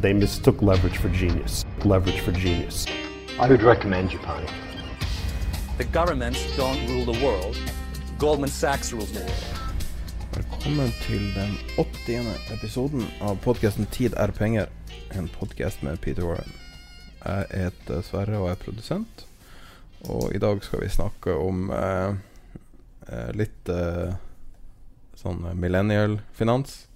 They 0.00 0.14
mistook 0.14 0.62
leverage 0.62 0.96
for 0.96 1.10
genius. 1.10 1.66
Leverage 1.84 2.20
for 2.20 2.32
genius. 2.32 2.86
I 3.38 3.46
would 3.46 3.62
recommend 3.62 4.08
Japan. 4.08 4.46
The 5.76 5.84
governments 5.84 6.40
don't 6.56 6.88
rule 6.88 7.04
the 7.12 7.22
world. 7.24 7.56
Goldman 8.18 8.48
Sachs 8.48 8.94
rules 8.94 9.12
the 9.12 9.20
world. 9.20 9.44
Velkommen 10.34 10.88
til 11.02 11.34
den 11.34 11.52
80. 11.78 12.26
episoden 12.54 13.04
av 13.20 13.36
podkasten 13.44 13.86
'Tid 13.86 14.14
er 14.16 14.30
penger'. 14.30 14.68
En 15.12 15.28
podkast 15.28 15.82
med 15.82 16.00
Peter 16.00 16.22
Warren. 16.22 16.52
Jeg 17.24 17.44
heter 17.54 18.00
Sverre 18.00 18.38
og 18.38 18.50
er 18.50 18.54
produsent. 18.54 19.26
Og 20.08 20.34
i 20.34 20.38
dag 20.38 20.64
skal 20.64 20.80
vi 20.80 20.88
snakke 20.88 21.34
om 21.34 21.70
eh, 21.70 22.14
eh, 23.08 23.32
litt 23.34 23.68
eh, 23.68 24.14
sånn 25.14 25.44
millennial-finans. 25.54 26.86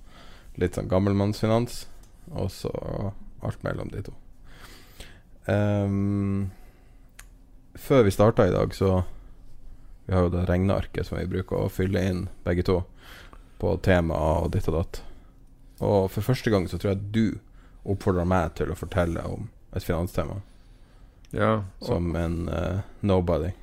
Litt 0.57 0.75
sånn 0.75 0.89
gammelmannsfinans. 0.89 1.87
Og 2.35 2.51
så 2.53 2.71
alt 3.45 3.63
mellom 3.65 3.91
de 3.93 4.03
to. 4.07 4.15
Um, 5.47 6.51
før 7.75 8.07
vi 8.07 8.15
starta 8.15 8.47
i 8.49 8.55
dag, 8.55 8.75
så 8.75 9.03
Vi 10.07 10.13
har 10.13 10.27
jo 10.27 10.35
det 10.35 10.43
regnearket 10.45 11.07
som 11.09 11.17
vi 11.17 11.25
bruker 11.25 11.63
å 11.65 11.71
fylle 11.73 12.03
inn 12.05 12.19
begge 12.45 12.61
to 12.69 12.75
på 13.57 13.71
tema 13.81 14.19
og 14.21 14.51
ditt 14.53 14.67
og 14.69 14.75
datt. 14.77 14.99
Og 15.81 16.11
for 16.13 16.27
første 16.27 16.53
gang 16.53 16.67
så 16.69 16.77
tror 16.77 16.93
jeg 16.93 17.07
du 17.15 17.39
oppfordrer 17.89 18.29
meg 18.29 18.53
til 18.59 18.69
å 18.69 18.77
fortelle 18.77 19.25
om 19.25 19.49
et 19.73 19.85
finanstema 19.85 20.43
Ja, 21.33 21.65
som 21.81 22.13
en 22.21 22.51
uh, 22.53 22.85
nobody. 23.01 23.55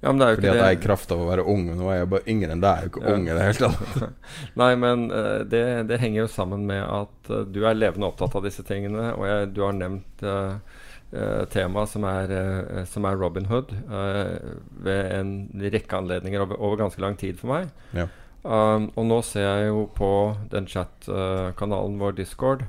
Ja, 0.00 0.08
men 0.08 0.20
det 0.20 0.26
er 0.26 0.36
Fordi 0.36 0.46
ikke 0.46 0.52
at 0.52 0.60
jeg 0.60 0.74
jeg 0.74 0.78
i 0.78 0.84
kraft 0.86 1.10
av 1.12 1.22
å 1.22 1.28
være 1.28 1.42
ung 1.52 1.66
Nå 1.76 1.88
er 1.92 1.98
jeg 1.98 2.10
bare 2.14 2.32
yngre 2.32 2.54
enn 2.54 2.62
deg, 2.64 2.70
jeg 2.70 2.80
er 2.80 2.86
jo 2.86 2.92
ikke 2.92 3.02
Ja. 3.04 3.14
ung 3.14 3.26
i 3.26 3.34
det 3.36 3.48
hele 3.48 3.68
tatt. 3.68 4.28
Nei, 4.62 4.70
men 4.80 5.02
eh, 5.12 5.40
det, 5.52 5.64
det 5.90 5.98
henger 6.00 6.22
jo 6.22 6.30
sammen 6.32 6.64
med 6.68 6.84
at 6.84 7.32
eh, 7.32 7.42
du 7.44 7.60
er 7.68 7.76
levende 7.76 8.08
opptatt 8.08 8.38
av 8.38 8.46
disse 8.48 8.64
tingene, 8.66 9.10
og 9.12 9.26
jeg, 9.28 9.50
du 9.56 9.60
har 9.66 9.76
nevnt 9.76 10.24
uh, 10.24 11.44
temaet 11.50 11.90
som 11.90 12.04
er, 12.06 12.30
eh, 12.30 12.82
som 12.86 13.04
er 13.04 13.18
Robin 13.18 13.48
Hood 13.50 13.72
uh, 13.90 14.56
ved 14.84 15.12
en 15.18 15.32
rekke 15.60 15.98
anledninger 15.98 16.44
over, 16.44 16.60
over 16.60 16.76
ganske 16.84 17.02
lang 17.02 17.18
tid 17.20 17.40
for 17.40 17.50
meg. 17.52 17.70
Ja. 17.96 18.06
Um, 18.40 18.88
og 18.96 19.04
nå 19.04 19.18
ser 19.26 19.44
jeg 19.44 19.68
jo 19.68 19.84
på 19.92 20.10
den 20.52 20.68
chat-kanalen 20.70 21.98
vår 22.00 22.14
Discord 22.22 22.64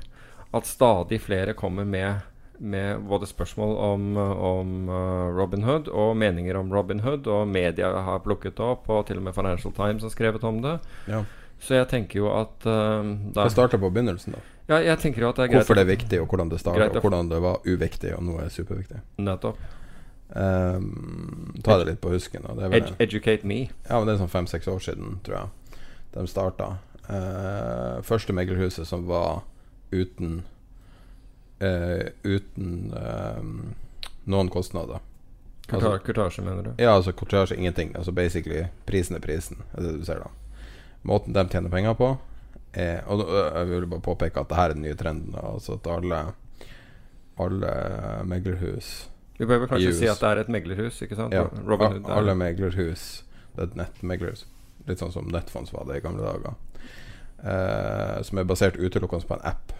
at 0.52 0.68
stadig 0.68 1.22
flere 1.24 1.54
kommer 1.56 1.86
med, 1.88 2.26
med 2.62 3.02
både 3.10 3.26
spørsmål 3.26 3.76
om, 3.76 4.16
om 4.16 4.88
uh, 4.88 5.34
Robin 5.34 5.64
Hood 5.66 5.88
og 5.90 6.16
meninger 6.16 6.56
om 6.56 6.72
Robin 6.72 7.02
Hood, 7.02 7.26
og 7.26 7.48
media 7.50 7.90
har 8.06 8.22
plukket 8.22 8.60
opp, 8.62 8.88
og 8.90 9.06
til 9.08 9.18
og 9.18 9.26
med 9.26 9.34
Financial 9.34 9.74
Times 9.74 10.06
har 10.06 10.12
skrevet 10.14 10.44
om 10.46 10.62
det. 10.62 10.78
Ja. 11.10 11.24
Så 11.62 11.76
jeg 11.76 11.88
tenker 11.90 12.22
jo 12.22 12.30
at 12.34 12.66
uh, 12.66 13.02
da, 13.34 13.44
Det 13.44 13.52
starter 13.54 13.82
på 13.82 13.90
begynnelsen, 13.90 14.34
da. 14.36 14.42
ja, 14.70 14.80
jeg 14.92 14.98
tenker 15.02 15.22
jo 15.22 15.30
at 15.30 15.38
det 15.38 15.44
er 15.46 15.52
greit 15.52 15.62
Hvorfor 15.62 15.78
det 15.78 15.86
er 15.86 15.90
viktig, 15.90 16.20
og 16.22 16.30
hvordan 16.30 16.50
det 16.50 16.62
starta, 16.62 16.88
og 16.90 17.06
hvordan 17.06 17.30
det 17.30 17.42
var 17.42 17.66
uviktig, 17.66 18.14
og 18.16 18.24
nå 18.26 18.38
er 18.42 18.50
superviktig. 18.54 19.02
Nettopp. 19.18 19.58
Um, 20.32 21.52
ta 21.62 21.76
det 21.78 21.90
litt 21.90 22.00
på 22.00 22.14
husken. 22.14 22.46
Da. 22.46 22.70
Ed 22.72 22.94
educate 23.02 23.46
me. 23.46 23.66
Ja, 23.88 23.98
men 23.98 24.08
det 24.08 24.16
er 24.16 24.22
sånn 24.22 24.32
fem-seks 24.32 24.70
år 24.70 24.80
siden, 24.80 25.18
tror 25.26 25.38
jeg. 25.42 25.76
De 26.14 26.24
starta. 26.30 26.76
Uh, 27.10 28.00
første 28.06 28.32
meglerhuset 28.32 28.88
som 28.88 29.04
var 29.10 29.42
uten 29.92 30.40
eh, 31.62 32.10
Uten 32.26 32.92
eh, 32.98 33.40
noen 34.26 34.50
kostnader. 34.52 35.00
Kurta- 35.70 35.98
Kurtasje, 36.04 36.42
mener 36.44 36.62
du? 36.66 36.70
Ja, 36.82 36.96
altså 36.98 37.12
kortasje, 37.16 37.56
ingenting. 37.56 37.94
Altså 37.96 38.12
basically 38.12 38.66
prisen 38.86 39.16
er 39.16 39.22
prisen, 39.24 39.62
det 39.78 39.94
du 40.00 40.04
ser 40.04 40.20
da. 40.24 40.30
Måten 41.08 41.32
de 41.34 41.44
tjener 41.50 41.70
penger 41.72 41.94
på 41.98 42.12
er 42.78 43.00
Og 43.10 43.20
jeg 43.28 43.66
vil 43.68 43.86
bare 43.90 44.00
påpeke 44.04 44.40
at 44.40 44.48
det 44.48 44.56
her 44.56 44.70
er 44.70 44.74
den 44.76 44.82
nye 44.86 44.94
trenden. 44.96 45.34
Altså 45.34 45.74
at 45.80 45.86
alle 45.90 46.20
Alle 47.42 47.72
meglerhus 48.28 49.08
Vi 49.38 49.46
bør 49.48 49.66
kanskje 49.66 49.88
Use. 49.90 49.98
si 49.98 50.06
at 50.08 50.20
det 50.20 50.28
er 50.30 50.40
et 50.44 50.48
meglerhus, 50.52 51.00
ikke 51.02 51.16
sant? 51.18 51.34
Ja, 51.34 51.42
Hood. 51.48 52.06
alle 52.08 52.34
meglerhus 52.38 53.24
Det 53.56 53.62
er 53.64 53.70
et 53.70 53.76
nettmeglerhus. 53.76 54.44
Litt 54.86 54.98
sånn 55.02 55.12
som 55.12 55.26
Netfonds 55.32 55.72
var 55.74 55.84
det 55.88 55.96
i 55.98 56.04
gamle 56.04 56.22
dager. 56.22 56.54
Eh, 57.42 58.22
som 58.22 58.38
er 58.38 58.44
basert 58.46 58.76
utelukkende 58.78 59.26
på 59.26 59.34
en 59.40 59.44
app 59.50 59.72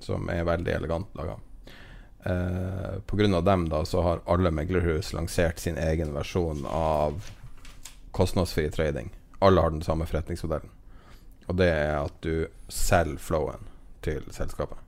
som 0.00 0.30
er 0.30 0.46
veldig 0.46 0.72
elegant 0.72 1.18
laga. 1.18 1.36
Eh, 2.26 3.34
av 3.36 3.44
dem 3.44 3.68
da 3.68 3.84
så 3.84 4.02
har 4.02 4.22
alle 4.26 4.50
meglerhus 4.50 5.12
lansert 5.12 5.58
sin 5.58 5.78
egen 5.78 6.12
versjon 6.14 6.66
av 6.66 7.30
kostnadsfri 8.10 8.70
trading. 8.70 9.10
Alle 9.38 9.60
har 9.60 9.70
den 9.70 9.82
samme 9.82 10.06
forretningsmodellen. 10.06 10.70
Og 11.46 11.56
det 11.56 11.68
er 11.70 12.00
at 12.00 12.16
du 12.26 12.48
selger 12.68 13.20
flowen 13.22 13.68
til 14.02 14.24
selskapet. 14.34 14.78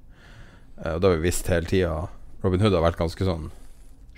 Eh, 0.83 0.95
og 0.95 1.01
det 1.01 1.11
har 1.11 1.17
vi 1.17 1.29
visst 1.29 1.51
hele 1.53 1.71
tida. 1.71 2.09
Robin 2.43 2.63
Hood 2.63 2.75
har 2.75 2.83
vært 2.83 2.99
ganske 2.99 3.29
sånn 3.29 3.51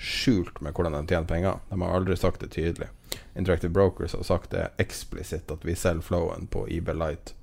skjult 0.01 0.63
med 0.65 0.73
hvordan 0.73 0.97
de 0.97 1.13
tjener 1.13 1.29
penger. 1.29 1.61
De 1.69 1.81
har 1.83 1.97
aldri 1.97 2.17
sagt 2.17 2.41
det 2.41 2.55
tydelig. 2.57 2.89
Interactive 3.37 3.73
Brokers 3.73 4.17
har 4.17 4.25
sagt 4.25 4.55
det 4.57 4.71
eksplisitt 4.81 5.51
at 5.53 5.65
vi 5.67 5.77
selger 5.77 6.07
flowen 6.07 6.49
på 6.49 6.65
eBay 6.73 6.97
Light. 6.97 7.35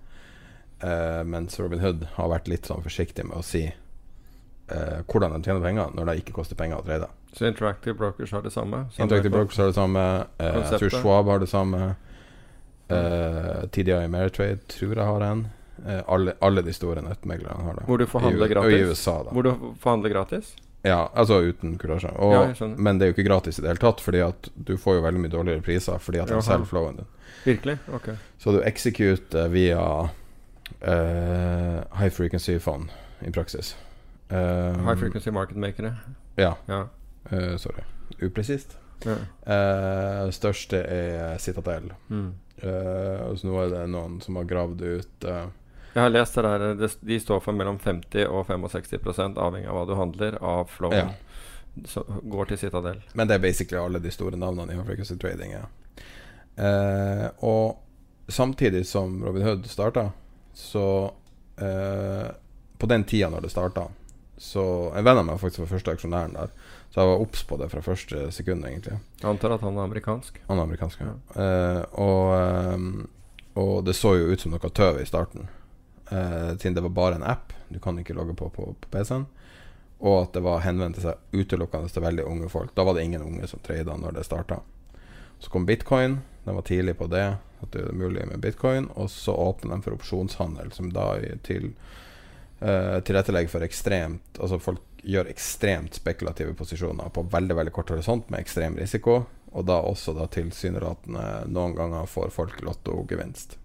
Eh, 0.79 1.23
mens 1.23 1.59
Robin 1.59 1.79
Hood 1.79 2.05
har 2.13 2.29
vært 2.29 2.47
litt 2.47 2.67
sånn 2.69 2.83
forsiktig 2.85 3.25
med 3.25 3.39
å 3.39 3.43
si 3.45 3.63
uh, 3.65 4.99
hvordan 5.09 5.33
de 5.33 5.39
tjener 5.47 5.63
penger 5.63 5.95
når 5.97 6.09
det 6.11 6.15
ikke 6.21 6.35
koster 6.35 6.59
penger 6.59 6.83
å 6.83 6.85
trade. 6.85 7.07
Så 7.33 7.47
Interactive 7.49 7.97
Brokers 7.97 8.31
har 8.35 8.43
det 8.45 8.51
samme? 8.53 8.83
samme 8.91 9.07
Interactive 9.07 9.33
Brokers 9.33 9.57
har 9.57 9.71
det 9.71 9.77
samme. 9.77 10.03
Uh, 10.37 10.59
jeg 10.61 10.81
tror 10.83 10.93
Schwab 10.99 11.31
har 11.33 11.41
det 11.41 11.49
samme. 11.49 11.81
Uh, 12.91 13.65
TDI 13.73 13.97
Ameritrade 14.03 14.61
tror 14.69 14.93
jeg 14.95 15.05
har 15.05 15.25
en. 15.31 15.47
Alle, 16.09 16.33
alle 16.41 16.63
de 16.65 16.73
store 16.73 17.03
nettmeglerne 17.05 17.61
har 17.63 17.75
det. 17.77 17.83
Hvor 17.85 17.99
du 18.01 18.07
får 18.09 18.23
handle 18.25 18.45
I, 18.45 18.49
U- 18.49 18.53
gratis? 18.55 18.73
I 18.73 18.87
USA, 18.89 19.17
da. 19.27 19.33
Hvor 19.35 19.45
du 19.45 19.51
forhandler 19.81 20.09
gratis? 20.09 20.55
Ja, 20.81 21.11
altså 21.13 21.37
uten 21.45 21.75
kurasje. 21.77 22.09
Ja, 22.17 22.69
men 22.77 22.97
det 22.97 23.05
er 23.05 23.11
jo 23.11 23.15
ikke 23.17 23.27
gratis 23.27 23.59
i 23.59 23.61
det 23.61 23.69
hele 23.73 23.81
tatt, 23.81 24.01
fordi 24.01 24.23
at 24.25 24.49
du 24.55 24.73
får 24.81 24.97
jo 24.97 25.03
veldig 25.05 25.21
mye 25.21 25.33
dårligere 25.33 25.61
priser 25.65 26.01
fordi 26.01 26.21
at 26.23 26.31
de 26.31 26.39
selger 26.41 26.65
flowen 26.69 26.97
din. 27.01 27.09
Virkelig? 27.45 27.77
Ok. 27.93 28.09
Så 28.41 28.55
du 28.55 28.61
executer 28.65 29.47
via 29.53 29.83
eh, 30.81 31.83
high 31.99 32.09
frequency 32.09 32.59
fund 32.59 32.91
i 33.19 33.31
praksis. 33.31 33.75
Um, 34.29 34.83
High 34.85 34.99
frequency 34.99 35.31
market-makere? 35.31 35.93
Ja. 36.35 36.57
Ja. 36.65 36.87
Uh, 37.31 37.55
sorry. 37.57 37.83
Upresist. 38.21 38.77
ja. 39.05 39.15
Uh, 39.47 40.31
største 40.31 40.81
er 40.83 41.37
Citadel. 41.37 41.93
Mm. 42.09 42.33
Uh, 42.63 43.35
så 43.37 43.47
nå 43.47 43.59
er 43.61 43.71
det 43.71 43.85
noen 43.93 44.19
som 44.21 44.35
har 44.39 44.47
gravd 44.49 44.81
ut 44.81 45.27
uh, 45.29 45.45
Jeg 45.93 46.01
har 46.01 46.09
lest 46.09 46.35
det 46.35 46.43
der. 46.43 46.89
De 47.01 47.19
står 47.19 47.39
for 47.45 47.55
mellom 47.55 47.79
50 47.79 48.27
og 48.27 48.45
65 48.49 49.37
avhengig 49.37 49.69
av 49.69 49.77
hva 49.79 49.85
du 49.87 49.95
handler, 49.95 50.37
av 50.41 50.67
flowen. 50.73 51.13
Ja. 51.13 51.85
som 51.85 52.03
går 52.23 52.45
til 52.45 52.57
Citadel. 52.57 53.01
Men 53.13 53.27
det 53.27 53.37
er 53.37 53.43
basically 53.43 53.79
alle 53.79 53.99
de 54.01 54.11
store 54.11 54.37
navnene 54.37 54.73
i 54.73 54.85
frequency 54.85 55.17
trading. 55.21 55.53
Ja. 55.53 55.65
Eh, 56.57 57.27
og 57.45 57.77
samtidig 58.27 58.85
som 58.87 59.23
Robin 59.23 59.43
Hood 59.45 59.67
starta, 59.69 60.09
så 60.57 61.13
eh, 61.61 62.27
På 62.77 62.89
den 62.89 63.03
tida 63.03 63.29
når 63.29 63.45
det 63.45 63.51
starta, 63.53 63.87
så 64.37 64.63
En 64.95 65.05
venn 65.05 65.17
av 65.21 65.25
meg 65.25 65.39
faktisk 65.41 65.63
var 65.63 65.71
første 65.75 65.93
aksjonæren 65.93 66.33
der, 66.37 66.49
så 66.89 67.01
jeg 67.01 67.11
var 67.11 67.21
obs 67.21 67.43
på 67.45 67.57
det 67.61 67.69
fra 67.69 67.81
første 67.85 68.31
sekund, 68.33 68.65
egentlig. 68.65 68.97
Jeg 69.21 69.29
antar 69.29 69.53
at 69.53 69.61
han 69.65 69.77
er 69.77 69.85
amerikansk. 69.85 70.39
Han 70.47 70.57
er 70.57 70.67
amerikansk, 70.67 71.01
ja. 71.01 71.13
Eh, 71.41 71.83
og, 72.01 72.33
ehm, 72.37 73.07
Og 73.57 73.85
det 73.85 73.95
så 73.97 74.11
jo 74.13 74.27
ut 74.29 74.41
som 74.41 74.51
noe 74.53 74.69
tøv 74.69 74.99
i 75.01 75.05
starten, 75.09 75.47
eh, 76.11 76.51
siden 76.57 76.75
det 76.75 76.83
var 76.85 76.93
bare 76.93 77.15
en 77.15 77.23
app. 77.25 77.53
Du 77.69 77.79
kan 77.79 77.97
ikke 77.97 78.13
logge 78.13 78.35
på 78.37 78.49
på, 78.53 78.75
på 78.81 78.89
PC-en. 78.91 79.25
Og 79.99 80.21
at 80.21 80.33
det 80.33 80.43
var 80.45 80.61
henvendt 80.61 81.01
seg 81.01 81.17
utelukkende 81.33 81.89
til 81.89 82.05
veldig 82.05 82.25
unge 82.25 82.49
folk. 82.49 82.75
Da 82.75 82.83
var 82.85 82.93
det 82.93 83.03
ingen 83.03 83.21
unge 83.25 83.47
som 83.47 83.59
trada 83.59 83.97
når 83.97 84.13
det 84.13 84.25
starta. 84.25 84.59
Så 85.39 85.49
kom 85.49 85.65
bitcoin. 85.65 86.19
Den 86.45 86.55
var 86.55 86.61
tidlig 86.61 86.97
på 86.97 87.07
det, 87.09 87.37
at 87.61 87.71
det 87.73 87.85
er 87.85 87.97
mulig 87.97 88.27
med 88.29 88.41
bitcoin. 88.43 88.89
Og 88.95 89.09
så 89.13 89.35
åpner 89.35 89.75
de 89.75 89.85
for 89.85 89.97
opsjonshandel, 89.97 90.71
som 90.75 90.91
da 90.93 91.13
til 91.47 91.71
uh, 92.61 92.99
tilrettelegger 93.05 93.51
for 93.51 93.65
ekstremt 93.65 94.41
Altså 94.41 94.59
folk 94.61 94.83
gjør 95.07 95.29
ekstremt 95.31 95.95
spekulative 95.95 96.55
posisjoner 96.57 97.11
på 97.13 97.23
veldig 97.31 97.55
veldig 97.55 97.73
kort 97.75 97.93
horisont 97.93 98.29
med 98.33 98.43
ekstrem 98.43 98.77
risiko. 98.79 99.21
Og 99.55 99.65
da 99.65 99.79
også 99.79 100.13
da 100.17 100.27
tilsynelatende 100.31 101.23
noen 101.53 101.75
ganger 101.77 102.09
får 102.11 102.33
folk 102.35 102.59
lottogevinst. 102.65 103.55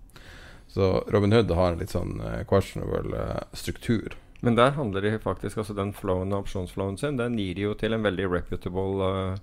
Så 0.73 1.05
Robin 1.13 1.33
Hood 1.33 1.51
har 1.53 1.73
en 1.73 1.83
litt 1.83 1.93
sånn 1.93 2.21
eh, 2.25 2.45
questionable 2.49 3.19
eh, 3.19 3.43
struktur. 3.59 4.15
Men 4.43 4.57
der 4.57 4.73
handler 4.79 5.05
de 5.05 5.19
faktisk 5.23 5.61
altså 5.61 5.75
Den 5.77 5.93
flowen 5.95 6.33
og 6.33 6.47
opsjonsflowen 6.47 6.97
sin, 6.99 7.19
den 7.21 7.37
gir 7.39 7.55
de 7.59 7.67
jo 7.67 7.75
til 7.79 7.93
en 7.95 8.03
veldig 8.03 8.31
reputable 8.33 9.11
uh, 9.13 9.37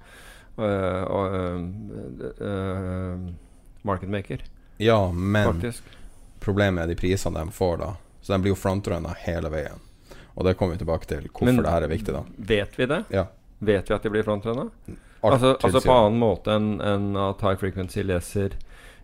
uh, 0.59 1.61
uh, 2.41 3.29
market 3.83 4.09
maker, 4.09 4.43
Ja, 4.77 5.11
men 5.11 5.53
faktisk. 5.53 5.83
problemet 6.39 6.83
er 6.83 6.87
de 6.87 6.95
prisene 6.95 7.39
de 7.45 7.51
får 7.51 7.77
da. 7.77 7.93
Så 8.21 8.33
de 8.33 8.39
blir 8.43 8.51
jo 8.53 8.55
frontrunna 8.59 9.13
hele 9.25 9.49
veien. 9.49 9.79
Og 10.35 10.45
det 10.45 10.53
kommer 10.57 10.73
vi 10.77 10.77
tilbake 10.85 11.05
til, 11.07 11.27
hvorfor 11.33 11.45
Men- 11.45 11.63
det 11.63 11.71
her 11.71 11.81
er 11.83 11.87
viktig, 11.87 12.13
da. 12.13 12.23
Vet 12.37 12.77
vi 12.79 12.85
det? 12.85 13.03
Ja. 13.09 13.25
Vet 13.59 13.89
vi 13.89 13.95
at 13.95 14.03
de 14.03 14.09
blir 14.09 14.23
frontrunna? 14.23 14.69
Altså, 15.23 15.57
altså 15.63 15.81
på 15.83 15.91
annen 15.91 16.19
måte 16.19 16.47
enn 16.55 16.79
en 16.81 17.15
at 17.17 17.41
High 17.41 17.57
Frequency 17.59 18.03
leser, 18.03 18.51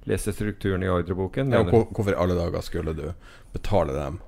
leser 0.06 0.32
strukturen 0.32 0.84
i 0.84 0.88
ordreboken? 0.88 1.52
ja, 1.52 1.64
hvor, 1.64 1.86
Hvorfor 1.92 2.12
i 2.14 2.16
alle 2.16 2.36
dager 2.36 2.62
skulle 2.62 2.94
du 2.96 3.14
betale 3.52 3.92
dem 3.94 4.22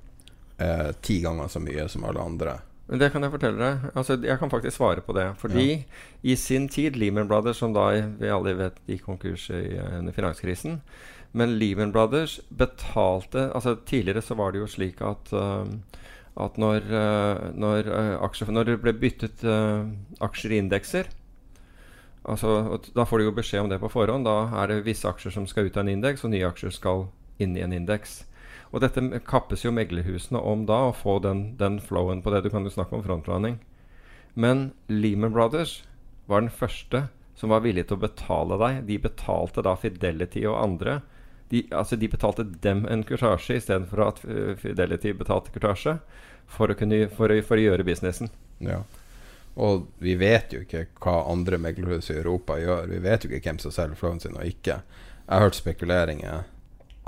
eh, 0.58 0.92
ti 1.00 1.20
ganger 1.22 1.48
så 1.48 1.60
mye 1.60 1.88
som 1.88 2.04
alle 2.04 2.20
andre? 2.20 2.58
Det 2.88 3.10
kan 3.12 3.20
jeg 3.20 3.32
fortelle 3.34 3.60
deg. 3.60 3.90
Altså, 3.92 4.16
jeg 4.24 4.40
kan 4.40 4.50
faktisk 4.50 4.78
svare 4.78 5.02
på 5.04 5.12
det. 5.12 5.26
Fordi 5.36 5.84
i 6.22 6.36
sin 6.40 6.68
tid, 6.72 6.96
Lehman 6.96 7.28
Brothers, 7.28 7.60
som 7.60 7.74
da 7.76 7.90
vi 8.16 8.30
alle 8.32 8.54
vet 8.56 8.80
gikk 8.88 9.04
konkurs 9.04 9.50
i, 9.52 9.76
under 9.98 10.12
finanskrisen 10.12 10.80
Men 11.36 11.58
Lehman 11.58 11.92
Brothers 11.92 12.40
betalte 12.48 13.50
altså 13.52 13.76
Tidligere 13.84 14.22
så 14.24 14.34
var 14.34 14.52
det 14.52 14.62
jo 14.62 14.66
slik 14.66 15.02
at 15.04 15.32
uh, 15.32 15.68
at 16.38 16.56
når, 16.56 16.84
uh, 16.86 17.48
når, 17.52 17.88
uh, 17.90 18.24
aksjer, 18.24 18.52
når 18.54 18.64
det 18.64 18.76
ble 18.80 18.92
byttet 18.94 19.42
aksjer 20.22 20.52
i 20.54 20.60
indekser 20.62 21.08
altså, 22.22 22.78
Da 22.94 23.04
får 23.04 23.18
du 23.18 23.24
jo 23.24 23.34
beskjed 23.34 23.64
om 23.64 23.68
det 23.68 23.80
på 23.82 23.90
forhånd. 23.90 24.24
Da 24.24 24.62
er 24.62 24.70
det 24.70 24.84
visse 24.86 25.08
aksjer 25.08 25.34
som 25.34 25.48
skal 25.50 25.66
ut 25.66 25.76
av 25.76 25.84
en 25.84 25.92
indeks, 25.96 26.24
og 26.24 26.30
nye 26.30 26.46
aksjer 26.46 26.72
skal 26.72 27.08
inn 27.42 27.56
i 27.56 27.64
en 27.64 27.74
indeks. 27.74 28.22
Og 28.70 28.82
dette 28.84 29.02
kappes 29.28 29.64
jo 29.64 29.72
meglerhusene 29.72 30.40
om 30.44 30.66
da, 30.68 30.88
å 30.88 30.96
få 30.96 31.18
den, 31.24 31.54
den 31.60 31.78
flowen 31.80 32.20
på 32.22 32.32
det. 32.34 32.42
Du 32.44 32.50
kan 32.52 32.66
jo 32.66 32.72
snakke 32.72 32.98
om 32.98 33.04
frontrunning. 33.04 33.58
Men 34.38 34.70
Lehman 34.92 35.32
Brothers 35.32 35.82
var 36.28 36.44
den 36.44 36.52
første 36.52 37.06
som 37.38 37.54
var 37.54 37.62
villig 37.64 37.86
til 37.88 37.96
å 37.96 38.02
betale 38.02 38.58
deg. 38.60 38.82
De 38.90 38.98
betalte 39.00 39.64
da 39.64 39.76
Fidelity 39.78 40.44
og 40.50 40.58
andre. 40.60 40.98
De, 41.48 41.62
altså 41.72 41.96
de 41.96 42.10
betalte 42.12 42.44
dem 42.66 42.84
en 42.90 43.04
kurtasje 43.08 43.56
istedenfor 43.56 44.04
at 44.04 44.20
uh, 44.28 44.52
Fidelity 44.60 45.14
betalte 45.16 45.54
kurtasje 45.54 45.96
for 46.50 46.68
å, 46.68 46.76
kunne, 46.76 47.06
for, 47.14 47.32
å, 47.32 47.40
for 47.46 47.56
å 47.56 47.64
gjøre 47.64 47.86
businessen. 47.88 48.28
Ja. 48.64 48.82
Og 49.58 49.88
vi 50.02 50.14
vet 50.20 50.52
jo 50.54 50.60
ikke 50.66 50.84
hva 51.00 51.22
andre 51.30 51.58
meglerhus 51.62 52.12
i 52.12 52.18
Europa 52.18 52.58
gjør. 52.60 52.90
Vi 52.92 53.00
vet 53.02 53.24
jo 53.24 53.32
ikke 53.32 53.48
hvem 53.48 53.62
som 53.62 53.74
selger 53.74 53.98
flowen 53.98 54.20
sin 54.22 54.36
og 54.36 54.46
ikke. 54.46 54.82
Jeg 55.24 55.32
har 55.32 55.46
hørt 55.46 55.58
spekuleringer 55.58 56.44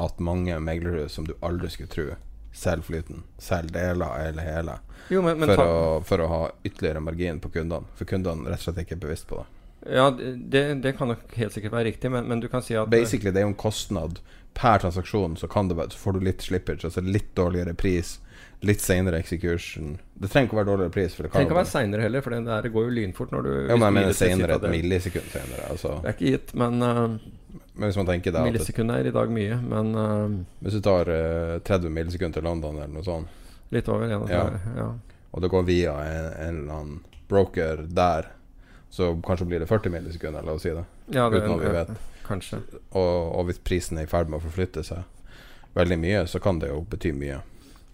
at 0.01 0.21
mange 0.25 0.57
meglerhus 0.65 1.19
som 1.19 1.29
du 1.29 1.35
aldri 1.45 1.71
skulle 1.73 1.93
tro, 1.93 2.09
selger 2.57 2.87
flyten. 2.89 3.23
Selger 3.39 3.75
deler 3.77 4.27
eller 4.27 4.47
hele. 4.47 4.81
Jo, 5.11 5.23
men, 5.23 5.39
men 5.41 5.55
For 5.55 5.65
å, 5.65 5.79
for 6.07 6.25
å 6.25 6.29
ha 6.31 6.43
ytterligere 6.63 7.03
margin 7.05 7.41
på 7.43 7.53
kundene. 7.55 7.89
For 7.99 8.09
kundene 8.09 8.51
rett 8.51 8.63
og 8.63 8.69
slett 8.69 8.85
ikke 8.85 8.99
er 8.99 9.05
bevisst 9.07 9.29
på 9.31 9.43
det. 9.43 9.49
Ja, 9.97 10.11
det, 10.11 10.75
det 10.75 10.93
kan 10.93 11.09
nok 11.09 11.31
helt 11.41 11.55
sikkert 11.57 11.73
være 11.73 11.89
riktig, 11.89 12.11
men, 12.13 12.27
men 12.29 12.41
du 12.41 12.49
kan 12.53 12.63
si 12.63 12.77
at 12.77 12.91
Basically, 12.93 13.33
det 13.33 13.41
er 13.41 13.47
jo 13.49 13.55
en 13.55 13.61
kostnad 13.63 14.21
per 14.55 14.83
transaksjon, 14.83 15.39
så, 15.41 15.49
kan 15.49 15.71
det 15.71 15.93
så 15.95 15.99
får 15.99 16.19
du 16.19 16.27
litt 16.27 16.43
slippage, 16.45 16.85
altså 16.85 17.01
litt 17.01 17.31
dårligere 17.39 17.73
pris, 17.79 18.19
litt 18.67 18.83
senere 18.85 19.23
execution. 19.23 19.95
Det 20.15 20.29
trenger 20.29 20.51
ikke 20.51 20.57
å 20.57 20.61
være 20.61 20.71
dårligere 20.73 20.95
pris, 20.99 21.17
for 21.17 21.25
det 21.25 21.31
kan 21.31 21.39
trenger 21.39 21.49
ikke 21.49 21.57
å 21.57 21.61
være 21.63 21.73
seinere 21.73 22.05
heller, 22.05 22.25
for 22.27 22.37
det 22.37 22.41
der 22.51 22.73
går 22.75 22.89
jo 22.89 22.95
lynfort 22.99 23.33
når 23.33 23.47
du 23.47 23.53
Ja, 23.55 23.77
men 23.77 23.87
jeg 23.87 23.97
mener 23.97 24.13
gir 24.13 24.19
senere, 24.21 24.59
et 24.61 24.75
millisekund 24.75 25.31
senere. 25.33 25.69
Altså. 25.73 25.95
Det 26.03 26.11
er 26.13 26.19
ikke 26.19 26.35
gitt, 26.35 26.55
men 26.61 26.85
uh, 26.85 27.61
Men 27.81 27.89
hvis 27.89 27.97
man 27.97 28.09
tenker 28.11 28.35
det, 28.35 28.43
millisekund 28.45 28.93
er 28.93 29.07
i 29.09 29.13
dag 29.15 29.31
mye. 29.33 29.57
Men 29.65 29.95
uh, 29.97 30.35
Hvis 30.61 30.75
du 30.77 30.83
tar 30.85 31.09
uh, 31.09 31.55
30 31.65 31.95
millisekunder 31.97 32.37
til 32.37 32.45
London 32.45 32.77
eller 32.77 32.93
noe 32.93 33.07
sånt, 33.07 33.39
litt 33.73 33.89
over. 33.89 34.11
Ja, 34.11 34.19
Ja. 34.29 34.43
ja. 34.77 34.89
og 35.31 35.41
det 35.41 35.49
går 35.49 35.65
via 35.65 35.95
en, 36.05 36.27
en 36.35 36.59
eller 36.61 36.75
annen 36.75 37.01
broker 37.31 37.87
der, 37.89 38.29
så 38.93 39.15
kanskje 39.25 39.47
blir 39.49 39.63
det 39.65 39.69
40 39.71 39.95
millisekunder, 39.95 40.45
la 40.45 40.59
oss 40.59 40.67
si 40.67 40.75
det. 40.77 40.85
Ja, 41.15 41.29
det, 41.33 41.41
Uten 41.41 41.55
at 41.57 41.65
vi 41.65 41.73
vet. 41.79 41.93
Kanskje. 42.27 42.61
Og, 42.91 43.15
og 43.39 43.47
hvis 43.49 43.63
prisen 43.65 43.99
er 43.99 44.05
i 44.05 44.11
ferd 44.11 44.29
med 44.29 44.43
å 44.43 44.45
forflytte 44.45 44.85
seg 44.87 45.07
veldig 45.79 45.99
mye, 46.03 46.25
så 46.29 46.43
kan 46.43 46.59
det 46.61 46.69
jo 46.69 46.83
bety 46.91 47.15
mye. 47.17 47.41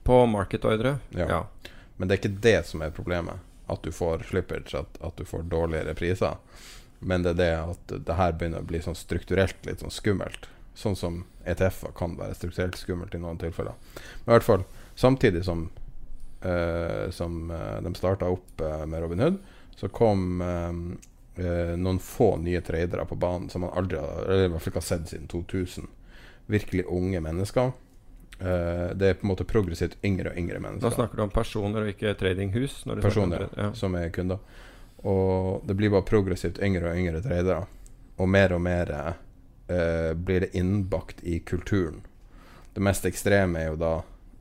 På 0.02 0.24
market-ordre? 0.26 0.96
Ja. 1.14 1.28
Ja. 1.30 1.72
Men 1.96 2.08
det 2.08 2.16
er 2.16 2.22
ikke 2.24 2.40
det 2.48 2.58
som 2.68 2.82
er 2.82 2.90
problemet. 2.96 3.44
At 3.68 3.82
du 3.82 3.90
får 3.92 4.26
slippage, 4.28 4.78
at, 4.78 4.98
at 5.04 5.16
du 5.18 5.24
får 5.28 5.46
dårligere 5.50 5.94
priser. 5.98 6.36
Men 6.98 7.24
det 7.24 7.34
er 7.34 7.40
det 7.40 7.50
at 7.60 7.96
det 8.06 8.18
her 8.18 8.36
begynner 8.36 8.64
å 8.64 8.68
bli 8.68 8.80
sånn 8.84 8.96
strukturelt 8.98 9.66
litt 9.68 9.82
sånn 9.84 9.94
skummelt. 9.94 10.48
Sånn 10.76 10.96
som 10.96 11.24
ETF-er 11.48 11.94
kan 11.96 12.16
være 12.18 12.36
strukturelt 12.36 12.78
skummelt 12.80 13.14
i 13.16 13.20
noen 13.22 13.40
tilfeller. 13.40 13.76
Men 14.24 14.30
i 14.30 14.36
hvert 14.36 14.46
fall, 14.46 14.64
samtidig 14.98 15.44
som, 15.46 15.68
uh, 16.44 17.06
som 17.14 17.50
eh, 17.50 17.76
de 17.84 17.92
starta 17.96 18.28
opp 18.32 18.60
eh, 18.60 18.82
med 18.88 19.04
Robin 19.04 19.24
Hood, 19.24 19.38
så 19.76 19.88
kom 19.92 20.40
uh, 20.40 20.72
noen 21.76 21.98
få 22.00 22.30
nye 22.40 22.62
tradere 22.64 23.04
på 23.08 23.18
banen 23.20 23.50
som 23.52 23.64
man 23.66 23.74
aldri 23.76 23.98
eller 24.00 24.46
i 24.46 24.52
hvert 24.52 24.62
fall 24.64 24.72
ikke 24.72 24.80
har 24.80 24.88
sett 24.88 25.10
siden 25.12 25.28
2000. 25.28 25.90
Virkelig 26.52 26.86
unge 26.88 27.20
mennesker. 27.20 27.74
Uh, 28.40 28.92
det 28.96 29.08
er 29.08 29.18
på 29.20 29.24
en 29.24 29.32
måte 29.32 29.48
progressivt 29.48 29.96
yngre 30.04 30.28
og 30.28 30.36
yngre 30.36 30.58
mennesker 30.60 30.90
Da 30.90 30.92
snakker 30.92 31.16
du 31.16 31.22
om 31.24 31.30
personer 31.32 31.86
og 31.86 31.92
ikke 31.94 32.12
tradinghus? 32.20 32.82
Personer 33.00 33.46
ja. 33.56 33.70
som 33.76 33.96
er 33.96 34.10
kunder. 34.12 34.42
Og 35.06 35.62
det 35.68 35.76
blir 35.78 35.92
bare 35.94 36.06
progressivt 36.08 36.58
yngre 36.62 36.90
og 36.90 36.98
yngre 36.98 37.22
tradere. 37.22 37.62
Og 38.18 38.28
mer 38.32 38.52
og 38.56 38.62
mer 38.64 38.90
eh, 38.98 40.12
blir 40.16 40.40
det 40.46 40.52
innbakt 40.58 41.22
i 41.22 41.38
kulturen. 41.46 42.02
Det 42.74 42.82
mest 42.84 43.06
ekstreme 43.08 43.60
er 43.62 43.70
jo 43.72 43.78
da 43.80 43.92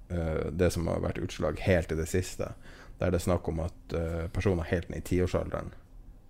eh, 0.09 0.45
det 0.51 0.71
som 0.73 0.87
har 0.91 1.03
vært 1.03 1.21
utslag 1.23 1.59
helt 1.67 1.91
i 1.93 1.99
det 1.99 2.07
siste. 2.11 2.53
Der 2.99 3.11
det 3.11 3.19
er 3.21 3.25
snakk 3.27 3.47
om 3.51 3.59
at 3.65 3.93
eh, 3.95 4.25
personer 4.33 4.63
helt 4.71 4.89
ned 4.89 5.03
i 5.03 5.07
tiårsalderen 5.13 5.73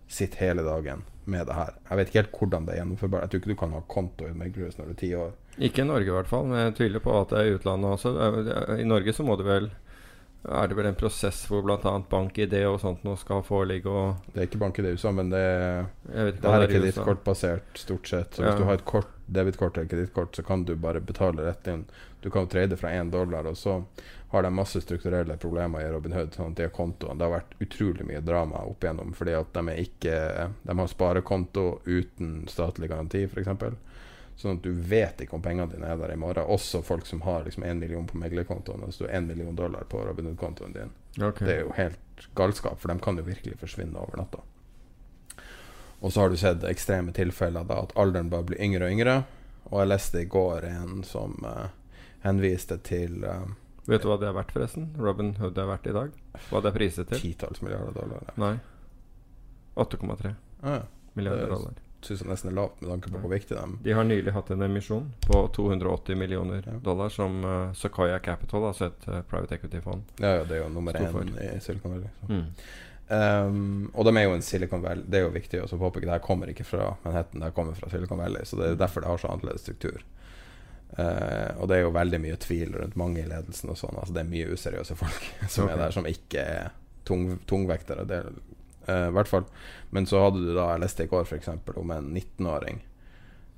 sitter 0.08 0.38
hele 0.50 0.62
dagen 0.66 1.04
med 1.26 1.48
det 1.50 1.56
her. 1.58 1.72
Jeg 1.90 1.98
vet 1.98 2.10
ikke 2.12 2.20
helt 2.22 2.36
hvordan 2.38 2.66
det 2.68 2.74
er 2.76 2.80
gjennomførbart. 2.84 3.24
Jeg 3.26 3.30
tror 3.32 3.40
ikke 3.42 3.54
du 3.56 3.60
kan 3.62 3.72
ha 3.74 3.80
konto 3.90 4.28
i 4.30 4.36
meglerhus 4.38 4.76
når 4.78 4.86
du 4.86 4.94
er 4.94 5.00
ti 5.00 5.08
år. 5.18 5.32
Ikke 5.66 5.82
i 5.82 5.88
Norge, 5.88 6.12
i 6.12 6.14
hvert 6.14 6.30
fall. 6.30 6.46
Men 6.52 6.60
jeg 6.68 6.76
tviler 6.78 7.02
på 7.02 7.16
at 7.18 7.32
det 7.32 7.40
er 7.40 7.50
i 7.50 7.56
utlandet 7.56 7.96
også. 7.96 8.12
Er- 8.22 8.82
I 8.84 8.86
Norge 8.86 9.14
så 9.18 9.26
må 9.26 9.38
du 9.40 9.44
vel 9.48 9.72
er 10.50 10.68
det 10.68 10.76
vel 10.78 10.86
en 10.86 10.96
prosess 11.00 11.46
hvor 11.50 11.64
bl.a. 11.66 11.92
bank-ID 12.10 12.54
og 12.70 12.80
sånt 12.82 13.04
nå 13.04 13.16
skal 13.18 13.42
foreligge 13.46 13.90
og 13.90 14.16
Det 14.34 14.42
er 14.44 14.48
ikke 14.50 14.62
bank 14.62 14.80
i 14.80 14.86
det 14.86 14.94
USA, 14.98 15.12
men 15.12 15.30
det 15.34 15.42
Det 16.06 16.42
her 16.44 16.60
er 16.60 16.68
er 16.68 16.74
kredittkortbasert 16.74 17.78
stort 17.82 18.08
sett. 18.08 18.36
Så 18.36 18.44
Ja. 18.44 18.50
hvis 18.52 18.60
du 18.60 18.66
har 18.66 18.74
et 18.74 18.86
kort, 18.86 19.08
debitkort 19.28 19.78
eller 19.78 19.90
kredittkort, 19.90 20.36
så 20.36 20.44
kan 20.46 20.64
du 20.66 20.76
bare 20.76 21.02
betale 21.02 21.42
rett 21.46 21.68
inn. 21.68 21.86
Du 22.22 22.30
kan 22.30 22.46
jo 22.46 22.48
trade 22.48 22.78
fra 22.78 22.90
én 22.90 23.10
dollar, 23.12 23.46
og 23.46 23.56
så 23.58 23.84
har 24.32 24.42
de 24.44 24.50
masse 24.50 24.82
strukturelle 24.82 25.38
problemer 25.38 25.82
i 25.82 25.90
Robin 25.92 26.12
Hood. 26.14 26.32
Sånn 26.36 26.52
at 26.52 26.56
de 26.56 26.64
har 26.64 26.70
kontoen. 26.70 27.18
Det 27.18 27.26
har 27.26 27.40
vært 27.40 27.56
utrolig 27.62 28.06
mye 28.06 28.22
drama 28.26 28.56
opp 28.66 28.84
igjennom, 28.84 29.14
fordi 29.14 29.34
at 29.40 29.54
de 29.54 29.76
ikke 29.82 30.50
De 30.66 30.78
har 30.78 30.88
sparekonto 30.88 31.80
uten 31.86 32.48
statlig 32.48 32.90
garanti, 32.90 33.24
f.eks. 33.28 33.48
Sånn 34.36 34.58
at 34.58 34.64
du 34.66 34.72
vet 34.76 35.22
ikke 35.24 35.38
om 35.38 35.42
pengene 35.42 35.72
dine 35.72 35.88
er 35.88 35.96
der 35.98 36.12
i 36.12 36.18
morgen. 36.20 36.44
Også 36.52 36.82
folk 36.84 37.06
som 37.08 37.22
har 37.24 37.46
liksom 37.48 37.64
én 37.64 37.80
million 37.80 38.08
på 38.08 38.18
meglerkontoen, 38.20 38.84
og 38.84 38.92
så 38.94 39.08
én 39.08 39.28
million 39.30 39.56
dollar 39.56 39.86
på 39.88 40.02
Robin 40.04 40.26
Hood-kontoen 40.28 40.74
din. 40.76 40.92
Okay. 41.24 41.48
Det 41.48 41.54
er 41.56 41.62
jo 41.64 41.72
helt 41.78 42.26
galskap, 42.36 42.80
for 42.82 42.92
de 42.92 43.00
kan 43.00 43.16
jo 43.18 43.24
virkelig 43.24 43.56
forsvinne 43.62 43.96
over 44.00 44.18
natta. 44.20 44.42
Og 46.04 46.12
så 46.12 46.22
har 46.26 46.30
du 46.30 46.38
sett 46.38 46.64
ekstreme 46.68 47.14
tilfeller 47.16 47.64
da 47.66 47.80
at 47.86 47.96
alderen 47.98 48.28
bare 48.30 48.44
blir 48.52 48.60
yngre 48.62 48.86
og 48.90 48.92
yngre. 48.98 49.16
Og 49.72 49.80
jeg 49.82 49.88
leste 49.94 50.22
i 50.22 50.28
går 50.30 50.68
en 50.68 51.00
som 51.08 51.40
uh, 51.48 51.70
henviste 52.28 52.78
til 52.86 53.24
uh, 53.26 53.48
Vet 53.88 54.02
du 54.04 54.08
hva 54.10 54.18
det 54.20 54.28
er 54.28 54.34
verdt, 54.36 54.52
forresten? 54.52 54.90
Robin 54.98 55.32
Hood 55.40 55.58
er 55.62 55.68
verdt 55.70 55.88
i 55.88 55.94
dag? 55.96 56.12
Hva 56.50 56.60
det 56.62 56.72
er 56.72 56.76
priset 56.76 57.08
til? 57.10 57.20
titalls 57.22 57.62
milliarder 57.62 57.94
dollar. 57.94 58.24
Ja. 58.28 58.36
Nei. 58.42 58.56
8,3 59.78 60.32
Ah, 60.66 60.80
ja. 60.80 60.82
milliarder 61.14 61.44
er- 61.48 61.54
dollar. 61.56 61.74
Syns 62.06 62.22
jeg 62.22 62.30
nesten 62.30 62.52
er 62.52 62.58
lavt 62.60 62.82
med 62.82 62.92
tanke 62.94 63.12
på 63.12 63.22
hvor 63.24 63.32
viktig 63.34 63.58
de 63.58 63.66
De 63.86 63.94
har 63.98 64.06
nylig 64.06 64.34
hatt 64.36 64.52
en 64.54 64.66
emisjon 64.68 65.08
på 65.26 65.42
280 65.56 66.20
millioner 66.20 66.64
Ja. 66.66 66.78
dollar 66.84 67.10
som 67.10 67.40
uh, 67.44 67.74
Sequoia 67.74 68.20
Capital, 68.20 68.68
altså 68.70 68.92
et 68.92 69.08
uh, 69.10 69.22
private 69.30 69.58
equity-fond. 69.58 70.04
Ja, 70.20 70.36
ja, 70.40 70.44
det 70.44 70.60
er 70.60 70.64
jo 70.64 70.74
nummer 70.74 70.94
én 70.94 71.32
i 71.42 71.60
Silicon 71.60 71.96
Valley. 71.96 72.12
Mm. 72.30 72.46
Um, 73.08 73.92
og 73.94 74.08
de 74.08 74.16
er 74.18 74.24
jo 74.26 74.34
en 74.34 74.42
Silicon 74.42 74.82
Valley 74.82 75.06
Det 75.06 75.20
er 75.20 75.28
jo 75.28 75.34
viktig 75.34 75.60
å 75.62 75.78
påpeke. 75.78 76.08
Det 76.08 76.16
her 76.16 76.24
kommer 76.26 76.50
ikke 76.50 76.66
fra 76.66 76.96
Manhattan, 77.04 77.42
det 77.42 77.50
her 77.52 77.58
kommer 77.58 77.78
fra 77.78 77.90
Silicon 77.90 78.22
Valley. 78.22 78.46
Så 78.46 78.58
det 78.62 78.72
er 78.72 78.80
derfor 78.82 79.06
det 79.06 79.12
har 79.12 79.22
så 79.22 79.34
annerledes 79.34 79.66
struktur. 79.66 80.02
Uh, 80.96 81.52
og 81.60 81.68
det 81.70 81.78
er 81.78 81.84
jo 81.84 81.94
veldig 81.94 82.22
mye 82.24 82.40
tvil 82.40 82.76
rundt 82.80 82.96
mange 82.96 83.22
i 83.22 83.28
ledelsen 83.30 83.74
og 83.74 83.78
sånn. 83.82 83.98
Altså 84.00 84.16
det 84.16 84.24
er 84.24 84.32
mye 84.32 84.50
useriøse 84.54 84.98
folk 84.98 85.30
som 85.54 85.68
okay. 85.68 85.76
er 85.76 85.82
der, 85.84 85.96
som 85.96 86.10
ikke 86.10 86.46
er 86.46 86.74
tung, 87.06 87.28
tungvektere. 87.50 88.06
Det, 88.10 88.22
eh, 88.26 88.55
i 88.88 89.12
hvert 89.16 89.28
fall. 89.28 89.46
Men 89.92 90.06
så 90.06 90.20
hadde 90.24 90.44
du 90.46 90.54
da, 90.56 90.72
jeg 90.76 90.82
leste 90.84 91.04
i 91.04 91.08
går 91.12 91.26
f.eks. 91.26 91.50
om 91.76 91.92
en 91.92 92.12
19-åring 92.14 92.82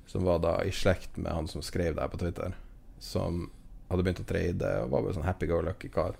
som 0.08 0.24
var 0.24 0.38
da 0.40 0.54
i 0.64 0.70
slekt 0.72 1.16
med 1.20 1.32
han 1.32 1.48
som 1.48 1.62
skrev 1.62 1.94
det 1.94 2.00
her 2.00 2.08
på 2.08 2.18
Twitter. 2.22 2.54
Som 2.98 3.50
hadde 3.90 4.02
begynt 4.06 4.20
å 4.22 4.28
trade 4.28 4.70
og 4.84 4.90
var 4.90 5.02
bare 5.04 5.14
sånn 5.18 5.26
happy 5.28 5.46
go 5.50 5.60
lucky 5.60 5.88
kar. 5.92 6.16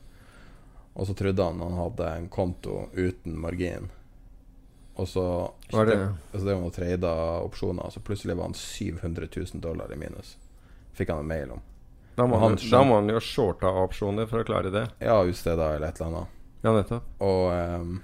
Og 0.95 1.07
så 1.09 1.15
trodde 1.17 1.45
han 1.45 1.61
han 1.63 1.77
hadde 1.79 2.11
en 2.17 2.29
konto 2.29 2.89
uten 2.93 3.39
margin. 3.41 3.89
Og 4.99 5.07
så 5.09 5.53
Var 5.73 5.87
det- 5.87 6.15
det 6.33 6.45
var 6.55 6.61
han 6.61 6.71
trada 6.71 7.13
opsjoner, 7.45 7.91
så 7.91 8.01
plutselig 8.01 8.37
var 8.37 8.45
han 8.45 8.55
700 8.55 9.29
000 9.37 9.61
dollar 9.61 9.93
i 9.93 9.97
minus. 9.97 10.37
Fikk 10.93 11.09
han 11.11 11.19
en 11.21 11.27
mail 11.29 11.51
om. 11.53 11.61
Da 12.17 12.27
må, 12.27 12.37
han, 12.41 12.57
da 12.71 12.83
må 12.85 12.95
han 12.97 13.09
jo 13.09 13.21
shorta 13.21 13.71
opsjoner 13.71 14.27
for 14.27 14.43
å 14.43 14.45
klare 14.45 14.73
det. 14.75 14.89
Ja, 14.99 15.21
utsteda 15.23 15.77
eller 15.77 15.87
et 15.87 16.01
eller 16.01 16.17
annet. 16.17 16.29
Ja, 16.65 16.73
nettopp. 16.75 17.03
Og, 17.21 17.53
ehm, 17.53 18.01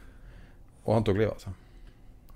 og 0.85 0.95
han 0.95 1.05
tok 1.05 1.17
livet 1.21 1.35
av 1.35 1.41
seg. 1.49 1.53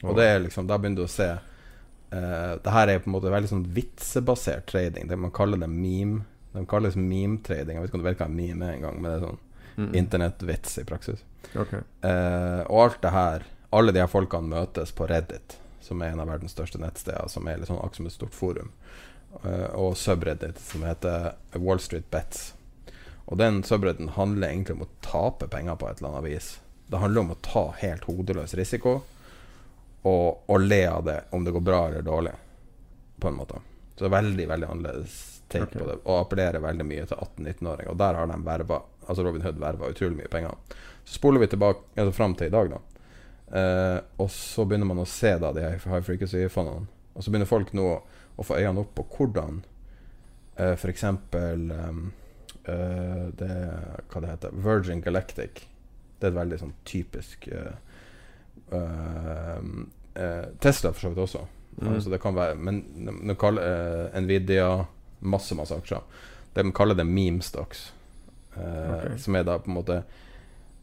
Og 0.04 0.16
det 0.16 0.24
er 0.30 0.38
liksom, 0.44 0.66
da 0.70 0.78
begynner 0.78 1.02
du 1.02 1.06
å 1.08 1.10
se 1.10 1.26
uh, 1.34 2.54
Det 2.62 2.70
her 2.70 2.88
er 2.88 3.00
på 3.02 3.10
en 3.10 3.16
måte 3.16 3.32
veldig 3.32 3.48
sånn 3.50 3.64
vitsebasert 3.74 4.66
trading. 4.70 5.08
Det 5.10 5.16
man 5.18 5.32
kaller 5.34 5.58
det 5.58 5.68
meme. 5.68 6.22
De 6.54 6.62
kalles 6.66 6.94
meme-trading. 6.96 7.74
Jeg 7.76 7.82
vet 7.82 7.90
ikke 7.90 7.98
om 7.98 8.04
du 8.04 8.08
vet 8.08 8.18
hva 8.22 8.28
en 8.30 8.36
meme 8.38 8.64
er 8.68 8.76
engang, 8.78 9.00
men 9.02 9.10
det 9.12 9.16
er 9.20 9.26
sånn 9.28 9.44
Mm. 9.78 9.92
internettvits 9.94 10.78
i 10.80 10.82
praksis. 10.84 11.20
Okay. 11.54 11.78
Uh, 12.02 12.64
og 12.66 12.80
alt 12.82 12.96
det 13.02 13.10
her 13.14 13.44
Alle 13.70 13.92
de 13.94 14.00
her 14.00 14.08
folkene 14.10 14.48
møtes 14.50 14.90
på 14.90 15.06
Reddit, 15.06 15.54
som 15.80 16.02
er 16.02 16.10
en 16.10 16.20
av 16.24 16.26
verdens 16.26 16.50
største 16.56 16.80
nettsteder, 16.82 17.28
som 17.30 17.46
er 17.46 17.58
litt 17.60 17.68
sånn 17.68 17.78
akkurat 17.78 17.96
som 18.00 18.06
et 18.06 18.12
stort 18.16 18.34
forum. 18.34 18.72
uh, 19.44 19.68
og 19.78 19.94
subreddit, 19.96 20.58
som 20.58 20.82
heter 20.82 21.34
Wall 21.54 21.78
Street 21.78 22.10
Bets. 22.10 22.54
Og 23.28 23.38
den 23.38 23.62
subredditen 23.62 24.08
handler 24.16 24.48
egentlig 24.48 24.74
om 24.80 24.82
å 24.82 24.90
tape 25.00 25.46
penger 25.52 25.76
på 25.76 25.86
et 25.90 26.00
eller 26.00 26.10
annet 26.16 26.30
vis. 26.32 26.58
Det 26.88 27.00
handler 27.00 27.20
om 27.20 27.32
å 27.34 27.40
ta 27.44 27.64
helt 27.82 28.06
hodeløs 28.08 28.54
risiko 28.58 28.98
og, 30.08 30.44
og 30.46 30.60
le 30.60 30.82
av 30.88 31.02
det, 31.04 31.18
om 31.36 31.44
det 31.44 31.52
går 31.52 31.64
bra 31.64 31.80
eller 31.88 32.04
dårlig, 32.06 32.32
på 33.20 33.28
en 33.28 33.40
måte. 33.40 33.60
Så 33.98 34.08
veldig, 34.08 34.46
veldig 34.48 34.68
annerledes 34.70 35.16
take 35.48 35.64
okay. 35.64 35.80
på 35.80 35.88
det, 35.88 35.96
og 36.04 36.20
appellerer 36.20 36.62
veldig 36.62 36.86
mye 36.86 37.06
til 37.08 37.18
18-19-åringer. 37.18 37.90
Og 37.92 37.98
der 38.00 38.20
har 38.20 38.30
de 38.30 38.38
verva 38.46 38.84
Altså 39.08 39.24
Robin 39.24 39.40
Hood 39.40 39.56
verva 39.56 39.88
utrolig 39.88 40.18
mye 40.18 40.28
penger. 40.28 40.74
Så 41.00 41.14
spoler 41.16 41.40
vi 41.40 41.46
tilbake 41.48 41.80
altså 41.96 42.12
fram 42.12 42.34
til 42.36 42.50
i 42.50 42.52
dag, 42.52 42.74
da. 42.74 42.80
Eh, 43.56 44.00
og 44.20 44.28
så 44.28 44.66
begynner 44.68 44.90
man 44.90 45.00
å 45.00 45.06
se 45.08 45.30
da 45.40 45.48
de 45.56 45.64
high 45.64 46.02
frequency-fondene. 46.04 46.84
Og 47.14 47.24
så 47.24 47.32
begynner 47.32 47.48
folk 47.48 47.72
nå 47.72 47.86
å, 47.88 48.44
få 48.44 48.58
øynene 48.58 48.84
opp 48.84 48.92
på 48.98 49.06
hvordan 49.16 49.62
uh, 50.60 50.74
f.eks. 50.74 51.06
Um, 51.08 52.02
eh, 52.68 53.24
det 53.40 53.56
Hva 54.12 54.22
det 54.22 54.34
heter 54.34 54.60
Virgin 54.68 55.00
Galactic. 55.02 55.64
Det 56.18 56.26
er 56.26 56.32
et 56.32 56.38
veldig 56.40 56.58
sånn 56.58 56.74
typisk 56.88 57.48
uh, 57.52 57.74
uh, 58.74 59.60
Tesla 60.60 60.92
for 60.92 61.00
så 61.00 61.12
vidt 61.12 61.22
også. 61.22 61.44
Mm. 61.78 61.92
Altså 61.94 62.10
det 62.10 62.18
kan 62.18 62.34
være 62.34 62.54
Men 62.58 62.80
de, 63.06 63.12
de 63.28 63.34
kaller 63.38 64.10
Nvidia 64.20 64.86
masse, 65.20 65.54
masse 65.54 65.74
aksjer. 65.78 66.02
De 66.54 66.64
kaller 66.74 66.98
det 66.98 67.06
meme 67.06 67.42
stocks. 67.42 67.92
eh, 68.56 68.94
Ok. 68.94 69.18
Som 69.22 69.36
er 69.38 69.44
da 69.46 69.58
på 69.58 69.70
en 69.70 69.76
måte 69.76 70.02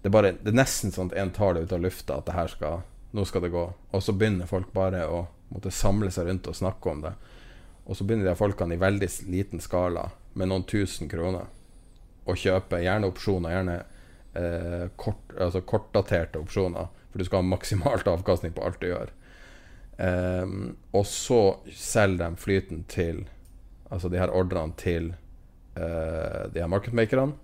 Det 0.02 0.08
er, 0.08 0.14
bare, 0.14 0.32
det 0.32 0.54
er 0.54 0.60
nesten 0.62 0.92
sånn 0.94 1.10
at 1.12 1.18
en 1.18 1.32
tar 1.36 1.54
det 1.58 1.66
ut 1.66 1.74
av 1.74 1.82
lufta 1.82 2.18
at 2.20 2.26
det 2.30 2.36
her 2.38 2.48
skal 2.48 2.84
Nå 3.16 3.24
skal 3.26 3.42
det 3.42 3.50
gå. 3.52 3.64
Og 3.92 4.04
så 4.04 4.14
begynner 4.14 4.46
folk 4.48 4.72
bare 4.76 5.06
å 5.08 5.26
måtte 5.50 5.72
samle 5.72 6.12
seg 6.12 6.28
rundt 6.28 6.48
og 6.52 6.56
snakke 6.56 6.90
om 6.92 7.02
det. 7.02 7.14
Og 7.86 7.96
så 7.96 8.04
begynner 8.04 8.28
de 8.28 8.36
folkene 8.36 8.76
i 8.76 8.82
veldig 8.82 9.08
liten 9.32 9.60
skala, 9.64 10.10
med 10.34 10.50
noen 10.52 10.66
tusen 10.68 11.08
kroner, 11.08 11.46
å 12.28 12.36
kjøpe 12.36 12.82
gjerne 12.84 13.08
opsjoner, 13.08 13.54
gjerne 13.56 13.78
eh, 14.36 14.88
kort, 14.96 15.36
altså 15.40 15.62
kortdaterte 15.66 16.42
opsjoner, 16.42 16.90
for 17.12 17.22
du 17.22 17.28
skal 17.28 17.42
ha 17.42 17.50
maksimalt 17.54 18.08
avkastning 18.12 18.56
på 18.56 18.66
alt 18.66 18.82
du 18.82 18.90
gjør. 18.90 19.14
Ehm, 19.98 20.76
og 20.92 21.06
så 21.08 21.42
selger 21.72 22.26
de 22.26 22.42
flyten 22.42 22.84
til 22.92 23.26
Altså 23.86 24.10
de 24.10 24.18
her 24.18 24.32
ordrene 24.34 24.74
til 24.82 25.12
eh, 25.78 26.46
de 26.52 26.60
her 26.60 26.68
marketmakerne. 26.68 27.36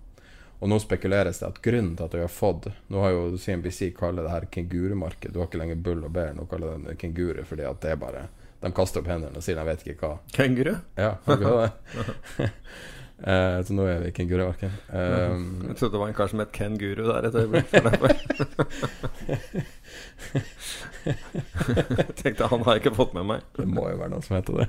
Og 0.58 0.70
nå 0.70 0.78
spekuleres 0.82 1.38
det 1.38 1.46
at 1.46 1.60
grunnen 1.62 1.94
til 1.96 2.04
at 2.06 2.14
du 2.14 2.18
har 2.20 2.30
fått 2.30 2.66
Nå 2.92 3.00
har 3.02 3.14
jo 3.14 3.38
CNBC 3.38 3.92
kaller 3.96 4.26
det 4.26 4.32
her 4.34 4.46
kengurumarked. 4.56 5.30
Du 5.32 5.38
har 5.38 5.46
ikke 5.46 5.60
lenger 5.62 5.78
bull 5.86 6.02
og 6.06 6.12
bear, 6.14 6.34
nå 6.34 6.46
kaller 6.50 6.74
de 6.74 6.90
det 6.90 6.96
kenguru 7.00 7.44
fordi 7.46 7.66
at 7.66 7.80
det 7.82 7.94
er 7.94 8.02
bare 8.02 8.24
De 8.62 8.72
kaster 8.74 9.02
opp 9.02 9.10
hendene 9.10 9.38
og 9.38 9.46
sier 9.46 9.58
de 9.58 9.68
vet 9.70 9.86
ikke 9.86 10.10
hva. 10.10 10.18
Kenguru? 10.34 10.74
Ja, 10.98 11.14
har 11.24 11.40
du 11.40 11.46
det? 11.48 12.50
Eh, 13.22 13.58
så 13.62 13.74
nå 13.76 13.84
er 13.86 14.00
vi 14.02 14.08
i 14.10 14.14
kengurumarked. 14.16 14.72
Um, 14.90 15.44
Jeg 15.68 15.76
trodde 15.78 15.92
det 15.94 16.00
var 16.00 16.08
en 16.10 16.16
kar 16.16 16.30
som 16.32 16.40
het 16.42 16.50
Ken 16.56 16.74
Guru 16.78 17.04
der 17.06 17.28
et 17.28 17.36
øyeblikk. 17.38 17.70
Jeg 21.04 22.14
tenkte 22.18 22.48
han 22.50 22.64
har 22.66 22.76
jeg 22.76 22.82
ikke 22.84 22.96
fått 22.96 23.14
med 23.16 23.28
meg. 23.28 23.44
Det 23.58 23.66
må 23.68 23.86
jo 23.90 24.00
være 24.00 24.12
noen 24.14 24.24
som 24.26 24.36
heter 24.38 24.62
det. 24.62 24.66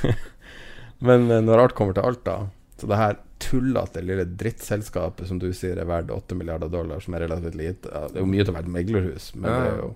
Men 1.06 1.30
eh, 1.30 1.44
når 1.44 1.62
alt 1.66 1.76
kommer 1.78 1.96
til 1.96 2.06
alt, 2.08 2.24
da 2.26 2.36
Så 2.80 2.88
det 2.90 2.98
her 2.98 3.18
tullete 3.42 4.00
lille 4.02 4.24
drittselskapet 4.40 5.28
som 5.28 5.38
du 5.40 5.50
sier 5.54 5.76
er 5.78 5.88
verdt 5.88 6.10
8 6.10 6.38
milliarder 6.38 6.70
dollar, 6.72 7.00
som 7.04 7.14
er 7.14 7.26
relativt 7.26 7.54
lite 7.58 7.90
Det 8.10 8.16
er 8.16 8.24
jo 8.24 8.30
mye 8.30 8.44
til 8.44 8.52
å 8.54 8.56
være 8.56 8.66
et 8.66 8.74
meglerhus, 8.78 9.30
men 9.36 9.50
Ja, 9.50 9.56
det 9.60 9.70
er 9.74 9.80
jo, 9.84 9.90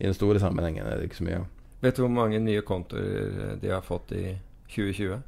i 0.00 0.08
den 0.08 0.16
store 0.16 0.42
sammenhengen 0.42 0.88
er 0.88 0.98
det 0.98 1.08
ikke 1.08 1.20
så 1.20 1.26
mye. 1.28 1.40
Vet 1.80 1.96
du 1.96 2.02
hvor 2.02 2.12
mange 2.12 2.40
nye 2.42 2.62
kontoer 2.66 3.56
de 3.60 3.68
har 3.72 3.84
fått 3.84 4.12
i 4.16 4.24
2020? 4.72 5.20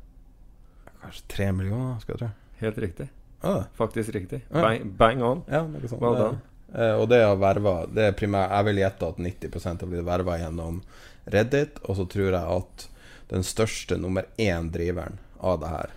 Kanskje 1.03 1.27
tre 1.35 1.51
millioner, 1.53 1.99
skal 2.03 2.15
jeg 2.15 2.21
tro. 2.23 2.31
Helt 2.63 2.79
riktig. 2.79 3.09
Ah, 3.43 3.65
Faktisk 3.75 4.13
riktig. 4.15 4.43
Bang, 4.55 4.85
bang 4.97 5.23
on. 5.27 5.43
ja, 5.51 5.65
noe 5.67 5.89
sånt. 5.91 6.01
Well 6.03 6.15
done. 6.19 6.41
Eh, 6.73 6.95
og 6.97 7.09
det 7.11 7.19
å 7.27 7.35
verve 7.37 7.73
Det 7.93 8.05
er 8.09 8.15
primært 8.17 8.49
Jeg 8.55 8.65
vil 8.65 8.79
gjette 8.81 9.09
at 9.13 9.19
90% 9.21 9.83
har 9.83 9.91
blitt 9.91 10.07
verva 10.07 10.39
gjennom 10.41 10.79
Reddit, 11.35 11.83
og 11.85 11.99
så 11.99 12.07
tror 12.09 12.31
jeg 12.31 12.55
at 12.57 12.87
den 13.33 13.45
største 13.47 13.97
nummer 14.01 14.25
én 14.41 14.71
driveren 14.73 15.19
av 15.41 15.59
det 15.61 15.69
her 15.73 15.93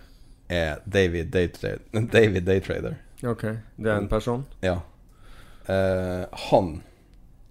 er 0.49 0.81
David 0.85 1.31
Daytrader. 1.33 1.79
David 2.17 2.45
Daytrader. 2.45 2.97
Ok, 3.25 3.45
det 3.77 3.89
er 3.91 3.97
en 3.97 4.09
person? 4.11 4.43
Ja. 4.61 4.79
Eh, 5.65 6.25
han 6.49 6.81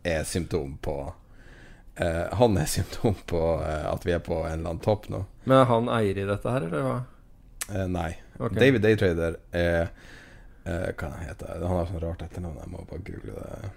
er 0.06 0.22
symptom 0.28 0.76
på 0.84 0.94
eh, 1.96 2.28
Han 2.38 2.58
er 2.60 2.68
symptom 2.70 3.16
på 3.26 3.40
eh, 3.64 3.86
at 3.90 4.06
vi 4.06 4.12
er 4.14 4.22
på 4.22 4.42
en 4.44 4.52
eller 4.60 4.74
annen 4.74 4.84
topp 4.84 5.08
nå. 5.10 5.24
Men 5.48 5.62
er 5.62 5.68
han 5.72 5.90
eier 5.90 6.20
i 6.22 6.28
dette 6.28 6.50
her, 6.54 6.68
eller 6.68 6.86
hva? 6.86 6.94
Eh, 7.72 7.86
nei. 7.88 8.10
Okay. 8.38 8.58
David 8.58 8.82
Daytrader 8.82 9.36
er 9.54 9.80
eh, 10.64 10.90
Hva 10.92 11.10
han 11.10 11.24
heter 11.24 11.54
han? 11.54 11.66
har 11.70 11.88
sånn 11.88 12.02
rart 12.02 12.24
etternavn, 12.26 12.60
jeg 12.60 12.72
må 12.72 12.84
bare 12.90 13.06
google 13.06 13.34
det. 13.38 13.72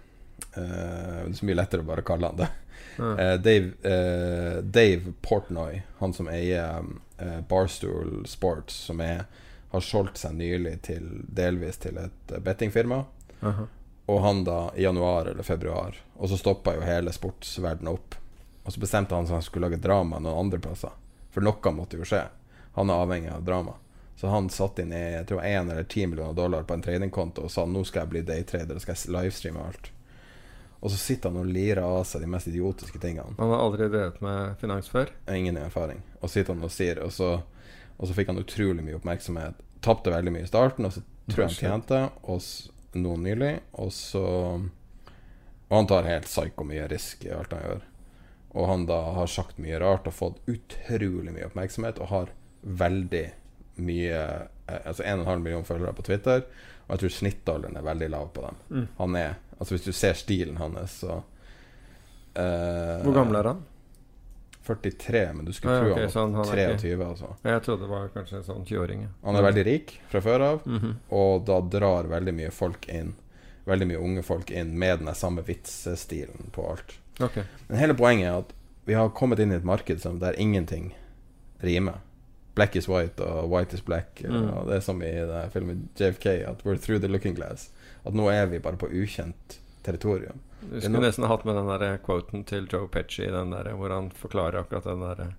Eh, 0.57 0.63
det 0.63 1.31
er 1.31 1.37
så 1.39 1.49
mye 1.49 1.59
lettere 1.59 1.85
å 1.85 1.89
bare 1.91 2.05
kalle 2.07 2.31
han 2.31 2.41
det. 2.41 2.49
Ja. 2.97 3.11
Eh, 3.13 3.33
Dave, 3.41 3.73
eh, 3.87 4.61
Dave 4.63 5.13
Portnoy, 5.21 5.81
han 5.99 6.13
som 6.13 6.29
eier 6.31 6.85
eh, 7.17 7.39
Barstool 7.49 8.25
Sports, 8.27 8.75
som 8.89 9.01
er, 9.05 9.25
har 9.71 9.83
solgt 9.83 10.17
seg 10.17 10.37
nylig 10.39 10.79
til, 10.89 11.09
delvis 11.27 11.77
til 11.83 11.99
et 12.01 12.37
bettingfirma. 12.39 12.43
bettingfirma. 12.43 13.05
-huh. 13.41 13.67
Og 14.05 14.21
han 14.21 14.43
da 14.43 14.71
i 14.75 14.83
januar 14.83 15.25
eller 15.25 15.43
februar. 15.43 15.95
Og 16.15 16.29
så 16.29 16.37
stoppa 16.37 16.75
jo 16.75 16.81
hele 16.81 17.11
sportsverdenen 17.11 17.93
opp. 17.93 18.15
Og 18.63 18.73
så 18.73 18.79
bestemte 18.79 19.15
han 19.15 19.27
seg 19.27 19.33
han 19.33 19.43
skulle 19.43 19.67
lage 19.67 19.81
drama 19.83 20.19
noen 20.19 20.45
andre 20.45 20.59
plasser. 20.59 20.91
For 21.31 21.41
noe 21.41 21.71
måtte 21.71 21.97
jo 21.97 22.07
skje. 22.07 22.23
Han 22.77 22.93
er 22.93 23.03
avhengig 23.03 23.29
av 23.33 23.43
drama. 23.43 23.73
Så 24.17 24.27
han 24.27 24.49
satte 24.49 24.81
inn 24.81 24.93
jeg 24.93 25.25
tror 25.29 25.43
1 25.45 25.71
eller 25.71 25.83
10 25.83 26.07
millioner 26.07 26.33
dollar 26.33 26.63
på 26.63 26.73
en 26.73 26.81
tradingkonto 26.81 27.43
og 27.45 27.51
sa 27.53 27.65
nå 27.69 27.83
skal 27.85 28.03
jeg 28.03 28.11
bli 28.13 28.21
daytrader 28.25 28.77
og 28.77 28.81
skal 28.81 28.97
jeg 28.97 29.13
livestreame 29.13 29.65
alt. 29.65 29.91
Og 30.79 30.91
så 30.93 30.97
sitter 30.97 31.29
han 31.29 31.41
og 31.41 31.49
lirer 31.49 31.81
av 31.81 32.03
seg 32.05 32.21
de 32.21 32.29
mest 32.29 32.49
idiotiske 32.49 33.01
tingene. 33.01 33.33
Han 33.39 33.53
har 33.53 33.63
aldri 33.65 33.89
drevet 33.89 34.21
med 34.21 34.55
finans 34.61 34.89
før? 34.93 35.09
Ingen 35.33 35.57
erfaring. 35.57 36.03
Og 36.21 36.29
sitter 36.29 36.53
han 36.53 36.65
og 36.65 36.73
sier 36.73 37.01
Og 37.01 37.11
så, 37.13 37.31
og 37.97 38.09
så 38.09 38.17
fikk 38.17 38.29
han 38.29 38.41
utrolig 38.41 38.85
mye 38.85 38.97
oppmerksomhet. 38.99 39.61
Tapte 39.81 40.13
veldig 40.13 40.33
mye 40.33 40.45
i 40.45 40.49
starten, 40.49 40.85
og 40.85 40.93
så 40.93 41.01
tror 41.29 41.47
jeg 41.47 41.55
han 41.57 41.81
tjente 41.81 42.01
og 42.29 42.97
nå 43.01 43.17
nylig. 43.25 43.53
Og 43.73 43.93
så 43.93 44.25
Og 45.67 45.75
han 45.75 45.89
tar 45.89 46.09
helt 46.09 46.29
psyko 46.29 46.65
mye 46.65 46.87
risk 46.93 47.25
i 47.25 47.33
alt 47.33 47.53
han 47.53 47.65
gjør. 47.65 47.85
Og 48.57 48.69
han 48.69 48.85
da 48.89 49.01
har 49.17 49.29
sagt 49.29 49.57
mye 49.61 49.81
rart 49.81 50.07
og 50.07 50.15
fått 50.15 50.41
utrolig 50.49 51.33
mye 51.33 51.49
oppmerksomhet 51.49 51.99
og 52.01 52.13
har 52.13 52.35
veldig 52.67 53.25
mye 53.77 54.19
eh, 54.67 54.79
Altså 54.85 55.03
1,5 55.03 55.39
million 55.39 55.63
følgere 55.63 55.93
på 55.95 56.03
Twitter, 56.03 56.41
og 56.87 56.89
jeg 56.95 56.99
tror 56.99 57.13
snittalderen 57.15 57.77
er 57.79 57.85
veldig 57.87 58.09
lav 58.11 58.25
på 58.35 58.41
dem. 58.43 58.55
Mm. 58.69 58.87
Han 58.97 59.15
er 59.15 59.35
Altså 59.59 59.73
Hvis 59.75 59.85
du 59.87 59.91
ser 59.95 60.13
stilen 60.13 60.57
hans, 60.59 60.91
så 61.01 61.21
uh, 62.37 63.03
Hvor 63.05 63.13
gammel 63.15 63.39
er 63.39 63.47
han? 63.53 63.61
43, 64.67 65.21
men 65.33 65.45
du 65.47 65.53
skulle 65.55 65.77
Ah, 65.77 65.83
tro 65.85 65.91
ok, 65.93 66.13
han 66.13 66.33
var 66.35 66.45
han 66.45 66.59
er 66.59 66.73
ikke- 66.73 66.81
23. 66.81 67.05
Altså. 67.07 67.29
Jeg 67.43 67.61
trodde 67.63 67.81
det 67.81 67.89
var 67.89 68.09
kanskje 68.09 68.35
en 68.37 68.43
sånn 68.43 68.65
20-åring. 68.67 69.07
Han 69.23 69.35
er 69.35 69.41
veldig 69.45 69.63
rik 69.65 69.93
fra 70.09 70.19
før 70.21 70.41
av, 70.41 70.61
Mhm. 70.67 70.95
og 71.09 71.45
da 71.45 71.61
drar 71.61 72.03
veldig 72.03 72.33
mye 72.35 72.51
folk 72.51 72.89
inn. 72.89 73.13
Veldig 73.65 73.87
mye 73.87 73.97
unge 74.03 74.23
folk 74.23 74.51
inn 74.51 74.77
med 74.77 74.99
den 74.99 75.13
samme 75.15 75.41
vitsestilen 75.41 76.51
på 76.51 76.69
alt. 76.69 76.97
Okay. 77.21 77.43
Men 77.69 77.77
hele 77.79 77.93
poenget 77.93 78.27
er 78.27 78.37
at 78.39 78.53
vi 78.85 78.93
har 78.93 79.09
kommet 79.09 79.39
inn 79.39 79.51
i 79.53 79.55
et 79.55 79.63
marked 79.63 79.99
som 80.01 80.19
der 80.19 80.33
ingenting 80.37 80.93
rimer. 81.63 82.01
Black 82.57 82.75
is 82.79 82.89
white 82.89 83.21
og 83.23 83.47
white 83.53 83.77
is 83.77 83.83
black. 83.85 84.21
Mm. 84.25 84.49
Og 84.53 84.67
det 84.67 84.79
er 84.79 84.83
som 84.85 85.01
i 85.05 85.13
filmen 85.53 85.85
JFK, 85.99 86.25
at 86.49 86.65
we're 86.65 86.79
through 86.81 86.99
the 87.03 87.11
looking 87.11 87.37
glass. 87.37 87.69
At 88.05 88.17
nå 88.17 88.27
er 88.33 88.45
vi 88.51 88.59
bare 88.63 88.79
på 88.81 88.89
ukjent 88.89 89.59
territorium. 89.85 90.41
Du 90.61 90.79
skulle 90.81 90.97
no- 90.97 91.05
nesten 91.05 91.27
hatt 91.29 91.45
med 91.45 91.55
den 91.55 91.67
der 91.69 91.97
quoten 92.05 92.43
til 92.49 92.65
Joe 92.73 92.87
Petchy 92.91 93.29
den 93.31 93.51
der, 93.53 93.69
hvor 93.77 93.93
han 93.93 94.09
forklarer 94.11 94.59
akkurat 94.63 94.87
den 94.89 95.03
derre 95.05 95.29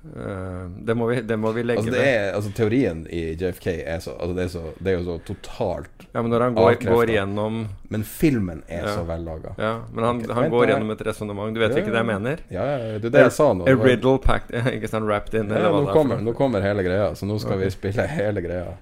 det, 0.00 0.94
må 0.94 1.06
vi- 1.10 1.20
det 1.26 1.36
må 1.36 1.50
vi 1.52 1.62
legge 1.66 1.80
Altså, 1.82 1.90
det 1.92 2.02
er, 2.06 2.32
altså 2.34 2.52
Teorien 2.54 3.00
i 3.10 3.34
JFK 3.34 3.66
er, 3.82 3.98
så, 4.00 4.12
altså, 4.14 4.34
det 4.36 4.44
er, 4.44 4.48
så, 4.48 4.62
det 4.78 4.92
er 4.92 4.98
jo 5.00 5.04
så 5.08 5.16
totalt 5.26 6.04
Ja, 6.14 6.22
men 6.22 6.30
når 6.30 6.40
han 6.46 6.54
går, 6.54 6.76
går 6.86 7.06
gjennom 7.12 7.56
Men 7.90 8.04
filmen 8.04 8.62
er 8.68 8.86
Ja. 8.86 8.94
så 8.94 9.02
vellaga. 9.08 9.54
Ja, 9.58 9.72
men 9.92 10.04
han, 10.04 10.20
Ok, 10.22 10.30
han 10.38 10.50
går 10.50 10.66
gjennom 10.70 10.90
et 10.94 11.02
resonnement. 11.06 11.52
Du 11.54 11.60
vet 11.60 11.72
Ja, 11.74 11.82
ikke 11.82 11.90
det 11.92 12.00
jeg 12.02 12.06
mener? 12.06 12.38
Ja, 12.50 12.64
ja, 12.64 12.98
det 12.98 13.04
er 13.10 13.10
det 13.10 13.24
jeg 13.26 13.32
sa 13.32 13.52
nå. 13.52 13.66
A 13.68 13.74
riddle 13.74 14.18
packed 14.18 14.54
Ikke 14.76 14.88
sant, 14.88 15.04
wrapped 15.04 15.34
in, 15.34 15.48
Ja, 15.50 15.56
eller 15.56 15.70
nå, 15.72 15.88
er. 15.88 15.92
kommer, 15.92 16.20
nå 16.22 16.32
kommer 16.34 16.62
hele 16.62 16.82
greia, 16.86 17.10
så 17.18 17.26
nå 17.26 17.38
skal 17.40 17.58
vi 17.58 17.68
spille 17.74 18.06
hele 18.06 18.40
greia. 18.40 18.76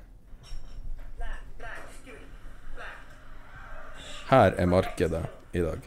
Her 4.28 4.54
er 4.58 4.66
markedet 4.66 5.24
i 5.54 5.60
dag. 5.62 5.78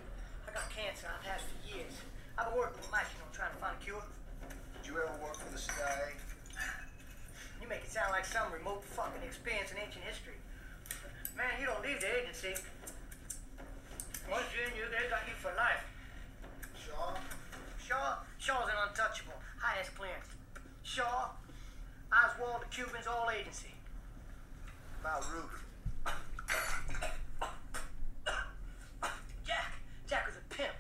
Jack, 29.44 29.76
Jack 30.08 30.24
was 30.28 30.40
a 30.40 30.46
pimp. 30.48 30.72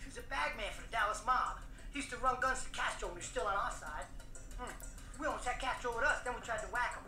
He 0.00 0.08
was 0.08 0.16
a 0.16 0.24
bagman 0.32 0.72
for 0.72 0.88
the 0.88 0.92
Dallas 0.92 1.20
mob. 1.26 1.60
He 1.92 2.00
used 2.00 2.08
to 2.10 2.16
run 2.16 2.40
guns 2.40 2.64
to 2.64 2.70
Castro 2.72 3.12
when 3.12 3.20
he 3.20 3.20
was 3.20 3.28
still 3.28 3.44
on 3.44 3.52
our 3.52 3.72
side. 3.72 4.08
Hmm. 4.56 4.72
We 5.20 5.26
almost 5.28 5.44
had 5.44 5.60
Castro 5.60 5.92
with 5.92 6.08
us, 6.08 6.24
then 6.24 6.32
we 6.32 6.40
tried 6.40 6.64
to 6.64 6.70
whack 6.72 6.96
him. 6.96 7.04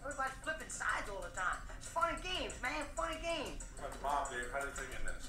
Everybody's 0.00 0.40
flipping 0.40 0.72
sides 0.72 1.12
all 1.12 1.20
the 1.20 1.32
time. 1.36 1.60
It's 1.76 1.92
fun 1.92 2.16
and 2.16 2.20
games, 2.24 2.56
man, 2.64 2.88
fun 2.96 3.12
and 3.12 3.20
games. 3.20 3.60
Mob, 4.00 4.32
Dave. 4.32 4.48
How 4.48 4.64
do 4.64 4.68
you 4.68 4.76
they 4.80 4.88
get 4.96 5.04
this? 5.04 5.28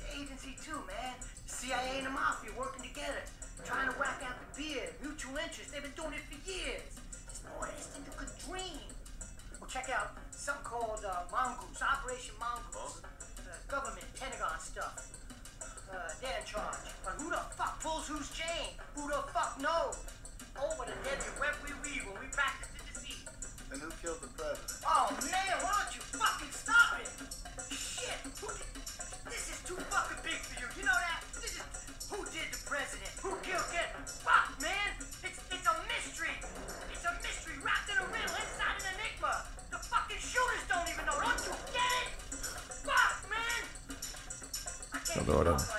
The 0.00 0.04
agency 0.16 0.56
too, 0.64 0.80
man. 0.88 1.12
CIA 1.44 2.00
and 2.00 2.08
the 2.08 2.14
mafia 2.16 2.56
working 2.56 2.88
together, 2.88 3.20
trying 3.68 3.92
to 3.92 3.96
whack 4.00 4.24
out 4.24 4.40
the 4.40 4.48
beard, 4.56 4.96
mutual 5.04 5.36
interest. 5.36 5.76
They've 5.76 5.84
been 5.84 5.92
doing 5.92 6.16
it 6.16 6.24
for 6.24 6.40
years. 6.48 6.88
It's 7.28 7.44
the 7.44 7.52
worst 7.60 7.92
thing 7.92 8.04
you 8.08 8.16
could 8.16 8.32
dream. 8.48 8.88
Check 9.72 9.88
out 9.88 10.12
something 10.36 10.68
called 10.68 11.00
uh, 11.00 11.24
Mongoose, 11.32 11.80
Operation 11.80 12.36
Mongoose. 12.36 13.00
Uh, 13.40 13.56
government, 13.72 14.04
Pentagon 14.20 14.60
stuff. 14.60 15.00
Uh, 15.88 16.12
they're 16.20 16.36
in 16.36 16.44
charge. 16.44 16.92
But 17.00 17.16
who 17.16 17.32
the 17.32 17.40
fuck 17.56 17.80
pulls 17.80 18.04
whose 18.04 18.28
chain? 18.36 18.76
Who 18.92 19.08
the 19.08 19.24
fuck 19.32 19.56
knows? 19.64 19.96
Oh, 20.60 20.76
the 20.84 20.92
deadly 21.08 21.32
web 21.40 21.56
we 21.64 21.72
weave 21.80 22.04
when 22.04 22.20
we 22.20 22.28
practice 22.36 22.68
the 22.76 22.84
deceit. 22.84 23.24
And 23.72 23.80
who 23.80 23.88
killed 24.04 24.20
the 24.20 24.28
president? 24.36 24.76
Oh 24.84 25.08
man, 25.24 25.56
why 25.64 25.72
don't 25.72 25.96
you 25.96 26.04
fucking 26.20 26.52
stop 26.52 27.00
it? 27.00 27.08
Shit! 27.72 28.20
Who 28.44 28.52
did, 28.52 28.68
this 28.76 29.56
is 29.56 29.58
too 29.64 29.80
fucking 29.88 30.20
big 30.20 30.36
for 30.36 30.60
you. 30.60 30.68
You 30.76 30.84
know 30.84 31.00
that? 31.00 31.24
This 31.40 31.56
is 31.56 31.64
who 32.12 32.20
did 32.28 32.52
the 32.52 32.60
president? 32.68 33.08
Who 33.24 33.40
killed 33.40 33.64
Kid? 33.72 33.88
Fuck, 34.20 34.52
man! 34.60 35.00
It's 35.24 35.40
it's 35.48 35.64
a 35.64 35.74
mystery. 35.88 36.36
It's 36.92 37.08
a 37.08 37.16
mystery 37.24 37.56
wrapped 37.64 37.88
in 37.88 37.96
a 37.96 38.04
riddle 38.12 38.36
inside 38.36 38.76
an 38.84 39.00
enigma. 39.00 39.61
The 39.82 39.88
fucking 39.90 40.22
shooters 40.30 40.64
don't 40.70 40.86
even 40.92 41.04
know. 41.06 41.18
Don't 41.18 41.42
you 41.46 41.54
get 41.74 41.92
it? 42.00 42.08
Fuck, 42.86 43.14
man! 43.32 43.62
I 44.94 44.98
can't 45.04 45.16
Ja, 45.16 45.22
det 45.26 45.32
var 45.38 45.44
den. 45.44 45.58
die. 45.58 45.72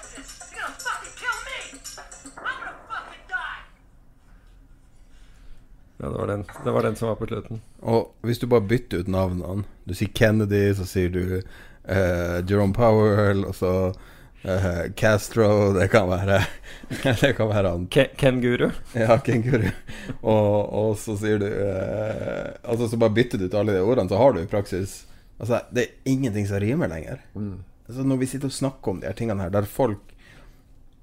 Ja, 5.98 6.10
det 6.10 6.18
var, 6.18 6.28
den, 6.28 6.46
det 6.64 6.72
var 6.72 6.84
den 6.84 6.96
som 6.96 7.08
var 7.08 7.16
på 7.16 7.26
slutten. 7.28 7.62
Og 7.82 8.16
hvis 8.22 8.40
du 8.40 8.48
bare 8.48 8.62
bytter 8.62 8.98
ut 9.04 9.08
navnene 9.08 9.64
Du 9.88 9.94
sier 9.96 10.10
Kennedy, 10.16 10.74
så 10.76 10.86
sier 10.88 11.10
du 11.14 11.22
eh, 11.38 12.40
Jerome 12.50 12.74
Powell, 12.74 13.46
og 13.46 13.56
så 13.56 13.72
eh, 14.44 14.92
Castro 14.96 15.74
Det 15.74 15.88
kan 15.92 16.10
være 16.10 16.42
Det 17.22 17.34
kan 17.38 17.50
være 17.50 17.72
han 17.72 17.88
Ke 17.92 18.08
Kenguru. 18.20 18.70
Ja, 18.98 19.18
kenguru. 19.24 19.70
Og, 20.22 20.56
og 20.70 20.98
så 21.02 21.16
sier 21.20 21.42
du 21.42 21.48
uh, 21.48 22.54
Altså 22.64 22.90
Så 22.92 23.00
bare 23.02 23.16
bytter 23.16 23.42
du 23.42 23.48
ut 23.48 23.58
alle 23.58 23.76
de 23.76 23.84
ordene, 23.84 24.10
så 24.12 24.20
har 24.20 24.36
du 24.36 24.44
i 24.44 24.50
praksis 24.50 25.04
Altså, 25.42 25.64
det 25.74 25.82
er 25.82 26.12
ingenting 26.12 26.46
som 26.48 26.62
rimer 26.62 26.88
lenger. 26.88 27.24
Altså, 27.36 28.04
når 28.06 28.20
vi 28.22 28.28
sitter 28.32 28.48
og 28.48 28.56
snakker 28.56 28.92
om 28.94 29.00
de 29.02 29.10
her 29.10 29.16
tingene 29.18 29.44
her, 29.44 29.52
der 29.52 29.66
folk 29.68 30.14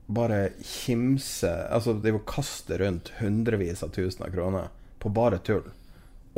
bare 0.09 0.53
kimser 0.65 1.67
Altså, 1.67 1.93
de 1.99 2.13
kaster 2.15 2.31
kaste 2.31 2.79
rundt 2.81 3.11
hundrevis 3.19 3.83
av 3.85 3.91
tusen 3.93 4.25
av 4.25 4.33
kroner 4.33 4.71
på 5.03 5.13
bare 5.13 5.43
tull. 5.45 5.67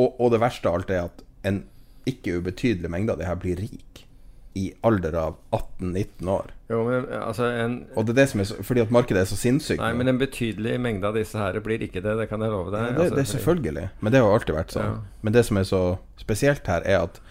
Og, 0.00 0.16
og 0.18 0.32
det 0.32 0.40
verste 0.42 0.70
av 0.70 0.80
alt 0.80 0.90
er 0.90 1.04
at 1.04 1.22
en 1.46 1.62
ikke 2.08 2.40
ubetydelig 2.40 2.90
mengde 2.90 3.14
av 3.14 3.20
de 3.20 3.28
her 3.28 3.38
blir 3.38 3.60
rik 3.60 4.06
i 4.54 4.72
alder 4.84 5.14
av 5.16 5.36
18-19 5.50 6.28
år. 6.28 6.52
Jo, 6.72 6.82
men 6.88 7.06
altså 7.18 7.48
en 7.50 7.76
Og 7.96 8.06
det 8.06 8.14
er 8.14 8.18
det 8.22 8.26
som 8.32 8.42
er 8.42 8.48
så, 8.48 8.56
fordi 8.64 8.84
at 8.84 8.92
markedet 8.94 9.22
er 9.22 9.28
så 9.30 9.38
sinnssykt. 9.40 9.80
Nei, 9.80 9.92
men 9.96 10.12
en 10.12 10.20
betydelig 10.20 10.78
mengde 10.80 11.08
av 11.08 11.16
disse 11.16 11.38
her 11.38 11.58
blir 11.64 11.84
ikke 11.84 12.02
det. 12.04 12.16
Det 12.20 12.28
kan 12.30 12.44
jeg 12.44 12.52
love 12.52 12.72
deg. 12.72 12.84
Ja, 12.84 12.92
det, 12.92 13.04
Altså, 13.06 13.16
det 13.16 13.24
er 13.24 13.30
selvfølgelig, 13.32 13.86
men 14.00 14.14
det 14.14 14.22
har 14.22 14.34
alltid 14.36 14.56
vært 14.56 14.74
sånn. 14.76 14.90
Ja. 14.90 15.20
Men 15.22 15.36
det 15.36 15.44
som 15.48 15.60
er 15.60 15.68
så 15.68 15.82
spesielt 16.20 16.68
her, 16.68 16.84
er 16.84 17.06
at 17.06 17.22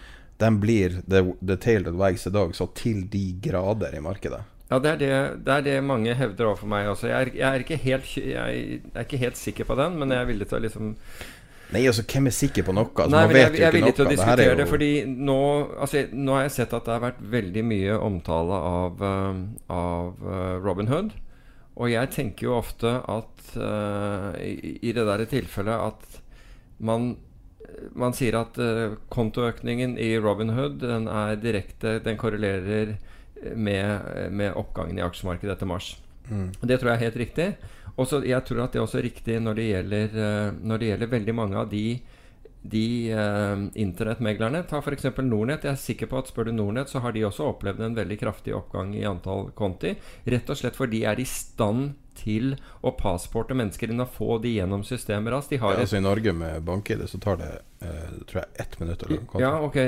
de 0.42 0.50
blir 0.58 1.02
the, 1.06 1.22
the 1.42 1.56
tail 1.56 1.84
that 1.86 1.98
wags 1.98 2.24
the 2.26 2.32
dog 2.34 2.56
så 2.58 2.66
til 2.78 3.04
de 3.10 3.28
grader 3.44 3.94
i 3.94 4.02
markedet. 4.02 4.42
Ja, 4.72 4.78
det 4.80 4.90
er 4.94 4.96
det, 4.96 5.14
det 5.44 5.54
er 5.54 5.64
det 5.66 5.76
mange 5.84 6.14
hevder 6.16 6.48
overfor 6.48 6.70
meg 6.72 6.88
også. 6.88 7.10
Jeg 7.10 7.26
er, 7.26 7.30
jeg, 7.36 7.48
er 7.48 7.64
ikke 7.64 7.76
helt, 7.82 8.16
jeg 8.16 8.80
er 8.94 9.04
ikke 9.04 9.20
helt 9.20 9.36
sikker 9.36 9.68
på 9.68 9.76
den, 9.76 9.98
men 10.00 10.14
jeg 10.14 10.24
er 10.24 10.30
villig 10.30 10.48
til 10.48 10.58
å 10.58 10.64
liksom 10.64 10.94
Nei, 11.72 11.86
altså, 11.88 12.04
hvem 12.04 12.28
er 12.28 12.34
sikker 12.36 12.66
på 12.66 12.74
noe? 12.76 12.90
Altså, 12.90 13.14
Nei, 13.14 13.24
man 13.24 13.32
vet 13.32 13.42
jeg, 13.42 13.52
jeg, 13.52 13.58
jeg 13.58 13.66
er 13.66 13.72
jo 13.72 13.78
villig 13.78 13.92
ikke 13.92 13.96
til 13.96 14.04
å 14.04 14.06
noe. 14.06 14.12
Det 14.12 14.18
diskutere 14.18 14.56
det, 14.60 14.68
fordi 14.68 14.90
nå, 15.08 15.40
altså, 15.86 16.04
nå 16.12 16.36
har 16.36 16.46
jeg 16.46 16.54
sett 16.58 16.76
at 16.76 16.88
det 16.88 16.94
har 16.94 17.04
vært 17.06 17.20
veldig 17.32 17.64
mye 17.70 17.98
omtale 18.08 18.62
av, 18.72 19.04
eh, 19.08 19.42
av 19.78 20.32
eh, 20.34 20.54
Robin 20.64 20.92
Hood. 20.92 21.14
Og 21.80 21.88
jeg 21.88 22.12
tenker 22.12 22.50
jo 22.50 22.56
ofte 22.58 22.90
at 23.08 23.54
uh, 23.56 24.36
i, 24.36 24.74
i 24.84 24.92
det 24.92 25.06
der 25.08 25.22
tilfellet 25.30 25.86
at 25.88 26.18
man 26.84 27.14
man 27.96 28.12
sier 28.12 28.36
at 28.36 28.58
uh, 28.60 28.98
kontoøkningen 29.12 29.94
i 29.96 30.10
Robin 30.20 30.52
Hood 30.52 30.82
den 30.82 31.06
er 31.08 31.38
direkte 31.40 31.94
Den 32.04 32.18
korrelerer 32.20 32.98
med, 33.56 34.28
med 34.30 34.52
oppgangen 34.58 35.00
i 35.00 35.02
aksjemarkedet 35.02 35.56
etter 35.56 35.70
mars. 35.70 35.94
Mm. 36.28 36.52
Det 36.60 36.76
tror 36.78 36.92
jeg 36.92 36.98
er 36.98 37.04
helt 37.06 37.18
riktig. 37.22 37.46
Og 37.96 38.08
så 38.08 38.22
jeg 38.24 38.44
tror 38.48 38.64
at 38.64 38.74
det 38.74 38.80
er 38.80 38.86
også 38.86 39.04
riktig 39.04 39.38
når 39.42 39.58
det 39.58 39.68
gjelder, 39.68 40.18
eh, 40.26 40.50
når 40.62 40.82
det 40.82 40.90
gjelder 40.92 41.14
veldig 41.16 41.36
mange 41.36 41.62
av 41.62 41.70
de 41.72 41.86
de 42.62 43.10
eh, 43.10 43.62
internettmeglerne, 43.74 44.62
ta 44.70 44.78
f.eks. 44.78 45.08
Nornett. 45.18 45.64
Jeg 45.66 45.74
er 45.74 45.80
sikker 45.82 46.10
på 46.10 46.20
at 46.20 46.30
spør 46.30 46.46
du 46.46 46.52
Nordnet, 46.54 46.90
så 46.90 47.02
har 47.02 47.14
de 47.14 47.24
også 47.26 47.48
opplevd 47.50 47.82
en 47.82 47.96
veldig 47.98 48.18
kraftig 48.20 48.54
oppgang 48.54 48.94
i 48.94 49.02
antall 49.08 49.50
konti. 49.58 49.96
Rett 50.30 50.52
og 50.52 50.60
slett 50.60 50.78
fordi 50.78 51.00
de 51.00 51.08
er 51.10 51.22
i 51.22 51.26
stand 51.26 51.96
til 52.14 52.52
å 52.84 52.92
passporte 52.94 53.56
mennesker 53.56 53.90
inn 53.90 54.04
og 54.04 54.12
få 54.14 54.36
de 54.44 54.52
gjennom 54.58 54.84
systemet 54.86 55.34
raskt. 55.34 55.54
De 55.54 55.60
har 55.62 55.74
ja, 55.74 55.86
altså, 55.86 55.98
I 55.98 56.04
Norge 56.04 56.34
med 56.36 56.62
bank-ID 56.68 57.06
så 57.10 57.18
tar 57.22 57.40
det 57.40 57.50
eh, 57.82 58.14
tror 58.30 58.44
jeg 58.44 58.62
ett 58.62 58.78
minutt. 58.82 59.02
Eller 59.02 59.24
noe. 59.24 59.42
Ja, 59.42 59.52
ok, 59.64 59.78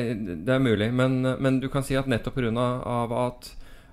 det 0.49 0.57
er 0.57 0.65
mulig. 0.65 0.91
Men, 0.97 1.21
men 1.23 1.63
du 1.63 1.69
kan 1.71 1.87
si 1.87 1.99
at 2.01 2.11
nettopp 2.11 2.41
pga. 2.41 2.67
at, 3.23 3.53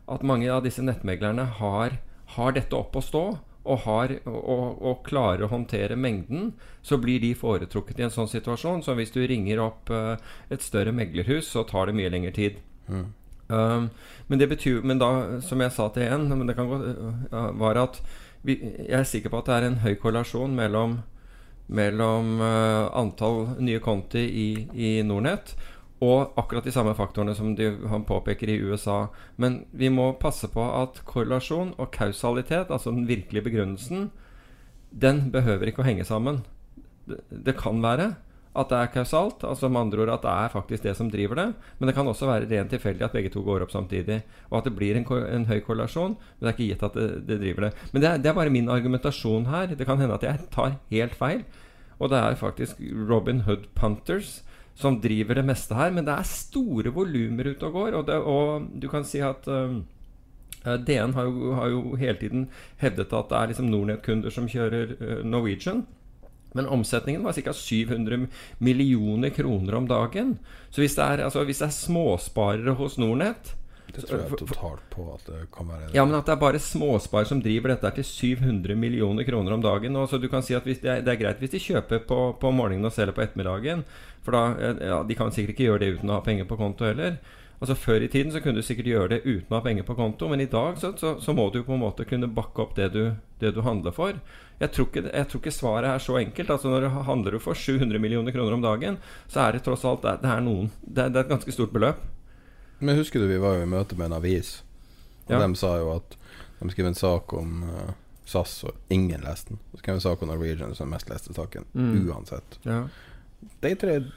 at 0.10 0.26
mange 0.26 0.50
av 0.50 0.66
disse 0.66 0.82
nettmeglerne 0.82 1.46
har, 1.60 2.00
har 2.38 2.58
dette 2.58 2.80
opp 2.80 2.98
å 2.98 3.06
stå, 3.06 3.26
og, 3.64 3.84
har, 3.86 4.14
og, 4.26 4.82
og 4.82 5.02
klarer 5.06 5.46
å 5.46 5.52
håndtere 5.52 5.98
mengden, 6.00 6.52
så 6.82 6.98
blir 7.02 7.22
de 7.22 7.34
foretrukket 7.38 8.00
i 8.00 8.08
en 8.08 8.14
sånn 8.14 8.30
situasjon. 8.32 8.82
Så 8.86 8.96
hvis 8.98 9.14
du 9.14 9.22
ringer 9.22 9.62
opp 9.62 9.92
uh, 9.94 10.16
et 10.50 10.66
større 10.66 10.94
meglerhus, 10.96 11.52
så 11.54 11.66
tar 11.70 11.90
det 11.90 11.98
mye 12.00 12.10
lengre 12.14 12.34
tid. 12.36 12.58
Mm. 12.90 13.06
Um, 13.52 13.90
men 14.32 14.40
det 14.40 14.48
betyr 14.48 14.82
Men 14.88 15.00
da, 15.00 15.10
som 15.44 15.60
jeg 15.60 15.74
sa 15.76 15.90
til 15.92 16.08
en, 16.08 16.30
men 16.32 16.48
det 16.48 16.56
kan 16.56 16.70
gå, 16.72 16.80
uh, 17.32 17.52
var 17.60 17.78
at 17.82 18.02
vi, 18.48 18.58
jeg 18.58 18.98
er 19.02 19.06
sikker 19.06 19.30
på 19.30 19.42
at 19.42 19.50
det 19.50 19.58
er 19.58 19.68
en 19.68 19.82
høy 19.84 19.94
korrelasjon 20.02 20.56
mellom 20.58 21.02
mellom 21.72 22.42
uh, 22.42 22.90
antall 23.00 23.54
nye 23.64 23.80
konti 23.80 24.24
i, 24.26 24.48
i 24.74 24.90
Nordnett 25.08 25.54
og 26.02 26.34
akkurat 26.40 26.66
de 26.66 26.74
samme 26.74 26.96
faktorene 26.98 27.36
som 27.38 27.54
de, 27.58 27.68
han 27.92 28.08
påpeker 28.10 28.50
i 28.50 28.58
USA. 28.66 29.12
Men 29.38 29.62
vi 29.72 29.92
må 29.94 30.08
passe 30.22 30.50
på 30.50 30.64
at 30.66 31.04
korrelasjon 31.06 31.76
og 31.78 31.92
kausalitet, 31.94 32.74
altså 32.74 32.94
den 32.94 33.06
virkelige 33.10 33.46
begrunnelsen, 33.46 34.10
den 34.92 35.28
behøver 35.32 35.70
ikke 35.70 35.84
å 35.84 35.88
henge 35.88 36.08
sammen. 36.08 36.42
Det, 37.06 37.22
det 37.30 37.56
kan 37.60 37.84
være 37.86 38.16
at 38.52 38.68
det 38.68 38.80
er 38.82 38.90
kausalt, 38.92 39.46
altså 39.48 39.70
med 39.72 39.86
andre 39.86 40.02
ord 40.04 40.12
at 40.18 40.26
det 40.26 40.32
er 40.34 40.52
faktisk 40.52 40.84
det 40.84 40.96
som 40.98 41.08
driver 41.14 41.38
det. 41.40 41.48
Men 41.80 41.88
det 41.88 41.96
kan 41.96 42.10
også 42.10 42.28
være 42.28 42.50
rent 42.50 42.74
tilfeldig 42.74 43.06
at 43.06 43.14
begge 43.16 43.32
to 43.32 43.46
går 43.46 43.64
opp 43.64 43.72
samtidig. 43.72 44.20
Og 44.50 44.58
at 44.60 44.68
det 44.68 44.76
blir 44.76 44.98
en, 45.00 45.06
en 45.08 45.48
høy 45.48 45.62
korrelasjon, 45.64 46.18
men 46.18 46.42
det 46.42 46.50
er 46.50 46.58
ikke 46.58 46.70
gitt 46.74 46.86
at 46.90 46.98
det, 46.98 47.10
det 47.30 47.40
driver 47.46 47.68
det. 47.68 47.74
Men 47.94 48.04
det 48.04 48.10
er, 48.10 48.22
det 48.26 48.32
er 48.32 48.40
bare 48.42 48.54
min 48.54 48.74
argumentasjon 48.74 49.48
her. 49.54 49.72
Det 49.78 49.88
kan 49.88 50.02
hende 50.02 50.18
at 50.18 50.26
jeg 50.28 50.50
tar 50.52 50.80
helt 50.92 51.16
feil. 51.16 51.46
Og 52.02 52.12
det 52.12 52.20
er 52.20 52.40
faktisk 52.42 52.82
Robin 53.08 53.46
Hood 53.46 53.70
Punters 53.78 54.42
som 54.84 55.00
driver 55.02 55.40
det 55.40 55.46
meste 55.48 55.78
her. 55.78 55.94
Men 55.96 56.08
det 56.08 56.16
er 56.16 56.28
store 56.28 56.94
volumer 56.96 57.52
ute 57.54 57.70
og 57.70 57.78
går. 57.78 57.98
Og, 58.00 58.06
det, 58.10 58.18
og 58.18 58.68
du 58.82 58.90
kan 58.92 59.08
si 59.08 59.22
at 59.26 59.48
um, 59.48 59.84
eh, 60.66 60.78
DN 60.78 61.16
har 61.18 61.30
jo, 61.30 61.56
har 61.58 61.72
jo 61.74 61.96
hele 62.02 62.18
tiden 62.20 62.46
hevdet 62.82 63.14
at 63.14 63.32
det 63.32 63.40
er 63.40 63.54
liksom 63.54 63.72
Nordnett-kunder 63.72 64.34
som 64.34 64.50
kjører 64.52 64.96
uh, 65.00 65.18
Norwegian. 65.28 65.86
Men 66.58 66.68
omsetningen 66.68 67.24
var 67.24 67.38
ca. 67.38 67.54
700 67.56 68.28
millioner 68.60 69.32
kroner 69.32 69.78
om 69.78 69.88
dagen. 69.88 70.36
Så 70.70 70.84
hvis 70.84 70.98
det 70.98 71.06
er, 71.06 71.24
altså, 71.24 71.46
hvis 71.48 71.64
det 71.64 71.70
er 71.70 71.78
småsparere 71.78 72.76
hos 72.76 72.98
Nordnett 73.00 73.56
Det 73.96 74.06
tror 74.08 74.20
jeg 74.22 74.38
totalt 74.42 74.84
på 74.94 75.06
at 75.14 75.26
det 75.28 75.42
kan 75.56 75.68
være 75.68 75.90
ja, 75.94 76.06
men 76.06 76.16
at 76.20 76.26
det 76.26 76.34
er 76.36 76.42
bare 76.42 76.60
småspar 76.62 77.26
som 77.30 77.42
driver 77.44 77.74
dette 77.76 77.92
til 78.00 78.04
700 78.08 78.76
millioner 78.76 79.24
kroner 79.28 79.54
om 79.58 79.62
dagen. 79.62 79.96
Og 80.00 80.10
så 80.10 80.20
du 80.22 80.28
kan 80.32 80.44
si 80.44 80.54
at 80.58 80.64
det, 80.66 80.80
er, 80.86 81.02
det 81.06 81.14
er 81.16 81.20
greit 81.22 81.40
hvis 81.44 81.52
de 81.56 81.60
kjøper 81.60 82.06
på, 82.08 82.22
på 82.40 82.52
morgenen 82.56 82.86
og 82.90 82.94
selger 82.96 83.14
på 83.18 83.22
ettermiddagen. 83.26 83.84
For 84.26 84.32
da, 84.38 84.44
eh, 84.58 84.82
ja, 84.92 85.04
De 85.04 85.16
kan 85.18 85.32
sikkert 85.32 85.56
ikke 85.58 85.70
gjøre 85.70 85.84
det 85.86 85.94
uten 86.00 86.10
å 86.14 86.20
ha 86.20 86.26
penger 86.26 86.46
på 86.50 86.58
konto 86.60 86.86
heller. 86.88 87.18
Altså 87.62 87.76
Før 87.78 88.02
i 88.02 88.08
tiden 88.10 88.32
så 88.34 88.40
kunne 88.42 88.58
du 88.58 88.66
sikkert 88.66 88.88
gjøre 88.90 89.10
det 89.12 89.20
uten 89.26 89.52
å 89.54 89.60
ha 89.60 89.62
penger 89.62 89.84
på 89.86 89.94
konto, 89.94 90.26
men 90.32 90.42
i 90.42 90.48
dag 90.50 90.80
så, 90.82 90.96
så, 90.98 91.12
så 91.22 91.34
må 91.38 91.44
du 91.54 91.60
på 91.62 91.76
en 91.76 91.84
måte 91.84 92.08
kunne 92.10 92.26
bakke 92.34 92.64
opp 92.64 92.72
det 92.76 92.88
du, 92.96 93.04
det 93.38 93.52
du 93.54 93.60
handler 93.62 93.94
for. 93.94 94.16
Jeg 94.62 94.72
tror, 94.74 94.88
ikke, 94.90 95.04
jeg 95.14 95.28
tror 95.30 95.42
ikke 95.42 95.54
svaret 95.54 95.90
er 95.92 96.02
så 96.02 96.18
enkelt. 96.18 96.50
Altså 96.54 96.70
Når 96.74 96.82
du 96.88 96.90
handler 97.06 97.38
for 97.42 97.54
700 97.58 98.02
millioner 98.02 98.34
kroner 98.34 98.54
om 98.58 98.62
dagen, 98.66 98.98
så 99.30 99.44
er 99.46 99.54
det 99.58 99.64
tross 99.66 99.86
alt 99.86 100.02
det 100.06 100.18
er 100.30 100.42
noen 100.42 100.72
det, 100.82 101.06
er- 101.06 101.14
det 101.14 101.22
er 101.22 101.26
et 101.28 101.32
ganske 101.36 101.54
stort 101.54 101.74
beløp. 101.74 102.02
Men 102.82 102.98
husker 102.98 103.20
du 103.20 103.28
vi 103.28 103.38
var 103.38 103.56
jo 103.60 103.64
i 103.64 103.70
møte 103.70 103.96
med 103.98 104.06
en 104.12 104.18
avis, 104.18 104.64
og 105.28 105.32
Ja. 105.40 105.48
de 105.48 105.56
sa 105.56 105.78
jo 105.78 105.92
at 105.96 106.18
de 106.62 106.70
skrev 106.74 106.88
en 106.88 106.96
sak 106.98 107.34
om 107.34 107.64
uh, 107.64 107.94
SAS, 108.26 108.64
og 108.64 108.74
ingen 108.90 109.22
leste 109.22 109.50
den. 109.50 109.60
Så 109.72 109.80
skrev 109.80 109.96
en 109.96 110.02
sak 110.02 110.22
om 110.22 110.28
Norwegian 110.30 110.76
som 110.76 110.88
den 110.90 110.94
mest 110.98 111.10
leste 111.10 111.34
saken, 111.34 111.66
Mm. 111.74 112.10
uansett. 112.10 112.58
Ja. 112.66 112.84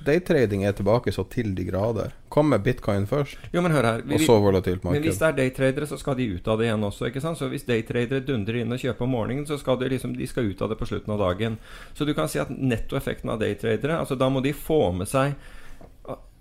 Daytrading 0.05 0.64
er 0.64 0.72
tilbake 0.77 1.12
så 1.12 1.24
til 1.31 1.55
de 1.57 1.64
grader. 1.64 2.12
Kom 2.29 2.48
med 2.50 2.62
bitcoin 2.62 3.07
først, 3.09 3.37
Jo, 3.53 3.62
men 3.62 3.72
hør 3.72 3.83
her. 3.83 4.03
vi- 4.03 4.14
og 4.14 4.20
så 4.20 4.38
volatilt 4.40 4.85
Men 4.85 5.03
hvis 5.03 5.18
det 5.18 5.22
er 5.29 5.33
daytradere, 5.33 5.87
så 5.87 5.98
skal 5.98 6.14
de 6.16 6.35
ut 6.37 6.46
av 6.48 6.59
det 6.59 6.66
igjen 6.66 6.83
også. 6.85 7.07
ikke 7.11 7.20
sant? 7.22 7.38
Så 7.38 7.48
hvis 7.48 7.64
daytradere 7.64 8.20
dundrer 8.24 8.61
inn 8.61 8.72
og 8.72 8.79
kjøper 8.79 9.03
om 9.03 9.11
morgenen, 9.11 9.46
så 9.46 9.59
skal 9.59 9.77
de 9.79 9.88
liksom, 9.88 10.16
de 10.16 10.27
skal 10.27 10.44
ut 10.50 10.61
av 10.62 10.68
det 10.68 10.79
på 10.79 10.87
slutten 10.87 11.11
av 11.12 11.18
dagen. 11.18 11.59
Så 11.94 12.05
du 12.07 12.12
kan 12.14 12.29
si 12.29 12.38
at 12.38 12.48
nettoeffekten 12.50 13.31
av 13.31 13.40
daytradere 13.40 13.98
altså 13.98 14.18
Da 14.18 14.29
må 14.29 14.42
de 14.42 14.53
få 14.53 14.92
med 14.94 15.09
seg 15.09 15.35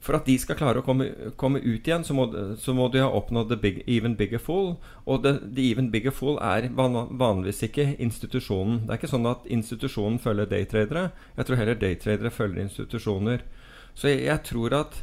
For 0.04 0.18
at 0.18 0.28
de 0.28 0.36
skal 0.40 0.58
klare 0.60 0.82
å 0.82 0.84
komme, 0.84 1.08
komme 1.40 1.62
ut 1.64 1.88
igjen, 1.88 2.04
så 2.04 2.16
må, 2.18 2.26
så 2.60 2.76
må 2.76 2.90
de 2.92 3.00
ha 3.00 3.08
oppnådd 3.16 3.54
the 3.54 3.58
big, 3.60 3.80
even 3.88 4.18
bigger 4.20 4.42
fool. 4.42 4.74
Og 5.08 5.24
the, 5.24 5.38
the 5.44 5.64
even 5.70 5.88
bigger 5.94 6.12
fool 6.12 6.36
er 6.44 6.68
van, 6.76 6.98
vanligvis 7.20 7.64
ikke 7.70 7.94
institusjonen. 8.04 8.82
Det 8.84 8.92
er 8.92 9.00
ikke 9.00 9.14
sånn 9.14 9.32
at 9.32 9.48
institusjonen 9.48 10.20
følger 10.20 10.52
daytradere. 10.52 11.06
Jeg 11.38 11.48
tror 11.48 11.62
heller 11.62 11.80
daytradere 11.80 12.34
følger 12.36 12.66
institusjoner. 12.66 13.48
Så 13.96 14.12
jeg, 14.12 14.26
jeg 14.28 14.44
tror 14.52 14.76
at, 14.82 15.02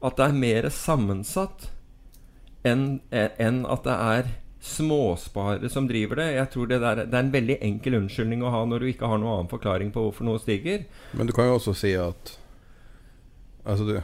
at 0.00 0.16
det 0.16 0.30
er 0.30 0.40
mer 0.40 0.72
sammensatt 0.72 1.68
enn 2.66 2.88
en 3.12 3.62
at 3.68 3.84
det 3.84 4.00
er 4.16 4.34
småsparere 4.64 5.68
som 5.70 5.86
driver 5.92 6.24
det. 6.24 6.32
Jeg 6.40 6.50
tror 6.56 6.72
det, 6.72 6.80
der, 6.82 7.04
det 7.04 7.14
er 7.14 7.24
en 7.26 7.34
veldig 7.36 7.60
enkel 7.68 8.00
unnskyldning 8.00 8.42
å 8.42 8.56
ha 8.56 8.64
når 8.66 8.80
du 8.80 8.92
ikke 8.96 9.12
har 9.12 9.20
noen 9.20 9.36
annen 9.36 9.52
forklaring 9.52 9.92
på 9.94 10.08
hvorfor 10.08 10.26
noe 10.26 10.40
stiger. 10.42 10.88
Men 11.12 11.28
du 11.28 11.36
kan 11.36 11.52
jo 11.52 11.60
også 11.60 11.76
si 11.76 11.92
at 12.00 12.38
Altså, 13.68 13.84
du 13.84 13.98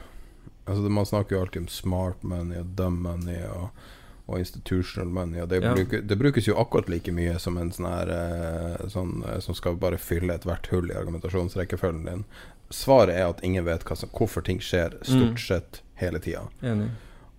altså 0.66 0.88
Man 0.90 1.06
snakker 1.06 1.36
jo 1.36 1.42
alltid 1.42 1.62
om 1.62 1.68
smart 1.68 2.22
money 2.22 2.58
og 2.60 2.66
dumb 2.76 3.02
money 3.02 3.42
og, 3.48 3.68
og 4.26 4.38
institutional 4.38 5.08
money. 5.12 5.40
Og 5.42 5.48
det, 5.48 5.62
Ja. 5.62 5.74
bruker, 5.74 6.00
det 6.02 6.18
brukes 6.18 6.46
jo 6.48 6.54
akkurat 6.56 6.88
like 6.88 7.12
mye 7.12 7.38
som 7.38 7.58
en 7.58 7.70
sånn 7.70 7.88
her 7.90 8.08
eh, 8.08 8.86
sånn, 8.88 9.22
eh, 9.28 9.38
Som 9.40 9.54
skal 9.54 9.76
bare 9.76 9.98
fylle 9.98 10.34
ethvert 10.34 10.66
hull 10.72 10.90
i 10.90 10.94
argumentasjonsrekkefølgen 10.94 12.04
din. 12.04 12.24
Svaret 12.70 13.14
er 13.14 13.26
at 13.28 13.42
ingen 13.44 13.64
vet 13.64 13.84
hva 13.84 13.96
som, 13.96 14.08
hvorfor 14.08 14.42
ting 14.44 14.58
skjer, 14.58 14.96
stort 15.02 15.36
Mm. 15.36 15.38
sett 15.38 15.82
hele 16.00 16.18
tida. 16.18 16.48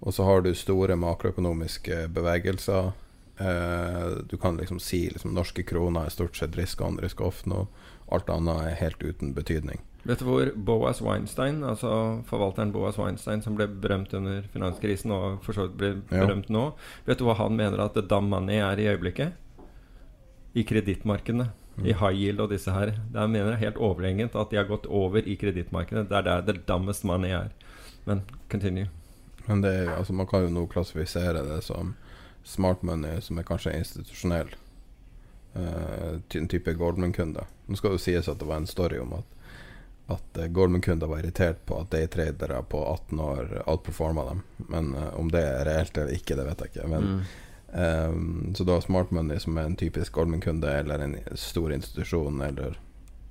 Og 0.01 0.13
så 0.13 0.23
har 0.23 0.41
du 0.41 0.53
store 0.53 0.95
makroøkonomiske 0.95 2.07
bevegelser. 2.13 2.93
Eh, 3.39 4.09
du 4.29 4.37
kan 4.37 4.57
liksom 4.57 4.79
si 4.79 5.09
liksom, 5.09 5.33
norske 5.33 5.63
kroner 5.65 6.05
er 6.05 6.09
stort 6.09 6.37
sett 6.37 6.55
risk 6.55 6.81
on, 6.81 6.97
risk 6.97 7.19
off 7.21 7.43
nå. 7.45 7.67
Alt 8.11 8.29
annet 8.29 8.61
er 8.67 8.75
helt 8.75 8.99
uten 9.03 9.33
betydning. 9.33 9.79
Vet 10.05 10.19
du 10.21 10.25
hvor 10.25 10.51
Boas 10.55 10.99
Weinstein, 11.01 11.63
altså 11.65 12.21
forvalteren 12.29 12.71
Boas 12.71 12.97
Weinstein, 13.01 13.41
som 13.41 13.55
ble 13.57 13.65
berømt 13.67 14.13
under 14.13 14.43
finanskrisen 14.53 15.11
og 15.11 15.39
for 15.43 15.53
så 15.57 15.65
vidt 15.67 15.77
ble 15.77 15.89
Ja. 16.11 16.25
berømt 16.27 16.49
nå 16.53 16.73
Vet 17.07 17.17
du 17.17 17.25
hva 17.25 17.35
han 17.39 17.55
mener 17.57 17.79
at 17.81 17.95
dumb 18.07 18.29
money 18.29 18.59
er 18.61 18.77
i 18.77 18.85
øyeblikket? 18.95 19.33
I 20.55 20.63
kredittmarkedene. 20.63 21.49
I 21.77 21.91
Mm. 21.91 21.99
high 21.99 22.13
yield 22.15 22.39
og 22.39 22.49
disse 22.49 22.71
her. 22.71 22.93
Der 23.11 23.27
mener 23.27 23.49
jeg 23.51 23.59
helt 23.59 23.77
overlegent 23.77 24.35
at 24.35 24.49
de 24.49 24.55
har 24.57 24.63
gått 24.65 24.85
over 24.87 25.17
i 25.27 25.35
kredittmarkedet. 25.35 26.07
Det 26.07 26.15
er 26.17 26.21
der 26.21 26.41
the 26.41 26.53
dumbest 26.67 27.03
money 27.03 27.29
er. 27.31 27.49
Men 28.05 28.21
continue. 28.49 28.87
Men 29.47 29.61
det 29.61 29.89
altså, 29.89 30.13
man 30.13 30.25
kan 30.27 30.41
jo 30.43 30.49
nå 30.49 30.67
klassifisere 30.69 31.43
det 31.43 31.63
som 31.63 31.95
smart 32.43 32.83
money, 32.83 33.19
som 33.21 33.37
er 33.39 33.43
kanskje 33.43 33.75
institusjonell. 33.77 34.47
Uh, 35.55 36.19
type 36.29 36.73
Goldman-kunde. 36.73 37.45
Nå 37.67 37.75
skal 37.77 37.89
det 37.91 37.99
jo 37.99 38.03
sies 38.03 38.27
at 38.27 38.39
det 38.39 38.47
var 38.47 38.57
en 38.57 38.67
story 38.67 38.97
om 38.99 39.13
at 39.13 39.23
at 40.07 40.37
eh, 40.37 40.47
Goldman-kunder 40.47 41.07
var 41.07 41.19
irritert 41.19 41.65
på 41.65 41.79
at 41.81 41.89
daytradere 41.93 42.61
på 42.69 42.81
18 42.93 43.19
år 43.19 43.55
outperforma 43.65 44.25
dem. 44.29 44.43
Men 44.57 44.93
eh, 44.95 45.11
om 45.19 45.31
det 45.31 45.41
er 45.41 45.65
reelt 45.65 45.97
eller 45.97 46.13
ikke, 46.13 46.37
det 46.37 46.45
vet 46.49 46.63
jeg 46.65 46.75
ikke. 46.75 46.93
Men, 46.93 47.11
Mm. 47.15 47.25
Um, 47.75 48.53
så 48.55 48.63
da 48.63 48.77
Smart 48.79 49.09
Money, 49.11 49.35
som 49.39 49.57
er 49.57 49.65
en 49.67 49.75
typisk 49.75 50.13
Goldman-kunde, 50.15 50.69
eller 50.79 51.01
en 51.03 51.15
stor 51.35 51.73
institusjon, 51.75 52.37
eller 52.41 52.77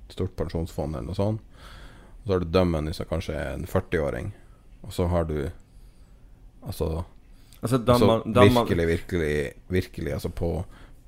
stort 0.09 0.35
pensjonsfond, 0.37 0.93
eller 0.93 1.07
noe 1.07 1.17
sånt. 1.17 1.41
Og 2.19 2.27
så 2.27 2.35
har 2.35 2.43
du 2.43 2.59
Money, 2.69 2.93
som 2.93 3.09
kanskje 3.09 3.33
er 3.33 3.55
en 3.55 3.65
40-åring. 3.65 4.29
Og 4.85 4.93
så 4.93 5.07
har 5.09 5.25
du 5.25 5.49
Altså, 6.65 7.05
Altså, 7.61 7.77
altså 7.87 8.23
virkelig, 8.33 8.87
virkelig, 8.87 9.53
virkelig 9.67 10.13
altså 10.13 10.29
på 10.29 10.65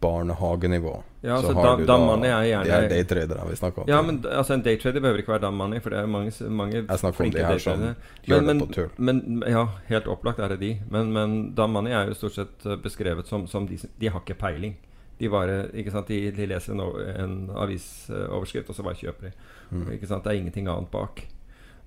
barnehagenivå. 0.08 0.96
Ja, 1.22 1.38
så 1.41 1.52
altså, 1.52 1.86
da 1.86 1.98
money 2.00 2.30
er 2.30 2.43
gjerne- 2.48 2.65
Det 2.65 2.74
er 2.74 2.89
daytradere 2.89 3.48
vi 3.50 3.56
snakker 3.56 3.82
om. 3.84 3.88
Ja, 3.89 4.02
men 4.02 4.22
altså, 4.24 4.54
en 4.54 4.62
daytrader 4.63 5.02
behøver 5.04 5.17
ikke 5.24 5.34
være 5.39 5.52
money, 5.52 5.80
for 5.82 5.89
det 5.89 6.00
er 6.00 6.08
mange, 6.08 6.32
mange 6.50 6.74
Jeg 6.88 7.00
snakker 7.00 7.26
om 7.26 7.32
de 7.32 7.46
her 7.46 7.58
som 7.60 7.96
gjør 8.26 8.41
Men- 8.46 8.60
det 8.60 8.67
på 8.67 8.74
tull. 8.74 8.89
Men, 8.98 9.43
ja, 9.48 9.65
helt 9.89 10.08
opplagt 10.08 10.39
er 10.39 10.48
det 10.56 10.60
de. 10.60 10.80
Men, 10.89 11.12
men 11.13 11.54
money 11.72 11.91
er 11.91 12.08
jo 12.08 12.13
stort 12.13 12.34
sett 12.36 12.65
eh, 12.65 12.76
beskrevet 12.78 13.28
som, 13.28 13.48
som 13.48 13.67
de, 13.67 13.78
de 14.00 14.08
har 14.10 14.22
ikke 14.22 14.38
peiling. 14.39 14.78
De 15.20 15.30
bare, 15.30 15.70
ikke 15.74 15.91
sant, 15.91 16.08
de, 16.08 16.32
de 16.32 16.46
leser 16.46 16.74
en, 16.74 16.82
en 17.24 17.50
avisoverskrift, 17.58 18.70
og 18.70 18.76
så 18.76 18.84
bare 18.86 18.96
kjøper 19.00 19.22
de. 19.22 19.32
Mm. 19.72 19.88
Ikke 19.98 20.08
sant? 20.08 20.24
Det 20.24 20.32
er 20.34 20.38
ingenting 20.41 20.67
annet 20.70 20.91
bak. 20.91 21.24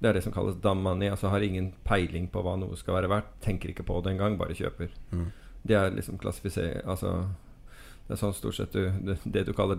Det 0.01 0.09
er 0.09 0.13
det 0.17 0.23
som 0.25 0.33
kalles 0.33 0.57
money. 0.65 1.11
Altså 1.11 1.29
har 1.31 1.41
ingen 1.41 1.73
peiling 1.85 2.29
på 2.33 2.43
hva 2.43 2.57
noe 2.59 2.77
skal 2.77 2.95
være 2.97 3.09
verdt. 3.09 3.31
Tenker 3.45 3.69
ikke 3.71 3.85
på 3.87 4.03
det 4.03 4.13
engang, 4.17 4.37
bare 4.41 4.57
kjøper. 4.57 4.89
Mm. 5.13 5.31
Det 5.63 5.77
er 5.77 5.91
liksom 5.93 6.17
klassifisert 6.19 6.87
Altså 6.87 7.27
det 8.11 8.17
er 8.17 8.19
sånn 8.25 8.33
stort 8.35 8.57
sett 8.59 8.73
du, 8.75 8.89
det, 9.07 9.15
det 9.23 9.45
du 9.47 9.53
kaller 9.55 9.79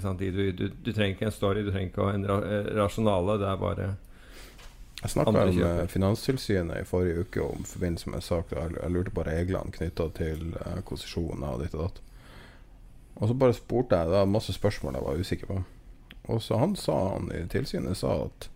sant? 0.00 0.22
Du, 0.24 0.52
du, 0.56 0.68
du 0.72 0.88
trenger 0.88 1.18
ikke 1.18 1.26
en 1.28 1.32
story, 1.36 1.62
du 1.66 1.68
trenger 1.68 1.90
ikke 1.90 2.06
en 2.14 2.22
ra, 2.24 2.36
eh, 2.40 2.68
rasjonale. 2.78 3.34
Det 3.36 3.48
er 3.50 3.56
bare 3.60 3.88
Jeg 5.02 5.10
snakka 5.12 5.32
med. 5.36 5.90
Finanstilsynet 5.92 6.80
i 6.80 6.86
forrige 6.88 7.26
uke 7.26 7.42
om 7.44 7.66
forbindelse 7.68 8.08
med 8.08 8.16
en 8.16 8.24
sak 8.24 8.48
der 8.48 8.72
jeg- 8.72 8.90
lurte 8.94 9.12
på 9.12 9.26
reglene 9.26 9.70
knytta 9.74 10.06
til 10.16 10.54
uh, 10.56 10.80
konsesjoner 10.80 11.58
og 11.58 11.60
ditt 11.60 11.74
og 11.74 11.82
datt. 11.82 12.00
Og 13.18 13.28
så 13.28 13.34
bare 13.34 13.52
spurte 13.58 13.98
jeg, 14.00 14.08
det 14.08 14.16
var 14.16 14.32
masse 14.32 14.52
spørsmål 14.56 14.96
jeg 14.96 15.04
var 15.04 15.20
usikker 15.20 15.46
på. 15.52 15.58
Og 16.32 16.40
så 16.42 16.56
han 16.56 16.74
sa 16.76 16.96
han 17.18 17.28
i 17.36 17.42
tilsynet 17.52 18.00
sa 18.00 18.14
at 18.24 18.48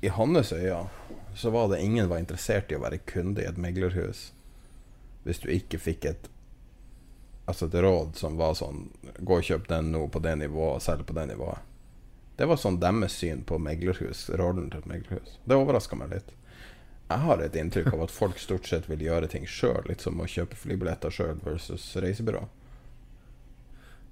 i 0.00 0.14
hans 0.14 0.52
øyne 0.52 0.86
så 1.34 1.50
var 1.50 1.68
det 1.74 1.82
ingen 1.82 2.06
var 2.08 2.22
interessert 2.22 2.70
i 2.70 2.78
å 2.78 2.84
være 2.86 3.02
kunde 3.02 3.42
i 3.42 3.50
et 3.50 3.58
meglerhus 3.58 4.28
hvis 5.24 5.40
du 5.42 5.48
ikke 5.50 5.78
fikk 5.80 6.04
et 6.04 6.30
Altså 7.44 7.68
et 7.68 7.74
råd 7.84 8.16
som 8.16 8.38
var 8.40 8.54
sånn 8.56 8.86
Gå 9.18 9.38
og 9.38 9.44
kjøp 9.44 9.68
den 9.68 9.90
nå 9.92 10.06
på 10.08 10.22
det 10.24 10.36
nivået, 10.40 10.78
og 10.78 10.82
selg 10.82 11.04
på 11.06 11.16
det 11.16 11.26
nivået. 11.30 11.60
Det 12.36 12.48
var 12.50 12.58
sånn 12.58 12.80
deres 12.82 13.14
syn 13.20 13.44
på 13.46 13.60
meglerhus, 13.62 14.26
rollen 14.40 14.70
til 14.72 14.80
et 14.82 14.88
meglerhus. 14.90 15.36
Det 15.44 15.54
overraska 15.54 15.98
meg 15.98 16.16
litt. 16.16 16.32
Jeg 17.04 17.20
har 17.20 17.42
et 17.44 17.56
inntrykk 17.60 17.92
av 17.92 18.06
at 18.06 18.14
folk 18.14 18.40
stort 18.42 18.66
sett 18.66 18.88
vil 18.90 19.04
gjøre 19.04 19.28
ting 19.30 19.44
sjøl, 19.46 19.84
litt 19.86 20.02
som 20.02 20.18
å 20.18 20.26
kjøpe 20.26 20.58
flybilletter 20.58 21.12
sjøl 21.14 21.38
versus 21.44 21.84
reisebyrå. 22.00 22.46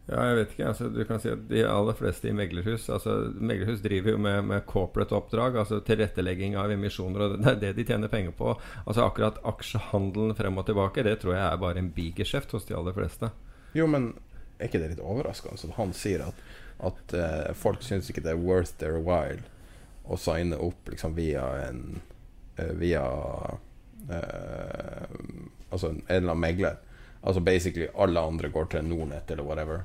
Ja, 0.09 0.25
jeg 0.27 0.39
vet 0.41 0.55
ikke. 0.55 0.67
Altså, 0.67 0.89
du 0.91 1.05
kan 1.07 1.21
si 1.23 1.31
at 1.31 1.45
De 1.47 1.61
aller 1.63 1.95
fleste 1.95 2.27
i 2.27 2.33
meglerhus 2.35 2.89
Altså 2.91 3.13
Meglerhus 3.39 3.85
driver 3.85 4.17
jo 4.17 4.19
med, 4.19 4.41
med 4.49 4.65
corporate 4.67 5.15
oppdrag, 5.15 5.57
altså 5.61 5.79
tilrettelegging 5.87 6.57
av 6.59 6.75
emisjoner. 6.75 7.23
Og 7.23 7.37
det 7.39 7.53
er 7.53 7.61
det 7.61 7.73
de 7.79 7.87
tjener 7.87 8.11
penger 8.13 8.35
på. 8.37 8.57
Altså 8.83 9.07
Akkurat 9.07 9.39
aksjehandelen 9.47 10.35
frem 10.39 10.59
og 10.59 10.67
tilbake, 10.67 11.07
det 11.07 11.21
tror 11.23 11.37
jeg 11.37 11.47
er 11.47 11.63
bare 11.63 11.83
en 11.83 11.93
bigeskjeft 11.95 12.55
hos 12.57 12.67
de 12.67 12.77
aller 12.79 12.97
fleste. 12.97 13.31
Jo, 13.79 13.87
men 13.87 14.13
er 14.59 14.69
ikke 14.69 14.83
det 14.83 14.93
litt 14.93 15.07
overraskende 15.07 15.71
at 15.71 15.79
han 15.79 15.95
sier 15.97 16.27
at, 16.27 16.43
at 16.87 17.15
uh, 17.17 17.51
folk 17.57 17.83
syns 17.83 18.11
ikke 18.11 18.23
det 18.25 18.35
er 18.35 18.43
worth 18.43 18.77
their 18.83 19.01
while 19.03 19.43
å 20.07 20.19
signe 20.19 20.59
opp 20.59 20.91
liksom 20.91 21.15
via 21.19 21.45
en 21.69 21.83
uh, 22.59 22.73
Via 22.79 23.03
uh, 24.11 25.07
Altså 25.73 25.89
en 25.95 26.03
eller 26.05 26.35
annen 26.35 26.43
megler. 26.43 26.81
Altså 27.23 27.41
basically 27.41 27.89
alle 27.95 28.21
andre 28.21 28.49
går 28.51 28.65
til 28.73 28.85
Nordnett 28.85 29.31
eller 29.31 29.47
whatever. 29.47 29.85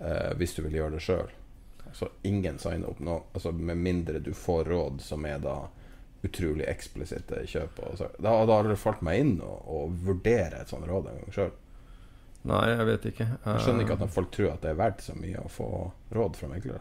uh, 0.00 0.32
hvis 0.36 0.54
du 0.54 0.62
vil 0.62 0.78
gjøre 0.78 0.96
det 0.96 1.02
sjøl. 1.04 1.30
Så 1.92 2.08
ingen 2.22 2.58
signer 2.58 2.90
opp 2.90 3.00
nå, 3.02 3.16
altså 3.34 3.52
med 3.52 3.76
mindre 3.76 4.20
du 4.22 4.32
får 4.34 4.64
råd 4.70 5.00
som 5.02 5.24
er 5.26 5.40
da 5.42 5.56
utrolig 6.22 6.68
eksplisitte 6.68 7.42
kjøp. 7.48 7.80
Altså, 7.90 8.10
da, 8.18 8.34
da 8.46 8.60
har 8.60 8.68
det 8.68 8.78
falt 8.78 9.02
meg 9.04 9.22
inn 9.22 9.34
å 9.42 9.56
å 9.70 9.80
vurdere 10.04 10.60
et 10.60 10.70
sånt 10.70 10.86
råd 10.88 11.10
en 11.10 11.20
gang 11.22 11.34
sjøl. 11.34 11.52
Nei, 12.50 12.62
jeg 12.70 12.86
vet 12.88 13.06
ikke. 13.10 13.26
Jeg 13.44 13.64
skjønner 13.64 13.84
ikke 13.84 13.96
Eh, 13.98 14.04
at 14.06 14.14
folk 14.14 14.30
tror 14.32 14.52
at 14.54 14.62
det 14.64 14.70
er 14.72 14.78
verdt 14.78 15.02
så 15.04 15.16
mye 15.18 15.42
å 15.42 15.50
få 15.52 15.68
råd 16.16 16.38
fra 16.38 16.48
meglere. 16.48 16.80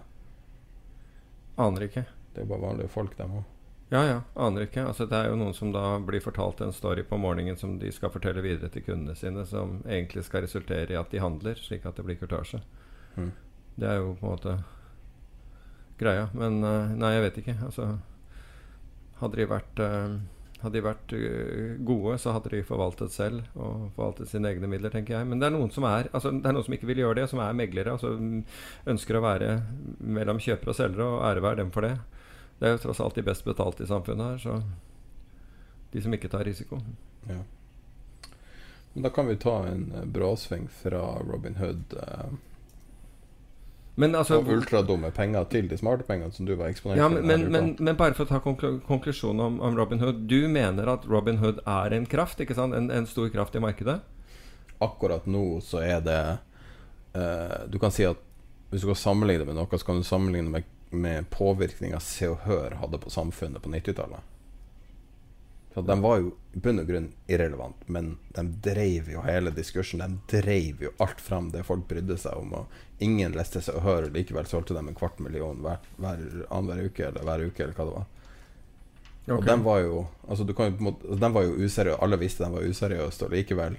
Aner 1.59 1.87
ikke. 1.89 2.05
Det 2.33 2.43
er 2.43 2.47
bare 2.47 2.63
vanlige 2.63 2.91
folk, 2.93 3.17
dem 3.17 3.33
òg. 3.41 3.47
Ja, 3.89 4.03
ja. 4.05 4.17
Aner 4.37 4.67
ikke. 4.67 4.83
Altså, 4.85 5.07
det 5.09 5.17
er 5.17 5.31
jo 5.31 5.37
noen 5.39 5.55
som 5.57 5.71
da 5.73 5.83
blir 6.05 6.21
fortalt 6.21 6.61
en 6.61 6.73
story 6.75 7.03
på 7.09 7.17
morgenen 7.17 7.57
som 7.57 7.77
de 7.81 7.89
skal 7.93 8.11
fortelle 8.13 8.43
videre 8.45 8.69
til 8.69 8.85
kundene 8.85 9.17
sine, 9.17 9.45
som 9.49 9.79
egentlig 9.87 10.27
skal 10.27 10.45
resultere 10.45 10.93
i 10.93 10.99
at 10.99 11.09
de 11.09 11.21
handler, 11.23 11.57
slik 11.57 11.87
at 11.89 11.97
det 11.97 12.05
blir 12.05 12.19
kurtasje. 12.21 12.61
Mm. 13.17 13.31
Det 13.79 13.89
er 13.89 13.97
jo 13.97 14.13
på 14.19 14.27
en 14.27 14.35
måte 14.35 14.57
greia. 15.99 16.27
Men 16.37 16.61
eh, 16.63 16.97
nei, 16.99 17.15
jeg 17.15 17.25
vet 17.27 17.41
ikke. 17.43 17.57
Altså 17.65 17.95
Hadde 19.19 19.35
de 19.35 19.49
vært 19.51 19.81
eh, 19.83 20.19
hadde 20.59 20.75
de 20.75 20.83
vært 20.83 21.13
eh, 21.15 21.73
gode, 21.87 22.17
så 22.19 22.33
hadde 22.35 22.51
de 22.51 22.61
forvaltet 22.67 23.13
selv 23.15 23.47
og 23.55 23.89
forvaltet 23.95 24.31
sine 24.31 24.51
egne 24.51 24.67
midler, 24.71 24.91
tenker 24.93 25.17
jeg. 25.17 25.27
Men 25.27 25.39
det 25.41 25.47
er 25.49 25.55
noen 25.55 25.71
som 25.71 25.87
er 25.87 26.11
altså, 26.11 26.33
det 26.35 26.47
er 26.47 26.55
noen 26.55 26.67
som 26.67 26.75
ikke 26.75 26.89
vil 26.89 27.03
gjøre 27.03 27.21
det, 27.21 27.27
som 27.31 27.41
er 27.43 27.57
meglere. 27.57 27.95
Altså, 27.95 28.13
mm, 28.19 28.41
ønsker 28.93 29.19
å 29.19 29.23
være 29.23 29.51
mellom 30.19 30.41
kjøpere 30.43 30.73
og 30.73 30.79
selgere, 30.79 31.07
og 31.07 31.27
ære 31.29 31.45
være 31.47 31.61
dem 31.63 31.71
for 31.75 31.87
det. 31.87 31.95
Det 32.59 32.67
er 32.67 32.75
jo 32.75 32.83
tross 32.83 32.99
alt 33.03 33.15
de 33.15 33.23
best 33.23 33.45
betalte 33.47 33.85
i 33.85 33.89
samfunnet 33.89 34.33
her, 34.33 34.43
så 34.43 35.93
de 35.93 36.03
som 36.03 36.13
ikke 36.13 36.29
tar 36.29 36.43
risiko. 36.45 36.81
Ja. 37.29 37.39
Men 38.93 39.05
da 39.05 39.13
kan 39.13 39.27
vi 39.29 39.37
ta 39.39 39.61
en 39.69 39.89
eh, 39.95 40.05
bråsving 40.05 40.67
fra 40.81 41.01
Robin 41.23 41.55
Hood 41.59 41.93
eh, 41.93 42.29
Men 43.95 44.15
altså 44.15 44.39
og 44.39 44.47
ultradumme 44.49 45.11
penger 45.11 45.45
til 45.51 45.67
de 45.69 45.77
smarte 45.77 46.07
pengene 46.07 46.31
som 46.33 46.47
du 46.47 46.55
var 46.55 46.71
eksponert 46.71 46.97
ja, 46.97 47.09
men, 47.11 47.27
men, 47.27 47.43
men, 47.51 47.73
men 47.79 47.97
bare 47.99 48.15
for 48.17 48.25
å 48.25 48.31
ta 48.31 48.39
konklu 48.41 48.79
konklusjonen 48.87 49.43
om, 49.45 49.59
om 49.61 49.77
Robin 49.77 50.01
Hood. 50.01 50.23
Du 50.31 50.47
mener 50.49 50.89
at 50.89 51.05
Robin 51.07 51.37
Hood 51.43 51.61
er 51.67 51.95
en 51.95 52.07
kraft, 52.09 52.41
ikke 52.41 52.57
sant? 52.57 52.73
En, 52.75 52.89
en 52.91 53.07
stor 53.09 53.29
kraft 53.33 53.55
i 53.59 53.63
markedet? 53.63 53.99
akkurat 54.79 55.25
nå 55.25 55.61
så 55.61 55.81
er 55.83 56.01
det 56.01 56.37
eh, 57.13 57.57
Du 57.67 57.79
kan 57.79 57.91
si 57.91 58.07
at 58.07 58.19
hvis 58.69 58.83
du 58.83 58.87
skal 58.87 58.99
sammenligne 59.01 59.41
det 59.41 59.49
med 59.49 59.57
noe, 59.57 59.77
så 59.81 59.85
kan 59.85 59.97
du 59.97 60.05
sammenligne 60.05 60.51
med, 60.53 60.65
med 60.89 61.29
påvirkninga 61.29 61.99
Se 61.99 62.27
og 62.29 62.45
Hør 62.47 62.77
hadde 62.81 62.99
på 63.01 63.09
samfunnet 63.13 63.61
på 63.63 63.69
90-tallet. 63.69 64.35
Så 65.73 65.81
De 65.81 66.01
var 66.01 66.17
jo 66.17 66.31
i 66.53 66.59
bunn 66.59 66.81
og 66.81 66.87
grunn 66.89 67.11
irrelevant, 67.29 67.83
men 67.85 68.15
de 68.33 68.43
dreiv 68.65 69.11
jo 69.13 69.21
hele 69.21 69.51
diskursen. 69.53 70.01
De 70.01 70.37
dreiv 70.37 70.81
jo 70.81 70.93
alt 70.97 71.21
fram 71.21 71.51
det 71.53 71.61
folk 71.67 71.85
brydde 71.87 72.17
seg 72.17 72.39
om. 72.41 72.55
Og 72.57 73.03
ingen 73.05 73.37
leste 73.37 73.61
Se 73.61 73.75
og 73.77 73.85
Hør, 73.85 74.07
og 74.09 74.17
likevel 74.17 74.49
solgte 74.49 74.73
de 74.73 74.81
en 74.81 74.97
kvart 74.97 75.21
million 75.21 75.61
hver, 75.61 75.83
hver 76.01 76.23
annenhver 76.49 76.89
uke, 76.89 77.05
eller 77.11 77.27
hver 77.27 77.45
uke, 77.45 77.63
eller 77.63 77.77
hva 77.77 77.85
det 77.85 77.95
var. 77.99 78.09
Og 79.29 79.45
den 79.45 79.61
de 79.61 79.65
var 79.67 79.79
jo 79.83 80.07
Altså 80.25 80.43
du 80.43 80.55
kan 80.57 80.71
jo 80.71 80.77
på 80.77 80.81
en 80.81 80.87
måte 80.87 81.05
altså, 81.05 81.19
De 81.21 81.33
var 81.35 81.43
jo 81.45 81.57
useriøse. 81.65 82.01
Alle 82.01 82.17
visste 82.17 82.43
de 82.43 82.55
var 82.55 82.65
useriøse, 82.65 83.25
og 83.25 83.35
likevel 83.37 83.77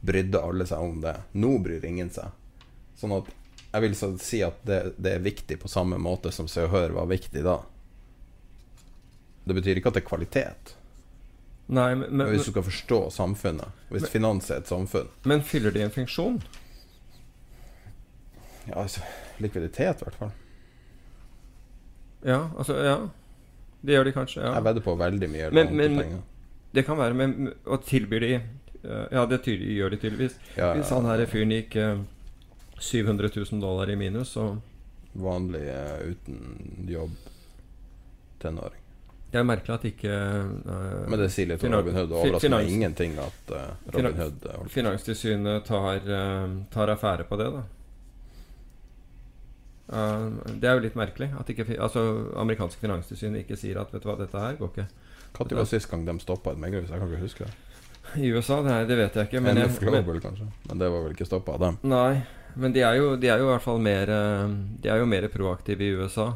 brydde 0.00 0.42
alle 0.42 0.66
seg 0.66 0.82
om 0.82 1.00
det. 1.02 1.14
Nå 1.38 1.52
bryr 1.62 1.86
ingen 1.86 2.10
seg. 2.10 2.34
Sånn 2.98 3.14
at 3.14 3.30
jeg 3.72 3.82
vil 3.84 3.94
så 3.96 4.08
si 4.22 4.40
at 4.42 4.60
det, 4.66 4.94
det 4.96 5.12
er 5.16 5.24
viktig 5.24 5.58
på 5.60 5.68
samme 5.68 5.98
måte 6.00 6.30
som 6.32 6.48
Se 6.48 6.62
og 6.64 6.70
Hør 6.72 6.94
var 6.96 7.06
viktig 7.10 7.42
da. 7.44 7.58
Det 9.48 9.54
betyr 9.56 9.76
ikke 9.80 9.88
at 9.92 9.94
det 9.98 10.02
er 10.04 10.08
kvalitet. 10.08 10.74
Nei, 11.68 11.90
men, 11.94 12.08
men, 12.16 12.30
hvis 12.32 12.46
du 12.48 12.50
skal 12.54 12.64
forstå 12.64 12.98
samfunnet. 13.12 13.68
Hvis 13.92 14.06
Men- 14.06 14.10
finans 14.10 14.50
er 14.50 14.62
et 14.62 14.68
samfunn. 14.70 15.08
men 15.28 15.42
fyller 15.44 15.70
de 15.74 15.82
en 15.84 15.90
funksjon? 15.92 16.38
Ja, 18.68 18.74
altså 18.82 19.00
Likviditet, 19.38 20.00
i 20.00 20.04
hvert 20.04 20.14
fall. 20.18 20.32
Ja, 22.24 22.48
altså 22.58 22.74
Ja. 22.84 22.96
Det 23.84 23.94
gjør 23.94 24.04
de 24.04 24.12
kanskje. 24.12 24.42
ja 24.42 24.54
Jeg 24.54 24.64
vedder 24.64 24.80
på 24.82 24.96
veldig 24.98 25.28
mye 25.30 25.50
Men- 25.52 25.76
men- 25.76 25.96
penger. 25.98 26.22
Det 26.74 26.84
kan 26.86 26.96
være 26.98 27.14
men 27.14 27.52
Og 27.66 27.84
tilbyr 27.84 28.20
de 28.20 28.34
eh, 28.34 29.06
Ja, 29.12 29.26
det 29.26 29.42
gjør 29.44 29.90
de 29.90 29.96
tydeligvis. 29.96 30.34
Ja, 30.56 30.74
Hvis 30.74 30.90
ja. 30.90 30.94
han 31.00 31.04
her 31.04 31.26
fyren 31.26 31.50
gikk 31.50 31.76
eh, 31.76 31.98
700 32.80 33.30
000 33.34 33.60
dollar 33.60 33.90
i 33.90 33.96
minus, 33.96 34.34
så 34.36 34.50
Vanlig 35.18 35.68
eh, 35.68 35.98
uten 36.12 36.86
jobb 36.88 37.16
tenåring. 38.38 38.82
Det 39.30 39.40
er 39.40 39.44
merkelig 39.44 39.74
at 39.74 39.86
ikke 39.88 40.12
uh, 40.12 41.08
Men 41.10 41.20
det 41.20 41.26
sier 41.34 41.50
litt 41.50 41.64
om 41.64 41.74
Robin 41.74 41.96
Hood. 41.98 42.08
Det 42.08 42.20
overrasker 42.20 42.52
meg 42.54 42.70
ingenting 42.72 43.18
at 43.20 43.50
uh, 43.52 43.64
Robin 43.90 43.98
finans 43.98 44.20
Hood 44.22 44.46
holdt. 44.54 44.72
Finanstilsynet 44.72 45.66
tar, 45.68 46.06
uh, 46.08 46.54
tar 46.72 46.92
affære 46.94 47.26
på 47.28 47.40
det, 47.40 47.50
da. 47.56 47.66
Det 49.88 50.68
er 50.68 50.74
jo 50.76 50.84
litt 50.84 50.96
merkelig 51.00 51.30
at 51.40 51.48
ikke 51.48 51.64
altså, 51.80 52.02
amerikanske 52.36 52.80
finanstilsyn 52.82 53.38
ikke 53.40 53.56
sier 53.56 53.78
at 53.80 53.92
vet 53.92 54.04
du 54.04 54.08
hva, 54.10 54.18
dette 54.20 54.42
her 54.42 54.58
går 54.58 54.72
ikke. 54.74 54.84
Når 55.38 55.54
var 55.62 55.68
sist 55.70 55.88
gang 55.88 56.04
de 56.04 56.16
stoppa 56.20 56.52
et 56.52 56.60
meglerhus? 56.60 56.90
Jeg 56.92 57.00
kan 57.00 57.08
ikke 57.08 57.24
huske 57.24 57.48
det. 57.48 57.54
I 58.20 58.32
USA? 58.32 58.60
Det, 58.64 58.74
det 58.88 58.98
vet 59.00 59.16
jeg 59.16 59.30
ikke. 59.30 59.40
Men, 59.44 59.60
jeg, 59.60 59.76
Global, 59.80 60.20
men, 60.24 60.52
Men 60.68 60.82
det 60.82 60.90
var 60.92 61.04
vel 61.06 61.16
ikke 61.16 61.28
stoppa 61.28 61.56
av 61.56 61.64
dem. 61.64 61.80
Nei, 61.88 62.20
men 62.56 62.72
de 62.72 62.80
er, 62.82 62.94
jo, 63.00 63.16
de 63.16 63.28
er 63.28 63.38
jo 63.40 63.48
i 63.48 63.52
hvert 63.52 63.64
fall 63.64 63.80
mer 63.82 64.10
eh, 64.10 64.48
De 64.82 64.88
er 64.90 64.98
jo 65.02 65.06
mer 65.10 65.26
proaktive 65.32 65.84
i 65.84 65.92
USA. 65.98 66.28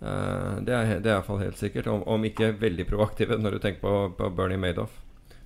Eh, 0.00 0.54
det, 0.66 0.72
er, 0.74 0.94
det 1.04 1.10
er 1.12 1.26
fall 1.26 1.42
helt 1.42 1.58
sikkert. 1.60 1.86
Om, 1.90 2.02
om 2.06 2.24
ikke 2.28 2.52
veldig 2.60 2.86
proaktive 2.88 3.38
når 3.38 3.56
du 3.56 3.58
tenker 3.64 3.80
på, 3.84 3.94
på 4.18 4.30
Bernie 4.38 4.60
Madoff. 4.60 4.94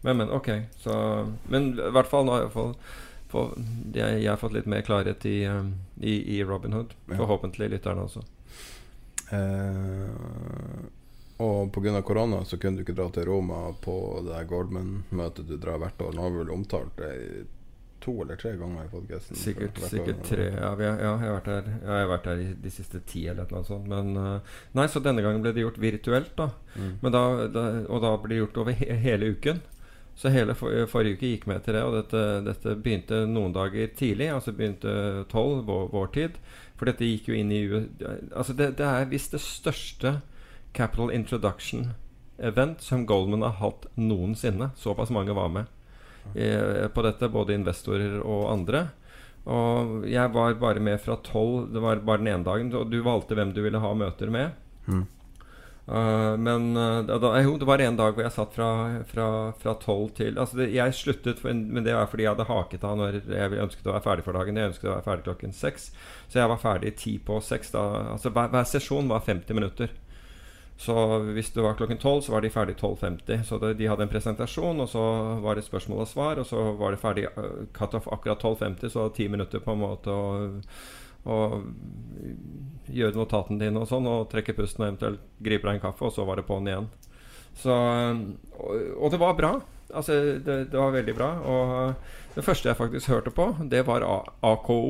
Men, 0.02 0.16
men, 0.20 0.30
ok. 0.30 0.50
Så, 0.78 0.94
men 1.50 1.72
i 1.74 1.90
hvert 1.96 2.11
fall 2.11 2.26
nå 2.28 2.37
har 2.37 2.44
jeg, 2.46 2.52
fått, 2.54 2.88
få- 3.32 3.50
jeg, 3.96 4.20
jeg 4.22 4.30
har 4.30 4.38
fått 4.40 4.54
litt 4.54 4.68
mer 4.70 4.85
klarhet 4.87 5.26
i, 5.26 5.38
eh, 5.48 5.64
i, 6.00 6.16
i 6.38 6.42
Robin 6.46 6.76
Hood. 6.76 6.94
Forhåpentlig 7.16 7.72
lytterne 7.74 8.06
også. 8.06 8.22
Eh, 9.35 10.85
og 11.37 11.72
pga. 11.74 12.02
korona 12.02 12.44
så 12.44 12.56
kunne 12.56 12.78
du 12.78 12.85
ikke 12.87 12.94
dra 12.96 13.11
til 13.12 13.26
Roma 13.28 13.66
på 13.85 13.96
det 14.24 14.44
Goldman-møtet 14.48 15.48
du 15.50 15.56
drar 15.61 15.76
hvert 15.82 16.00
år. 16.00 16.14
Nå 16.16 16.22
har 16.24 16.32
vi 16.32 16.40
vel 16.44 16.54
omtalt 16.54 16.96
det 16.96 17.11
i 17.20 17.28
to 18.00 18.14
eller 18.22 18.38
tre 18.40 18.52
ganger 18.56 18.85
i 18.85 18.90
podkasten. 18.90 19.38
Sikkert, 19.38 19.78
sikkert 19.90 20.24
tre. 20.26 20.48
Ja, 20.54 20.74
vi 20.78 20.87
har, 20.87 20.98
ja, 21.00 21.12
jeg 21.20 21.30
har 21.30 21.37
vært 21.38 21.50
her, 21.52 21.70
ja, 21.72 21.92
jeg 21.92 22.04
har 22.04 22.11
vært 22.11 22.28
her 22.30 22.42
i 22.42 22.50
de 22.64 22.72
siste 22.72 23.00
ti 23.09 23.26
eller 23.30 23.48
noe 23.52 23.66
sånt. 23.66 23.88
Men 23.90 24.12
eh, 24.20 24.59
Nei, 24.78 24.87
så 24.92 25.02
denne 25.04 25.24
gangen 25.24 25.44
ble 25.44 25.54
det 25.56 25.64
gjort 25.64 25.80
virtuelt, 25.82 26.35
da. 26.38 26.50
Mm. 26.76 26.92
Men 27.02 27.16
da, 27.16 27.24
da, 27.52 27.64
og 27.87 28.04
da 28.04 28.12
ble 28.20 28.35
det 28.35 28.42
gjort 28.44 28.62
over 28.64 28.78
he 28.78 29.00
hele 29.06 29.32
uken. 29.37 29.62
Så 30.16 30.32
hele 30.32 30.54
for, 30.56 30.72
forrige 30.88 31.18
uke 31.18 31.32
gikk 31.35 31.44
med 31.50 31.64
til 31.64 31.76
det. 31.76 31.85
Og 31.85 31.98
dette, 31.98 32.22
dette 32.46 32.76
begynte 32.80 33.24
noen 33.28 33.52
dager 33.56 33.90
tidlig. 33.98 34.30
Altså 34.32 34.54
begynte 34.56 35.26
tolv 35.32 35.66
vår, 35.68 35.90
vår 35.92 36.11
tid. 36.14 36.40
For 36.76 36.88
dette 36.88 37.09
gikk 37.09 37.30
jo 37.30 37.37
inn 37.37 37.52
i 37.52 37.62
Altså 38.32 38.56
det, 38.56 38.74
det 38.80 38.88
er 38.88 39.12
visst 39.12 39.37
det 39.37 39.42
største 39.44 40.18
Capital 40.76 41.12
Introduction 41.12 41.90
Event 42.37 42.82
som 42.85 43.06
Goldman 43.09 43.44
har 43.44 43.56
hatt 43.61 43.87
noensinne. 43.96 44.70
Såpass 44.76 45.12
mange 45.12 45.37
var 45.37 45.52
med 45.52 45.64
eh, 45.64 45.86
på 46.35 47.05
dette, 47.07 47.29
både 47.33 47.55
investorer 47.55 48.19
og 48.21 48.49
andre. 48.53 48.87
Og 49.47 50.07
jeg 50.11 50.33
var 50.35 50.57
bare 50.59 50.83
med 50.83 50.99
fra 51.03 51.19
tolv. 51.23 51.69
Det 51.73 51.83
var 51.83 52.03
bare 52.03 52.23
den 52.23 52.33
ene 52.33 52.47
dagen. 52.47 52.73
Og 52.75 52.91
du 52.91 52.99
valgte 53.07 53.39
hvem 53.39 53.53
du 53.55 53.62
ville 53.62 53.83
ha 53.83 53.93
møter 53.95 54.33
med. 54.35 54.57
Mm. 54.91 55.05
Uh, 55.87 56.35
men 56.43 56.73
uh, 56.75 57.05
da, 57.07 57.29
jo, 57.45 57.53
det 57.62 57.67
var 57.69 57.79
en 57.79 57.95
dag 57.95 58.17
hvor 58.17 58.25
jeg 58.25 58.35
satt 58.35 58.57
fra, 58.57 59.75
12 59.79 60.09
til 60.17 60.41
Altså 60.43 60.59
det, 60.59 60.73
Jeg 60.75 60.97
sluttet, 60.99 61.39
for, 61.39 61.55
men 61.55 61.87
det 61.87 61.95
var 61.95 62.09
fordi 62.11 62.25
jeg 62.25 62.35
hadde 62.35 62.49
haket 62.49 62.87
av 62.89 62.97
når 62.99 63.21
jeg 63.23 63.61
ønsket 63.62 63.87
å 63.87 63.95
være 63.95 64.07
ferdig 64.09 64.25
for 64.27 64.39
dagen. 64.41 64.59
Jeg 64.59 64.73
ønsket 64.73 64.89
å 64.91 64.97
være 64.97 65.07
ferdig 65.07 65.27
klokken 65.29 65.55
seks. 65.55 65.93
Så 66.27 66.41
jeg 66.41 66.51
var 66.51 66.62
ferdig 66.62 66.97
ti 66.99 67.15
på 67.23 67.39
seks. 67.45 67.71
Da, 67.77 67.85
altså 68.17 68.35
hver, 68.35 68.51
hver 68.51 68.67
sesjon 68.67 69.12
var 69.12 69.23
50 69.29 69.61
minutter. 69.61 69.95
Så 70.77 70.95
hvis 71.33 71.49
det 71.55 71.62
var 71.65 71.77
klokken 71.79 71.99
12, 71.99 72.27
så 72.27 72.35
var 72.35 72.45
de 72.45 72.51
ferdig 72.53 72.77
12.50. 72.77 73.43
Så 73.49 73.59
det, 73.62 73.73
de 73.79 73.89
hadde 73.89 74.05
en 74.05 74.12
presentasjon, 74.12 74.83
og 74.85 74.91
så 74.93 75.05
var 75.41 75.57
det 75.57 75.65
spørsmål 75.65 76.05
og 76.05 76.11
svar, 76.11 76.43
og 76.43 76.47
så 76.47 76.67
var 76.77 76.93
det 76.93 77.01
ferdig 77.01 77.25
uh, 77.33 77.65
cut-off 77.77 78.11
akkurat 78.12 78.45
12.50, 78.45 78.93
så 78.93 79.09
ti 79.17 79.29
minutter 79.33 79.65
på 79.65 79.73
en 79.73 79.85
måte 79.87 80.12
å 80.12 80.29
å 81.27 81.39
gjøre 82.87 83.19
notatene 83.19 83.65
dine 83.65 83.83
og 83.83 83.89
sånn, 83.91 84.07
og 84.07 84.29
trekke 84.31 84.55
pusten 84.57 84.85
og 84.85 84.91
eventuelt 84.93 85.25
gripe 85.43 85.67
deg 85.67 85.79
en 85.79 85.85
kaffe, 85.89 86.07
og 86.07 86.15
så 86.15 86.27
var 86.27 86.39
det 86.39 86.47
på'n 86.47 86.71
igjen. 86.71 86.87
Så, 87.57 87.73
og, 87.73 88.85
og 89.01 89.11
det 89.12 89.21
var 89.21 89.35
bra. 89.39 89.53
Altså, 89.91 90.19
det, 90.45 90.59
det 90.71 90.79
var 90.79 90.95
veldig 90.95 91.15
bra. 91.17 91.31
Og 91.41 92.37
det 92.37 92.45
første 92.47 92.71
jeg 92.71 92.79
faktisk 92.79 93.11
hørte 93.11 93.33
på, 93.35 93.49
det 93.71 93.83
var 93.89 94.07
AKO. 94.07 94.81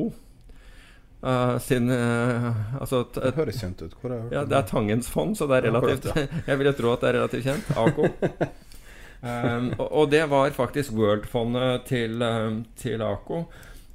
Uh, 1.17 1.57
sin 1.57 1.89
uh, 1.89 2.53
altså, 2.77 3.01
Det 3.15 3.33
høres 3.33 3.57
kjent 3.57 3.81
ut. 3.81 3.95
Hvor 3.97 4.11
har 4.11 4.19
jeg 4.19 4.25
hørt 4.27 4.35
ja, 4.37 4.43
det 4.45 4.57
er 4.59 4.67
Tangens 4.69 5.09
fond, 5.09 5.33
så 5.37 5.47
det 5.49 5.57
er 5.57 5.71
relativt 5.71 6.11
Jeg 6.49 6.59
vil 6.59 6.69
jo 6.69 6.73
tro 6.77 6.91
at 6.93 7.01
det 7.01 7.09
er 7.09 7.19
relativt 7.21 7.47
kjent. 7.49 7.71
AKO. 7.77 8.09
Um, 9.17 9.71
og, 9.79 9.87
og 9.91 10.11
det 10.11 10.29
var 10.29 10.51
faktisk 10.53 10.93
World-fondet 10.93 11.87
til, 11.89 12.21
um, 12.21 12.59
til 12.77 13.01
AKO. 13.01 13.39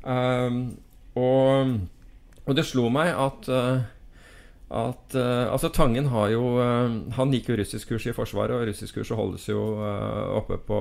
Um, 0.02 0.78
og, 1.14 1.76
og 2.46 2.56
det 2.58 2.64
slo 2.66 2.88
meg 2.90 3.12
at 3.14 3.46
uh, 3.52 3.84
at 4.72 5.14
Altså, 5.14 5.68
Tangen 5.68 6.08
har 6.08 6.30
jo 6.32 6.56
uh, 6.56 6.90
Han 7.14 7.30
gikk 7.30 7.52
jo 7.52 7.58
russiskkurs 7.60 8.06
i 8.08 8.14
Forsvaret, 8.16 8.56
og 8.56 8.66
russiskkurset 8.66 9.16
holdes 9.16 9.48
jo 9.48 9.62
oppe 10.34 10.58
på 10.58 10.80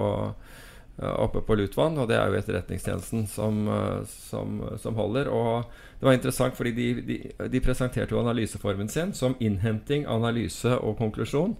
oppe 1.01 1.41
på 1.41 1.55
Lutvann, 1.55 1.95
og 1.97 2.09
det 2.09 2.17
er 2.17 2.27
jo 2.29 2.35
Etterretningstjenesten 2.37 3.23
som, 3.25 3.63
som, 4.05 4.59
som 4.77 4.95
holder. 4.99 5.31
Og 5.33 5.63
det 6.01 6.07
var 6.09 6.15
interessant, 6.17 6.55
fordi 6.57 6.71
de, 6.73 6.85
de, 7.05 7.15
de 7.53 7.59
presenterte 7.61 8.15
jo 8.15 8.19
analyseformen 8.23 8.89
sin 8.89 9.11
som 9.13 9.35
innhenting, 9.39 10.07
analyse 10.09 10.73
og 10.81 10.95
konklusjon. 10.97 11.53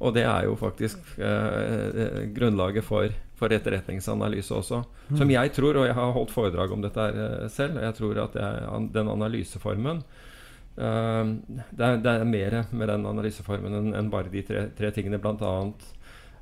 Og 0.00 0.14
det 0.16 0.22
er 0.24 0.46
jo 0.46 0.54
faktisk 0.56 1.18
eh, 1.18 1.88
eh, 1.90 2.20
grunnlaget 2.32 2.86
for, 2.86 3.10
for 3.36 3.52
etterretningsanalyse 3.52 4.54
også. 4.56 4.78
Mm. 5.10 5.16
Som 5.18 5.32
jeg 5.34 5.52
tror, 5.58 5.76
og 5.82 5.88
jeg 5.90 5.96
har 5.98 6.14
holdt 6.16 6.30
foredrag 6.32 6.72
om 6.72 6.80
dette 6.86 7.02
her 7.02 7.18
eh, 7.26 7.48
selv, 7.52 7.76
og 7.76 7.84
jeg 7.88 7.98
tror 7.98 8.20
at 8.22 8.38
det 8.38 8.46
er, 8.46 8.68
an- 8.70 8.88
den 8.94 9.10
analyseformen 9.12 10.00
eh, 10.78 11.34
det, 11.50 11.84
er, 11.84 11.98
det 12.00 12.14
er 12.14 12.24
mer 12.30 12.56
med 12.70 12.88
den 12.94 13.04
analyseformen 13.10 13.76
enn 13.82 13.90
en 14.00 14.08
bare 14.12 14.32
de 14.32 14.44
tre, 14.46 14.68
tre 14.78 14.92
tingene. 14.96 15.18
Bl.a. 15.20 15.52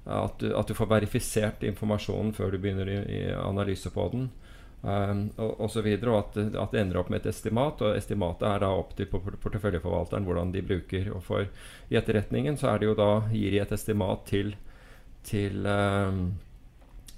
At, 0.09 0.39
du- 0.41 0.53
at 0.57 0.69
du 0.71 0.77
får 0.79 0.89
verifisert 0.95 1.65
informasjonen 1.69 2.31
før 2.37 2.55
du 2.55 2.61
begynner 2.63 2.89
i, 2.89 3.01
i 3.19 3.25
analyse 3.35 3.91
på 3.93 4.07
den. 4.15 4.29
Um, 4.79 5.25
og, 5.37 5.57
og 5.65 5.71
så 5.75 5.83
videre, 5.83 6.13
og 6.13 6.19
at, 6.21 6.55
at 6.55 6.73
det 6.75 6.81
ender 6.81 7.01
opp 7.01 7.11
med 7.11 7.25
et 7.25 7.33
estimat. 7.33 7.83
Og 7.83 7.99
estimatet 7.99 8.47
er 8.47 8.63
da 8.63 8.71
opp 8.79 8.95
til 8.99 9.11
porteføljeforvalteren 9.11 10.27
hvordan 10.29 10.55
de 10.55 10.63
bruker. 10.63 11.11
Og 11.17 11.25
for 11.27 11.45
i 11.89 11.99
etterretningen 11.99 12.57
så 12.61 12.73
er 12.73 12.81
det 12.83 12.91
jo 12.91 12.99
da 12.99 13.13
gir 13.33 13.55
de 13.55 13.63
et 13.65 13.77
estimat 13.79 14.27
til 14.31 14.55
til, 15.29 15.67
um, 15.67 16.35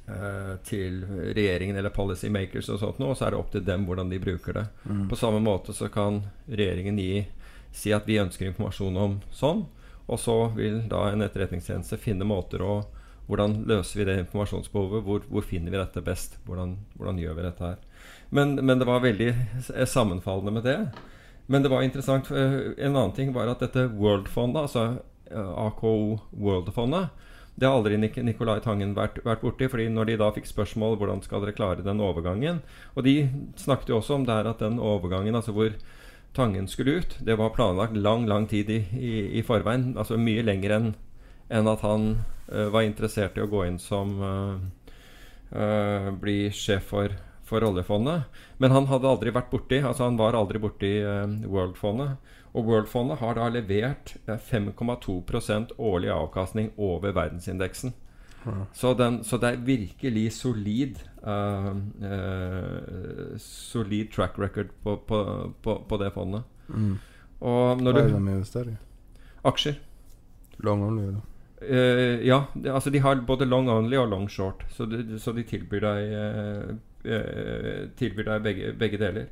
uh, 0.09 0.57
til 0.65 1.05
regjeringen 1.35 1.77
eller 1.77 1.93
policy 1.95 2.31
makers 2.33 2.71
og 2.73 2.81
sånt 2.83 3.01
noe, 3.01 3.15
og 3.15 3.19
så 3.19 3.29
er 3.29 3.35
det 3.35 3.41
opp 3.41 3.53
til 3.55 3.67
dem 3.67 3.87
hvordan 3.89 4.11
de 4.11 4.23
bruker 4.23 4.61
det. 4.61 4.67
Mm. 4.85 5.05
På 5.11 5.19
samme 5.19 5.43
måte 5.45 5.75
så 5.77 5.91
kan 5.93 6.23
regjeringen 6.49 6.99
gi, 6.99 7.27
si 7.73 7.93
at 7.95 8.09
vi 8.09 8.19
ønsker 8.23 8.51
informasjon 8.51 8.99
om 8.99 9.21
sånn, 9.35 9.67
og 10.11 10.19
så 10.19 10.39
vil 10.57 10.83
da 10.91 11.07
en 11.11 11.23
etterretningstjeneste 11.23 12.01
finne 12.03 12.27
måter 12.27 12.65
å 12.67 12.81
hvordan 13.31 13.61
løser 13.71 14.01
vi 14.01 14.07
det 14.09 14.17
informasjonsbehovet? 14.25 15.05
Hvor, 15.07 15.23
hvor 15.31 15.47
finner 15.47 15.71
vi 15.71 15.79
dette 15.79 16.03
best? 16.03 16.37
Hvordan, 16.47 16.75
hvordan 16.99 17.21
gjør 17.23 17.37
vi 17.39 17.47
dette 17.47 17.69
her? 17.69 17.79
Men, 18.35 18.57
men 18.59 18.81
det 18.81 18.89
var 18.89 19.05
veldig 19.05 19.31
sammenfallende 19.87 20.55
med 20.57 20.67
det. 20.67 20.79
Men 21.51 21.63
det 21.63 21.71
var 21.71 21.83
interessant. 21.87 22.31
eh, 22.31 22.75
En 22.79 22.97
annen 22.97 23.15
ting 23.15 23.33
var 23.35 23.51
at 23.51 23.63
dette 23.63 23.89
World-fondet, 23.95 24.67
altså 24.67 24.85
eh, 25.31 25.53
AKO 25.67 26.21
World-fondet, 26.33 27.11
det 27.61 27.69
har 27.69 27.77
aldri 27.77 27.99
Nik 28.01 28.15
Nicolai 28.25 28.61
Tangen 28.65 28.95
vært, 28.97 29.19
vært 29.25 29.43
borti. 29.45 29.67
fordi 29.69 29.89
når 29.93 30.07
de 30.09 30.17
da 30.23 30.31
fikk 30.33 30.47
spørsmål 30.49 30.97
hvordan 30.97 31.21
skal 31.23 31.43
dere 31.43 31.53
klare 31.53 31.85
den 31.85 32.01
overgangen 32.01 32.63
Og 32.95 33.05
de 33.05 33.29
snakket 33.57 33.91
jo 33.91 33.99
også 33.99 34.15
om 34.15 34.25
det 34.25 34.33
her 34.33 34.49
at 34.49 34.63
den 34.63 34.79
overgangen, 34.79 35.35
altså 35.35 35.53
hvor 35.53 35.75
Tangen 36.33 36.69
skulle 36.71 37.03
ut, 37.03 37.19
det 37.27 37.37
var 37.37 37.51
planlagt 37.51 37.97
lang, 37.97 38.25
lang 38.31 38.47
tid 38.49 38.71
i, 38.71 38.85
i, 38.95 39.13
i 39.39 39.43
forveien. 39.43 39.97
Altså 39.99 40.17
mye 40.17 40.47
lenger 40.47 40.77
enn 40.77 40.93
enn 41.51 41.67
at 41.67 41.81
han 41.83 42.05
eh, 42.15 42.21
var 42.51 42.83
interessert 42.83 43.39
i 43.39 43.45
å 43.45 43.51
gå 43.51 43.65
inn 43.67 43.79
som 43.79 44.15
eh, 44.27 44.91
eh, 45.61 46.11
Bli 46.21 46.51
sjef 46.55 46.91
for, 46.93 47.15
for 47.47 47.65
oljefondet. 47.67 48.29
Men 48.59 48.75
han 48.75 48.89
hadde 48.91 49.09
aldri 49.11 49.33
vært 49.35 49.51
borti 49.53 49.81
altså 49.83 50.09
han 50.09 50.19
var 50.21 50.39
aldri 50.39 50.61
borti 50.63 50.93
uh, 51.05 51.27
World-fondet. 51.47 52.19
Og 52.51 52.67
World-fondet 52.67 53.21
har 53.21 53.39
da 53.39 53.49
levert 53.53 54.17
eh, 54.27 54.39
5,2% 54.39 55.77
årlig 55.79 56.11
avkastning 56.15 56.73
over 56.77 57.15
verdensindeksen. 57.15 57.95
Ja. 58.41 58.65
Så, 58.73 58.95
den, 58.97 59.21
så 59.25 59.37
det 59.37 59.51
er 59.51 59.65
virkelig 59.67 60.31
solid 60.33 60.97
uh, 61.27 61.75
uh, 62.01 63.37
Solid 63.37 64.09
track 64.15 64.39
record 64.41 64.73
på, 64.83 64.97
på, 65.07 65.21
på, 65.63 65.77
på 65.89 66.01
det 66.01 66.13
fondet. 66.17 66.43
Mm. 66.69 66.95
Og 67.41 67.83
når 67.83 67.93
Hva 67.93 68.01
er 68.01 68.09
det 68.09 68.17
de 68.17 68.33
investerer 68.37 68.73
i? 68.73 68.79
Aksjer. 69.49 69.77
Long 70.65 70.83
only, 70.85 71.07
da. 71.15 71.30
Eh, 71.61 72.23
ja, 72.25 72.45
det, 72.55 72.73
altså 72.73 72.91
de 72.91 73.03
har 73.05 73.21
både 73.27 73.49
long 73.49 73.69
only 73.69 73.99
og 74.01 74.09
long 74.09 74.29
short. 74.29 74.65
Så 74.73 74.87
de, 74.89 75.19
så 75.21 75.35
de 75.37 75.45
tilbyr 75.45 75.85
deg 75.85 76.15
uh, 76.17 76.71
uh, 77.05 77.89
Tilbyr 78.01 78.31
deg 78.33 78.47
begge, 78.47 78.73
begge 78.81 79.01
deler. 79.01 79.27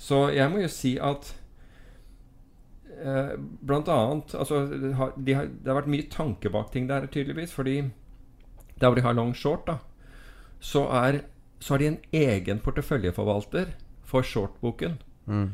Så 0.00 0.28
jeg 0.34 0.50
må 0.52 0.64
jo 0.64 0.72
si 0.72 0.96
at 1.00 1.36
Blant 3.00 3.88
annet 3.88 4.34
altså, 4.36 4.58
det, 4.68 4.90
har, 4.98 5.14
de 5.16 5.32
har, 5.32 5.46
det 5.48 5.70
har 5.70 5.78
vært 5.78 5.88
mye 5.88 6.08
tanke 6.12 6.50
bak 6.52 6.68
ting 6.74 6.84
der, 6.90 7.06
tydeligvis. 7.08 7.54
Fordi 7.56 7.78
der 8.76 8.90
hvor 8.90 8.98
de 8.98 9.04
har 9.06 9.16
long 9.16 9.32
short, 9.32 9.62
da, 9.64 9.78
så, 10.60 10.82
er, 10.98 11.22
så 11.60 11.74
har 11.74 11.80
de 11.80 11.88
en 11.94 11.98
egen 12.12 12.60
porteføljeforvalter 12.60 13.72
for 14.04 14.26
shortboken. 14.26 14.98
Mm. 15.24 15.48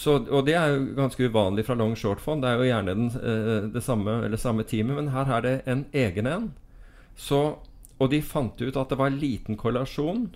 Så, 0.00 0.14
og 0.32 0.46
det 0.46 0.54
er 0.56 0.70
jo 0.72 0.94
ganske 0.96 1.26
uvanlig 1.28 1.66
fra 1.66 1.76
long 1.76 1.92
short-fond. 1.98 2.40
Det 2.40 2.48
er 2.48 2.60
jo 2.60 2.68
gjerne 2.70 2.92
den, 2.96 3.08
eh, 3.20 3.66
det 3.74 3.82
samme, 3.84 4.22
eller 4.24 4.40
samme 4.40 4.64
teamet, 4.64 4.96
men 4.96 5.10
her 5.12 5.28
er 5.36 5.44
det 5.44 5.56
en 5.68 5.84
egen 5.92 6.26
en. 6.30 6.46
Så, 7.16 7.58
og 8.00 8.10
de 8.10 8.22
fant 8.24 8.62
ut 8.62 8.78
at 8.80 8.88
det 8.88 8.96
var 8.96 9.12
liten 9.12 9.58
korrelasjon 9.60 10.30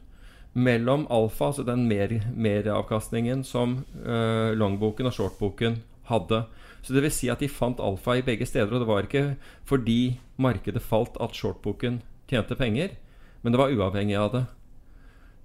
mellom 0.52 1.06
alfa, 1.10 1.48
altså 1.48 1.64
den 1.64 1.88
mer, 1.88 2.12
meravkastningen 2.36 3.42
som 3.44 3.80
eh, 4.04 4.52
longboken 4.52 5.08
og 5.08 5.16
shortboken 5.16 5.80
hadde. 6.12 6.44
Så 6.84 6.92
det 6.92 7.06
vil 7.06 7.16
si 7.16 7.30
at 7.32 7.40
de 7.40 7.48
fant 7.48 7.80
alfa 7.80 8.18
i 8.18 8.26
begge 8.26 8.46
steder, 8.46 8.68
og 8.68 8.84
det 8.84 8.90
var 8.90 9.08
ikke 9.08 9.26
fordi 9.64 10.18
markedet 10.36 10.84
falt 10.84 11.16
at 11.24 11.32
shortboken 11.32 12.02
tjente 12.28 12.58
penger, 12.60 12.98
men 13.40 13.54
det 13.54 13.60
var 13.60 13.72
uavhengig 13.72 14.20
av 14.20 14.32
det. 14.36 14.44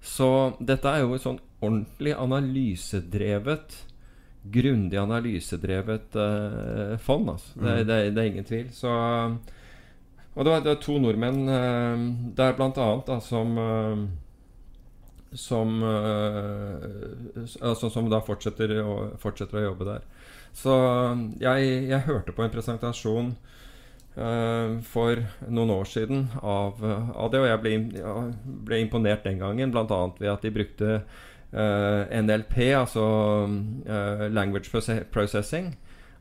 Så 0.04 0.58
dette 0.60 0.92
er 0.92 1.06
jo 1.06 1.16
et 1.16 1.24
sånn 1.24 1.40
ordentlig 1.60 2.12
analysedrevet 2.16 3.86
grundig 4.42 4.96
analysedrevet 4.96 6.16
uh, 6.16 6.96
fond. 6.98 7.30
Altså. 7.30 7.52
Det, 7.58 7.74
Mm. 7.80 7.86
det, 7.86 7.98
det 8.14 8.22
er 8.22 8.30
ingen 8.30 8.44
tvil. 8.48 8.70
Så, 8.72 8.88
og 10.34 10.44
det 10.44 10.50
var, 10.52 10.60
det 10.64 10.72
var 10.74 10.80
to 10.82 10.98
nordmenn 10.98 11.44
uh, 11.48 12.34
der 12.36 12.56
blant 12.56 12.78
annet 12.78 13.06
da, 13.06 13.20
som 13.20 13.58
uh, 13.58 14.08
som, 15.32 15.82
eh, 15.82 17.42
altså, 17.62 17.90
som 17.90 18.08
da 18.10 18.18
fortsetter 18.26 18.72
å, 18.82 18.94
fortsetter 19.22 19.60
å 19.60 19.68
jobbe 19.68 19.86
der. 19.86 20.02
Så 20.50 20.74
jeg, 21.38 21.68
jeg 21.86 22.06
hørte 22.08 22.34
på 22.34 22.42
en 22.42 22.50
presentasjon 22.50 23.28
eh, 24.16 24.72
for 24.90 25.22
noen 25.46 25.70
år 25.76 25.86
siden 25.86 26.24
av, 26.42 26.82
av 26.82 27.30
det, 27.30 27.44
og 27.44 27.46
jeg 27.46 27.62
ble, 27.62 27.76
ble 28.66 28.80
imponert 28.82 29.22
den 29.28 29.38
gangen, 29.38 29.70
bl.a. 29.70 30.00
ved 30.18 30.32
at 30.32 30.42
de 30.42 30.50
brukte 30.58 30.90
eh, 30.98 31.06
NLP, 31.52 32.56
altså 32.78 33.04
eh, 33.86 34.26
Language 34.30 34.70
Processing. 35.12 35.72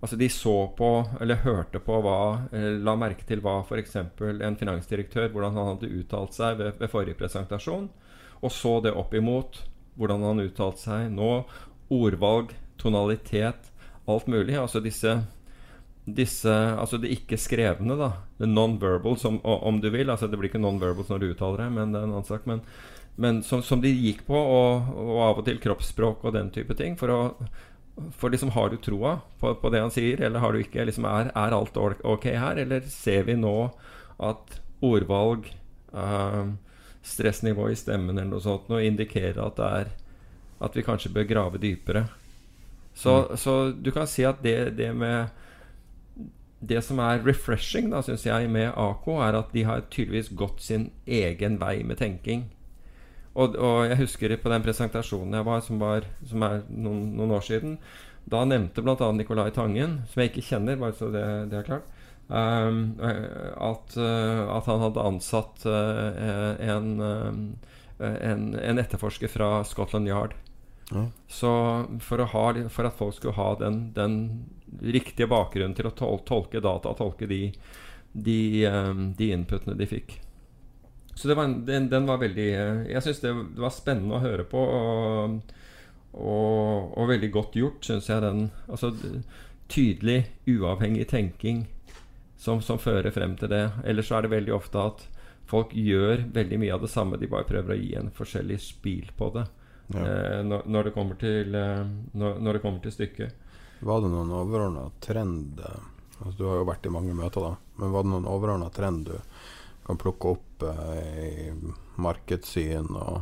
Altså 0.02 0.16
De 0.16 0.30
så 0.32 0.56
på, 0.78 0.90
eller 1.22 1.44
hørte 1.44 1.82
på, 1.84 1.98
hva, 2.02 2.20
la 2.56 2.96
merke 2.96 3.26
til 3.28 3.42
hva 3.44 3.60
f.eks. 3.66 3.98
en 4.00 4.56
finansdirektør 4.56 5.28
Hvordan 5.34 5.58
han 5.60 5.74
hadde 5.74 5.90
uttalt 5.92 6.38
seg 6.38 6.56
ved, 6.62 6.78
ved 6.80 6.92
forrige 6.94 7.20
presentasjon, 7.20 7.90
og 8.40 8.54
så 8.56 8.78
det 8.86 8.96
opp 8.96 9.14
imot 9.14 9.60
hvordan 10.00 10.24
han 10.24 10.46
uttalte 10.46 10.86
seg 10.86 11.10
nå. 11.12 11.44
Ordvalg, 11.92 12.54
tonalitet, 12.80 13.74
alt 14.08 14.30
mulig. 14.32 14.56
Altså 14.56 14.80
disse 14.80 15.18
disse, 16.16 16.52
altså 16.52 16.98
det 16.98 17.12
ikke 17.14 17.38
skrevne, 17.40 17.98
da. 18.00 18.12
Non-verbal, 18.46 19.18
om, 19.28 19.40
om 19.44 19.82
du 19.82 19.90
vil. 19.94 20.10
Altså 20.10 20.30
Det 20.30 20.40
blir 20.40 20.52
ikke 20.52 20.62
non-verbal 20.62 21.08
når 21.10 21.22
du 21.22 21.28
uttaler 21.34 21.66
deg, 21.66 21.76
men 21.76 21.94
det 21.94 22.00
er 22.02 22.08
en 22.08 22.16
annen 22.16 22.30
sak. 22.30 22.48
Men, 22.50 22.64
men 23.16 23.42
som, 23.44 23.64
som 23.66 23.82
de 23.82 23.92
gikk 23.92 24.26
på, 24.28 24.36
og, 24.36 24.94
og 24.96 25.18
av 25.26 25.42
og 25.42 25.48
til 25.48 25.60
kroppsspråk 25.64 26.24
og 26.24 26.36
den 26.36 26.52
type 26.56 26.76
ting. 26.78 26.96
For 27.00 27.12
å 27.14 27.22
for 28.16 28.30
liksom 28.30 28.50
Har 28.50 28.70
du 28.70 28.78
troa 28.78 29.20
på, 29.40 29.54
på 29.56 29.70
det 29.70 29.82
han 29.82 29.92
sier, 29.92 30.22
eller 30.22 30.40
har 30.40 30.54
du 30.54 30.62
ikke? 30.62 30.86
Liksom 30.88 31.06
er, 31.10 31.32
er 31.36 31.56
alt 31.56 31.78
ok 31.78 32.30
her, 32.32 32.62
eller 32.64 32.86
ser 32.88 33.26
vi 33.28 33.36
nå 33.36 33.72
at 34.20 34.60
ordvalg, 34.86 35.50
eh, 35.92 36.52
stressnivå 37.04 37.70
i 37.72 37.76
stemmen 37.80 38.18
eller 38.18 38.32
noe 38.32 38.44
sånt 38.44 38.70
noe 38.72 38.86
indikerer 38.86 39.40
at 39.44 39.60
det 39.60 39.70
er 39.82 39.92
At 40.60 40.76
vi 40.76 40.84
kanskje 40.84 41.14
bør 41.16 41.24
grave 41.24 41.58
dypere? 41.58 42.10
Så, 42.94 43.38
så 43.40 43.72
du 43.72 43.92
kan 43.96 44.08
si 44.12 44.26
at 44.28 44.42
det, 44.44 44.76
det 44.76 44.90
med 44.92 45.30
det 46.60 46.82
som 46.84 47.00
er 47.00 47.22
refreshing, 47.24 47.88
da, 47.94 48.02
synes 48.04 48.26
jeg, 48.26 48.50
med 48.52 48.74
AK, 48.76 49.08
er 49.08 49.38
at 49.40 49.54
de 49.56 49.64
har 49.64 49.86
tydeligvis 49.88 50.34
gått 50.36 50.60
sin 50.60 50.90
egen 51.08 51.56
vei 51.62 51.78
med 51.88 52.02
tenking. 52.02 52.50
Og, 53.40 53.56
og 53.56 53.88
jeg 53.88 54.02
husker 54.02 54.36
på 54.42 54.52
den 54.52 54.66
presentasjonen 54.66 55.38
jeg 55.38 55.48
var, 55.48 55.64
som, 55.64 55.80
var, 55.82 56.08
som 56.28 56.44
er 56.44 56.64
noen, 56.68 57.06
noen 57.16 57.36
år 57.38 57.46
siden. 57.46 57.78
Da 58.30 58.44
nevnte 58.46 58.84
bl.a. 58.84 59.12
Nicolai 59.16 59.50
Tangen, 59.56 60.02
som 60.10 60.22
jeg 60.22 60.34
ikke 60.34 60.46
kjenner, 60.52 60.80
bare 60.82 60.98
så 60.98 61.10
det, 61.14 61.24
det 61.52 61.62
er 61.62 61.68
klart, 61.70 61.88
um, 62.28 62.84
at, 63.00 63.96
uh, 63.98 64.44
at 64.58 64.70
han 64.70 64.84
hadde 64.84 65.08
ansatt 65.12 65.66
uh, 65.66 66.60
en, 66.62 66.92
um, 67.00 67.42
en, 68.04 68.46
en 68.60 68.84
etterforsker 68.84 69.32
fra 69.32 69.64
Scotland 69.66 70.12
Yard. 70.12 70.36
Ja. 70.92 71.08
Så 71.30 71.52
for, 72.02 72.26
ha, 72.34 72.46
for 72.74 72.90
at 72.90 72.98
folk 72.98 73.18
skulle 73.18 73.38
ha 73.38 73.54
den, 73.62 73.82
den 73.98 74.16
riktige 74.82 75.30
bakgrunnen 75.30 75.78
til 75.78 75.90
å 75.90 75.94
tol 75.98 76.22
tolke 76.28 76.62
data, 76.66 76.94
tolke 76.98 77.30
de, 77.30 77.48
de, 78.14 78.42
um, 78.70 79.12
de 79.18 79.32
inputene 79.34 79.78
de 79.80 79.90
fikk. 79.90 80.20
Så 81.20 81.36
var 81.36 81.50
en, 81.50 81.66
den, 81.68 81.90
den 81.92 82.06
var 82.08 82.22
veldig 82.22 82.48
eh, 82.56 82.78
Jeg 82.94 83.04
syns 83.04 83.20
det, 83.20 83.34
det 83.58 83.64
var 83.64 83.74
spennende 83.76 84.16
å 84.16 84.24
høre 84.24 84.46
på. 84.48 84.62
Og, 84.64 85.56
og, 86.16 86.94
og 86.96 87.10
veldig 87.12 87.30
godt 87.36 87.58
gjort, 87.60 87.84
syns 87.84 88.08
jeg. 88.08 88.24
den 88.24 88.48
Altså 88.72 88.94
tydelig, 89.70 90.24
uavhengig 90.48 91.10
tenking 91.12 91.68
som, 92.40 92.62
som 92.64 92.80
fører 92.80 93.12
frem 93.12 93.36
til 93.38 93.52
det. 93.52 93.66
Ellers 93.84 94.08
så 94.08 94.18
er 94.18 94.26
det 94.26 94.34
veldig 94.34 94.56
ofte 94.56 94.82
at 94.82 95.04
folk 95.50 95.76
gjør 95.76 96.24
veldig 96.34 96.60
mye 96.62 96.74
av 96.74 96.86
det 96.86 96.92
samme. 96.94 97.20
De 97.20 97.30
bare 97.30 97.48
prøver 97.50 97.76
å 97.76 97.80
gi 97.80 97.94
en 98.00 98.12
forskjellig 98.16 98.62
spil 98.64 99.12
på 99.20 99.30
det. 99.36 99.46
Ja. 99.92 100.06
Eh, 100.06 100.42
når, 100.48 100.66
når, 100.66 100.88
det 100.88 100.96
kommer 100.96 101.20
til, 101.20 101.56
eh, 101.56 101.86
når, 102.16 102.40
når 102.40 102.58
det 102.58 102.64
kommer 102.64 102.84
til 102.86 102.96
stykket. 102.96 103.48
Var 103.84 104.04
det 104.04 104.12
noen 104.12 104.32
overordna 104.36 104.90
trend 105.04 105.60
eh, 105.64 105.88
altså 106.20 106.36
Du 106.36 106.44
har 106.50 106.60
jo 106.60 106.68
vært 106.68 106.88
i 106.88 106.92
mange 106.94 107.16
møter, 107.16 107.44
da. 107.44 107.76
Men 107.80 107.94
var 107.96 108.06
det 108.06 108.14
noen 108.14 108.30
overordna 108.30 108.70
trend 108.76 109.10
du 109.12 109.18
kan 109.88 110.00
plukke 110.00 110.36
opp 110.36 110.49
eh, 110.68 111.30
i 111.30 112.02
markedssyn 112.02 112.90
og, 112.96 113.22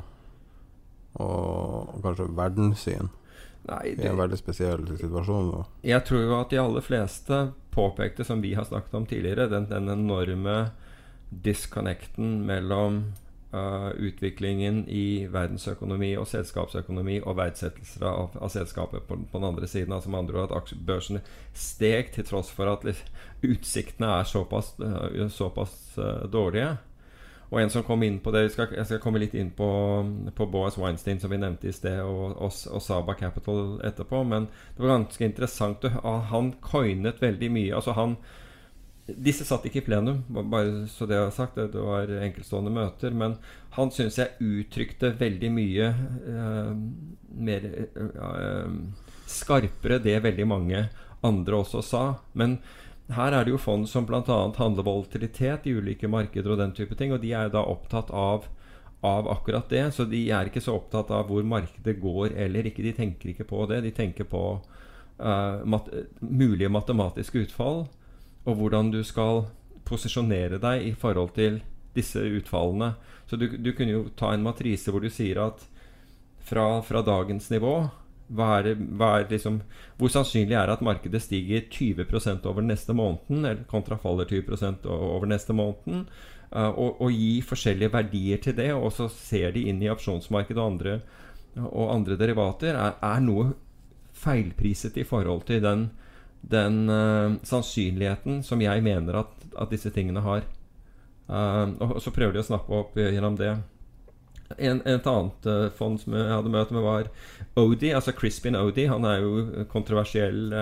og, 1.19 1.93
og 1.93 2.01
kanskje 2.05 2.29
verdenssyn? 2.37 3.13
Nei, 3.67 3.83
I 3.97 4.07
en 4.07 4.19
veldig 4.19 4.39
spesiell 4.39 4.85
situasjon. 4.95 5.51
Da. 5.51 5.63
Jeg 5.89 6.05
tror 6.07 6.23
jo 6.23 6.35
at 6.39 6.51
de 6.53 6.59
aller 6.61 6.83
fleste 6.85 7.39
påpekte, 7.75 8.23
som 8.23 8.41
vi 8.41 8.53
har 8.55 8.67
snakket 8.67 8.95
om 8.95 9.05
tidligere, 9.05 9.49
den, 9.51 9.67
den 9.69 9.89
enorme 9.91 10.57
disconnecten 11.29 12.45
mellom 12.47 13.01
uh, 13.51 13.89
utviklingen 13.99 14.85
i 14.87 15.27
verdensøkonomi 15.31 16.13
og 16.19 16.29
selskapsøkonomi 16.31 17.19
og 17.23 17.37
verdsettelser 17.41 18.07
av, 18.07 18.37
av 18.39 18.51
selskapet 18.53 19.03
på, 19.09 19.19
på 19.19 19.41
den 19.41 19.49
andre 19.51 19.67
siden. 19.67 19.93
Altså 19.93 20.13
med 20.13 20.23
andre 20.23 20.39
ord 20.41 20.51
at 20.51 20.57
aksjebørsen 20.61 21.21
steg 21.53 22.13
til 22.15 22.27
tross 22.27 22.53
for 22.53 22.71
at 22.71 22.87
litt, 22.87 23.03
utsiktene 23.43 24.15
er 24.21 24.29
såpass, 24.31 24.75
uh, 24.79 25.27
såpass 25.33 25.75
uh, 25.99 26.23
dårlige. 26.31 26.77
Og 27.49 27.61
en 27.61 27.69
som 27.71 27.83
kom 27.87 28.01
inn 28.03 28.17
på 28.19 28.31
det 28.35 28.49
skal, 28.51 28.73
jeg 28.75 28.89
skal 28.89 28.99
komme 29.03 29.21
litt 29.21 29.35
inn 29.37 29.53
på, 29.55 29.67
på 30.35 30.47
Boas 30.51 30.75
Weinstein, 30.79 31.21
som 31.21 31.31
vi 31.31 31.39
nevnte 31.39 31.69
i 31.69 31.75
sted, 31.75 32.01
og, 32.03 32.35
og, 32.35 32.51
og, 32.73 32.81
Saba 32.83 33.15
Capital 33.15 33.77
etterpå. 33.87 34.23
Men 34.27 34.49
det 34.75 34.83
var 34.83 34.97
ganske 34.97 35.29
interessant. 35.29 35.87
Han 36.33 36.51
coinet 36.63 37.23
veldig 37.23 37.51
mye. 37.55 37.71
Altså 37.77 37.95
han 37.95 38.17
disse 39.07 39.45
satt 39.47 39.63
ikke 39.67 39.79
i 39.79 39.85
plenum, 39.85 40.19
bare 40.51 40.87
så 40.91 41.07
det 41.07 41.19
har 41.21 41.31
sagt. 41.31 41.55
Det 41.55 41.79
var 41.79 42.11
enkeltstående 42.19 42.73
møter. 42.75 43.15
Men 43.15 43.37
han 43.77 43.93
syns 43.95 44.19
jeg 44.19 44.35
uttrykte 44.43 45.13
veldig 45.19 45.51
mye 45.55 45.91
eh, 46.33 46.73
mer 47.47 47.69
eh, 47.71 48.73
skarpere 49.27 50.01
det 50.03 50.19
veldig 50.25 50.47
mange 50.49 50.83
andre 51.23 51.61
også 51.61 51.83
sa. 51.85 52.03
Men 52.37 52.59
her 53.15 53.31
er 53.31 53.45
det 53.45 53.53
jo 53.53 53.59
fond 53.61 53.87
som 53.87 54.05
bl.a. 54.07 54.37
handler 54.57 54.83
volatilitet 54.83 55.67
i 55.67 55.75
ulike 55.77 56.09
markeder 56.11 56.53
og 56.53 56.59
den 56.59 56.73
type 56.75 56.95
ting. 56.99 57.13
Og 57.15 57.21
de 57.23 57.31
er 57.31 57.47
jo 57.47 57.55
da 57.55 57.63
opptatt 57.63 58.11
av, 58.11 58.49
av 59.05 59.29
akkurat 59.31 59.69
det. 59.71 59.85
Så 59.95 60.07
de 60.11 60.25
er 60.33 60.49
ikke 60.49 60.63
så 60.63 60.75
opptatt 60.75 61.13
av 61.15 61.29
hvor 61.31 61.45
markedet 61.47 61.97
går 62.01 62.35
eller 62.35 62.67
ikke. 62.67 62.83
De 62.83 62.95
tenker 62.97 63.31
ikke 63.31 63.47
på 63.47 63.63
det. 63.71 63.79
De 63.85 63.93
tenker 63.95 64.27
på 64.27 64.43
uh, 64.59 65.63
mat 65.63 65.87
mulige 66.19 66.71
matematiske 66.73 67.47
utfall 67.47 67.85
og 68.47 68.59
hvordan 68.59 68.91
du 68.91 69.01
skal 69.03 69.45
posisjonere 69.87 70.59
deg 70.63 70.85
i 70.87 70.93
forhold 70.95 71.33
til 71.35 71.61
disse 71.95 72.19
utfallene. 72.19 72.93
Så 73.27 73.39
du, 73.39 73.49
du 73.55 73.71
kunne 73.75 73.95
jo 73.95 74.03
ta 74.19 74.33
en 74.33 74.43
matrise 74.43 74.91
hvor 74.91 75.03
du 75.03 75.09
sier 75.11 75.39
at 75.47 75.63
fra, 76.47 76.81
fra 76.83 77.03
dagens 77.03 77.49
nivå 77.51 77.73
hva 78.27 78.47
er 78.59 78.73
hva 78.75 79.11
er 79.19 79.29
liksom, 79.31 79.61
Hvor 79.97 80.11
sannsynlig 80.11 80.55
er 80.55 80.67
det 80.67 80.77
at 80.77 80.85
markedet 80.85 81.21
stiger 81.23 81.67
20% 81.71 82.45
over 82.49 82.65
neste 82.65 82.93
måneden, 82.93 83.45
eller 83.45 83.63
kontra 83.69 83.97
faller 83.97 84.25
20 84.25 84.83
over 84.85 85.25
neste 85.25 85.53
måneden? 85.53 86.07
Uh, 86.51 86.71
og, 86.71 87.01
og, 87.01 87.11
gi 87.11 87.41
forskjellige 87.43 87.91
verdier 87.91 88.39
til 88.43 88.55
det, 88.55 88.71
og 88.73 88.91
så 88.95 89.09
ser 89.11 89.51
de 89.51 89.65
inn 89.67 89.81
i 89.83 89.89
opsjonsmarkedet 89.91 90.61
og 90.61 90.71
andre, 90.71 90.99
og 91.59 91.91
andre 91.91 92.15
derivater, 92.15 92.77
er, 92.77 92.93
er 93.03 93.23
noe 93.23 93.49
feilpriset 94.15 94.95
i 94.97 95.07
forhold 95.07 95.43
til 95.49 95.63
den 95.63 95.89
den 96.47 96.89
uh, 96.89 97.33
sannsynligheten 97.43 98.43
som 98.45 98.61
jeg 98.61 98.83
mener 98.85 99.23
at, 99.23 99.33
at 99.57 99.73
disse 99.73 99.91
tingene 99.91 100.21
har. 100.23 100.45
Uh, 101.27 101.73
og, 101.83 101.97
så 102.01 102.13
prøver 102.15 102.37
de 102.37 102.43
å 102.43 102.47
snappe 102.47 102.71
opp 102.77 102.95
gjennom 102.99 103.35
det. 103.39 103.55
En, 104.55 104.79
et 104.87 105.09
annet 105.11 105.49
uh, 105.49 105.65
fond 105.75 105.97
som 105.99 106.15
jeg 106.15 106.29
hadde 106.31 106.53
møte 106.53 106.75
med, 106.75 106.85
var 106.85 107.09
Odie, 107.59 107.95
altså 107.95 108.13
Crispin 108.15 108.55
Odie. 108.55 108.87
Han 108.87 109.03
er 109.05 109.19
jo 109.19 109.65
kontroversiell, 109.71 110.53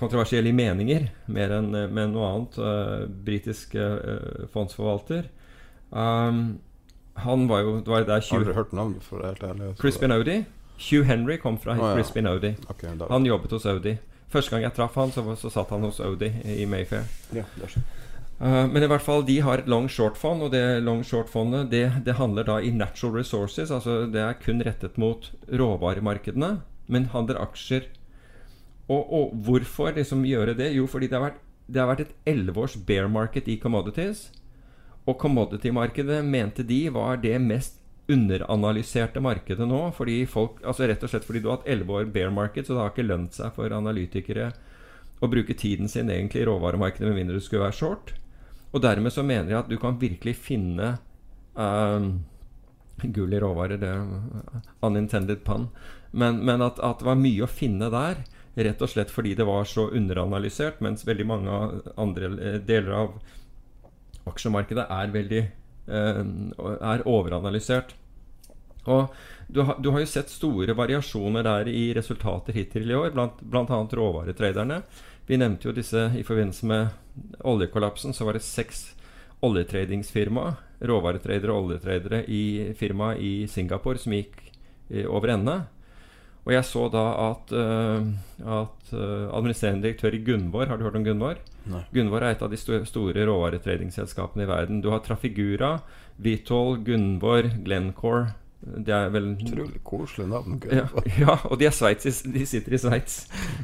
kontroversiell 0.00 0.48
i 0.48 0.54
meninger, 0.56 1.10
mer 1.28 1.52
enn 1.58 1.68
med 1.72 2.14
noe 2.14 2.30
annet. 2.32 2.56
Britisk 3.26 3.76
fondsforvalter. 4.54 5.28
Um, 5.90 6.58
han 7.18 7.48
var 7.48 7.60
jo 7.60 7.80
det 7.80 7.90
var 7.90 8.04
der 8.06 8.20
20... 8.20 8.36
Aldri 8.38 8.54
hørt 8.54 8.72
navnet, 8.72 9.02
for 9.04 9.26
helt 9.26 9.42
ærlig. 9.42 9.74
Crispin 9.78 10.12
Odie. 10.12 10.44
Hugh 10.78 11.06
Henry 11.06 11.36
kom 11.36 11.58
fra 11.58 11.74
ja. 11.76 11.94
Crispin 11.94 12.26
Odie. 12.26 12.56
Okay. 12.68 12.94
Han 13.10 13.26
jobbet 13.26 13.50
hos 13.50 13.66
Odie. 13.66 13.98
Første 14.28 14.50
gang 14.50 14.62
jeg 14.62 14.72
traff 14.76 14.94
han, 14.94 15.12
så, 15.12 15.24
så 15.40 15.50
satt 15.50 15.70
han 15.70 15.82
hos 15.82 16.00
Odie 16.00 16.42
i 16.44 16.64
Mayfair. 16.64 17.08
Ja, 17.34 17.42
uh, 17.62 17.78
men 18.38 18.84
i 18.84 18.88
hvert 18.90 19.02
fall, 19.02 19.24
de 19.26 19.40
har 19.42 19.58
et 19.58 19.70
long 19.70 19.88
short-fond, 19.90 20.44
og 20.46 20.52
det 20.54 20.62
long 20.86 21.00
short-fondet 21.02 21.72
det, 21.72 21.84
det, 22.06 22.14
handler 22.20 22.46
da 22.46 22.60
i 22.62 22.70
natural 22.70 23.16
resources. 23.18 23.72
Altså 23.74 24.04
det 24.06 24.22
er 24.22 24.38
kun 24.38 24.62
rettet 24.62 24.98
mot 25.00 25.32
råvaremarkedene, 25.50 26.60
men 26.86 27.08
handler 27.14 27.40
aksjer. 27.42 27.88
Og, 28.86 29.02
og 29.02 29.34
hvorfor 29.44 29.96
liksom 29.96 30.22
gjøre 30.24 30.54
det? 30.58 30.70
Jo, 30.76 30.86
fordi 30.86 31.10
det 31.10 31.18
har 31.18 31.26
vært, 31.26 31.40
det 31.66 31.82
har 31.82 31.90
vært 31.90 32.04
et 32.06 32.14
elleveårs 32.30 32.78
bear 32.86 33.10
market 33.10 33.50
i 33.50 33.58
commodities. 33.60 34.28
Og 35.08 35.18
commodity-markedet 35.18 36.22
mente 36.24 36.62
de 36.68 36.84
var 36.94 37.18
det 37.20 37.34
mest 37.42 37.82
underanalyserte 38.08 39.20
markedet 39.20 39.66
nå. 39.68 39.82
Fordi 39.98 40.22
folk, 40.30 40.62
altså 40.62 40.86
Rett 40.88 41.02
og 41.02 41.10
slett 41.10 41.26
fordi 41.26 41.42
du 41.42 41.50
har 41.50 41.58
hatt 41.58 41.68
elleve 41.74 41.98
år 41.98 42.08
bear 42.14 42.30
market, 42.30 42.68
så 42.68 42.76
det 42.76 42.84
har 42.84 42.94
ikke 42.94 43.10
lønt 43.10 43.36
seg 43.36 43.50
for 43.58 43.74
analytikere 43.74 44.52
å 45.18 45.26
bruke 45.26 45.56
tiden 45.58 45.90
sin 45.90 46.10
egentlig 46.14 46.44
i 46.44 46.46
råvaremarkedet 46.46 47.10
med 47.10 47.18
mindre 47.18 47.40
du 47.40 47.44
skulle 47.44 47.66
være 47.66 47.80
short. 47.80 48.14
Og 48.72 48.82
dermed 48.84 49.14
så 49.14 49.24
mener 49.24 49.52
jeg 49.52 49.60
at 49.62 49.70
du 49.70 49.78
kan 49.80 50.00
virkelig 50.00 50.36
finne 50.40 50.96
um, 51.54 52.18
Gull 52.98 53.36
i 53.36 53.38
råvarer, 53.40 53.78
det 53.78 53.88
er 53.94 54.64
unintended 54.82 55.44
pun. 55.46 55.68
Men, 56.10 56.40
men 56.44 56.64
at, 56.64 56.80
at, 56.82 56.98
det 56.98 57.06
var 57.06 57.20
mye 57.20 57.46
å 57.46 57.50
finne 57.50 57.92
der. 57.94 58.24
Rett 58.58 58.82
og 58.82 58.90
slett 58.90 59.12
fordi 59.14 59.36
det 59.38 59.46
var 59.46 59.68
så 59.70 59.86
underanalysert, 59.94 60.80
mens 60.82 61.06
veldig 61.06 61.26
mange 61.30 61.60
andre 61.94 62.32
eh, 62.42 62.56
deler 62.66 62.96
av 63.04 63.12
aksjemarkedet 64.26 64.88
er 64.90 65.12
veldig 65.14 65.44
Eh, 65.88 66.24
er 66.80 67.04
overanalysert. 67.08 67.94
Og 68.88 69.14
du, 69.48 69.62
har, 69.64 69.78
du, 69.80 69.90
har 69.92 70.02
jo 70.02 70.08
sett 70.08 70.30
store 70.32 70.74
variasjoner 70.76 71.44
der 71.44 71.68
i 71.72 71.88
resultater 71.96 72.56
hittil 72.56 72.90
i 72.90 72.96
år, 72.96 73.12
blant 73.16 73.40
bl.a. 73.40 73.80
råvaretraderne. 74.00 74.82
Vi 75.28 75.36
nevnte 75.36 75.68
jo 75.68 75.74
disse 75.76 76.08
i 76.16 76.24
forbindelse 76.24 76.66
med 76.66 77.34
oljekollapsen. 77.44 78.14
Så 78.16 78.24
var 78.24 78.38
det 78.38 78.44
seks 78.46 78.94
oljetradingsfirma, 79.44 80.54
råvaretradere 80.88 81.52
og 81.52 81.68
oljetradere 81.68 82.22
i 82.26 82.72
firma 82.78 83.12
i 83.14 83.46
Singapore 83.50 84.00
som 84.00 84.14
gikk 84.16 84.40
eh, 84.88 85.04
over 85.04 85.34
ende. 85.36 85.58
Og 86.48 86.54
jeg 86.54 86.64
så 86.64 86.86
da 86.88 87.04
at, 87.26 87.50
uh, 87.52 88.06
at 88.40 88.92
uh, 88.94 89.28
administrerende 89.36 89.84
direktør 89.84 90.14
i 90.16 90.22
Gunvor 90.24 90.70
Har 90.70 90.78
du 90.78 90.86
hørt 90.86 90.96
om 90.96 91.04
Gunvor? 91.04 91.42
Nei. 91.68 91.82
Gunvor 91.92 92.24
er 92.24 92.32
et 92.32 92.44
av 92.46 92.48
de 92.48 92.56
sto 92.56 92.78
store 92.88 93.26
råvaretradingsselskapene 93.28 94.46
i 94.46 94.48
verden. 94.48 94.78
Du 94.80 94.88
har 94.88 95.02
Trafigura, 95.04 95.74
Vitol, 96.16 96.78
Gunvor, 96.86 97.50
Glencore 97.66 98.30
det 98.58 98.94
er 98.94 99.10
vel 99.14 99.28
Utrolig 99.36 99.82
koselig 99.86 100.26
navn. 100.32 100.56
Ja, 100.66 100.88
ja, 101.22 101.36
og 101.46 101.60
de, 101.60 101.68
er 101.68 101.74
sveitsis. 101.74 102.24
de 102.26 102.46
sitter 102.46 102.74
i 102.74 102.80
Sveits. 102.82 103.20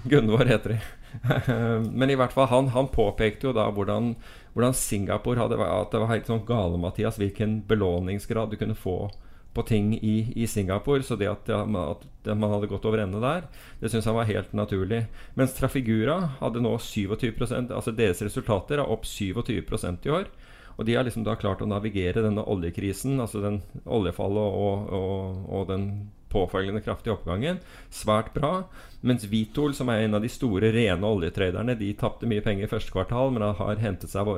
Gunvor 0.07 0.47
heter 0.47 0.77
de. 0.77 0.79
Men 1.99 2.11
i 2.11 2.17
hvert 2.19 2.33
fall, 2.35 2.49
han, 2.51 2.71
han 2.75 2.89
påpekte 2.93 3.49
jo 3.49 3.53
da 3.57 3.69
hvordan, 3.73 4.15
hvordan 4.55 4.75
Singapore 4.77 5.45
hadde 5.45 5.59
vært 5.61 5.87
At 5.87 5.95
det 5.95 6.01
var 6.03 6.13
helt 6.13 6.31
sånn 6.31 6.47
gale, 6.49 6.81
Mathias, 6.81 7.21
hvilken 7.21 7.61
belåningsgrad 7.69 8.53
du 8.53 8.59
kunne 8.61 8.79
få 8.79 8.99
på 9.55 9.63
ting 9.63 9.93
i, 9.95 10.33
i, 10.35 10.47
Singapore. 10.51 11.03
Så 11.07 11.17
det 11.17 11.31
at, 11.31 11.51
at, 11.51 12.07
man 12.27 12.51
hadde 12.51 12.71
gått 12.71 12.87
over 12.89 13.05
ende 13.05 13.21
der, 13.23 13.47
det 13.81 13.93
syns 13.93 14.09
han 14.11 14.19
var 14.19 14.27
helt 14.27 14.51
naturlig. 14.57 15.05
Mens 15.39 15.55
Trafigura 15.55 16.17
hadde 16.41 16.63
nå 16.65 16.75
27% 16.83 17.71
altså 17.71 17.95
deres 17.95 18.23
resultater 18.27 18.83
er 18.83 18.91
opp 18.91 19.07
27% 19.07 20.09
i 20.09 20.15
år. 20.19 20.27
Og 20.75 20.89
de 20.89 20.97
har 20.97 21.07
liksom 21.07 21.23
da 21.23 21.37
klart 21.39 21.63
å 21.63 21.71
navigere 21.71 22.25
denne 22.25 22.43
oljekrisen, 22.51 23.21
altså 23.23 23.39
den 23.45 23.61
oljefallet 23.87 24.59
og, 24.59 24.89
og, 24.91 25.45
og 25.55 25.69
den 25.71 25.85
påfølgende 26.35 26.83
kraftige 26.85 27.15
oppgangen, 27.15 27.63
svært 27.95 28.35
bra. 28.35 28.67
Mens 29.05 29.27
Vitol, 29.31 29.75
som 29.77 29.91
er 29.93 30.05
en 30.05 30.17
av 30.19 30.25
de 30.25 30.31
store, 30.33 30.73
rene 30.75 31.09
oljetraderne, 31.09 31.77
de 31.81 31.93
tapte 32.01 32.29
mye 32.29 32.45
penger 32.45 32.67
i 32.67 32.71
første 32.71 32.95
kvartal, 32.95 33.35
men 33.35 33.47
har 33.59 33.83
hentet 33.83 34.13
seg 34.13 34.31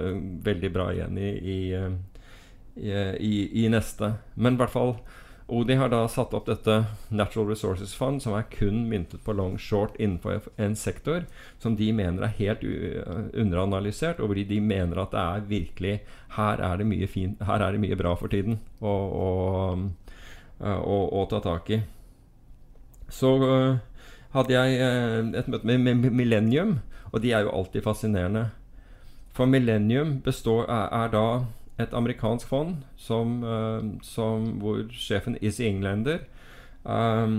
veldig 0.46 0.72
bra 0.74 0.90
igjen 0.94 1.20
i, 1.22 1.30
i, 1.56 1.60
i, 2.82 3.36
i, 3.62 3.68
neste. 3.72 4.16
Men 4.34 4.58
i 4.58 4.62
hvert 4.62 4.74
fall 4.74 4.98
Odi 5.46 5.76
har 5.78 5.92
da 5.92 6.00
satt 6.10 6.32
opp 6.34 6.48
dette 6.48 6.80
Natural 7.14 7.46
Resources 7.52 7.92
Fund, 7.94 8.18
som 8.22 8.34
er 8.34 8.48
kun 8.50 8.88
myntet 8.90 9.22
på 9.22 9.34
long 9.38 9.54
short 9.62 9.94
innenfor 10.02 10.48
en 10.58 10.74
sektor 10.74 11.22
som 11.62 11.76
de 11.78 11.92
mener 11.94 12.26
er 12.26 12.34
helt 12.40 12.64
underanalysert, 12.66 14.18
og 14.18 14.32
hvor 14.32 14.40
de 14.40 14.58
mener 14.58 14.98
at 14.98 15.14
det 15.14 15.22
er 15.22 15.46
virkelig 15.52 15.94
Her 16.34 16.58
er 16.58 16.82
det 16.82 16.88
mye, 16.90 17.06
fin, 17.06 17.36
her 17.38 17.62
er 17.62 17.72
det 17.72 17.80
mye 17.80 17.96
bra 17.96 18.16
for 18.18 18.26
tiden 18.28 18.58
å 20.60 21.26
ta 21.30 21.40
tak 21.44 21.70
i. 21.70 21.80
Så 23.12 23.34
uh, 23.42 23.76
hadde 24.34 24.54
jeg 24.54 24.78
uh, 24.80 25.32
et 25.36 25.48
møte 25.52 25.68
med, 25.68 25.82
med 25.84 26.10
Millennium, 26.10 26.78
og 27.12 27.20
de 27.22 27.32
er 27.32 27.44
jo 27.46 27.52
alltid 27.54 27.84
fascinerende. 27.84 28.48
For 29.36 29.46
Millennium 29.46 30.20
består, 30.24 30.64
er, 30.64 30.88
er 31.04 31.12
da 31.12 31.26
et 31.78 31.92
amerikansk 31.92 32.48
fond 32.48 32.76
som, 32.96 33.42
eh, 33.44 33.88
som, 34.02 34.46
hvor 34.60 34.86
sjefen 34.92 35.36
Izzy 35.44 35.66
Englander 35.68 36.22
eh, 36.88 37.34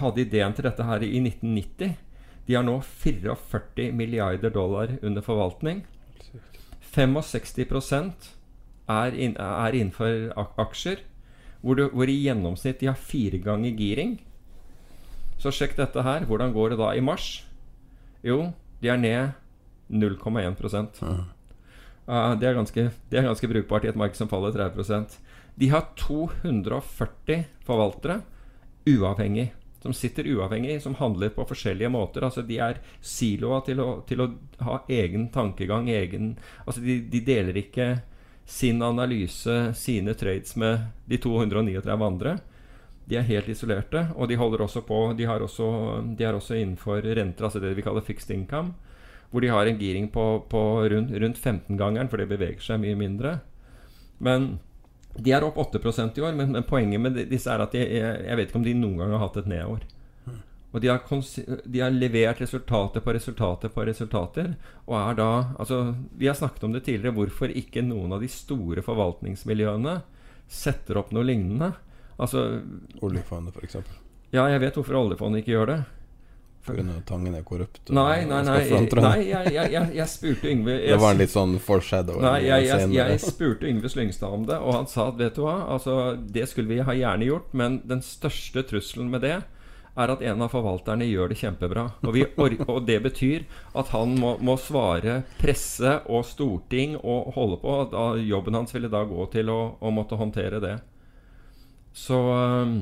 hadde 0.00 0.24
ideen 0.24 0.56
til 0.56 0.64
dette 0.68 0.86
her 0.88 1.04
i 1.04 1.20
1990. 1.20 1.96
De 2.46 2.56
har 2.56 2.64
nå 2.64 2.78
44 2.80 3.90
milliarder 3.92 4.52
dollar 4.52 4.96
under 5.02 5.24
forvaltning. 5.24 5.84
65 6.94 7.58
er, 8.88 9.12
inn, 9.16 9.36
er 9.36 9.74
innenfor 9.74 10.32
aksjer, 10.60 11.02
hvor, 11.64 11.78
du, 11.78 11.88
hvor 11.96 12.10
i 12.10 12.20
gjennomsnitt 12.26 12.82
de 12.82 12.90
har 12.90 13.00
fire 13.00 13.40
ganger 13.40 13.72
giring. 13.78 14.18
Så 15.40 15.52
sjekk 15.52 15.78
dette 15.78 16.04
her. 16.04 16.26
Hvordan 16.28 16.52
går 16.52 16.74
det 16.74 16.80
da 16.82 16.92
i 16.92 17.02
mars? 17.04 17.46
Jo, 18.24 18.52
de 18.82 18.92
er 18.92 19.00
ned 19.00 19.32
0,1 19.92 21.02
uh, 21.04 21.24
det, 22.40 22.46
er 22.48 22.56
ganske, 22.56 22.86
det 23.10 23.18
er 23.18 23.26
ganske 23.28 23.48
brukbart 23.48 23.84
i 23.84 23.90
et 23.90 23.98
marked 24.00 24.16
som 24.16 24.30
faller 24.30 24.54
30% 24.56 25.18
De 25.60 25.68
har 25.68 25.90
240 26.00 27.44
forvaltere 27.64 28.22
uavhengig. 28.88 29.52
Som 29.84 29.92
sitter 29.92 30.28
uavhengig, 30.32 30.78
som 30.82 30.96
handler 30.96 31.32
på 31.32 31.44
forskjellige 31.48 31.92
måter. 31.92 32.24
Altså 32.24 32.42
De 32.42 32.58
er 32.60 32.80
siloa 33.04 33.60
til 33.64 33.80
å, 33.80 33.88
til 34.08 34.24
å 34.24 34.30
ha 34.64 34.80
egen 34.88 35.28
tankegang. 35.32 35.88
Egen, 35.92 36.34
altså 36.64 36.84
de, 36.84 36.98
de 37.12 37.20
deler 37.24 37.60
ikke 37.60 37.88
sin 38.44 38.82
analyse, 38.82 39.74
sine 39.74 40.14
trades, 40.14 40.56
med 40.56 40.84
de 41.08 41.18
239 41.18 42.06
andre. 42.06 42.36
De 43.04 43.16
er 43.16 43.26
helt 43.28 43.48
isolerte, 43.52 44.06
og 44.16 44.28
de 44.28 44.36
holder 44.40 44.64
også 44.64 44.80
på 44.84 45.12
De, 45.16 45.26
har 45.28 45.42
også, 45.44 45.66
de 46.16 46.24
er 46.24 46.36
også 46.36 46.56
innenfor 46.56 47.04
renter, 47.04 47.44
altså 47.44 47.60
det 47.60 47.74
vi 47.76 47.84
kaller 47.84 48.04
fixed 48.04 48.30
income, 48.32 48.72
hvor 49.30 49.40
de 49.40 49.50
har 49.52 49.66
en 49.66 49.78
giring 49.78 50.08
på, 50.12 50.44
på 50.48 50.60
rundt, 50.88 51.10
rundt 51.10 51.40
15-gangeren, 51.40 52.08
for 52.08 52.20
det 52.20 52.30
beveger 52.30 52.62
seg 52.62 52.80
mye 52.80 52.96
mindre. 52.96 53.38
Men 54.18 54.54
de 55.18 55.32
er 55.34 55.44
opp 55.46 55.58
8% 55.58 56.18
i 56.18 56.22
år, 56.24 56.32
men, 56.34 56.52
men, 56.54 56.64
poenget 56.66 57.00
med 57.00 57.18
disse 57.30 57.50
er 57.50 57.62
at 57.62 57.74
de, 57.74 57.82
jeg, 57.82 58.24
jeg, 58.26 58.36
vet 58.38 58.48
ikke 58.48 58.60
om 58.60 58.66
de 58.66 58.74
noen 58.78 59.02
gang 59.02 59.14
har 59.14 59.22
hatt 59.26 59.40
et 59.42 59.50
nedår. 59.50 59.84
Og 60.74 60.82
de 60.82 60.90
har, 60.90 61.02
de 61.64 61.80
har, 61.80 61.94
levert 61.94 62.40
resultater 62.42 63.00
på 63.00 63.12
resultater 63.14 63.70
på 63.70 63.84
resultater. 63.86 64.54
Og 64.88 64.96
er 64.98 65.18
da 65.20 65.30
Altså, 65.62 65.94
vi 66.18 66.26
har 66.26 66.34
snakket 66.34 66.64
om 66.66 66.74
det 66.74 66.84
tidligere. 66.84 67.14
Hvorfor 67.14 67.54
ikke 67.54 67.84
noen 67.86 68.16
av 68.16 68.24
de 68.24 68.28
store 68.28 68.82
forvaltningsmiljøene 68.82 70.00
setter 70.50 70.98
opp 70.98 71.14
noe 71.14 71.22
lignende? 71.24 71.70
Altså 72.18 72.60
Oljefondet, 73.06 73.54
f.eks. 73.54 73.76
Ja, 74.34 74.48
jeg 74.50 74.64
vet 74.64 74.74
hvorfor 74.74 74.98
oljefondet 74.98 75.44
ikke 75.44 75.54
gjør 75.54 75.70
det. 75.70 75.78
Pga. 76.64 76.82
Tangen 77.06 77.34
er 77.36 77.42
korrupt? 77.46 77.90
Nei, 77.92 78.24
nei, 78.24 78.40
nei, 78.42 78.60
nei 78.72 79.16
jeg, 79.20 79.50
jeg, 79.52 79.72
jeg, 79.74 79.88
jeg, 79.98 80.06
spurte 80.08 80.48
Yngve 80.48 80.78
Det 80.94 80.96
var 80.96 81.12
en 81.12 81.20
litt 81.20 81.32
sånn 81.34 81.58
foreshadow? 81.60 82.22
Nei, 82.24 82.38
jeg, 82.48 83.18
spurte 83.20 83.68
Yngve 83.68 83.90
Slyngstad 83.92 84.32
om 84.32 84.46
det, 84.48 84.56
og 84.64 84.78
han 84.78 84.88
sa 84.90 85.10
at 85.12 85.20
vet 85.20 85.36
du 85.36 85.44
hva, 85.44 85.58
altså, 85.76 86.14
det 86.16 86.48
skulle 86.50 86.72
vi 86.72 86.80
ha 86.88 86.96
gjerne 86.96 87.28
gjort, 87.28 87.52
men 87.52 87.82
den 87.84 88.00
største 88.02 88.64
trusselen 88.66 89.12
med 89.12 89.26
det 89.26 89.36
er 89.94 90.10
at 90.10 90.22
en 90.26 90.42
av 90.42 90.50
forvalterne 90.50 91.06
gjør 91.06 91.30
det 91.30 91.38
kjempebra. 91.38 91.84
Og, 92.02 92.18
og 92.66 92.80
det 92.86 92.98
betyr 93.04 93.44
at 93.78 93.92
han 93.94 94.16
må, 94.18 94.34
må, 94.42 94.56
svare 94.60 95.20
presse 95.38 96.00
og 96.10 96.26
storting 96.26 96.96
og 96.98 97.34
holde 97.36 97.60
på. 97.62 97.76
Da, 97.92 98.08
jobben 98.18 98.58
hans 98.58 98.74
ville 98.74 98.90
da 98.92 99.04
gå 99.06 99.28
til 99.34 99.52
å, 99.54 99.60
å 99.78 99.94
måtte 99.94 100.18
håndtere 100.18 100.60
det. 100.64 100.76
Så 101.94 102.18
um, 102.18 102.78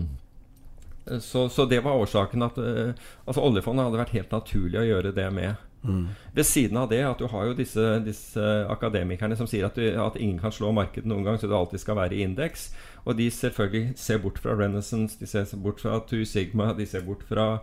så, 1.20 1.48
så, 1.50 1.66
det 1.66 1.80
var 1.82 1.98
årsaken 1.98 2.44
at 2.46 2.58
uh, 2.62 2.92
altså 3.26 3.42
oljefondet 3.42 3.88
hadde 3.88 4.00
vært 4.00 4.16
helt 4.16 4.34
naturlig 4.34 4.80
å 4.80 4.86
gjøre 4.86 5.12
det 5.16 5.28
med. 5.34 5.68
Mm. 5.82 6.08
Ved 6.34 6.46
siden 6.46 6.78
av 6.78 6.88
det 6.92 7.00
at 7.02 7.18
du 7.18 7.26
har 7.26 7.48
jo 7.48 7.54
disse, 7.58 7.84
disse 8.06 8.42
akademikerne 8.70 9.36
som 9.38 9.48
sier 9.50 9.66
at, 9.66 9.78
du, 9.78 9.86
at, 9.98 10.18
ingen 10.20 10.38
kan 10.42 10.54
slå 10.54 10.70
markedet 10.74 11.08
noen 11.10 11.26
gang, 11.26 11.40
så 11.40 11.50
det 11.50 11.58
alltid 11.58 11.82
skal 11.82 11.98
være 11.98 12.18
i 12.18 12.22
indeks. 12.26 12.70
Og 13.02 13.18
de 13.18 13.30
selvfølgelig 13.34 13.96
ser 13.98 14.22
bort 14.22 14.38
fra 14.42 14.54
Renaissance, 14.58 15.18
de 15.18 15.26
ser 15.26 15.48
bort 15.62 15.82
fra 15.82 15.98
Two 16.06 16.24
Sigma, 16.28 16.70
de 16.78 16.86
ser 16.86 17.06
bort 17.06 17.26
fra 17.28 17.56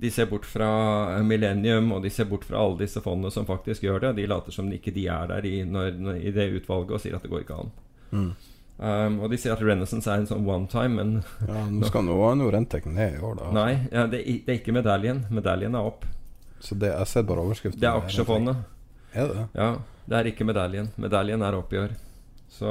de 0.00 0.08
ser 0.08 0.30
bort 0.30 0.46
fra 0.48 1.20
Millennium, 1.22 1.90
og 1.92 2.02
de 2.02 2.10
ser 2.10 2.24
bort 2.24 2.46
fra 2.48 2.62
alle 2.62 2.78
disse 2.80 3.02
fondene 3.04 3.28
som 3.34 3.44
faktisk 3.44 3.84
gjør 3.84 4.06
det. 4.06 4.14
De 4.16 4.28
later 4.30 4.54
som 4.54 4.70
ikke 4.72 4.94
de 4.96 5.04
er 5.12 5.26
der 5.28 5.44
i, 5.44 5.58
når, 5.68 5.98
i 6.16 6.32
det 6.32 6.46
utvalget 6.56 6.94
og 6.96 7.02
sier 7.02 7.18
at 7.18 7.26
det 7.26 7.28
går 7.28 7.44
ikke 7.44 7.58
an. 7.60 7.74
Mm. 8.10 8.30
Um, 8.80 9.18
og 9.20 9.28
de 9.28 9.36
sier 9.36 9.52
at 9.52 9.60
Renaissance 9.60 10.08
er 10.08 10.22
en 10.22 10.30
sånn 10.30 10.46
one 10.48 10.70
time, 10.72 10.96
men 10.96 11.10
Ja, 11.44 11.66
Nå 11.68 11.90
skal 11.90 12.06
nå 12.06 12.16
nå 12.16 12.30
noe 12.40 12.54
rente 12.54 12.80
ned 12.86 13.18
i 13.18 13.20
år, 13.20 13.36
da. 13.42 13.50
Nei, 13.52 13.72
ja, 13.92 14.06
det, 14.08 14.22
det, 14.24 14.48
er 14.48 14.56
ikke 14.62 14.72
medaljen. 14.72 15.26
Medaljen 15.28 15.76
er 15.76 15.90
opp. 15.90 16.08
Så 16.60 16.76
det 16.78 16.92
jeg 16.92 17.08
ser 17.08 17.26
bare 17.28 17.42
overskriften? 17.46 17.80
Det 17.80 17.88
er 17.88 17.98
aksjefondet. 18.04 18.62
Er 19.16 19.28
det? 19.32 19.44
Ja, 19.56 19.74
det 20.06 20.18
er 20.18 20.30
ikke 20.30 20.46
medaljen. 20.46 20.90
Medaljen 21.00 21.42
er 21.42 21.56
oppgjør. 21.58 21.94
Så 22.50 22.70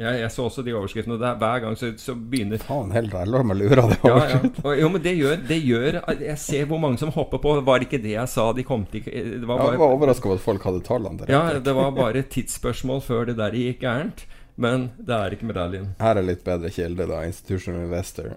ja, 0.00 0.14
jeg 0.16 0.30
så 0.32 0.46
også 0.48 0.62
de 0.64 0.72
overskriftene. 0.72 1.18
Der, 1.20 1.36
hver 1.36 1.60
gang 1.60 1.76
så, 1.76 1.90
så 2.00 2.14
begynner 2.14 2.62
Faen 2.64 2.92
heller, 2.94 3.18
jeg 3.20 3.32
lar 3.34 3.44
meg 3.44 3.58
lure 3.60 3.82
av 3.82 3.90
det. 3.92 3.98
Ja, 4.08 4.20
ja. 4.32 4.74
jo, 4.80 4.88
men 4.94 5.02
det 5.04 5.12
gjør, 5.18 5.42
det 5.48 5.58
gjør, 5.60 5.98
Jeg 6.22 6.36
ser 6.40 6.68
hvor 6.70 6.80
mange 6.80 7.00
som 7.02 7.12
hopper 7.12 7.42
på. 7.42 7.52
Var 7.66 7.82
det 7.82 7.90
ikke 7.90 8.00
det 8.02 8.14
jeg 8.14 8.32
sa? 8.32 8.46
De 8.56 8.64
kom 8.66 8.86
til 8.88 9.04
det 9.04 9.44
var 9.44 9.60
bare, 9.60 9.74
Jeg 9.74 9.82
var 9.82 9.96
overraska 9.98 10.30
over 10.30 10.40
at 10.40 10.46
folk 10.46 10.64
hadde 10.70 10.82
tallene 10.88 11.20
der. 11.20 11.34
Ja, 11.34 11.60
det 11.60 11.76
var 11.76 11.92
bare 11.96 12.24
tidsspørsmål 12.32 13.04
før 13.04 13.28
det 13.28 13.36
der 13.42 13.56
gikk 13.56 13.84
gærent. 13.84 14.24
Men 14.60 14.90
det 14.96 15.16
er 15.16 15.36
ikke 15.36 15.48
medaljen. 15.48 15.92
Her 16.00 16.20
er 16.20 16.26
litt 16.26 16.44
bedre 16.44 16.72
kilde, 16.72 17.06
da. 17.08 17.20
Institutional 17.28 17.84
Investor. 17.84 18.34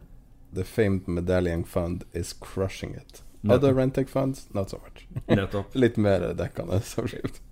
The 0.54 0.68
famed 0.68 1.08
medallion 1.08 1.64
fund 1.64 2.04
is 2.14 2.36
crushing 2.40 2.94
it. 3.00 3.23
Other 3.50 3.74
Rentec 3.74 4.10
funds, 4.10 4.48
not 4.54 4.70
so 4.70 4.80
much. 4.84 5.08
Nettopp. 5.28 5.76
litt 5.84 5.98
mer 5.98 6.34
dekkende. 6.38 6.80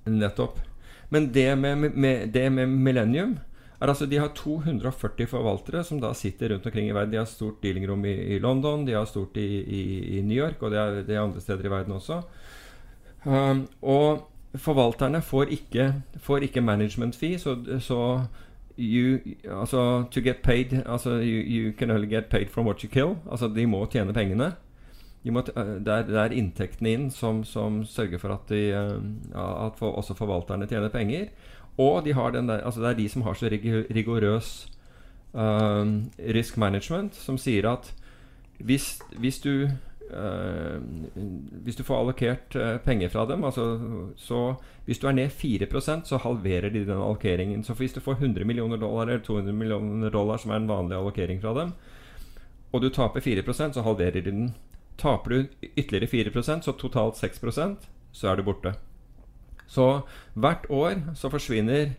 Nettopp. 0.06 0.60
Men 1.10 1.32
det 1.32 1.56
med, 1.56 1.78
med, 1.78 2.30
det 2.30 2.50
med 2.50 2.70
Millennium 2.70 3.40
er 3.82 3.90
altså 3.90 4.06
De 4.06 4.20
har 4.22 4.30
240 4.38 5.28
forvaltere 5.28 5.82
som 5.84 6.00
da 6.00 6.14
sitter 6.16 6.54
rundt 6.54 6.66
omkring 6.66 6.88
i 6.88 6.94
verden. 6.96 7.12
De 7.12 7.20
har 7.20 7.28
stort 7.28 7.64
dealingrom 7.64 8.06
i, 8.06 8.14
i 8.36 8.40
London, 8.40 8.86
de 8.86 8.94
har 8.96 9.06
stort 9.10 9.38
i, 9.38 9.48
i, 9.62 9.82
i 10.18 10.22
New 10.22 10.38
York, 10.38 10.62
og 10.62 10.72
det 10.72 10.80
er, 10.80 11.02
det 11.08 11.16
er, 11.16 11.24
andre 11.24 11.42
steder 11.42 11.66
i 11.66 11.74
verden 11.74 11.98
også. 11.98 12.22
Um, 13.26 13.66
og 13.82 14.28
forvalterne 14.56 15.22
får 15.22 15.52
ikke, 15.58 15.92
får 16.22 16.48
ikke 16.48 16.62
management 16.62 17.16
fee, 17.18 17.40
så, 17.40 17.58
så 17.80 18.00
you, 18.78 19.20
altså, 19.50 20.04
to 20.12 20.22
get 20.22 20.44
paid 20.44 20.74
altså, 20.86 21.10
you, 21.10 21.42
you, 21.42 21.74
can 21.78 21.92
only 21.92 22.08
get 22.08 22.26
paid 22.30 22.48
from 22.50 22.66
what 22.66 22.82
you 22.82 22.90
kill. 22.90 23.18
Altså, 23.32 23.48
de 23.48 23.68
må 23.68 23.86
tjene 23.92 24.14
pengene. 24.14 24.54
Må 25.30 25.44
eh, 25.46 25.76
det, 25.86 26.18
er, 26.18 26.34
inntektene 26.34 26.96
inn 26.96 27.10
som, 27.14 27.44
som 27.46 27.84
sørger 27.86 28.22
for 28.22 28.34
at, 28.34 28.50
de, 28.50 28.72
uh, 28.74 29.68
at 29.68 29.78
for, 29.78 29.94
også 30.00 30.18
forvalterne 30.18 30.68
tjener 30.70 30.90
penger. 30.90 31.30
Og 31.78 32.04
de 32.06 32.14
der, 32.14 32.64
altså 32.66 32.82
det 32.82 32.90
er 32.90 33.00
de 33.00 33.10
som 33.10 33.22
har 33.22 33.38
så 33.38 33.50
rigorøs 33.50 34.50
uh, 35.34 35.86
risk 36.36 36.58
management, 36.58 37.16
som 37.16 37.38
sier 37.38 37.70
at 37.70 37.94
hvis, 38.62 39.00
hvis 39.18 39.40
du 39.40 39.70
Uh, 40.12 40.82
hvis 41.64 41.78
du 41.80 41.86
får 41.88 42.02
allokert 42.02 42.56
uh, 42.60 42.76
penger 42.84 43.08
fra 43.10 43.24
dem 43.30 43.46
altså, 43.48 43.80
så 44.20 44.56
Hvis 44.84 45.00
du 45.00 45.06
er 45.08 45.14
ned 45.16 45.30
4% 45.32 46.04
så 46.04 46.18
halverer 46.18 46.70
de 46.70 46.82
den 46.84 46.98
allokeringen. 46.98 47.64
Så 47.64 47.74
hvis 47.74 47.94
du 47.94 48.02
får 48.02 48.12
100 48.20 48.46
millioner 48.46 48.78
dollar 48.78 49.08
eller 49.08 49.24
200 49.24 49.54
millioner 49.56 50.10
dollar, 50.10 50.38
som 50.38 50.52
er 50.52 50.56
en 50.56 50.68
vanlig 50.68 50.98
allokering 50.98 51.42
fra 51.42 51.54
dem, 51.54 51.72
og 52.74 52.82
du 52.82 52.90
taper 52.90 53.20
4% 53.20 53.74
så 53.74 53.82
halverer 53.82 54.12
de 54.22 54.32
den. 54.32 54.54
Taper 54.98 55.30
du 55.30 55.68
ytterligere 55.76 56.32
4% 56.32 56.68
så 56.68 56.76
totalt 56.78 57.20
6% 57.20 57.90
så 58.12 58.32
er 58.32 58.38
du 58.38 58.44
borte. 58.44 58.74
Så 59.72 60.02
hvert 60.36 60.68
år 60.70 61.00
så 61.16 61.32
forsvinner 61.32 61.94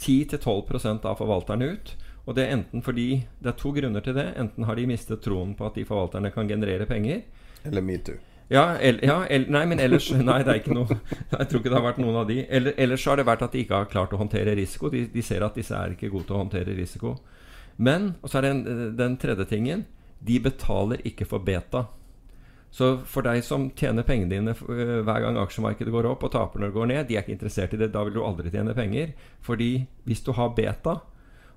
10-12% 0.00 1.04
av 1.04 1.18
forvalterne 1.20 1.74
ut. 1.74 1.92
Og 2.28 2.36
det 2.36 2.44
er 2.44 2.56
enten 2.58 2.84
fordi 2.84 3.26
Det 3.40 3.52
er 3.52 3.58
to 3.58 3.72
grunner 3.72 4.04
til 4.04 4.16
det. 4.16 4.32
Enten 4.36 4.64
har 4.64 4.76
de 4.76 4.86
mistet 4.86 5.22
troen 5.24 5.54
på 5.56 5.66
at 5.66 5.76
de 5.76 5.84
forvalterne 5.84 6.30
kan 6.30 6.48
generere 6.48 6.86
penger. 6.86 7.22
Eller 7.64 7.82
metoo. 7.82 8.16
Ja, 8.48 8.78
el, 8.80 9.00
ja 9.04 9.26
el, 9.28 9.44
nei, 9.52 9.66
men 9.68 9.80
ellers 9.80 10.08
Nei, 10.30 10.38
det 10.40 10.52
er 10.54 10.60
ikke 10.62 10.72
noe 10.72 10.94
Jeg 10.96 11.48
tror 11.50 11.60
ikke 11.60 11.68
det 11.68 11.76
har 11.76 11.84
vært 11.84 12.00
noen 12.00 12.16
av 12.16 12.30
de. 12.30 12.38
Eller, 12.48 12.72
ellers 12.80 13.04
har 13.04 13.20
det 13.20 13.26
vært 13.28 13.44
at 13.44 13.52
de 13.52 13.64
ikke 13.64 13.82
har 13.82 13.90
klart 13.92 14.14
å 14.16 14.20
håndtere 14.20 14.56
risiko. 14.56 14.88
De, 14.92 15.04
de 15.12 15.24
ser 15.24 15.44
at 15.44 15.58
disse 15.58 15.76
er 15.76 15.92
ikke 15.92 16.08
gode 16.12 16.30
til 16.30 16.38
å 16.38 16.42
håndtere 16.46 16.76
risiko. 16.76 17.18
Men, 17.76 18.14
og 18.22 18.32
så 18.32 18.40
er 18.40 18.48
det 18.48 18.54
den, 18.64 18.96
den 18.98 19.16
tredje 19.20 19.44
tingen 19.46 19.84
De 20.24 20.40
betaler 20.42 21.04
ikke 21.06 21.28
for 21.28 21.44
beta. 21.44 21.84
Så 22.70 22.90
for 23.08 23.24
deg 23.24 23.40
som 23.46 23.70
tjener 23.78 24.04
pengene 24.06 24.30
dine 24.34 24.52
øh, 24.52 24.98
hver 25.06 25.22
gang 25.24 25.38
aksjemarkedet 25.40 25.92
går 25.92 26.10
opp, 26.10 26.26
og 26.26 26.34
taper 26.34 26.60
når 26.60 26.70
det 26.70 26.76
går 26.76 26.90
ned, 26.90 27.06
de 27.08 27.16
er 27.16 27.24
ikke 27.24 27.36
interessert 27.38 27.74
i 27.74 27.80
det. 27.80 27.92
Da 27.94 28.04
vil 28.04 28.18
du 28.18 28.24
aldri 28.24 28.52
tjene 28.52 28.76
penger. 28.76 29.14
Fordi 29.44 29.70
hvis 30.08 30.24
du 30.26 30.34
har 30.36 30.52
beta, 30.56 30.98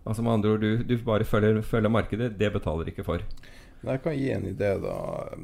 altså 0.05 0.23
med 0.23 0.37
andre 0.37 0.53
ord 0.55 0.63
du, 0.63 0.85
du 0.87 0.95
bare 1.05 1.27
følger, 1.27 1.61
følger 1.67 1.93
markedet, 1.93 2.31
det 2.39 2.53
betaler 2.55 2.93
ikke 2.93 3.05
for. 3.07 3.25
Jeg 3.81 4.03
kan 4.03 4.15
gi 4.15 4.29
en 4.31 4.45
idé, 4.45 4.75
da. 4.81 4.95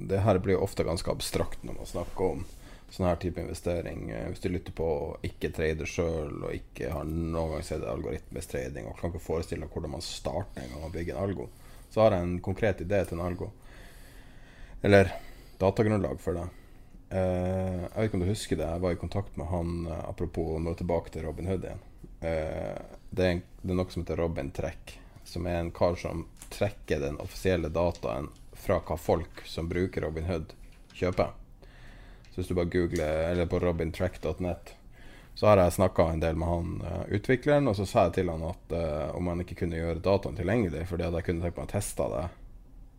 Det 0.09 0.21
her 0.21 0.39
blir 0.45 0.61
ofte 0.61 0.85
ganske 0.85 1.11
abstrakt 1.11 1.63
når 1.65 1.79
man 1.79 1.89
snakker 1.89 2.35
om 2.35 2.45
sånn 2.93 3.09
her 3.09 3.19
type 3.19 3.41
investering. 3.41 4.07
Eh, 4.13 4.27
hvis 4.31 4.43
du 4.43 4.49
lytter 4.53 4.75
på 4.77 4.89
ikke 5.27 5.51
trader 5.55 5.89
sjøl, 5.89 6.43
og 6.45 6.55
ikke 6.55 6.91
har 6.93 7.07
noen 7.07 7.57
gang 7.57 7.65
sett 7.65 7.83
algoritmisk 7.83 8.53
trading, 8.53 8.87
og 8.87 8.99
kan 8.99 9.11
ikke 9.11 9.25
forestille 9.25 9.65
deg 9.65 9.73
hvordan 9.73 9.97
man 9.97 10.05
starter 10.05 10.63
en 10.63 10.75
gang 10.75 10.87
å 10.87 10.93
bygge 10.93 11.15
en 11.15 11.23
algo, 11.23 11.49
så 11.91 12.05
har 12.05 12.15
jeg 12.15 12.27
en 12.27 12.37
konkret 12.43 12.83
idé 12.85 13.03
til 13.07 13.19
en 13.19 13.25
algo. 13.27 13.51
Eller 14.85 15.11
datagrunnlag 15.61 16.21
for 16.23 16.39
det. 16.39 16.47
Eh, 17.09 17.83
jeg 17.83 17.93
vet 17.95 18.09
ikke 18.09 18.19
om 18.19 18.25
du 18.25 18.31
husker 18.31 18.59
det, 18.59 18.69
jeg 18.69 18.83
var 18.83 18.95
i 18.95 19.01
kontakt 19.01 19.37
med 19.39 19.51
han 19.51 19.75
apropos 20.03 20.55
å 20.55 20.61
nå 20.63 20.75
tilbake 20.77 21.13
til 21.13 21.27
Robin 21.27 21.49
Hood 21.49 21.67
igjen. 21.67 21.83
eh, 22.21 22.79
det, 23.09 23.23
er 23.23 23.35
en, 23.35 23.43
det 23.61 23.73
er 23.73 23.79
noe 23.81 23.93
som 23.93 24.03
heter 24.03 24.21
Robin 24.21 24.51
Trekk, 24.51 24.97
som 25.27 25.47
er 25.47 25.61
en 25.61 25.73
kar 25.75 25.95
som 25.99 26.25
trekker 26.53 27.01
den 27.03 27.19
offisielle 27.23 27.69
dataen 27.73 28.29
fra 28.57 28.79
hva 28.83 28.97
folk 28.97 29.45
som 29.45 29.69
bruker 29.69 30.03
Robin 30.07 30.25
Hood, 30.27 30.53
kjøper. 30.97 31.35
Så 32.31 32.41
hvis 32.41 32.49
du 32.51 32.57
bare 32.57 32.69
googler 32.69 33.31
eller 33.31 33.47
på 33.49 33.59
robintrack.net, 33.59 34.73
så 35.37 35.47
har 35.47 35.61
jeg 35.61 35.73
snakka 35.73 36.07
en 36.09 36.21
del 36.21 36.35
med 36.37 36.49
han 36.49 36.81
eh, 36.81 37.01
utvikleren, 37.17 37.69
og 37.69 37.77
så 37.77 37.85
sa 37.85 38.07
jeg 38.07 38.15
til 38.15 38.29
han 38.33 38.41
at 38.47 38.73
uh, 38.73 39.15
om 39.17 39.27
han 39.29 39.43
ikke 39.43 39.59
kunne 39.59 39.77
gjøre 39.77 40.01
dataen 40.01 40.37
tilgjengelig, 40.39 40.87
fordi 40.89 41.05
at 41.05 41.17
jeg 41.17 41.27
kunne 41.27 41.45
tenkt 41.45 41.59
meg 41.59 41.67
å 41.67 41.71
teste 41.75 42.07
det 42.13 42.23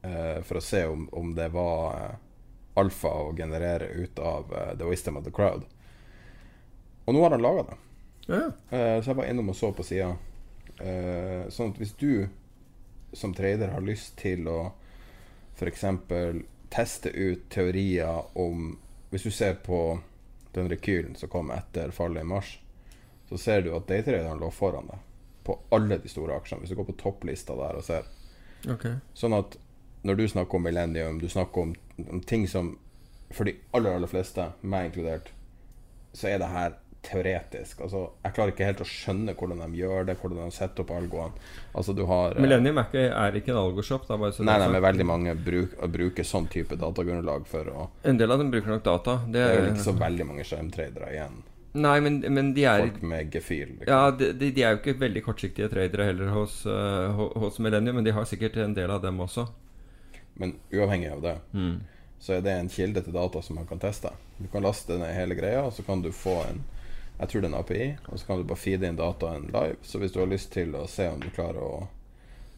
uh, 0.07 0.39
for 0.47 0.61
å 0.61 0.63
se 0.63 0.85
om, 0.87 1.09
om 1.19 1.33
det 1.35 1.49
var 1.51 1.97
eh, 1.97 2.13
alfa 2.79 3.11
å 3.11 3.35
generere 3.37 3.91
ut 3.99 4.19
av 4.19 4.53
uh, 4.55 4.73
The 4.79 4.89
Wisdom 4.89 5.19
of 5.21 5.27
the 5.27 5.35
Crowd. 5.35 5.67
Og 7.05 7.15
nå 7.15 7.23
har 7.25 7.35
han 7.35 7.45
laga 7.45 7.65
det. 7.71 7.79
Ja. 8.29 8.43
Uh, 8.73 8.99
så 9.01 9.13
jeg 9.13 9.21
var 9.21 9.31
innom 9.31 9.53
og 9.53 9.57
så 9.59 9.73
på 9.75 9.87
sida. 9.87 10.13
Uh, 10.79 11.49
sånn 11.53 11.73
at 11.73 11.81
hvis 11.81 11.97
du 11.99 12.29
som 13.17 13.33
trader 13.35 13.73
har 13.73 13.85
lyst 13.85 14.19
til 14.21 14.47
å 14.51 14.59
f.eks. 15.59 15.85
teste 16.71 17.11
ut 17.11 17.49
teorier 17.51 18.37
om 18.39 18.77
Hvis 19.11 19.25
du 19.25 19.31
ser 19.33 19.55
på 19.65 19.99
den 20.53 20.69
rekylen 20.69 21.15
som 21.17 21.31
kom 21.33 21.49
etter 21.51 21.91
fallet 21.97 22.21
i 22.21 22.29
mars, 22.29 22.59
så 23.29 23.39
ser 23.41 23.63
du 23.65 23.71
at 23.73 23.87
daytraderen 23.89 24.37
lå 24.37 24.51
foran 24.53 24.91
deg 24.91 25.01
på 25.49 25.57
alle 25.73 25.97
de 25.97 26.11
store 26.13 26.37
aksjene. 26.37 26.61
Hvis 26.61 26.75
du 26.75 26.77
går 26.77 26.91
på 26.91 26.97
topplista 27.01 27.57
der 27.57 27.79
og 27.81 27.87
ser. 27.87 28.05
Okay. 28.69 28.99
Sånn 29.17 29.33
at 29.33 29.57
når 30.05 30.19
du 30.21 30.25
snakker 30.29 30.61
om 30.61 30.67
millennium, 30.69 31.23
du 31.23 31.29
snakker 31.33 31.71
om, 31.71 31.73
om 32.11 32.21
ting 32.21 32.47
som 32.49 32.77
for 33.31 33.45
de 33.45 33.57
aller, 33.77 33.97
aller 33.99 34.11
fleste, 34.11 34.51
meg 34.65 34.89
inkludert, 34.89 35.33
så 36.17 36.31
er 36.31 36.39
det 36.41 36.53
her 36.53 36.77
teoretisk. 37.05 37.83
Altså, 37.85 38.01
jeg 38.25 38.35
klarer 38.37 38.53
ikke 38.53 38.67
helt 38.67 38.81
å 38.83 38.87
skjønne 38.89 39.35
hvordan 39.39 39.61
de 39.63 39.81
gjør 39.81 40.09
det, 40.09 40.17
hvordan 40.21 40.49
de 40.51 40.57
setter 40.57 40.85
opp 40.85 40.95
algoene. 40.97 41.45
Altså, 41.73 41.95
du 41.97 42.03
har 42.09 42.35
eh, 42.35 42.43
Millennium 42.43 42.81
er 42.81 42.89
ikke, 42.89 43.05
er 43.13 43.39
ikke 43.39 43.53
en 43.55 43.61
algoshop. 43.61 44.09
Da, 44.09 44.19
bare 44.21 44.35
så 44.35 44.47
Nei, 44.47 44.57
nei, 44.63 44.71
men 44.73 44.85
veldig 44.85 45.07
mange 45.09 45.37
bruk, 45.37 45.77
bruker 45.95 46.27
sånn 46.27 46.49
type 46.53 46.79
datagrunnlag 46.81 47.47
for 47.49 47.71
å 47.71 47.87
En 48.09 48.19
del 48.21 48.35
av 48.35 48.43
dem 48.43 48.51
bruker 48.55 48.75
nok 48.75 48.85
data. 48.89 49.21
Det 49.27 49.39
Det 49.39 49.45
er 49.45 49.55
jo 49.55 49.63
vel 49.63 49.71
ikke 49.75 49.87
så 49.87 49.97
veldig 50.01 50.29
mange 50.33 50.49
skjermtradere 50.49 51.13
igjen. 51.15 51.39
Nei, 51.79 51.97
men, 52.03 52.19
men 52.35 52.53
de 52.57 52.65
er 52.67 52.83
Folk 52.83 53.03
med 53.07 53.33
gefil. 53.33 53.77
Liksom. 53.77 53.93
Ja, 53.93 54.11
de, 54.11 54.33
de, 54.41 54.51
de 54.57 54.65
er 54.65 54.75
jo 54.75 54.81
ikke 54.81 54.99
veldig 54.99 55.23
kortsiktige 55.27 55.69
tradere 55.71 56.09
heller 56.09 56.33
hos, 56.35 56.63
uh, 56.67 57.29
hos 57.39 57.61
Millennium, 57.63 58.01
men 58.01 58.09
de 58.09 58.17
har 58.17 58.27
sikkert 58.29 58.57
en 58.65 58.75
del 58.75 58.91
av 58.91 59.05
dem 59.05 59.21
også. 59.23 59.47
Men 60.39 60.55
uavhengig 60.73 61.11
av 61.13 61.23
det, 61.23 61.37
Mm. 61.53 61.81
så 62.21 62.33
er 62.37 62.41
det 62.43 62.53
en 62.61 62.69
kilde 62.69 63.03
til 63.03 63.13
data 63.13 63.43
som 63.43 63.57
man 63.57 63.67
kan 63.67 63.79
teste. 63.83 64.11
Du 64.39 64.47
kan 64.53 64.63
laste 64.63 64.99
ned 64.99 65.15
hele 65.15 65.35
greia, 65.35 65.65
og 65.67 65.73
så 65.73 65.83
kan 65.87 66.03
du 66.03 66.11
få 66.13 66.41
en 66.49 66.65
Jeg 67.21 67.29
tror 67.29 67.41
det 67.43 67.49
er 67.51 67.55
en 67.55 67.61
API, 67.61 67.87
og 68.13 68.19
så 68.21 68.27
kan 68.27 68.37
du 68.39 68.45
bare 68.45 68.57
feede 68.63 68.87
inn 68.87 68.97
dataen 68.97 69.49
live. 69.51 69.77
Så 69.83 69.99
hvis 69.99 70.13
du 70.15 70.21
har 70.21 70.27
lyst 70.31 70.53
til 70.55 70.71
å 70.79 70.85
se 70.87 71.09
om 71.11 71.19
du 71.21 71.27
klarer 71.35 71.59
å, 71.59 71.89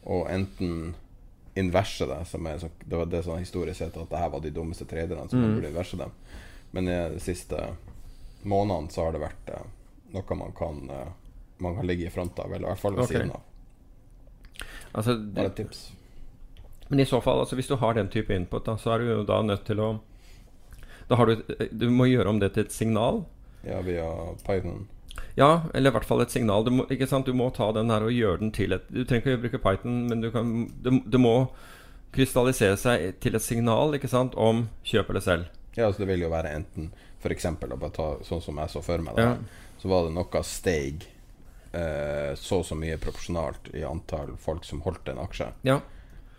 å 0.05 0.19
enten 0.29 0.93
inverse 1.55 2.05
det, 2.05 2.19
som 2.27 2.45
er 2.47 2.59
så, 2.61 2.69
Det 2.87 2.95
var 2.95 3.05
det 3.09 3.23
sånn 3.25 3.39
historisk 3.41 3.77
sett 3.79 3.97
at 3.97 4.09
det 4.09 4.19
her 4.21 4.29
var 4.29 4.39
de 4.39 4.51
dummeste 4.51 4.85
traderne 4.85 5.27
som 5.29 5.41
Mm. 5.41 5.55
burde 5.55 5.67
inverse 5.73 5.97
dem. 5.97 6.11
Men 6.73 6.87
i 6.87 7.09
de 7.09 7.19
siste 7.19 7.57
månedene 8.43 8.91
så 8.91 9.05
har 9.05 9.11
det 9.11 9.21
vært 9.21 9.49
eh, 9.49 9.65
noe 10.13 10.35
man 10.37 10.51
kan 10.51 10.89
eh, 10.89 11.07
Man 11.59 11.75
kan 11.75 11.87
ligge 11.87 12.05
i 12.05 12.09
front 12.09 12.37
av, 12.39 12.53
eller 12.53 12.67
i 12.67 12.71
hvert 12.71 12.79
fall 12.79 12.95
ved 12.95 13.03
okay. 13.03 13.17
siden 13.17 13.31
av. 13.31 13.41
Altså, 14.93 15.17
Bare 15.33 15.45
et 15.51 15.55
tips. 15.55 15.91
Men 16.91 16.99
i 16.99 17.07
så 17.07 17.21
fall, 17.23 17.39
altså 17.39 17.55
hvis 17.55 17.69
du 17.71 17.77
har 17.79 17.95
den 17.95 18.09
type 18.11 18.35
input, 18.35 18.65
da, 18.67 18.75
så 18.77 18.91
er 18.93 18.99
du 18.99 19.11
jo 19.13 19.21
da 19.27 19.41
nødt 19.47 19.63
til 19.67 19.79
å 19.79 19.91
Da 21.09 21.15
har 21.19 21.25
du 21.31 21.35
Du 21.71 21.89
må 21.89 22.05
gjøre 22.09 22.29
om 22.29 22.39
det 22.39 22.53
til 22.53 22.65
et 22.67 22.71
signal. 22.75 23.23
Ja, 23.63 23.79
via 23.85 24.05
Python. 24.43 24.87
Ja, 25.35 25.63
eller 25.73 25.91
i 25.91 25.93
hvert 25.95 26.07
fall 26.07 26.21
et 26.23 26.31
signal. 26.33 26.65
Du 26.65 26.71
må, 26.71 26.85
ikke 26.91 27.07
sant? 27.07 27.25
Du 27.25 27.33
må 27.33 27.49
ta 27.55 27.71
den 27.75 27.89
her 27.91 28.03
og 28.03 28.11
gjøre 28.11 28.39
den 28.43 28.51
til 28.55 28.73
et 28.75 28.87
Du 28.91 29.03
trenger 29.05 29.23
ikke 29.23 29.37
å 29.39 29.43
bruke 29.45 29.61
Python, 29.63 30.01
men 30.09 30.21
du 30.23 30.31
kan 30.31 30.51
Det, 30.83 30.97
det 31.11 31.21
må 31.21 31.35
krystallisere 32.11 32.75
seg 32.75 33.19
til 33.23 33.37
et 33.37 33.43
signal 33.45 33.95
ikke 33.95 34.09
sant, 34.11 34.35
om 34.35 34.65
kjøp 34.83 35.09
eller 35.13 35.23
selg. 35.23 35.45
Ja, 35.77 35.85
altså 35.87 36.03
det 36.03 36.09
vil 36.09 36.25
jo 36.25 36.31
være 36.33 36.51
enten 36.57 36.89
ta 37.21 38.07
sånn 38.27 38.41
som 38.43 38.57
jeg 38.59 38.69
så 38.73 38.81
for 38.83 38.97
meg 38.97 39.15
det, 39.15 39.23
Ja. 39.23 39.37
så 39.79 39.87
var 39.87 40.03
det 40.03 40.13
noe 40.17 40.43
steg 40.43 41.05
eh, 41.71 42.33
så 42.35 42.59
og 42.59 42.65
så 42.65 42.75
mye 42.75 42.97
proporsjonalt 42.97 43.69
i 43.73 43.83
antall 43.87 44.35
folk 44.37 44.65
som 44.65 44.81
holdt 44.81 45.07
en 45.07 45.19
aksje. 45.23 45.47
Ja. 45.63 45.79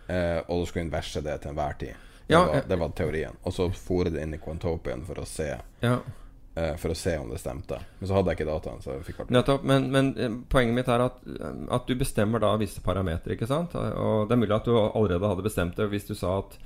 Eh, 0.07 0.41
og 0.47 0.63
du 0.63 0.65
skulle 0.69 0.85
inverse 0.87 1.21
det 1.23 1.37
til 1.41 1.51
enhver 1.53 1.77
tid. 1.79 1.93
Det, 1.93 2.33
Ja, 2.33 2.45
var, 2.45 2.55
eh. 2.55 2.63
det 2.67 2.79
var 2.79 2.89
teorien. 2.95 3.35
Og 3.43 3.53
så 3.53 3.69
fôre 3.75 4.11
det 4.11 4.21
inn 4.23 4.33
i 4.33 4.37
Quantopian 4.41 5.03
for 5.05 5.15
å 5.21 5.25
se 5.27 5.49
Ja. 5.83 5.97
eh, 6.55 6.75
For 6.77 6.89
å 6.91 6.95
se 6.95 7.17
om 7.17 7.29
det 7.29 7.39
stemte. 7.39 7.79
Men 7.99 8.07
så 8.09 8.13
hadde 8.15 8.31
jeg 8.31 8.37
ikke 8.39 8.51
dataen, 8.51 8.81
så 8.83 8.93
jeg 8.97 9.03
fikk 9.09 9.29
Nettopp. 9.29 9.63
Men, 9.63 9.91
men 9.91 10.13
eh, 10.17 10.29
poenget 10.49 10.75
mitt 10.75 10.87
er 10.87 11.05
at, 11.07 11.19
eh, 11.27 11.67
at 11.71 11.87
du 11.87 11.95
bestemmer 11.95 12.39
da 12.39 12.55
visse 12.57 12.81
parametere, 12.81 13.35
ikke 13.35 13.47
sant? 13.47 13.75
Og 13.75 14.27
det 14.29 14.35
er 14.37 14.41
mulig 14.43 14.55
at 14.55 14.65
du 14.65 14.75
allerede 14.77 15.27
hadde 15.27 15.43
bestemt 15.43 15.75
det 15.75 15.89
hvis 15.89 16.07
du 16.07 16.15
sa 16.15 16.39
at 16.39 16.57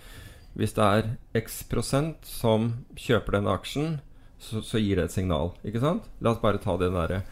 hvis 0.57 0.73
det 0.73 0.83
er 0.83 1.09
x 1.37 1.63
prosent 1.69 2.25
som 2.25 2.83
kjøper 2.97 3.37
denne 3.37 3.53
aksjen, 3.53 3.99
så, 4.39 4.61
så 4.65 4.77
gir 4.81 4.95
det 4.97 5.03
et 5.05 5.11
signal. 5.11 5.51
Ikke 5.65 5.79
sant? 5.81 6.03
La 6.21 6.31
oss 6.31 6.41
bare 6.41 6.57
ta 6.61 6.75
det 6.77 6.89
derre 6.93 7.23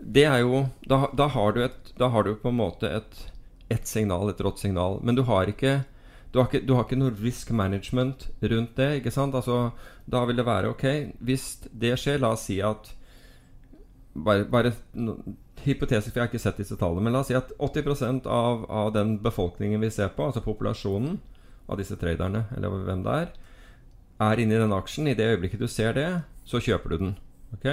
Det 0.00 0.24
er 0.24 0.40
jo 0.40 0.66
da, 0.88 1.06
da, 1.16 1.26
har 1.28 1.52
du 1.52 1.62
et, 1.64 1.92
da 1.98 2.08
har 2.08 2.24
du 2.24 2.34
på 2.40 2.48
en 2.48 2.56
måte 2.56 2.88
et, 2.88 3.29
et 3.70 3.86
signal, 3.86 4.30
etter 4.30 4.46
rått 4.48 4.62
signal. 4.62 4.98
Men 5.06 5.18
du 5.18 5.24
har 5.28 5.50
ikke 5.50 5.80
du 6.30 6.38
har, 6.38 6.46
ikke, 6.46 6.62
du 6.62 6.76
har 6.76 6.84
ikke 6.86 6.98
noe 6.98 7.14
risk 7.18 7.50
management 7.50 8.28
rundt 8.52 8.76
det. 8.78 8.90
ikke 9.00 9.10
sant? 9.10 9.34
Altså, 9.34 9.72
da 10.06 10.22
vil 10.28 10.38
det 10.38 10.46
være 10.46 10.70
ok 10.70 10.84
Hvis 11.18 11.46
det 11.74 11.96
skjer, 11.98 12.20
la 12.22 12.34
oss 12.36 12.46
si 12.46 12.60
at 12.62 12.92
bare, 14.14 14.44
bare 14.46 14.72
no, 14.94 15.16
hypotetisk, 15.64 16.12
for 16.12 16.20
jeg 16.20 16.24
har 16.24 16.30
ikke 16.30 16.42
sett 16.42 16.60
disse 16.62 16.78
tallene, 16.78 17.04
men 17.04 17.14
la 17.14 17.22
oss 17.22 17.30
si 17.30 17.36
at 17.38 17.50
80% 17.58 18.26
av, 18.30 18.64
av 18.70 18.92
den 18.94 19.18
befolkningen 19.22 19.82
vi 19.82 19.90
ser 19.92 20.10
på, 20.14 20.26
altså 20.26 20.42
populasjonen 20.44 21.18
av 21.70 21.78
disse 21.78 21.98
traderne, 22.00 22.46
eller 22.56 22.74
hvem 22.88 23.04
det 23.06 23.16
er, 23.24 23.32
er 24.30 24.42
inne 24.42 24.56
i 24.56 24.62
den 24.62 24.74
aksjen. 24.74 25.08
I 25.10 25.16
det 25.18 25.28
øyeblikket 25.34 25.62
du 25.62 25.68
ser 25.70 25.94
det, 25.98 26.08
så 26.48 26.62
kjøper 26.62 26.92
du 26.94 26.96
den. 27.04 27.14
Ok? 27.56 27.68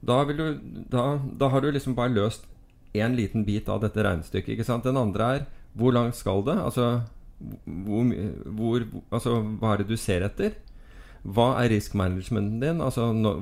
Da, 0.00 0.22
du, 0.24 0.44
da, 0.92 1.04
da 1.40 1.48
har 1.52 1.64
du 1.64 1.70
liksom 1.72 1.96
bare 1.96 2.12
løst 2.14 2.46
én 2.92 3.14
liten 3.16 3.44
bit 3.46 3.68
av 3.68 3.80
dette 3.84 4.02
regnestykket. 4.02 4.54
Ikke 4.56 4.66
sant? 4.66 4.84
Den 4.84 4.96
andre 4.98 5.30
er 5.36 5.46
hvor 5.78 5.92
langt 5.94 6.16
skal 6.18 6.42
det? 6.46 6.56
Altså, 6.58 7.02
hvor, 7.64 8.10
hvor, 8.58 8.84
altså 9.14 9.36
hva 9.60 9.74
er 9.74 9.82
det 9.84 9.88
du 9.92 9.96
ser 10.00 10.24
etter? 10.26 10.56
Hva 11.22 11.52
er 11.62 11.70
risk 11.70 11.94
managementen 11.94 12.60
din? 12.62 12.80
Altså, 12.82 13.12
nå, 13.14 13.34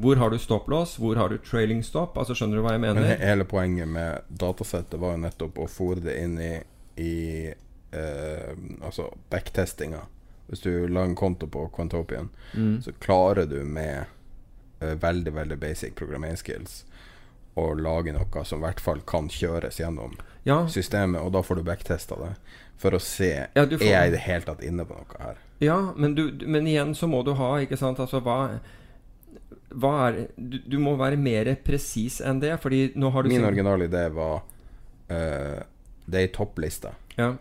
hvor 0.00 0.16
har 0.20 0.30
du 0.32 0.38
stopplås? 0.38 0.96
Hvor 1.00 1.16
har 1.16 1.28
du 1.32 1.38
trailing 1.38 1.82
stop? 1.86 2.18
Altså, 2.18 2.34
skjønner 2.36 2.60
du 2.60 2.64
hva 2.66 2.74
jeg 2.76 2.82
mener? 2.84 3.00
Men 3.04 3.20
hele 3.24 3.44
poenget 3.48 3.88
med 3.88 4.28
datasettet 4.28 5.00
var 5.00 5.16
jo 5.16 5.24
nettopp 5.24 5.58
å 5.64 5.68
fòre 5.70 6.04
det 6.04 6.16
inn 6.22 6.36
i, 6.40 6.52
i 7.00 7.12
eh, 7.48 8.52
altså 8.84 9.10
backtestinga. 9.32 10.04
Hvis 10.50 10.64
du 10.64 10.70
lager 10.90 11.12
en 11.12 11.18
konto 11.18 11.46
på 11.46 11.68
Quantopian, 11.74 12.28
Mm. 12.54 12.80
så 12.82 12.90
klarer 12.98 13.46
du 13.46 13.60
med 13.64 14.04
eh, 14.80 14.94
veldig, 14.98 15.32
veldig 15.36 15.58
basic 15.62 15.94
programmeringsskills 15.94 16.84
å 17.60 17.76
lage 17.78 18.12
noe 18.16 18.44
som 18.48 18.60
i 18.62 18.66
hvert 18.68 18.80
fall 18.80 19.00
kan 19.06 19.28
kjøres 19.28 19.78
gjennom 19.82 20.16
Ja. 20.48 20.62
systemet, 20.66 21.20
og 21.22 21.32
da 21.32 21.42
får 21.44 21.56
du 21.60 21.62
backtesta 21.68 22.16
det 22.20 22.34
for 22.80 22.96
å 22.96 23.00
se 23.00 23.46
Ja, 23.54 23.66
får- 23.66 23.82
Er 23.82 23.90
jeg 23.92 24.08
i 24.08 24.16
det 24.16 24.20
hele 24.24 24.46
tatt 24.48 24.62
inne 24.64 24.84
på 24.88 24.96
noe 24.96 25.18
her. 25.20 25.36
Ja, 25.60 25.92
men, 25.96 26.14
du, 26.14 26.30
men 26.46 26.64
igjen 26.66 26.94
så 26.96 27.06
må 27.06 27.22
du 27.24 27.34
ha 27.36 27.56
Ikke 27.60 27.76
sant, 27.76 27.98
altså 28.00 28.22
hva, 28.24 28.58
hva 29.70 29.92
er 30.08 30.28
du, 30.36 30.58
du 30.66 30.78
må 30.82 30.96
være 30.98 31.18
mer 31.20 31.52
presis 31.62 32.20
enn 32.24 32.40
det, 32.40 32.54
fordi 32.62 32.92
nå 32.96 33.10
har 33.12 33.22
du 33.22 33.28
Min 33.28 33.44
originale 33.44 33.86
idé 33.90 34.06
var 34.16 34.40
uh, 35.10 35.60
Det 36.08 36.16
er 36.16 36.24
ei 36.24 36.32
toppliste. 36.34 36.94
Ja. 37.18 37.34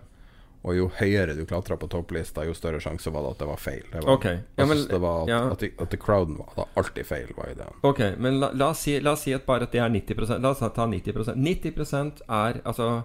Og 0.68 0.76
jo 0.76 0.90
høyere 1.00 1.36
du 1.38 1.46
klatra 1.48 1.78
på 1.80 1.88
topplista, 1.88 2.44
jo 2.44 2.52
større 2.54 2.82
sjanse 2.84 3.12
var 3.16 3.24
det 3.24 3.30
at 3.32 3.40
det 3.40 3.48
var 3.48 3.56
feil. 3.64 3.84
Det 3.94 4.02
var, 4.04 4.14
Ok. 4.18 4.26
Ja, 4.58 4.66
men- 4.66 4.88
det 4.90 5.00
var 5.00 5.22
at, 5.24 5.30
ja. 5.30 5.40
at, 5.52 5.64
at 5.82 6.00
crowden 6.00 6.36
var 6.38 6.50
da 6.58 6.66
alltid 6.76 7.06
feil, 7.06 7.28
var 7.38 7.48
ideen. 7.54 7.74
Ok, 7.82 8.00
men 8.18 8.40
la, 8.42 8.50
la, 8.54 8.70
oss 8.70 8.80
si, 8.84 9.00
la 9.00 9.12
oss 9.16 9.22
si 9.24 9.34
at 9.34 9.46
bare 9.46 9.64
at 9.64 9.72
det 9.72 9.80
er 9.80 9.90
90 9.90 10.40
La 10.42 10.50
oss 10.52 10.60
ta 10.60 10.86
90% 10.86 11.36
90 11.36 12.22
er 12.28 12.62
altså 12.66 13.04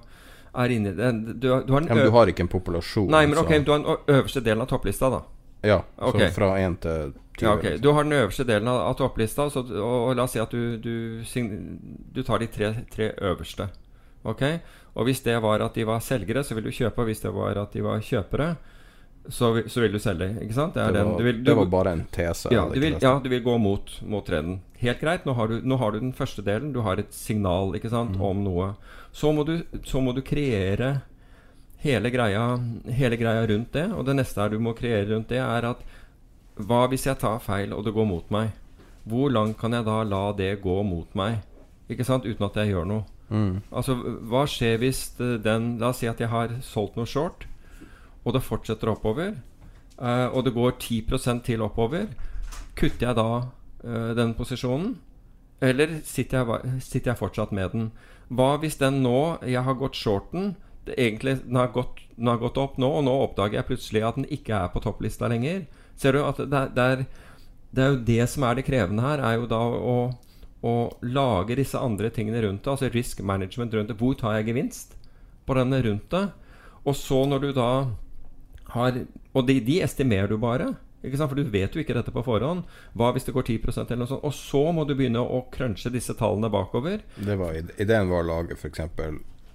er 0.55 0.69
inni 0.71 0.93
det 0.95 1.13
du, 1.41 1.49
du 1.67 1.73
har 1.73 1.83
Ja, 1.87 1.95
men 1.95 2.05
du 2.07 2.11
har 2.11 2.27
ikke 2.27 2.41
en 2.43 2.49
populasjon. 2.49 3.09
Nei, 3.11 3.27
men 3.27 3.39
ok, 3.39 3.49
så- 3.55 3.65
du 3.65 3.71
har 3.73 3.79
den 3.79 3.97
øverste 4.19 4.41
delen 4.45 4.61
av 4.63 4.69
topplista, 4.69 5.11
da. 5.11 5.23
Ja, 5.63 5.83
Ok. 5.99 6.19
så 6.21 6.31
fra 6.35 6.59
1 6.59 6.81
til 6.81 7.13
20. 7.39 7.43
Ja, 7.47 7.55
ok. 7.55 7.63
liksom. 7.63 7.81
Du 7.83 7.93
har 7.93 8.03
den 8.03 8.13
øverste 8.13 8.45
delen 8.47 8.69
av, 8.69 8.81
av 8.81 8.95
topplista, 8.99 9.49
så, 9.51 9.61
og, 9.61 10.09
og 10.11 10.17
la 10.17 10.23
oss 10.25 10.33
si 10.33 10.39
at 10.39 10.51
du, 10.51 10.77
du, 10.79 11.23
du 12.13 12.23
tar 12.23 12.39
de 12.39 12.47
tre, 12.47 12.75
tre 12.91 13.13
øverste. 13.23 13.69
Ok? 14.25 14.43
Og 14.97 15.05
hvis 15.09 15.21
det 15.25 15.35
var 15.43 15.61
at 15.65 15.75
de 15.75 15.85
var 15.89 16.01
selgere, 16.01 16.45
så 16.45 16.55
vil 16.55 16.65
du 16.65 16.71
kjøpe. 16.71 16.99
Og 17.03 17.09
hvis 17.11 17.21
det 17.25 17.33
var 17.35 17.59
at 17.59 17.73
de 17.75 17.83
var 17.83 17.99
kjøpere, 18.01 18.57
så, 19.29 19.53
vil- 19.55 19.69
så 19.73 19.81
vil 19.81 19.93
du 19.93 19.99
selge. 19.99 20.29
Ikke 20.43 20.55
sant? 20.55 20.77
er 20.77 20.87
Det 20.93 20.95
den- 20.95 21.07
var- 21.11 21.19
du 21.19 21.25
vil- 21.25 21.45
det 21.45 21.57
var 21.57 21.65
bare 21.67 21.93
en 21.93 22.07
tese, 22.13 22.53
Ja, 22.53 22.69
du 22.69 22.79
vil, 22.81 22.97
ja, 23.01 23.19
du 23.19 23.29
vil 23.29 23.43
gå 23.43 23.59
mot, 23.59 24.01
mot 24.03 24.25
trenden. 24.27 24.61
Helt 24.79 25.01
greit. 25.01 25.25
Nå 25.25 25.35
har, 25.35 25.49
du, 25.49 25.61
nå 25.63 25.77
har 25.79 25.93
du 25.93 26.01
den 26.01 26.13
første 26.13 26.43
delen. 26.45 26.73
Du 26.73 26.81
har 26.83 26.97
et 26.99 27.13
signal 27.13 27.73
ikke 27.75 27.91
sant, 27.91 28.17
mm. 28.17 28.23
om 28.23 28.45
noe. 28.45 28.75
Så 29.13 29.33
må, 29.35 29.45
du, 29.45 29.63
så 29.83 30.01
må 30.03 30.15
du 30.15 30.21
kreere 30.23 31.03
hele 31.79 32.11
greia, 32.11 32.57
hele 32.93 33.17
greia 33.17 33.47
rundt 33.47 33.73
det. 33.73 33.91
Og 33.93 34.05
det 34.07 34.17
neste 34.17 34.51
du 34.51 34.59
må 34.59 34.75
kreere 34.77 35.09
rundt 35.11 35.29
det, 35.29 35.39
er 35.39 35.65
at 35.71 35.79
hva 36.57 36.87
hvis 36.89 37.07
jeg 37.07 37.19
tar 37.19 37.41
feil, 37.41 37.73
og 37.73 37.85
det 37.85 37.95
går 37.95 38.07
mot 38.07 38.31
meg? 38.31 38.53
Hvor 39.09 39.31
langt 39.33 39.59
kan 39.59 39.73
jeg 39.73 39.85
da 39.85 40.03
la 40.05 40.33
det 40.33 40.63
gå 40.63 40.83
mot 40.85 41.09
meg? 41.15 41.41
Ikke 41.91 42.05
sant? 42.05 42.25
Uten 42.25 42.47
at 42.47 42.55
jeg 42.55 42.73
gjør 42.73 42.87
noe. 42.87 43.05
Mm. 43.31 43.63
Altså, 43.73 43.97
hva 44.29 44.45
skjer 44.51 44.79
hvis 44.83 45.07
eh, 45.19 45.39
den 45.43 45.79
La 45.81 45.95
oss 45.95 46.03
si 46.03 46.09
at 46.11 46.21
jeg 46.21 46.29
har 46.33 46.53
solgt 46.63 46.99
noe 46.99 47.09
short, 47.09 47.47
og 48.25 48.37
det 48.37 48.45
fortsetter 48.45 48.93
oppover, 48.93 49.35
Uh, 49.95 50.27
og 50.35 50.43
det 50.45 50.55
går 50.55 50.75
10 50.81 51.43
til 51.45 51.63
oppover. 51.63 52.09
Kutter 52.75 53.07
jeg 53.07 53.15
da 53.15 53.29
uh, 53.85 54.11
den 54.17 54.35
posisjonen, 54.35 54.97
eller 55.63 56.01
sitter 56.05 56.43
jeg, 56.43 56.81
sitter 56.83 57.13
jeg 57.13 57.19
fortsatt 57.19 57.53
med 57.53 57.71
den? 57.71 57.91
Hva 58.29 58.57
hvis 58.59 58.77
den 58.81 59.03
nå 59.03 59.39
Jeg 59.47 59.63
har 59.63 59.75
gått 59.75 59.95
shorten. 59.95 60.57
Det 60.85 60.95
egentlig, 60.99 61.39
den, 61.47 61.57
har 61.57 61.71
gått, 61.73 62.03
den 62.17 62.27
har 62.29 62.37
gått 62.43 62.59
opp 62.59 62.77
nå, 62.77 62.89
og 62.89 63.05
nå 63.07 63.13
oppdager 63.23 63.57
jeg 63.57 63.69
plutselig 63.71 64.03
at 64.05 64.17
den 64.19 64.27
ikke 64.29 64.53
er 64.53 64.69
på 64.69 64.83
topplista 64.85 65.29
lenger. 65.29 65.65
Ser 65.97 66.13
du 66.13 66.25
at 66.25 66.37
det, 66.37 66.65
det, 66.75 66.85
er, 66.85 67.05
det 67.71 67.85
er 67.85 67.95
jo 67.95 68.03
det 68.05 68.27
som 68.29 68.45
er 68.45 68.59
det 68.59 68.67
krevende 68.67 69.05
her, 69.07 69.23
er 69.25 69.39
jo 69.39 69.47
da 69.49 69.63
å, 69.63 69.95
å 70.65 70.75
lage 71.05 71.59
disse 71.59 71.81
andre 71.81 72.11
tingene 72.15 72.41
rundt 72.45 72.65
det. 72.65 72.73
Altså 72.73 72.91
risk 72.93 73.21
management 73.21 73.75
rundt 73.77 73.93
det. 73.93 73.99
Hvor 74.01 74.17
tar 74.19 74.39
jeg 74.39 74.49
gevinst 74.49 74.97
på 75.45 75.57
denne 75.59 75.83
rundt 75.85 76.09
det? 76.15 76.25
Og 76.85 76.97
så 76.97 77.21
når 77.29 77.45
du 77.45 77.53
da 77.57 77.69
har 78.75 78.97
Og 79.35 79.47
de, 79.47 79.59
de 79.61 79.81
estimerer 79.83 80.29
du 80.31 80.39
bare. 80.39 80.73
Ikke 81.05 81.19
sant? 81.21 81.31
For 81.31 81.37
du 81.39 81.51
vet 81.53 81.75
jo 81.75 81.83
ikke 81.83 81.97
dette 81.97 82.13
på 82.15 82.23
forhånd. 82.25 82.65
Hva 82.97 83.11
hvis 83.13 83.27
det 83.27 83.35
går 83.37 83.45
10% 83.51 83.91
eller 83.91 84.03
noe 84.05 84.11
sånt? 84.11 84.25
Og 84.25 84.35
så 84.35 84.63
må 84.73 84.87
du 84.89 84.95
begynne 84.97 85.21
å 85.21 85.43
crunche 85.53 85.93
disse 85.93 86.15
tallene 86.17 86.49
bakover. 86.53 87.03
Det 87.19 87.37
var, 87.41 87.59
ideen 87.77 88.09
var 88.13 88.23
å 88.25 88.29
lage 88.31 88.57
f.eks. 88.57 88.87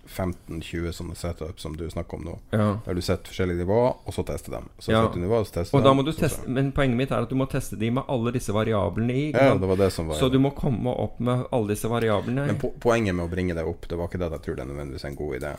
15-20 0.10 0.92
sånne 0.98 1.16
setup 1.16 1.60
som 1.62 1.76
du 1.78 1.86
snakker 1.90 2.18
om 2.18 2.24
nå. 2.26 2.36
Ja. 2.52 2.68
Der 2.86 2.98
du 2.98 3.02
setter 3.02 3.30
forskjellige 3.32 3.62
nivåer, 3.64 3.96
og 4.06 4.14
så 4.16 4.24
tester 4.26 4.52
dem. 4.58 4.70
Så 4.80 4.92
Ja. 4.92 5.04
setter 5.06 5.20
du 5.20 5.26
nivåer, 5.28 5.46
så 5.46 5.54
tester 5.60 5.78
Og 5.78 5.84
dem, 5.84 6.06
så 6.14 6.20
teste, 6.20 6.48
men 6.50 6.72
poenget 6.72 6.98
mitt 6.98 7.12
er 7.12 7.22
at 7.22 7.30
du 7.30 7.36
må 7.36 7.46
teste 7.50 7.78
de 7.80 7.90
med 7.92 8.04
alle 8.10 8.32
disse 8.32 8.50
variablene 8.54 9.14
i. 9.14 9.32
Ja, 9.32 9.54
det 9.56 9.68
var 9.68 9.76
det 9.78 9.92
som 9.94 10.08
var 10.08 10.16
Så 10.16 10.32
du 10.32 10.40
må 10.40 10.52
komme 10.56 10.88
opp 10.90 11.20
med 11.20 11.46
alle 11.52 11.68
disse 11.68 11.88
variablene. 11.88 12.48
Men 12.48 12.58
po 12.60 12.72
poenget 12.80 13.16
med 13.16 13.26
å 13.28 13.30
bringe 13.30 13.54
det 13.56 13.64
opp, 13.66 13.88
det 13.88 13.98
var 13.98 14.08
ikke 14.08 14.20
det 14.20 14.32
at 14.34 14.40
jeg 14.40 14.42
tror 14.42 14.56
det 14.56 14.66
er 14.68 14.74
nødvendigvis 14.74 15.06
en 15.06 15.16
god 15.16 15.36
idé. 15.42 15.58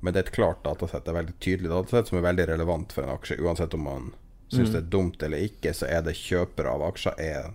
Men 0.00 0.12
det 0.14 0.20
er 0.24 0.28
et 0.28 0.34
klart 0.36 0.62
datasett, 0.62 1.08
et 1.08 1.14
veldig 1.14 1.38
tydelig 1.40 1.68
datasett 1.70 2.06
som 2.08 2.18
er 2.18 2.32
veldig 2.32 2.46
relevant 2.48 2.92
for 2.92 3.02
en 3.02 3.16
aksje. 3.16 3.38
Uansett 3.42 3.74
om 3.74 3.82
man 3.82 4.12
syns 4.48 4.68
Mm. 4.68 4.72
det 4.72 4.76
er 4.84 4.90
dumt 4.90 5.22
eller 5.22 5.38
ikke, 5.38 5.74
så 5.74 5.86
er 5.90 6.02
det 6.02 6.14
kjøpere 6.14 6.66
av 6.72 6.80
aksjer 6.92 7.14
er, 7.18 7.50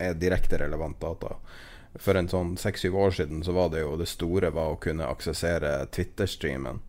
er 0.00 0.14
direkte 0.14 0.58
relevant 0.58 0.98
data. 1.00 1.36
For 1.98 2.14
en 2.18 2.28
sånn 2.28 2.56
seks-syv 2.58 2.94
år 2.96 3.10
siden 3.16 3.42
så 3.44 3.52
var 3.56 3.70
det 3.72 3.80
jo 3.80 3.96
det 3.96 4.08
store 4.08 4.50
var 4.52 4.74
å 4.74 4.80
kunne 4.80 5.06
aksessere 5.08 5.86
Twitter-streamen. 5.90 6.80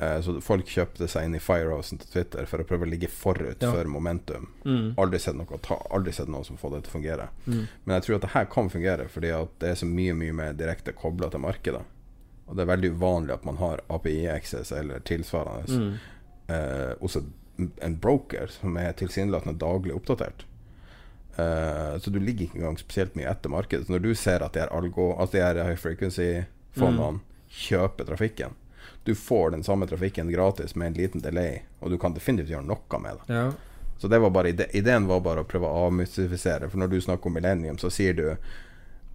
Eh, 0.00 0.20
Så 0.22 0.40
folk 0.40 0.66
kjøpte 0.66 1.08
seg 1.08 1.24
inn 1.26 1.34
i 1.34 1.38
firehousen 1.42 1.98
til 2.00 2.08
Twitter 2.14 2.46
for 2.46 2.58
å 2.62 2.64
prøve 2.64 2.86
å 2.86 2.90
ligge 2.90 3.08
forut 3.10 3.60
Ja. 3.60 3.72
for 3.72 3.84
momentum. 3.84 4.46
Mm. 4.64 4.94
Aldri 4.96 5.18
sett 5.20 5.36
noe 5.36 5.58
ta, 5.62 5.76
Aldri 5.90 6.12
sett 6.12 6.28
noe 6.28 6.44
som 6.44 6.56
får 6.56 6.70
det 6.76 6.82
til 6.84 6.90
å 6.92 6.96
fungere. 7.00 7.28
Mm. 7.46 7.68
Men 7.84 7.94
jeg 8.00 8.02
tror 8.06 8.14
at 8.16 8.20
det 8.22 8.30
her 8.30 8.44
kan 8.46 8.70
fungere, 8.70 9.08
fordi 9.08 9.30
at 9.42 9.58
det 9.58 9.68
er 9.70 9.74
så 9.74 9.86
mye 9.86 10.14
mye 10.14 10.32
mer 10.32 10.52
direkte 10.54 10.92
kobla 10.96 11.28
til 11.30 11.40
markedet. 11.40 11.82
Og 12.48 12.56
det 12.56 12.62
er 12.62 12.76
veldig 12.76 12.96
uvanlig 12.98 13.32
at 13.34 13.44
man 13.44 13.56
har 13.56 13.80
API-access 13.90 14.72
eller 14.72 15.00
tilsvarende 15.00 15.68
Mm. 15.68 15.98
eh, 16.48 16.94
hos 17.00 17.16
en, 17.16 17.32
en 17.82 17.96
broker 17.96 18.46
som 18.48 18.76
er 18.76 18.92
tilsynelatende 18.92 19.58
daglig 19.58 19.92
oppdatert. 19.94 20.44
Eh, 21.36 21.98
så 21.98 22.10
du 22.10 22.18
ligger 22.20 22.46
ikke 22.46 22.58
engang 22.58 22.78
spesielt 22.78 23.14
mye 23.18 23.30
etter 23.30 23.52
markedet. 23.52 23.86
Så 23.86 23.92
når 23.92 24.04
du 24.04 24.14
ser 24.14 24.44
at 24.44 24.54
de 24.54 24.64
her, 24.64 24.72
algo, 24.76 25.12
at 25.22 25.32
de 25.32 25.42
her 25.42 25.62
high 25.64 25.78
frequency-fondene 25.78 27.22
kjøper 27.50 28.06
trafikken 28.06 28.52
Du 29.02 29.14
får 29.18 29.50
den 29.50 29.64
samme 29.66 29.86
trafikken 29.90 30.28
gratis 30.30 30.76
med 30.78 30.86
en 30.86 30.98
liten 31.00 31.22
delay, 31.24 31.62
og 31.80 31.90
du 31.90 31.98
kan 31.98 32.14
definitivt 32.14 32.52
gjøre 32.52 32.68
noe 32.68 33.00
med 33.02 33.20
det. 33.20 33.34
Ja. 33.34 33.46
Så 34.00 34.08
det 34.08 34.20
var 34.22 34.30
bare 34.30 34.52
ide 34.52 34.66
ideen 34.76 35.08
var 35.08 35.20
bare 35.24 35.42
å 35.42 35.48
prøve 35.48 35.68
å 35.68 35.86
avmystifisere. 35.86 36.70
For 36.70 36.80
når 36.80 36.92
du 36.92 37.00
snakker 37.04 37.28
om 37.28 37.34
Millennium, 37.36 37.78
så 37.78 37.90
sier 37.92 38.16
du 38.16 38.26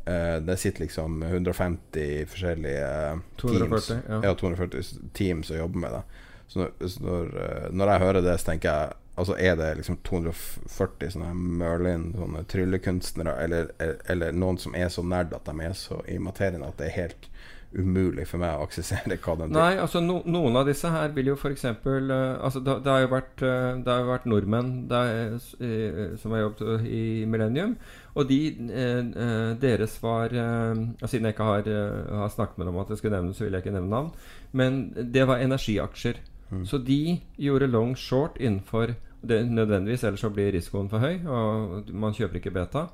Uh, 0.05 0.37
Det 0.37 0.57
sitter 0.57 0.83
liksom 0.83 1.23
150 1.23 2.27
forskjellige 2.29 2.89
eh, 3.11 3.21
240, 3.41 3.87
teams 3.87 3.89
ja. 4.09 4.19
ja, 4.23 4.33
240 4.37 4.83
teams 5.13 5.49
og 5.49 5.57
jobber 5.57 5.79
med 5.81 5.95
det. 5.95 6.01
Så 6.47 6.59
når, 6.59 6.75
så 6.87 7.01
når, 7.01 7.31
uh, 7.33 7.63
når 7.73 7.91
jeg 7.91 8.03
hører 8.03 8.21
det, 8.21 8.35
så 8.37 8.51
tenker 8.51 8.69
jeg 8.69 8.93
Altså 9.15 9.37
er 9.39 9.55
det 9.55 9.69
liksom 9.79 10.01
240 10.03 11.13
sånne 11.15 11.31
Merlin, 11.33 12.09
sånne 12.17 12.43
tryllekunstnere, 12.51 13.37
eller, 13.45 13.71
eller, 14.11 14.35
noen 14.35 14.59
som 14.59 14.75
er 14.75 14.91
så 14.91 15.05
nerd 15.07 15.31
at 15.35 15.47
de 15.47 15.55
er 15.63 15.77
så 15.79 16.01
i 16.11 16.17
materien 16.19 16.65
at 16.67 16.75
det 16.81 16.89
er 16.89 16.99
helt 16.99 17.29
umulig 17.75 18.23
for 18.29 18.39
meg 18.39 18.55
å 18.55 18.63
aksessere 18.63 19.17
hva 19.19 19.35
de 19.39 19.47
Nei, 19.51 19.73
altså 19.81 19.99
no, 20.03 20.21
noen 20.31 20.55
av 20.55 20.67
disse 20.69 20.87
her 20.91 21.11
vil 21.15 21.33
jo 21.33 21.35
f.eks. 21.35 21.65
Uh, 21.83 22.11
altså, 22.39 22.61
det, 22.63 22.77
det 22.85 22.91
har 22.91 23.03
jo 23.03 23.09
vært, 23.11 23.43
eh, 23.43 23.71
det 23.83 23.91
har 23.91 24.07
vært 24.07 24.27
nordmenn 24.31 24.69
det 24.91 25.01
er, 25.11 25.33
eh, 25.59 26.13
som 26.21 26.35
har 26.35 26.45
jobbet 26.45 26.87
i 26.87 27.03
Millennium. 27.27 27.75
Og 28.15 28.29
de 28.29 28.39
eh, 28.69 29.01
eh, 29.03 29.49
deres 29.59 29.97
var 30.03 30.31
eh, 30.31 30.83
Siden 31.03 31.27
jeg 31.27 31.35
ikke 31.35 31.49
har, 31.49 31.67
eh, 31.67 32.13
har 32.21 32.31
snakket 32.31 32.61
med 32.61 32.69
dem 32.69 32.77
om 32.77 32.85
at 32.85 32.93
jeg 32.93 33.01
skulle 33.01 33.19
nevne 33.19 33.35
så 33.35 33.43
vil 33.43 33.57
jeg 33.57 33.65
ikke 33.65 33.75
nevne 33.75 33.91
navn. 33.91 34.13
Men 34.55 34.79
det 34.95 35.27
var 35.27 35.43
energiaksjer. 35.43 36.21
Så 36.65 36.77
de 36.77 37.19
gjorde 37.41 37.67
long 37.67 37.95
short 37.97 38.37
innenfor 38.37 38.95
det 39.25 39.39
nødvendigvis, 39.49 40.03
ellers 40.03 40.21
så 40.21 40.29
blir 40.29 40.51
risikoen 40.53 40.89
for 40.89 41.01
høy, 41.01 41.23
og 41.25 41.89
man 41.93 42.13
kjøper 42.13 42.39
ikke 42.39 42.53
beta. 42.53 42.87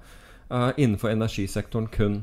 Uh, 0.52 0.72
innenfor 0.78 1.12
energisektoren 1.12 1.90
kun. 1.92 2.22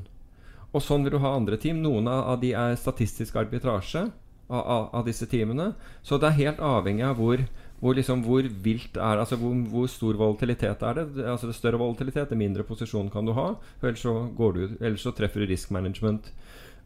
Og 0.72 0.84
sånn 0.84 1.04
vil 1.04 1.14
du 1.16 1.22
ha 1.22 1.34
andre 1.36 1.56
team. 1.60 1.80
Noen 1.84 2.08
av, 2.12 2.34
de 2.42 2.52
er 2.56 2.76
statistisk 2.76 3.36
arbitrasje 3.40 4.04
av, 4.48 4.60
av, 4.60 4.88
av 5.00 5.06
disse 5.08 5.28
teamene. 5.28 5.72
Så 6.04 6.18
det 6.20 6.28
er 6.28 6.40
helt 6.42 6.60
avhengig 6.64 7.06
av 7.08 7.16
hvor, 7.20 7.40
hvor, 7.80 7.96
liksom, 7.96 8.24
hvor 8.26 8.44
vilt 8.64 8.96
er 9.00 9.22
altså 9.22 9.38
hvor, 9.40 9.56
hvor 9.72 9.88
stor 9.88 10.20
volatilitet 10.20 10.84
er 10.84 11.00
det. 11.00 11.06
Altså 11.24 11.48
det 11.48 11.54
er 11.56 11.60
større 11.60 11.80
volatilitet, 11.80 12.28
det 12.28 12.40
mindre 12.40 12.68
posisjon 12.68 13.08
kan 13.12 13.28
du 13.28 13.32
ha. 13.38 13.50
Ellers 13.80 14.04
så, 14.04 14.14
går 14.36 14.56
du, 14.56 14.62
ellers 14.78 15.04
så 15.08 15.14
treffer 15.16 15.44
du 15.44 15.48
risk 15.52 15.72
management. 15.72 16.32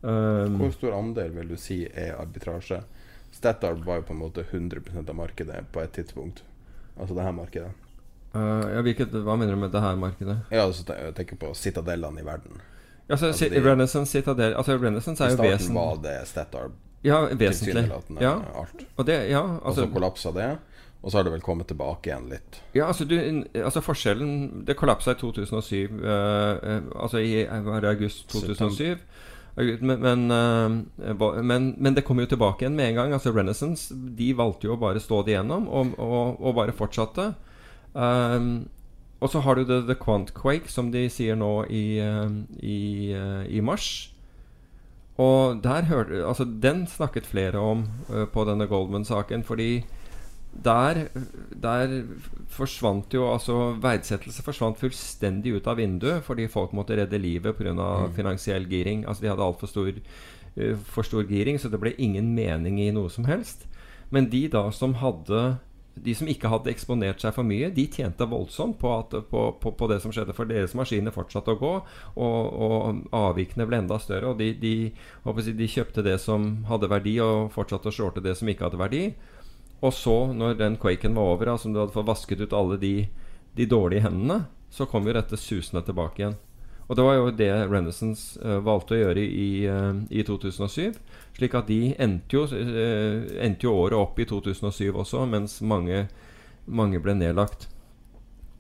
Um, 0.03 0.59
Hvor 0.59 0.75
stor 0.75 0.99
andel 0.99 1.35
vil 1.35 1.51
du 1.55 1.59
si 1.59 1.83
er 1.87 2.17
arbitrasje? 2.19 2.83
Statoil 3.43 3.81
var 3.85 3.99
jo 3.99 4.05
på 4.07 4.15
en 4.15 4.21
måte 4.23 4.45
100 4.47 5.09
av 5.09 5.15
markedet 5.19 5.65
på 5.75 5.83
et 5.83 5.93
tidspunkt. 5.97 6.43
Altså 6.99 7.15
det 7.17 7.25
her 7.27 7.33
markedet. 7.35 7.73
uh, 8.35 8.63
ja, 8.71 8.81
hvilket, 8.87 9.11
hva 9.27 9.35
mener 9.37 9.57
du 9.57 9.61
med 9.61 9.73
det 9.75 9.81
her 9.83 9.97
markedet? 9.99 10.39
Ja, 10.53 10.63
altså 10.69 10.85
jeg 10.95 11.15
tenker 11.19 11.37
på 11.41 11.51
citadellene 11.59 12.23
i 12.23 12.25
verden. 12.25 12.61
Altså, 13.11 13.27
Altså, 13.33 13.39
si- 13.43 13.49
de- 13.51 13.61
Renaissance 13.61 14.13
Citadel 14.13 14.55
Altså 14.55 14.77
Renaissance 14.79 15.25
er 15.25 15.31
jo 15.33 15.37
starten 15.37 15.75
var 15.75 15.97
det 16.05 16.13
Statoil 16.29 16.71
Ja, 17.05 17.19
vesentlig. 17.35 17.91
Ja. 18.23 18.37
alt. 18.55 18.85
Og 18.97 19.07
det, 19.07 19.17
ja, 19.29 19.41
Og 19.43 19.67
altså, 19.67 19.83
så 19.89 19.93
kollapsa 19.93 20.31
det, 20.33 20.47
og 21.03 21.11
så 21.11 21.19
har 21.19 21.25
det 21.25 21.33
vel 21.33 21.41
kommet 21.43 21.67
tilbake 21.67 22.07
igjen 22.13 22.29
litt. 22.31 22.61
Ja, 22.75 22.87
altså, 22.87 23.05
du, 23.05 23.17
altså 23.59 23.83
forskjellen 23.83 24.65
Det 24.65 24.77
kollapsa 24.79 25.11
i 25.11 25.19
2007. 25.19 25.99
eh, 25.99 26.71
eh, 26.77 26.81
altså 26.95 27.19
i 27.19 27.43
august 27.91 28.29
2007. 28.31 28.99
Men, 29.55 30.01
men, 30.01 30.31
eh, 30.31 31.43
men, 31.43 31.75
men 31.79 31.95
det 31.95 32.05
kom 32.07 32.21
jo 32.23 32.29
tilbake 32.29 32.65
igjen 32.65 32.77
med 32.77 32.93
en 32.93 33.01
gang. 33.01 33.17
Altså 33.17 33.35
Renaissance 33.35 33.93
De 33.93 34.33
valgte 34.37 34.69
jo 34.69 34.77
å 34.77 34.81
bare 34.81 35.03
stå 35.03 35.23
det 35.27 35.35
igjennom, 35.35 35.69
og, 35.69 35.93
og, 36.01 36.41
og 36.41 36.57
bare 36.57 36.77
fortsatte. 36.77 37.33
Um, 37.93 38.71
og 39.23 39.31
så 39.31 39.43
har 39.45 39.59
du 39.59 39.67
The, 39.69 39.83
The 39.87 39.99
Quantquake, 40.01 40.71
som 40.73 40.89
de 40.91 41.05
sier 41.13 41.37
nå 41.39 41.53
i, 41.71 42.01
eh, 42.03 42.33
i, 42.59 42.79
eh, 43.15 43.45
i 43.55 43.61
mars. 43.63 44.09
Og 45.21 45.61
der 45.63 45.87
hørte 45.87 46.25
Altså, 46.25 46.45
den 46.45 46.87
snakket 46.89 47.29
flere 47.29 47.61
om 47.61 47.85
på 48.33 48.45
denne 48.49 48.67
Goldman-saken, 48.67 49.45
fordi 49.45 49.85
der, 50.53 51.07
der 51.63 51.95
forsvant 52.53 53.15
jo 53.15 53.25
altså 53.33 53.73
Verdsettelse 53.81 54.45
forsvant 54.45 54.77
fullstendig 54.81 55.55
ut 55.57 55.67
av 55.67 55.81
vinduet 55.81 56.25
fordi 56.27 56.45
folk 56.53 56.75
måtte 56.77 56.99
redde 56.99 57.21
livet 57.21 57.57
pga. 57.57 57.73
Mm. 57.73 58.13
finansiell 58.15 58.69
giring. 58.69 59.07
Altså 59.07 59.25
De 59.25 59.33
hadde 59.33 59.43
altfor 59.43 59.67
stor, 59.67 59.93
uh, 60.61 60.77
for 60.85 61.03
stor 61.03 61.25
giring, 61.25 61.59
så 61.59 61.73
det 61.73 61.81
ble 61.81 61.97
ingen 61.99 62.35
mening 62.35 62.81
i 62.81 62.93
noe 62.93 63.11
som 63.11 63.25
helst. 63.25 63.67
Men 64.11 64.29
de 64.29 64.47
da 64.53 64.71
som 64.71 64.95
hadde 65.01 65.59
de 65.95 66.15
som 66.17 66.29
ikke 66.31 66.49
hadde 66.49 66.71
eksponert 66.73 67.21
seg 67.21 67.35
for 67.37 67.47
mye, 67.47 67.69
de 67.75 67.85
tjente 67.91 68.25
voldsomt 68.29 68.79
på, 68.81 68.93
at, 68.97 69.13
på, 69.29 69.43
på, 69.61 69.73
på 69.77 69.89
det 69.91 69.99
som 70.03 70.13
skjedde. 70.15 70.35
For 70.37 70.49
deres 70.49 70.73
maskiner 70.79 71.15
fortsatte 71.15 71.53
å 71.53 71.61
gå, 71.61 71.73
og, 72.17 72.63
og 72.65 73.03
avvikene 73.17 73.67
ble 73.69 73.83
enda 73.83 73.99
større. 74.01 74.33
Og 74.33 74.41
de, 74.41 74.55
de, 74.57 75.53
de 75.53 75.69
kjøpte 75.69 76.05
det 76.07 76.17
som 76.23 76.65
hadde 76.71 76.91
verdi, 76.93 77.19
og 77.21 77.53
fortsatte 77.53 77.93
å 77.93 77.95
shorte 77.95 78.25
det 78.25 78.35
som 78.39 78.49
ikke 78.49 78.71
hadde 78.71 78.81
verdi. 78.81 79.05
Og 79.83 79.93
så, 79.95 80.17
når 80.33 80.55
den 80.61 80.79
quaken 80.79 81.17
var 81.19 81.35
over, 81.35 81.53
altså 81.55 81.73
du 81.73 81.81
hadde 81.81 81.95
fått 81.95 82.09
vasket 82.09 82.43
ut 82.45 82.55
alle 82.55 82.79
de, 82.79 82.95
de 83.59 83.67
dårlige 83.67 84.07
hendene, 84.07 84.45
så 84.73 84.87
kom 84.89 85.07
jo 85.09 85.15
dette 85.17 85.39
susende 85.41 85.83
tilbake 85.85 86.23
igjen. 86.23 86.39
Og 86.89 86.97
det 86.99 87.05
var 87.07 87.17
jo 87.17 87.33
det 87.35 87.51
Renaissance 87.71 88.39
uh, 88.43 88.59
valgte 88.65 88.97
å 88.97 89.01
gjøre 89.01 89.23
i, 89.25 89.49
uh, 89.65 90.03
i 90.13 90.25
2007. 90.29 90.93
Slik 91.39 91.55
at 91.57 91.71
de 91.71 91.95
endte 92.03 92.37
jo, 92.37 92.45
uh, 92.47 93.27
endte 93.43 93.67
jo 93.67 93.75
året 93.85 93.99
opp 93.99 94.19
i 94.21 94.27
2007 94.29 94.91
også, 94.91 95.25
mens 95.31 95.61
mange, 95.65 96.07
mange 96.67 97.01
ble 97.03 97.17
nedlagt. 97.19 97.69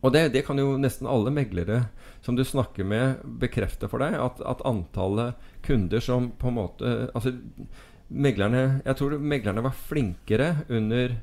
Og 0.02 0.14
det, 0.14 0.32
det 0.34 0.42
kan 0.46 0.58
jo 0.58 0.74
nesten 0.80 1.06
alle 1.06 1.30
meglere 1.34 1.84
som 2.24 2.34
du 2.38 2.42
snakker 2.46 2.86
med, 2.86 3.22
bekrefte 3.42 3.90
for 3.90 4.02
deg. 4.02 4.16
At, 4.18 4.42
at 4.42 4.64
antallet 4.66 5.38
kunder 5.62 6.02
som 6.02 6.32
på 6.38 6.50
en 6.50 6.56
måte 6.58 6.92
Altså 7.14 7.36
meglerne 8.12 8.82
Jeg 8.84 8.98
tror 8.98 9.18
meglerne 9.18 9.64
var 9.64 9.76
flinkere 9.88 10.54
under 10.68 11.18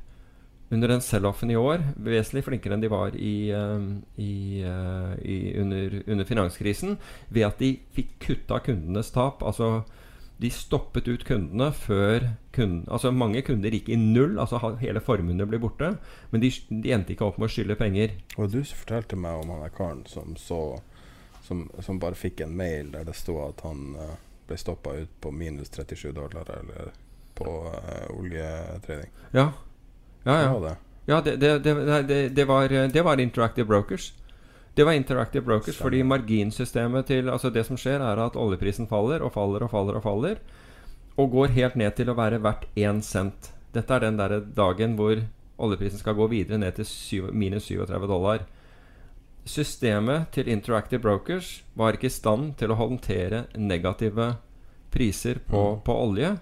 under 0.70 0.88
den 0.92 1.00
sell-offen 1.02 1.50
i 1.50 1.56
år 1.58 1.82
vesentlig 1.98 2.44
flinkere 2.46 2.76
enn 2.76 2.82
de 2.84 2.90
var 2.92 3.16
i, 3.18 3.50
eh, 3.50 3.86
i, 4.22 4.34
eh, 4.62 5.14
i 5.18 5.38
under, 5.58 5.96
under 6.06 6.28
finanskrisen, 6.28 6.94
ved 7.28 7.46
at 7.48 7.58
de 7.58 7.72
fikk 7.96 8.12
kutta 8.22 8.60
kundenes 8.62 9.10
tap. 9.10 9.42
Altså 9.42 9.82
de 10.40 10.48
stoppet 10.54 11.08
ut 11.10 11.26
kundene 11.26 11.72
før 11.74 12.30
kunden, 12.54 12.86
altså 12.88 13.10
Mange 13.12 13.42
kunder 13.42 13.74
gikk 13.74 13.90
i 13.90 13.98
null, 13.98 14.38
altså 14.38 14.76
hele 14.80 15.02
formuene 15.04 15.44
ble 15.50 15.58
borte. 15.60 15.96
Men 16.30 16.40
de, 16.40 16.52
de 16.70 16.94
endte 16.94 17.16
ikke 17.16 17.26
opp 17.26 17.42
med 17.42 17.50
å 17.50 17.52
skylde 17.52 17.76
penger. 17.76 18.14
Og 18.38 18.54
du 18.54 18.62
fortalte 18.62 19.18
meg 19.18 19.42
om 19.42 19.50
han 19.50 19.66
der 19.66 19.74
karen 19.74 20.06
som 20.08 20.38
så 20.38 20.78
som, 21.50 21.64
som 21.82 21.98
bare 21.98 22.14
fikk 22.14 22.44
en 22.44 22.52
mail 22.54 22.92
der 22.94 23.08
det 23.08 23.16
sto 23.18 23.40
at 23.42 23.64
han 23.66 23.96
eh, 23.98 24.18
ble 24.50 24.58
stoppa 24.58 24.94
ut 24.98 25.12
på 25.22 25.32
minus 25.32 25.70
37 25.70 26.12
dollar 26.16 26.50
eller 26.58 26.92
på 27.38 27.50
uh, 27.70 28.18
oljetrading. 28.18 29.10
Ja. 29.30 29.52
Ja, 30.24 30.40
ja. 30.42 30.58
Det? 30.60 30.76
ja 31.06 31.20
det, 31.24 31.36
det, 31.36 31.58
det, 31.64 32.02
det, 32.02 32.28
det, 32.28 32.44
var, 32.44 32.68
det 32.68 33.02
var 33.02 33.20
Interactive 33.20 33.66
Brokers. 33.66 34.12
Det 34.74 34.84
var 34.84 34.92
Interactive 34.92 35.44
Brokers 35.44 35.74
Stemmer. 35.74 35.86
fordi 35.86 36.02
marginsystemet 36.02 37.06
til 37.06 37.30
Altså 37.30 37.50
det 37.50 37.64
som 37.66 37.76
skjer, 37.76 38.00
er 38.00 38.20
at 38.22 38.36
oljeprisen 38.36 38.88
faller 38.88 39.22
og 39.22 39.32
faller 39.32 39.64
og 39.64 39.70
faller 39.70 39.98
og 39.98 40.02
faller. 40.02 40.38
Og 41.16 41.30
går 41.30 41.56
helt 41.56 41.76
ned 41.76 41.96
til 41.96 42.10
å 42.10 42.16
være 42.18 42.42
verdt 42.42 42.68
én 42.76 43.02
cent. 43.02 43.52
Dette 43.74 43.94
er 43.94 44.06
den 44.06 44.18
der 44.18 44.40
dagen 44.56 44.96
hvor 44.98 45.18
oljeprisen 45.60 46.00
skal 46.00 46.16
gå 46.16 46.26
videre 46.30 46.58
ned 46.58 46.78
til 46.78 46.86
syv, 46.86 47.32
minus 47.32 47.68
37 47.68 48.06
dollar. 48.08 48.46
Systemet 49.48 50.30
til 50.34 50.48
Interactive 50.48 51.00
Brokers 51.00 51.62
var 51.76 51.96
ikke 51.96 52.06
i 52.10 52.12
stand 52.12 52.54
til 52.60 52.70
å 52.70 52.76
håndtere 52.78 53.46
negative 53.56 54.36
priser 54.92 55.40
på, 55.48 55.76
Mm. 55.76 55.82
på 55.84 55.92
olje. 55.94 56.38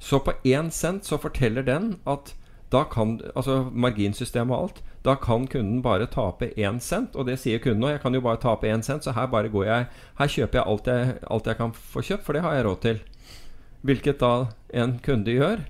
Så 0.00 0.18
på 0.24 0.32
én 0.44 0.70
cent 0.70 1.04
så 1.04 1.18
forteller 1.20 1.62
den 1.62 2.00
at 2.06 2.34
da 2.70 2.84
kan 2.84 3.20
Altså 3.34 3.70
marginsystemet 3.72 4.50
og 4.54 4.62
alt. 4.62 4.82
Da 5.04 5.14
kan 5.16 5.46
kunden 5.46 5.82
bare 5.82 6.06
tape 6.06 6.52
én 6.56 6.78
cent, 6.80 7.16
og 7.16 7.26
det 7.26 7.38
sier 7.38 7.58
kunden 7.58 7.82
òg. 7.82 7.90
Jeg 7.92 8.00
kan 8.02 8.14
jo 8.14 8.20
bare 8.20 8.36
tape 8.38 8.62
én 8.68 8.82
cent, 8.82 9.02
så 9.02 9.12
her 9.12 9.26
bare 9.26 9.48
går 9.48 9.64
jeg 9.64 9.86
Her 10.18 10.26
kjøper 10.26 10.52
jeg 10.52 10.66
alt 10.66 10.84
jeg, 10.86 11.18
alt 11.30 11.46
jeg 11.46 11.56
kan 11.56 11.72
få 11.72 12.00
kjøpt, 12.02 12.22
for 12.22 12.32
det 12.32 12.42
har 12.42 12.54
jeg 12.54 12.64
råd 12.64 12.80
til. 12.80 13.00
Hvilket 13.84 14.18
da 14.20 14.46
en 14.74 14.98
kunde 14.98 15.32
gjør. 15.32 15.64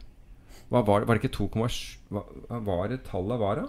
Hva 0.70 0.84
var 0.86 1.00
det? 1.00 1.08
Var 1.08 1.14
det 1.18 1.24
ikke 1.24 1.48
2,7 1.48 1.98
Hva 2.10 2.60
var 2.64 2.88
det 2.88 3.04
tallet 3.04 3.38
var, 3.40 3.54
da? 3.56 3.62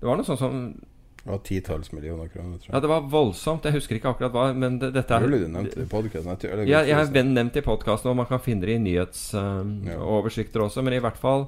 Det 0.00 0.08
var 0.08 0.16
noe 0.16 0.24
sånt 0.24 0.38
som 0.38 0.80
Det 1.22 1.30
var 1.30 1.38
titalls 1.46 1.92
millioner 1.92 2.28
kroner, 2.28 2.58
tror 2.58 2.74
Ja, 2.74 2.80
det 2.80 2.88
var 2.90 3.04
voldsomt. 3.06 3.64
Jeg 3.64 3.76
husker 3.76 3.94
ikke 3.94 4.10
akkurat 4.10 4.32
hva, 4.34 4.48
men 4.58 4.80
det, 4.82 4.88
dette 4.96 5.14
er 5.14 5.22
Mulig 5.22 5.44
du 5.44 5.52
nevnte 5.54 5.78
det 5.78 5.84
i 5.86 5.90
podkasten. 5.90 6.64
jeg, 6.66 6.88
jeg 6.88 6.96
har 6.98 7.28
nevnt 7.28 7.54
det 7.54 7.62
i 7.62 7.66
podkasten, 7.66 8.10
og 8.10 8.16
man 8.18 8.26
kan 8.26 8.42
finne 8.42 8.66
det 8.66 8.74
i 8.74 8.82
nyhetsoversikter 8.82 10.64
også. 10.66 10.82
Men 10.82 10.96
i 10.98 11.04
hvert 11.04 11.20
fall 11.20 11.46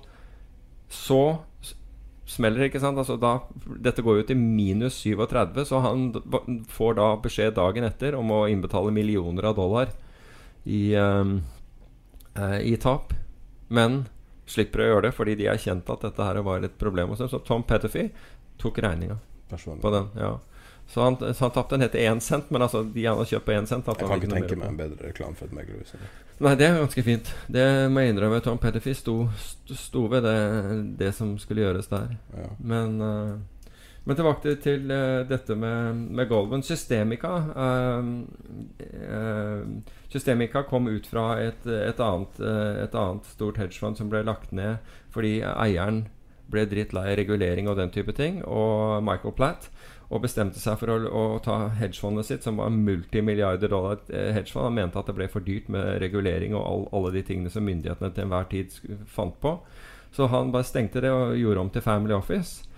så 0.95 1.41
smeller 2.31 2.63
det, 2.63 2.71
ikke 2.71 2.85
sant? 2.85 3.03
Altså 3.03 3.19
da, 3.19 3.35
dette 3.83 4.07
går 4.07 4.21
jo 4.21 4.29
til 4.31 4.39
minus 4.39 5.01
37, 5.03 5.65
så 5.67 5.83
han 5.83 6.07
får 6.71 6.97
da 7.01 7.11
beskjed 7.27 7.59
dagen 7.59 7.91
etter 7.91 8.15
om 8.15 8.31
å 8.31 8.45
innbetale 8.47 8.95
millioner 8.95 9.51
av 9.51 9.59
dollar 9.59 9.91
i, 10.63 10.95
um, 10.95 11.41
uh, 12.39 12.59
i 12.63 12.79
tap. 12.79 13.11
Men 13.75 14.05
slipper 14.47 14.85
å 14.85 14.91
gjøre 14.93 15.09
det 15.09 15.15
fordi 15.19 15.39
de 15.43 15.51
erkjente 15.51 15.91
at 15.91 16.07
dette 16.07 16.31
her 16.31 16.45
var 16.47 16.63
et 16.63 16.79
problem 16.79 17.11
hos 17.11 17.27
dem. 17.27 17.35
Så 17.35 17.43
Tom 17.43 17.67
Petterfee 17.67 18.13
tok 18.63 18.79
regninga 18.79 19.19
Personlig. 19.51 19.83
på 19.83 19.91
den. 19.91 20.11
ja 20.17 20.41
Så 20.87 21.01
han, 21.01 21.17
så 21.35 21.45
han 21.45 21.51
tapte 21.51 21.75
den 21.75 21.83
heter 21.83 21.99
én 21.99 22.21
cent, 22.21 22.51
men 22.51 22.63
altså 22.63 22.83
de 22.83 23.07
han 23.07 23.19
har 23.19 23.25
kjøpt 23.25 23.47
på 23.47 23.53
én 23.53 23.67
cent 23.67 23.87
Jeg 23.87 23.97
kan 23.97 24.21
ikke 24.21 24.35
tenke 24.35 24.57
meg 24.57 24.69
en 24.69 24.77
bedre 24.77 25.09
reklame 25.09 25.35
for 25.35 25.47
et 25.47 25.57
meglerhus. 25.57 25.95
Nei, 26.43 26.55
det 26.59 26.67
er 26.67 26.81
ganske 26.83 27.03
fint. 27.07 27.31
Det 27.47 27.65
må 27.91 28.03
jeg 28.03 28.15
innrømme. 28.15 28.41
Tom 28.43 28.59
Petterfee 28.59 28.95
sto, 28.99 29.29
sto, 29.71 30.07
ved 30.11 30.27
det, 30.27 30.39
det 30.99 31.13
som 31.15 31.39
skulle 31.39 31.63
gjøres 31.63 31.89
der. 31.93 32.17
Ja. 32.35 32.49
Men, 32.59 33.01
uh, 33.01 33.39
men 34.05 34.19
tilbake 34.19 34.43
til, 34.43 34.57
til 34.61 34.91
eh, 34.93 35.23
dette 35.25 35.55
med, 35.57 35.95
med 36.13 36.29
golven. 36.29 36.63
Systemica 36.63 37.31
uh, 37.57 38.05
Systemica 40.13 40.63
kom 40.69 40.91
ut 40.91 41.07
fra 41.09 41.39
et, 41.41 41.65
et, 41.67 42.01
annet, 42.01 42.43
et 42.85 42.95
annet 42.95 43.31
stort 43.33 43.57
hedgefond 43.63 43.97
som 43.97 44.11
ble 44.13 44.21
lagt 44.27 44.53
ned 44.53 44.77
fordi 45.15 45.39
eieren 45.41 46.05
ble 46.53 46.67
drittlei 46.69 47.15
regulering 47.19 47.69
og 47.71 47.79
den 47.81 47.93
type 47.95 48.13
ting. 48.17 48.43
Og 48.45 49.03
Michael 49.05 49.35
Platt 49.37 49.71
og 50.13 50.23
bestemte 50.23 50.61
seg 50.61 50.77
for 50.79 50.93
å, 50.93 50.99
å 51.09 51.23
ta 51.43 51.57
hedgefondet 51.79 52.29
sitt, 52.29 52.45
som 52.45 52.61
var 52.61 52.75
multimilliarder 52.75 53.73
dollar 53.73 54.03
eh, 54.13 54.31
hedgefond. 54.37 54.69
Han 54.69 54.77
mente 54.77 55.01
at 55.01 55.09
det 55.09 55.17
ble 55.17 55.31
for 55.33 55.45
dyrt 55.45 55.71
med 55.73 55.97
regulering 56.03 56.55
og 56.55 56.63
all, 56.65 56.87
alle 56.95 57.15
de 57.17 57.25
tingene 57.27 57.51
som 57.51 57.65
myndighetene 57.67 58.13
til 58.15 58.27
enhver 58.27 58.47
tid 58.53 58.77
fant 59.11 59.37
på. 59.43 59.57
Så 60.15 60.29
han 60.31 60.53
bare 60.55 60.69
stengte 60.69 61.03
det 61.03 61.11
og 61.11 61.35
gjorde 61.41 61.65
om 61.65 61.73
til 61.75 61.83
Family 61.83 62.15
Office. 62.15 62.69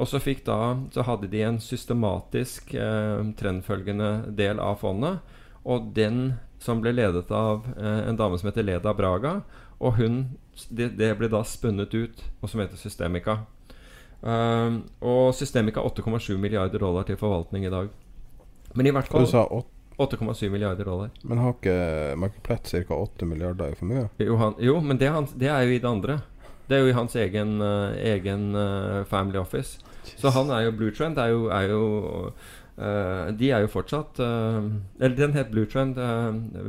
Og 0.00 0.08
så, 0.08 0.18
fikk 0.22 0.42
da, 0.46 0.78
så 0.94 1.04
hadde 1.04 1.28
de 1.30 1.42
en 1.44 1.60
systematisk 1.62 2.72
eh, 2.74 3.20
trendfølgende 3.38 4.32
del 4.34 4.62
av 4.62 4.80
fondet. 4.80 5.20
Og 5.68 5.92
den 5.94 6.40
som 6.60 6.80
ble 6.82 6.92
ledet 6.96 7.30
av 7.32 7.68
eh, 7.76 8.08
en 8.08 8.18
dame 8.18 8.38
som 8.40 8.50
heter 8.50 8.66
Leda 8.66 8.94
Braga. 8.96 9.40
Og 9.80 9.96
hun, 9.96 10.20
det, 10.68 10.92
det 11.00 11.14
ble 11.18 11.30
da 11.32 11.40
spunnet 11.46 11.94
ut, 11.96 12.22
og 12.40 12.52
som 12.52 12.60
heter 12.60 12.80
Systemica. 12.80 13.40
Um, 14.20 14.82
og 15.00 15.32
Systemica 15.32 15.80
8,7 15.80 16.36
milliarder 16.36 16.82
dollar 16.82 17.06
til 17.08 17.16
forvaltning 17.16 17.64
i 17.64 17.72
dag. 17.72 17.88
Men 18.76 18.86
i 18.86 18.92
hvert 18.92 19.08
fall 19.08 19.24
8,7 20.00 20.48
milliarder 20.48 20.84
dollar. 20.84 21.10
men 21.22 21.38
har 21.38 21.52
ikke 21.52 22.16
Michael 22.16 22.42
Platt 22.42 22.68
ca. 22.68 22.94
8 22.94 23.26
milliarder 23.26 23.72
i 23.72 23.76
formue? 23.76 24.08
Jo, 24.18 24.36
han, 24.36 24.54
jo 24.58 24.78
men 24.80 25.00
det 25.00 25.08
er, 25.08 25.12
hans, 25.12 25.32
det 25.36 25.48
er 25.48 25.64
jo 25.64 25.74
i 25.74 25.80
det 25.80 25.88
andre. 25.88 26.20
Det 26.68 26.76
er 26.76 26.84
jo 26.84 26.92
i 26.92 26.96
hans 26.96 27.16
egen, 27.16 27.60
uh, 27.60 27.96
egen 27.96 28.54
uh, 28.54 29.04
family 29.04 29.40
office. 29.40 29.80
Så 30.16 30.30
han 30.32 30.50
er 30.50 30.68
jo 30.68 30.76
Blue 30.76 30.90
Trend 30.90 31.18
er 31.18 31.32
jo, 31.32 31.48
er 31.52 31.68
jo 31.68 31.82
uh, 32.78 33.28
De 33.36 33.50
er 33.52 33.60
jo 33.60 33.68
fortsatt 33.68 34.16
Eller 34.18 35.16
den 35.16 35.34
het 35.36 35.50
Blue 35.50 35.66
Trend. 35.68 36.00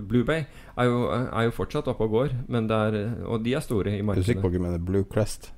Blue 0.09 0.23
Bay 0.27 0.43
er 0.81 0.89
jo, 0.89 0.99
er 1.13 1.47
jo 1.47 1.55
fortsatt 1.55 1.89
oppe 1.91 2.07
og 2.07 2.15
går. 2.17 2.35
Men 2.51 2.67
det 2.69 2.77
er, 2.77 2.99
og 3.25 3.45
de 3.45 3.55
er 3.57 3.65
store 3.65 3.97
i 3.97 4.03
markedet. 4.05 4.25
du 4.25 4.31
sikker 4.31 4.45
på 4.45 4.51
at 4.51 4.57
du 4.59 4.63
mener 4.63 4.85
Blue 4.91 5.07
Crest? 5.13 5.51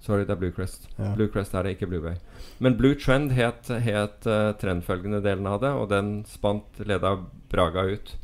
Sorry, 0.00 0.22
det 0.22 0.30
er 0.30 0.40
Blue 0.40 0.54
Crest. 0.54 0.88
Ja. 0.98 1.12
Blue 1.16 1.28
Crest 1.32 1.54
er 1.54 1.66
det, 1.66 1.74
ikke 1.76 1.90
Blue 1.90 2.02
Bay. 2.02 2.16
Men 2.62 2.76
Blue 2.78 2.94
Trend 2.94 3.34
het, 3.34 3.68
het 3.68 4.26
uh, 4.30 4.54
trendfølgende 4.60 5.20
delen 5.24 5.46
av 5.50 5.60
det, 5.64 5.74
og 5.74 5.90
den 5.90 6.22
spant 6.28 6.78
Leda 6.86 7.16
Braga 7.50 7.84
ut. 7.90 8.14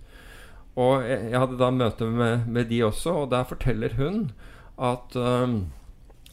Og 0.80 1.06
jeg, 1.06 1.30
jeg 1.30 1.40
hadde 1.42 1.58
da 1.58 1.70
møte 1.74 2.06
med, 2.10 2.46
med 2.50 2.70
de 2.70 2.82
også, 2.86 3.24
og 3.24 3.32
der 3.34 3.46
forteller 3.46 3.94
hun 3.98 4.28
at 4.74 5.14
um, 5.14 5.68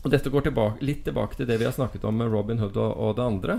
Og 0.02 0.10
dette 0.10 0.32
går 0.34 0.48
tilbake, 0.48 0.82
litt 0.82 1.04
tilbake 1.06 1.38
til 1.38 1.46
det 1.46 1.60
vi 1.62 1.68
har 1.68 1.76
snakket 1.76 2.08
om 2.10 2.16
med 2.18 2.32
Robin 2.34 2.58
Hood 2.58 2.74
og, 2.74 2.96
og 2.98 3.12
det 3.20 3.26
andre. 3.26 3.58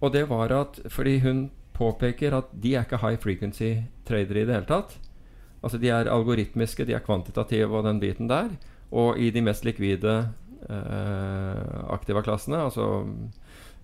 Og 0.00 0.14
det 0.14 0.22
var 0.30 0.54
at 0.56 0.78
fordi 0.88 1.18
hun 1.20 1.50
påpeker 1.76 2.32
at 2.32 2.48
de 2.62 2.72
er 2.74 2.86
ikke 2.86 3.00
high 3.02 3.18
frequency 3.20 3.74
tradere 4.08 4.40
i 4.40 4.48
det 4.48 4.56
hele 4.56 4.68
tatt. 4.70 4.96
Altså 5.62 5.78
de 5.78 5.90
er 5.92 6.10
algoritmiske, 6.10 6.86
de 6.88 6.94
er 6.96 7.04
kvantitative 7.04 7.76
og 7.76 7.84
den 7.84 8.00
biten 8.00 8.28
der. 8.28 8.54
Og 8.90 9.18
i 9.18 9.30
de 9.30 9.42
mest 9.44 9.64
likvide 9.64 10.32
eh, 10.70 11.92
aktiva-klassene, 11.92 12.64
altså 12.64 13.06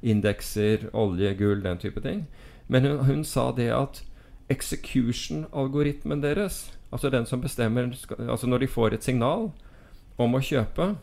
indekser, 0.02 0.88
olje, 0.92 1.34
gull, 1.38 1.62
den 1.64 1.78
type 1.78 2.00
ting. 2.00 2.26
Men 2.68 2.86
hun, 2.86 3.04
hun 3.06 3.24
sa 3.24 3.50
det 3.56 3.70
at 3.74 4.02
execution-algoritmen 4.48 6.22
deres, 6.22 6.72
altså 6.92 7.10
den 7.10 7.26
som 7.26 7.40
bestemmer 7.42 7.90
Altså 8.28 8.46
når 8.46 8.58
de 8.58 8.66
får 8.66 8.94
et 8.94 9.04
signal 9.04 9.50
om 10.18 10.34
å 10.34 10.40
kjøpe, 10.40 10.94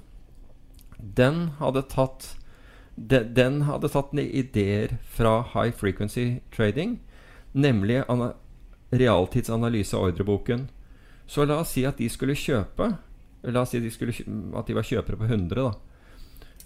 den 0.97 1.49
hadde 1.59 1.84
tatt 1.91 2.36
de, 2.95 3.19
Den 3.36 3.63
hadde 3.67 3.89
tatt 3.89 4.13
ideer 4.13 4.97
fra 5.09 5.41
high 5.53 5.74
frequency 5.74 6.39
trading, 6.55 6.99
nemlig 7.53 8.03
ana, 8.07 8.34
realtidsanalyse 8.93 9.97
av 9.97 10.09
ordreboken. 10.09 10.67
Så 11.25 11.45
la 11.47 11.59
oss 11.63 11.73
si 11.75 11.85
at 11.87 11.99
de 12.01 12.09
skulle 12.11 12.37
kjøpe 12.37 12.93
La 13.51 13.65
oss 13.65 13.73
si 13.73 13.79
de 13.83 13.89
skulle, 13.91 14.13
at 14.55 14.69
de 14.69 14.75
var 14.77 14.85
kjøpere 14.87 15.17
på 15.19 15.25
100, 15.27 15.57
da. 15.59 15.73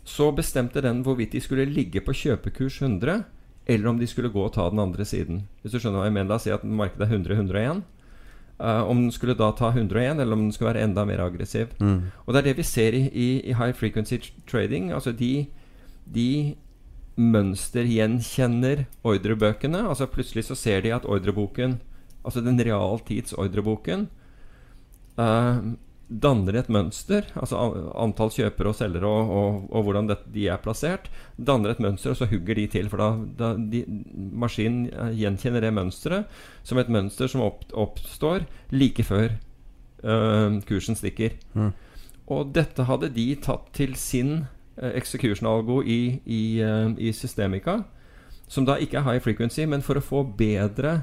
Så 0.05 0.27
bestemte 0.37 0.83
den 0.85 0.99
hvorvidt 1.01 1.33
de 1.33 1.39
skulle 1.41 1.65
ligge 1.65 2.03
på 2.05 2.13
kjøpekurs 2.13 2.83
100, 2.83 3.23
eller 3.65 3.89
om 3.89 3.97
de 3.97 4.05
skulle 4.07 4.29
gå 4.29 4.43
og 4.45 4.53
ta 4.53 4.67
den 4.69 4.83
andre 4.83 5.05
siden. 5.05 5.47
Hvis 5.63 5.73
du 5.73 5.79
skjønner 5.79 6.03
hva 6.03 6.05
jeg 6.05 6.13
mener, 6.13 6.29
La 6.29 6.37
oss 6.37 6.45
si 6.45 6.53
at 6.53 6.61
markedet 6.63 7.07
er 7.07 7.17
100-101. 7.17 7.81
Uh, 8.57 8.83
om 8.89 9.01
den 9.03 9.11
skulle 9.13 9.35
da 9.37 9.49
ta 9.57 9.71
101, 9.73 10.21
eller 10.21 10.37
om 10.37 10.45
den 10.45 10.53
skulle 10.53 10.71
være 10.71 10.85
enda 10.85 11.03
mer 11.05 11.25
aggressiv. 11.25 11.73
Mm. 11.81 12.13
Og 12.25 12.33
det 12.33 12.39
er 12.43 12.47
det 12.51 12.55
vi 12.61 12.69
ser 12.69 12.93
i, 12.93 13.03
i, 13.09 13.27
i 13.49 13.57
high 13.57 13.73
frequency 13.73 14.21
trading. 14.45 14.91
Altså 14.93 15.11
de, 15.17 15.47
de 16.05 16.55
mønstergjenkjenner 17.17 18.85
ordrebøkene. 19.03 19.83
Altså 19.89 20.07
plutselig 20.09 20.47
så 20.47 20.55
ser 20.55 20.81
de 20.85 20.93
at 20.95 21.05
ordreboken, 21.05 21.79
altså 22.27 22.43
den 22.45 22.59
realtidsordreboken, 22.59 24.07
eh, 25.17 25.67
danner 26.07 26.55
et 26.55 26.69
mønster. 26.71 27.27
Altså 27.39 27.59
antall 27.99 28.31
kjøpere 28.31 28.71
og 28.71 28.77
selgere 28.77 29.09
og, 29.09 29.31
og, 29.37 29.65
og 29.75 29.87
hvordan 29.87 30.11
det, 30.11 30.19
de 30.33 30.47
er 30.51 30.61
plassert. 30.63 31.09
Danner 31.35 31.73
et 31.73 31.81
mønster, 31.83 32.13
og 32.13 32.19
så 32.19 32.29
hugger 32.31 32.59
de 32.59 32.67
til. 32.71 32.87
For 32.91 33.01
da, 33.01 33.09
da 33.39 33.51
de, 33.57 33.83
maskinen 34.15 34.87
eh, 34.91 35.17
gjenkjenner 35.23 35.65
det 35.65 35.73
mønsteret 35.75 36.39
som 36.67 36.79
et 36.79 36.91
mønster 36.93 37.31
som 37.31 37.43
opp, 37.47 37.67
oppstår 37.75 38.47
like 38.71 39.03
før 39.07 39.35
eh, 39.35 40.61
kursen 40.69 40.99
stikker. 40.99 41.35
Mm. 41.57 41.73
Og 42.33 42.53
dette 42.55 42.87
hadde 42.87 43.11
de 43.15 43.27
tatt 43.43 43.69
til 43.75 43.95
sin 43.99 44.33
eh, 44.79 44.95
execution-algo 44.95 45.81
i, 45.83 46.17
i, 46.23 46.41
eh, 46.63 46.89
i 46.99 47.13
Systemica, 47.15 47.81
som 48.47 48.67
da 48.67 48.77
ikke 48.79 49.01
er 49.01 49.07
high 49.07 49.23
frequency, 49.23 49.65
men 49.67 49.83
for 49.83 49.99
å 49.99 50.03
få 50.03 50.23
bedre 50.39 51.01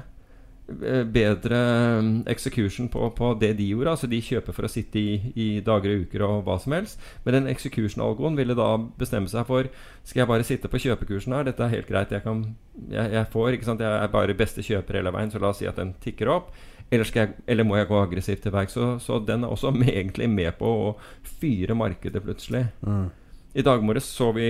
bedre 0.67 1.57
mm, 2.01 2.23
execution 2.27 2.87
på, 2.89 3.09
på 3.09 3.33
det 3.39 3.53
de 3.53 3.67
gjorde. 3.69 3.91
Altså 3.91 4.07
De 4.09 4.21
kjøper 4.21 4.55
for 4.55 4.65
å 4.65 4.71
sitte 4.71 4.99
i, 4.99 5.31
i 5.37 5.47
dager 5.65 5.93
og 5.93 6.05
uker 6.05 6.25
og 6.25 6.45
hva 6.47 6.57
som 6.61 6.73
helst. 6.73 7.01
Men 7.25 7.39
den 7.39 7.49
execution-algoen 7.51 8.37
ville 8.39 8.57
da 8.57 8.71
bestemme 8.97 9.29
seg 9.31 9.45
for 9.49 9.69
Skal 10.03 10.23
jeg 10.23 10.31
bare 10.31 10.47
sitte 10.47 10.71
på 10.71 10.81
kjøpekursen 10.81 11.35
her? 11.37 11.45
Dette 11.45 11.65
er 11.65 11.75
helt 11.75 11.89
greit. 11.89 12.13
Jeg, 12.13 12.25
kan, 12.25 12.43
jeg, 12.89 13.11
jeg 13.13 13.29
får, 13.33 13.51
ikke 13.53 13.69
sant 13.69 13.83
Jeg 13.85 13.99
er 13.99 14.13
bare 14.13 14.37
beste 14.37 14.65
kjøper 14.65 15.01
hele 15.01 15.13
veien, 15.13 15.33
så 15.33 15.41
la 15.41 15.51
oss 15.53 15.61
si 15.61 15.69
at 15.69 15.81
den 15.81 15.93
tikker 16.01 16.33
opp. 16.33 16.49
Eller, 16.93 17.09
jeg, 17.13 17.37
eller 17.49 17.65
må 17.65 17.77
jeg 17.79 17.89
gå 17.89 17.99
aggressivt 18.01 18.43
til 18.45 18.53
verks? 18.53 18.77
Så, 18.77 18.95
så 19.01 19.19
den 19.21 19.45
er 19.45 19.53
også 19.53 19.73
egentlig 19.85 20.29
med 20.29 20.57
på 20.57 20.71
å 20.89 20.89
fyre 21.41 21.77
markedet 21.77 22.23
plutselig. 22.25 22.65
Mm. 22.85 23.07
I 23.55 23.63
dag 23.63 23.83
morges 23.87 24.07
så 24.11 24.33
vi 24.35 24.49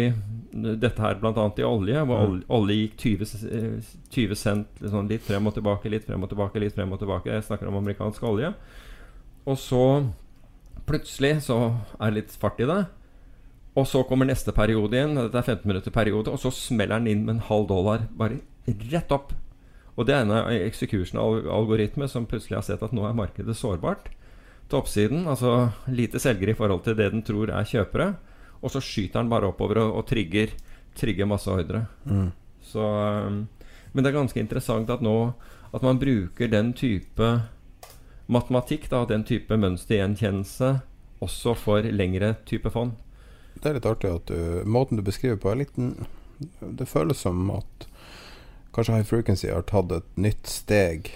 dette 0.81 1.01
her 1.03 1.19
bl.a. 1.21 1.45
i 1.59 1.65
olje, 1.67 2.01
hvor 2.09 2.25
Mm. 2.25 2.43
olje 2.49 2.75
gikk 2.79 2.95
20, 2.97 3.27
eh, 3.51 3.89
20 4.09 4.35
cent 4.35 4.67
liksom, 4.81 5.07
litt 5.09 5.21
frem 5.21 5.45
og 5.45 5.53
tilbake, 5.53 5.89
litt 5.91 6.05
frem 6.07 6.23
og 6.23 6.29
tilbake, 6.31 6.59
litt 6.59 6.73
frem 6.73 6.91
og 6.91 6.99
tilbake. 6.99 7.29
Jeg 7.29 7.43
snakker 7.45 7.67
om 7.69 7.77
amerikansk 7.77 8.23
olje. 8.23 8.53
Og 9.45 9.57
så 9.61 9.83
plutselig 10.87 11.43
så 11.45 11.75
er 11.99 12.09
det 12.11 12.15
litt 12.23 12.31
fart 12.31 12.59
i 12.59 12.65
det. 12.65 12.85
Og 13.77 13.85
så 13.85 14.01
kommer 14.07 14.25
neste 14.25 14.53
periode 14.55 14.95
igjen. 14.95 15.15
Dette 15.19 15.37
er 15.37 15.43
15 15.53 15.67
minutter 15.67 15.91
periode. 15.91 16.31
Og 16.31 16.39
så 16.39 16.49
smeller 16.51 16.97
den 16.97 17.07
inn 17.11 17.25
med 17.25 17.35
en 17.35 17.47
halv 17.49 17.67
dollar 17.67 18.07
bare 18.17 18.39
rett 18.91 19.11
opp. 19.11 19.33
Og 19.97 20.07
det 20.07 20.15
er 20.15 20.25
en 20.25 20.31
execution-algoritme 20.65 22.07
som 22.09 22.25
plutselig 22.25 22.57
har 22.57 22.63
sett 22.63 22.83
at 22.83 22.91
nå 22.95 23.05
er 23.07 23.13
markedet 23.13 23.55
sårbart. 23.55 24.09
Til 24.69 24.79
oppsiden, 24.79 25.27
altså 25.27 25.71
lite 25.87 26.17
selgere 26.19 26.55
i 26.55 26.57
forhold 26.57 26.83
til 26.83 26.95
det 26.95 27.11
den 27.11 27.21
tror 27.21 27.51
er 27.51 27.63
kjøpere. 27.69 28.15
Og 28.61 28.71
så 28.71 28.81
skyter 28.83 29.21
han 29.21 29.31
bare 29.31 29.49
oppover 29.51 29.81
og, 29.83 29.99
og 29.99 30.07
trigger, 30.09 30.53
trigger 30.97 31.29
masse 31.29 31.51
ordre. 31.51 31.85
Mm. 32.05 32.29
Så, 32.65 32.81
um, 32.81 33.43
men 33.93 34.03
det 34.03 34.11
er 34.11 34.17
ganske 34.17 34.41
interessant 34.41 34.89
at 34.89 35.03
nå 35.05 35.33
At 35.75 35.83
man 35.83 35.99
bruker 35.99 36.47
den 36.47 36.71
type 36.73 37.27
matematikk, 38.31 38.87
da, 38.89 39.03
den 39.05 39.25
type 39.27 39.57
mønstergjenkjennelse, 39.59 40.69
også 41.21 41.53
for 41.59 41.83
lengre 41.83 42.31
type 42.47 42.71
fond. 42.71 42.95
Det 43.59 43.69
er 43.69 43.77
litt 43.77 43.89
artig 43.89 44.11
at 44.11 44.31
du, 44.31 44.63
måten 44.65 44.97
du 44.97 45.03
beskriver 45.05 45.37
på, 45.41 45.51
er 45.51 45.65
litt 45.65 45.75
Det 46.79 46.87
føles 46.89 47.21
som 47.21 47.43
at 47.53 47.85
kanskje 48.75 48.97
High 48.97 49.07
Frequency 49.07 49.51
har 49.51 49.67
tatt 49.67 49.91
et 49.95 50.07
nytt 50.19 50.47
steg. 50.51 51.11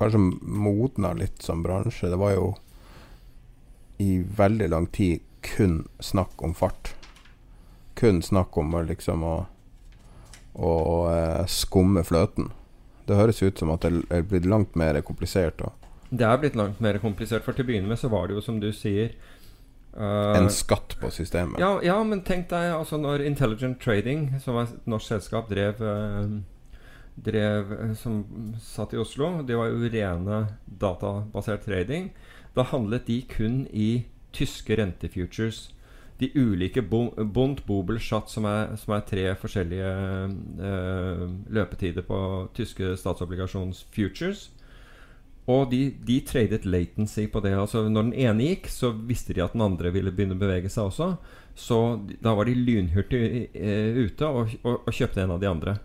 Kanskje 0.00 0.20
modna 0.40 1.14
litt 1.16 1.44
som 1.44 1.62
bransje. 1.64 2.10
Det 2.10 2.18
var 2.20 2.34
jo 2.34 2.50
i 3.98 4.18
veldig 4.22 4.68
lang 4.72 4.86
tid 4.94 5.24
kun 5.48 5.80
snakk 6.04 6.42
om 6.44 6.54
fart. 6.54 6.94
Kun 7.98 8.22
snakk 8.22 8.56
om 8.56 8.76
liksom 8.86 9.24
å, 9.26 9.34
å 10.54 10.72
eh, 11.12 11.44
skumme 11.50 12.04
fløten. 12.06 12.52
Det 13.08 13.16
høres 13.16 13.42
ut 13.42 13.58
som 13.58 13.72
at 13.72 13.86
det 13.86 14.04
er 14.12 14.26
blitt 14.28 14.46
langt 14.46 14.76
mer 14.76 15.00
komplisert. 15.00 15.62
Det 16.10 16.24
er 16.24 16.40
blitt 16.40 16.56
langt 16.56 16.80
mer 16.84 16.98
komplisert, 17.00 17.44
for 17.44 17.56
til 17.56 17.64
å 17.64 17.70
begynne 17.70 17.88
med 17.88 18.00
så 18.00 18.10
var 18.12 18.28
det 18.28 18.36
jo 18.36 18.44
som 18.44 18.60
du 18.60 18.68
sier 18.76 19.14
uh, 19.96 20.36
en 20.36 20.50
skatt 20.52 20.96
på 21.00 21.10
systemet. 21.12 21.56
Ja, 21.60 21.78
ja, 21.84 21.96
men 22.04 22.20
tenk 22.24 22.50
deg 22.52 22.72
altså 22.76 23.00
når 23.00 23.24
Intelligent 23.24 23.80
Trading, 23.80 24.28
som 24.44 24.58
var 24.58 24.68
et 24.68 24.88
norsk 24.88 25.14
selskap, 25.14 25.48
drev, 25.48 25.80
uh, 25.80 26.84
drev 27.16 27.72
Som 27.98 28.20
satt 28.62 28.92
i 28.94 29.00
Oslo. 29.00 29.38
Det 29.42 29.56
var 29.58 29.72
jo 29.72 29.88
rene 29.90 30.42
databasert 30.68 31.64
trading. 31.64 32.12
Da 32.54 32.68
handlet 32.68 33.08
de 33.08 33.22
kun 33.28 33.64
i 33.72 34.06
tyske 34.32 34.76
rentefutures. 34.78 35.68
De 36.18 36.30
ulike 36.34 36.82
Bo- 36.82 37.14
Bobel, 37.66 38.00
Schatz, 38.02 38.34
som 38.34 38.46
er, 38.50 38.74
som 38.76 38.94
er 38.96 39.04
tre 39.06 39.24
forskjellige 39.38 39.90
eh, 40.68 41.26
løpetider 41.54 42.06
på 42.06 42.20
tyske 42.58 42.96
statsobligasjonsfutures. 42.98 44.48
Og 45.48 45.70
de, 45.70 45.82
de 46.04 46.18
tradet 46.28 46.66
latency 46.68 47.28
på 47.32 47.40
det. 47.40 47.54
Altså 47.56 47.86
Når 47.88 48.10
den 48.10 48.16
ene 48.26 48.48
gikk, 48.50 48.66
så 48.68 48.90
visste 48.92 49.32
de 49.32 49.44
at 49.44 49.54
den 49.54 49.64
andre 49.64 49.92
ville 49.94 50.12
begynne 50.12 50.36
å 50.36 50.42
bevege 50.42 50.68
seg 50.72 50.90
også. 50.90 51.12
Så 51.58 51.78
da 52.22 52.34
var 52.36 52.46
de 52.46 52.58
lynhurtig 52.58 53.22
eh, 53.54 53.96
ute 53.96 54.26
og, 54.26 54.52
og, 54.62 54.82
og 54.84 54.92
kjøpte 54.94 55.22
en 55.24 55.36
av 55.38 55.40
de 55.42 55.48
andre. 55.50 55.78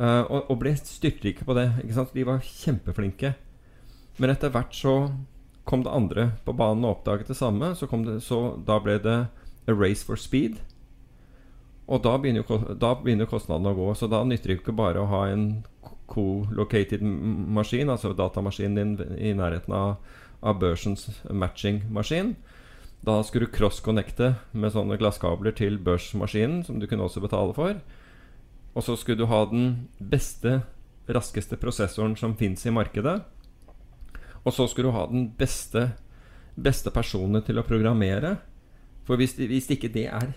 Uh, 0.00 0.22
og, 0.30 0.52
og 0.52 0.60
ble 0.62 0.70
styrtrike 0.78 1.44
på 1.44 1.56
det. 1.58 1.66
De 2.14 2.24
var 2.24 2.44
kjempeflinke. 2.46 3.34
Men 4.20 4.32
etter 4.32 4.52
hvert 4.54 4.76
så 4.76 4.94
kom 5.64 5.84
det 5.84 5.92
andre 5.94 6.30
på 6.44 6.54
banen 6.56 6.84
og 6.86 6.98
oppdaget 6.98 7.30
det 7.30 7.38
samme. 7.38 7.74
Så, 7.78 7.86
det, 8.04 8.20
så 8.24 8.40
da 8.66 8.78
ble 8.82 8.98
det 9.02 9.18
a 9.68 9.74
race 9.74 10.06
for 10.06 10.18
speed. 10.20 10.58
Og 11.90 12.02
da 12.04 12.14
begynner, 12.22 12.46
da 12.78 12.94
begynner 12.98 13.28
kostnadene 13.30 13.72
å 13.72 13.78
gå. 13.78 13.88
Så 13.98 14.08
da 14.10 14.22
nytter 14.24 14.52
det 14.52 14.60
ikke 14.60 14.76
bare 14.78 15.02
å 15.02 15.10
ha 15.10 15.24
en 15.30 15.64
co-located 16.10 17.02
maskin, 17.02 17.90
altså 17.90 18.12
datamaskinen 18.18 18.96
din 18.98 19.18
i 19.18 19.34
nærheten 19.38 19.74
av, 19.74 19.96
av 20.42 20.58
børsens 20.62 21.06
matching-maskin. 21.30 22.34
Da 23.06 23.20
skulle 23.24 23.48
du 23.48 23.54
cross-connecte 23.54 24.34
med 24.52 24.74
sånne 24.74 24.98
glasskabler 25.00 25.54
til 25.56 25.78
børsmaskinen, 25.82 26.64
som 26.66 26.80
du 26.80 26.86
kunne 26.90 27.06
også 27.06 27.22
betale 27.24 27.54
for. 27.56 27.78
Og 28.74 28.86
så 28.86 28.96
skulle 28.98 29.22
du 29.22 29.30
ha 29.30 29.44
den 29.50 29.88
beste, 29.98 30.60
raskeste 31.10 31.58
prosessoren 31.58 32.14
som 32.18 32.36
fins 32.38 32.66
i 32.66 32.74
markedet. 32.74 33.18
Og 34.44 34.54
så 34.56 34.66
skulle 34.70 34.90
du 34.90 34.96
ha 34.96 35.06
den 35.10 35.28
beste, 35.36 35.90
beste 36.56 36.92
personen 36.94 37.44
til 37.44 37.60
å 37.60 37.66
programmere. 37.66 38.36
For 39.08 39.20
hvis, 39.20 39.36
hvis 39.36 39.68
ikke 39.74 39.90
det 39.92 40.06
er 40.08 40.30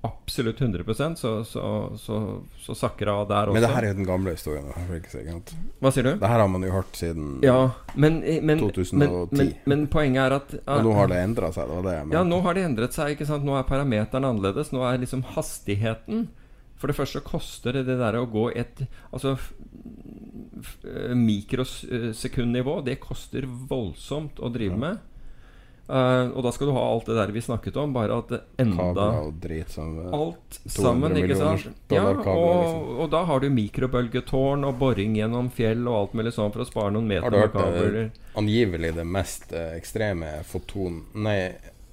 absolutt 0.00 0.60
100% 0.60 1.14
så, 1.14 1.44
så, 1.44 1.92
så, 1.98 2.42
så 2.58 2.74
sakker 2.74 3.06
det 3.06 3.12
av 3.12 3.28
der 3.28 3.50
også. 3.50 3.54
Men 3.56 3.64
det 3.64 3.70
her 3.72 3.86
er 3.86 3.92
jo 3.92 3.98
den 3.98 4.06
gamle 4.06 4.34
historien. 4.34 4.68
Hva 5.82 5.92
sier 5.94 6.06
du? 6.06 6.10
Det 6.20 6.30
her 6.30 6.42
har 6.42 6.50
man 6.50 6.66
jo 6.66 6.70
hørt 6.72 6.98
siden 6.98 7.38
Ja, 7.42 7.58
men, 7.94 8.20
men, 8.22 8.62
2010. 8.62 8.98
men, 9.00 9.16
men, 9.32 9.52
men 9.66 9.86
poenget 9.90 10.22
er 10.28 10.36
at 10.38 10.54
Og 10.62 10.84
nå 10.86 10.94
har 11.00 11.10
det 11.10 11.22
endra 11.24 11.50
seg. 11.54 11.72
Det 11.72 11.80
det 11.88 11.96
Ja, 12.14 12.22
nå 12.26 12.42
har 12.46 12.58
det 12.58 12.66
endret 12.68 12.94
seg. 12.94 13.24
Nå 13.42 13.58
er 13.58 13.66
parameteren 13.66 14.28
annerledes. 14.28 14.70
Nå 14.74 14.84
er 14.86 15.02
liksom 15.02 15.24
hastigheten 15.34 16.28
For 16.78 16.90
det 16.90 16.98
første 17.00 17.24
koster 17.26 17.74
det 17.74 17.88
det 17.90 17.98
der 17.98 18.20
å 18.20 18.26
gå 18.30 18.48
et 18.54 18.84
Altså 19.10 19.34
mikrosekundnivå, 21.14 22.80
det 22.86 22.98
koster 23.02 23.46
voldsomt 23.46 24.40
å 24.40 24.50
drive 24.52 24.78
med. 24.78 25.04
Uh, 25.88 26.28
og 26.36 26.42
da 26.44 26.50
skal 26.52 26.68
du 26.68 26.74
ha 26.76 26.82
alt 26.84 27.06
det 27.08 27.14
der 27.16 27.30
vi 27.32 27.40
snakket 27.40 27.78
om, 27.80 27.94
bare 27.96 28.18
at 28.20 28.32
enda 28.60 29.06
som 29.72 29.94
eh, 30.02 30.10
Alt 30.12 30.58
sammen, 30.68 31.16
ikke 31.16 31.38
sant? 31.38 31.64
Ja, 31.88 32.10
kabler, 32.12 32.34
og, 32.34 32.58
liksom. 32.60 32.98
og 33.00 33.08
da 33.14 33.22
har 33.30 33.40
du 33.40 33.48
mikrobølgetårn 33.56 34.68
og 34.68 34.76
boring 34.82 35.16
gjennom 35.16 35.48
fjell 35.48 35.88
og 35.88 35.96
alt 36.02 36.18
mulig 36.20 36.34
sånn 36.36 36.52
for 36.52 36.66
å 36.66 36.68
spare 36.68 36.92
noen 36.92 37.08
meter 37.08 37.24
Har 37.24 37.32
du 37.32 37.38
med 37.38 37.46
hørt 37.46 37.56
kabler. 37.56 37.96
det, 37.96 38.28
angivelig 38.36 38.92
det 39.00 39.08
mest 39.08 39.48
uh, 39.56 39.70
ekstreme 39.78 40.34
foton... 40.50 41.00
Nei, 41.24 41.38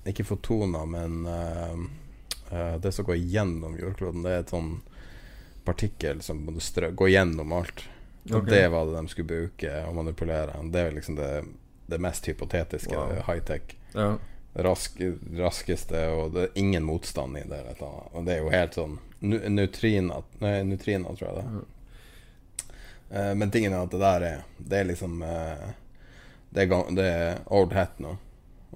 ikke 0.06 0.28
fotoner, 0.28 0.86
men 0.86 1.26
eh, 1.26 1.74
eh, 2.52 2.76
det 2.84 2.92
som 2.92 3.06
går 3.08 3.16
gjennom 3.16 3.78
jordkloden. 3.80 4.26
Det 4.26 4.34
er 4.34 4.44
et 4.44 4.54
sånn 4.54 4.72
partikkel 5.66 6.22
som 6.22 6.44
går 6.46 7.10
gjennom 7.10 7.56
alt. 7.58 7.88
Og 8.32 8.40
okay. 8.42 8.54
det 8.54 8.68
var 8.74 8.86
det 8.86 8.96
de 8.98 9.08
skulle 9.12 9.28
bruke 9.28 9.74
og 9.86 9.96
manipulere. 9.96 10.56
Det 10.74 10.82
er 10.82 10.96
liksom 10.96 11.18
det, 11.20 11.44
det 11.86 12.00
mest 12.02 12.28
hypotetiske 12.28 12.96
Wow. 12.98 13.20
high-tech. 13.28 13.76
Ja. 13.94 14.16
Rask, 14.66 15.02
raskeste, 15.38 16.08
og 16.16 16.34
det 16.34 16.44
er 16.44 16.60
ingen 16.60 16.84
motstand 16.84 17.38
i 17.38 17.44
det. 17.50 17.62
Og 17.82 18.26
det 18.26 18.38
er 18.38 18.44
jo 18.44 18.54
helt 18.54 18.78
sånn 18.78 19.00
Neutrina, 19.26 20.20
nei, 20.38 20.60
neutrina 20.68 21.14
tror 21.16 21.28
jeg 21.28 21.38
det 21.38 21.46
er. 21.46 21.64
Eh, 23.10 23.32
men 23.36 23.52
tingen 23.52 23.74
er 23.74 23.86
at 23.86 23.94
det 23.94 24.02
der 24.02 24.26
er 24.28 24.44
Det 24.58 24.80
er 24.80 24.88
liksom 24.90 25.22
uh, 25.24 25.72
det, 26.50 26.66
er, 26.66 26.96
det 26.96 27.06
er 27.06 27.40
old 27.46 27.74
hat 27.74 28.00
nå. 28.00 28.16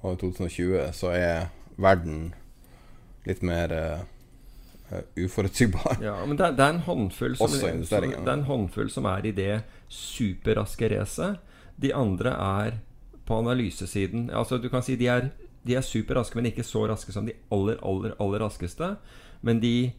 Og 0.01 0.13
i 0.13 0.19
2020 0.21 0.93
så 0.95 1.11
er 1.15 1.49
verden 1.79 2.33
litt 3.27 3.41
mer 3.45 3.73
uh, 3.73 4.01
uforutsigbar. 5.17 5.99
Ja, 6.03 6.15
men 6.25 6.37
det 6.37 6.47
er, 6.47 6.55
det 6.57 6.65
er 6.65 6.75
en 6.75 6.83
håndfull 6.85 7.37
som, 7.37 7.53
som. 7.53 7.83
Det 7.85 7.99
er 8.17 8.33
en 8.33 8.47
håndfull 8.47 8.89
som 8.93 9.07
er 9.09 9.27
i 9.29 9.33
det 9.35 9.61
superraske 9.93 10.89
racet. 10.93 11.39
De 11.79 11.93
andre 11.95 12.33
er 12.33 12.79
på 13.29 13.39
analysesiden. 13.43 14.29
Altså 14.33 14.57
du 14.57 14.69
kan 14.69 14.83
si 14.85 14.97
de 14.99 15.07
er, 15.07 15.29
de 15.67 15.77
er 15.77 15.85
superraske, 15.85 16.37
men 16.39 16.49
ikke 16.49 16.65
så 16.65 16.87
raske 16.89 17.13
som 17.13 17.29
de 17.29 17.37
aller, 17.53 17.77
aller, 17.85 18.15
aller 18.19 18.45
raskeste. 18.45 18.95
Men 19.45 19.61
de 19.61 19.91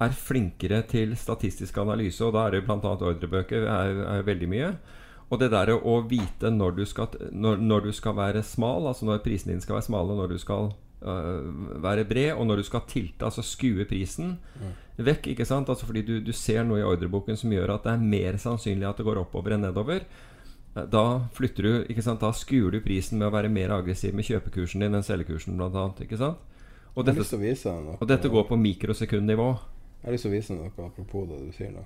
er 0.00 0.16
flinkere 0.16 0.80
til 0.88 1.12
statistisk 1.20 1.76
analyse, 1.82 2.24
og 2.24 2.32
da 2.34 2.46
er 2.46 2.56
det 2.56 2.64
bl.a. 2.64 2.80
ordrebøker 2.80 3.68
er, 3.68 4.04
er 4.16 4.26
veldig 4.26 4.48
mye. 4.48 4.70
Og 5.30 5.38
det 5.38 5.52
der 5.52 5.70
å 5.76 6.00
vite 6.10 6.50
når 6.50 6.78
du, 6.78 6.86
skal, 6.88 7.12
når, 7.30 7.60
når 7.62 7.84
du 7.86 7.92
skal 7.94 8.16
være 8.16 8.42
smal, 8.42 8.88
altså 8.90 9.06
når 9.06 9.20
prisen 9.22 9.52
din 9.52 9.60
skal 9.62 9.76
være 9.76 9.86
smal, 9.86 10.10
og 10.10 10.24
når 10.24 10.32
du 10.32 10.40
skal 10.42 10.72
være 11.00 12.04
bred, 12.04 12.32
og 12.36 12.46
når 12.46 12.56
du 12.60 12.62
skal 12.68 12.82
tilte, 12.88 13.24
altså 13.24 13.42
skue 13.42 13.84
prisen 13.88 14.34
vekk. 15.00 15.30
ikke 15.32 15.46
sant? 15.48 15.68
Altså 15.72 15.86
fordi 15.88 16.02
du, 16.04 16.20
du 16.20 16.32
ser 16.32 16.62
noe 16.64 16.80
i 16.80 16.84
ordreboken 16.84 17.36
som 17.40 17.50
gjør 17.52 17.74
at 17.78 17.86
det 17.86 17.92
er 17.94 18.02
mer 18.04 18.36
sannsynlig 18.36 18.84
at 18.88 18.96
det 19.00 19.06
går 19.06 19.22
oppover 19.22 19.54
enn 19.56 19.64
nedover. 19.64 20.04
Eh, 20.76 20.84
Da 20.92 21.04
flytter 21.32 21.62
du, 21.62 21.72
ikke 21.88 22.02
sant? 22.04 22.20
Da 22.20 22.32
skuer 22.36 22.70
du 22.70 22.80
prisen 22.84 23.18
med 23.18 23.28
å 23.30 23.32
være 23.34 23.48
mer 23.48 23.72
aggressiv 23.78 24.12
med 24.14 24.24
kjøpekursen 24.28 24.80
din 24.84 24.94
enn 24.94 25.02
selgekursen, 25.06 25.56
blant 25.56 25.74
annet, 25.74 26.04
ikke 26.04 26.18
sant? 26.20 26.38
Og 26.94 27.04
dette, 27.06 27.22
og 28.00 28.08
dette 28.08 28.28
går 28.28 28.44
på 28.48 28.56
mikrosekundnivå. 28.60 29.48
Jeg 30.02 30.04
har 30.08 30.12
lyst 30.12 30.24
til 30.26 30.30
å 30.32 30.36
vise 30.36 30.54
noe 30.56 30.70
apropos 30.86 31.26
det 31.28 31.38
du 31.46 31.52
sier 31.56 31.70
nå. 31.72 31.82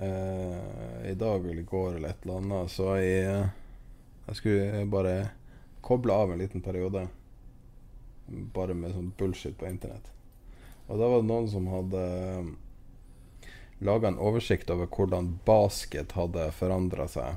Eh, 0.00 1.10
I 1.12 1.14
dag 1.14 1.44
eller 1.44 1.60
i 1.62 1.66
går 1.68 1.96
eller 1.96 2.08
et 2.08 2.24
eller 2.24 2.38
annet, 2.40 2.70
så 2.72 2.94
jeg, 2.98 3.50
jeg 4.26 4.36
skulle 4.38 4.84
bare 4.90 5.16
koble 5.84 6.12
av 6.12 6.32
en 6.32 6.38
liten 6.40 6.60
periode. 6.64 7.06
Bare 8.26 8.74
med 8.74 8.92
sånn 8.94 9.12
bullshit 9.18 9.56
på 9.58 9.66
internett. 9.68 10.10
Og 10.88 10.98
da 10.98 11.08
var 11.08 11.20
det 11.22 11.28
noen 11.28 11.48
som 11.50 11.66
hadde 11.66 12.02
laga 13.82 14.08
en 14.08 14.18
oversikt 14.22 14.70
over 14.70 14.86
hvordan 14.86 15.38
basket 15.46 16.12
hadde 16.16 16.50
forandra 16.54 17.08
seg. 17.10 17.36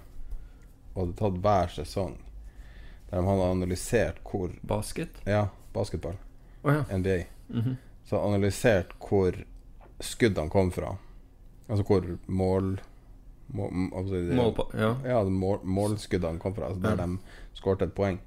Og 0.93 1.01
hadde 1.01 1.17
tatt 1.19 1.39
hver 1.43 1.73
sesong. 1.73 2.17
Der 3.09 3.19
de 3.21 3.27
hadde 3.27 3.49
analysert 3.51 4.21
hvor 4.25 4.53
Basket? 4.65 5.17
Ja, 5.29 5.47
basketball. 5.73 6.15
Oh, 6.63 6.71
ja. 6.73 6.83
NBA. 6.97 7.17
Mhm. 7.49 7.75
Så 8.05 8.19
analysert 8.21 8.93
hvor 9.01 9.37
skuddene 9.99 10.49
kom 10.53 10.71
fra. 10.71 10.95
Altså 11.69 11.83
hvor 11.87 12.05
mål... 12.27 12.75
må- 13.53 13.71
altså 13.97 14.19
mål 14.35 14.53
på, 14.57 14.65
ja. 14.77 14.91
ja 15.05 15.23
mål, 15.23 15.59
målskuddene 15.63 16.39
kom 16.41 16.53
fra. 16.55 16.67
Altså 16.69 16.81
der 16.81 16.95
Ja. 16.97 17.05
de 17.05 17.17
skåret 17.53 17.81
et 17.81 17.93
poeng. 17.95 18.19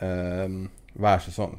eh, 0.00 0.48
hver 0.94 1.18
sesong. 1.24 1.58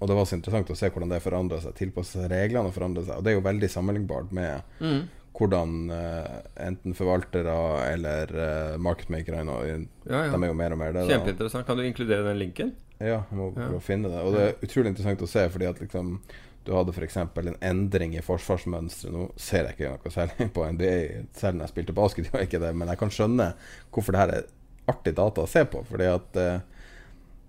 Og 0.00 0.08
det 0.08 0.16
var 0.16 0.28
så 0.28 0.36
interessant 0.38 0.70
å 0.72 0.76
se 0.78 0.88
hvordan 0.88 1.12
det 1.12 1.22
forandra 1.22 1.60
seg. 1.60 1.76
Tilpasse 1.76 2.16
seg 2.16 2.30
reglene 2.32 2.70
og 2.70 2.76
forandre 2.76 3.04
seg. 3.04 3.18
Og 3.18 3.24
det 3.24 3.32
er 3.32 3.36
jo 3.36 3.46
veldig 3.46 3.68
sammenlignbart 3.68 4.30
med 4.36 4.78
mm. 4.80 5.00
hvordan 5.36 5.74
uh, 5.92 6.36
enten 6.64 6.96
forvaltere 6.96 7.56
eller 7.90 8.32
uh, 8.36 8.76
marketmakere 8.80 9.42
Ja, 9.44 9.58
ja. 9.60 10.30
De 10.32 10.40
er 10.40 10.48
jo 10.48 10.56
mer 10.56 10.76
og 10.76 10.80
mer 10.80 10.96
det. 10.96 11.08
Kjempeinteressant. 11.10 11.68
Kan 11.68 11.80
du 11.80 11.84
inkludere 11.84 12.24
den 12.30 12.40
linken? 12.40 12.72
Ja, 13.00 13.22
jeg 13.28 13.36
må 13.36 13.52
Ja. 13.56 13.68
å 13.76 13.82
finne 13.84 14.08
det. 14.12 14.22
Og 14.24 14.36
det 14.36 14.46
er 14.46 14.64
utrolig 14.64 14.94
interessant 14.94 15.24
å 15.24 15.28
se, 15.28 15.44
fordi 15.52 15.68
at 15.68 15.84
liksom 15.84 16.16
du 16.64 16.74
hadde 16.76 16.92
f.eks. 16.92 17.16
en 17.16 17.56
endring 17.64 18.16
i 18.16 18.24
forsvarsmønsteret. 18.24 19.14
Nå 19.14 19.28
ser 19.40 19.68
jeg 19.68 19.78
ikke 19.78 19.92
noe 19.94 20.12
særlig 20.12 20.48
på 20.56 20.64
NBA, 20.76 20.96
selv 21.36 21.56
når 21.56 21.66
jeg 21.66 21.74
spilte 21.74 21.96
basket, 21.96 22.28
gjør 22.28 22.42
jeg 22.42 22.50
ikke 22.50 22.64
det, 22.64 22.72
men 22.76 22.92
jeg 22.92 23.00
kan 23.00 23.14
skjønne 23.16 23.46
hvorfor 23.90 24.16
det 24.16 24.20
her 24.20 24.34
er 24.34 24.50
artig 24.90 25.14
data 25.16 25.44
å 25.44 25.50
se 25.50 25.64
på. 25.72 25.82
Fordi 25.88 26.08
at 26.10 26.40
eh, 26.40 26.79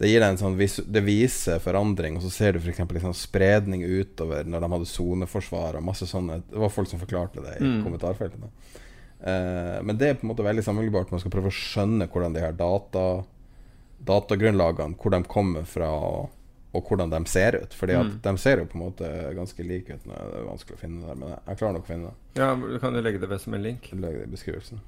det 0.02 0.10
gir 0.10 0.20
deg 0.24 0.32
en 0.34 0.40
sånn 0.42 0.56
vis 0.58 0.80
Det 0.82 1.04
viser 1.06 1.60
forandring, 1.62 2.16
og 2.18 2.24
så 2.26 2.32
ser 2.34 2.54
du 2.58 2.60
f.eks. 2.60 2.80
Liksom 2.90 3.14
spredning 3.14 3.84
utover 3.86 4.44
når 4.50 4.64
de 4.66 4.70
hadde 4.76 4.90
soneforsvar 4.90 5.78
og 5.78 5.84
masse 5.86 6.08
sånne 6.10 6.40
Det 6.50 6.58
var 6.64 6.74
folk 6.74 6.90
som 6.90 7.00
forklarte 7.04 7.44
det 7.46 7.60
i 7.60 7.64
Mm. 7.64 7.84
kommentarfeltene. 7.86 8.50
Uh, 9.22 9.78
men 9.86 9.98
det 10.02 10.08
er 10.10 10.14
på 10.18 10.26
en 10.26 10.32
måte 10.34 10.42
veldig 10.44 10.64
sammenlignbart. 10.66 11.12
Man 11.14 11.20
skal 11.22 11.30
prøve 11.32 11.52
å 11.52 11.54
skjønne 11.54 12.08
hvordan 12.10 12.34
de 12.34 12.42
her 12.42 12.52
data 12.58 13.24
datagrunnlagene, 14.04 14.96
hvor 14.98 15.12
de 15.14 15.20
kommer 15.30 15.66
fra, 15.70 15.90
og, 15.94 16.32
og 16.74 16.88
hvordan 16.90 17.12
de 17.14 17.20
ser 17.30 17.60
ut. 17.62 17.74
Fordi 17.78 17.94
at 18.00 18.06
Mm. 18.08 18.20
de 18.24 18.38
ser 18.42 18.58
jo 18.58 18.66
på 18.66 18.80
en 18.80 18.86
måte 18.88 19.10
ganske 19.38 19.64
like 19.68 19.94
ut. 19.94 20.04
Det 20.04 20.18
er 20.18 20.48
vanskelig 20.48 20.78
å 20.78 20.82
finne 20.82 21.02
det 21.02 21.08
der, 21.12 21.16
men 21.22 21.30
jeg 21.48 21.58
klarer 21.60 21.74
nok 21.78 21.84
å 21.86 21.92
finne 21.92 22.10
det. 22.10 22.42
Ja, 22.42 22.56
du 22.56 22.80
kan 22.80 22.94
jo 22.96 23.02
legge 23.02 23.20
det 23.22 23.30
ved 23.30 23.42
som 23.42 23.54
en 23.54 23.62
link. 23.64 23.92
Legge 23.94 24.24
det 24.24 24.28
i 24.28 24.32
beskrivelsen. 24.36 24.80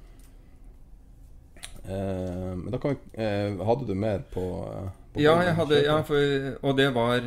Eh, 1.88 2.56
men 2.56 2.70
da 2.72 2.78
kan 2.78 2.94
vi 2.94 3.22
eh, 3.22 3.66
Hadde 3.66 3.86
du 3.86 3.94
mer 3.94 4.22
på, 4.32 4.44
eh, 4.72 4.88
på 5.12 5.20
Ja, 5.20 5.34
hadde, 5.36 5.82
ja 5.84 5.98
for, 6.02 6.16
og 6.64 6.78
det 6.78 6.88
var 6.94 7.20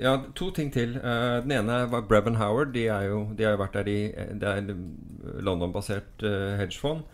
Ja, 0.00 0.16
to 0.34 0.50
ting 0.50 0.72
til. 0.72 0.94
Den 0.94 1.52
ene 1.52 1.84
var 1.92 2.06
Brevin 2.08 2.40
Howard. 2.40 2.72
De, 2.72 2.86
er 2.86 3.10
jo, 3.10 3.26
de 3.36 3.44
har 3.44 3.56
jo 3.56 3.62
vært 3.62 3.76
der 3.76 3.90
i 3.92 4.00
Det 4.40 4.48
er 4.48 4.72
London-basert 5.44 6.24
hedgefond. 6.58 7.04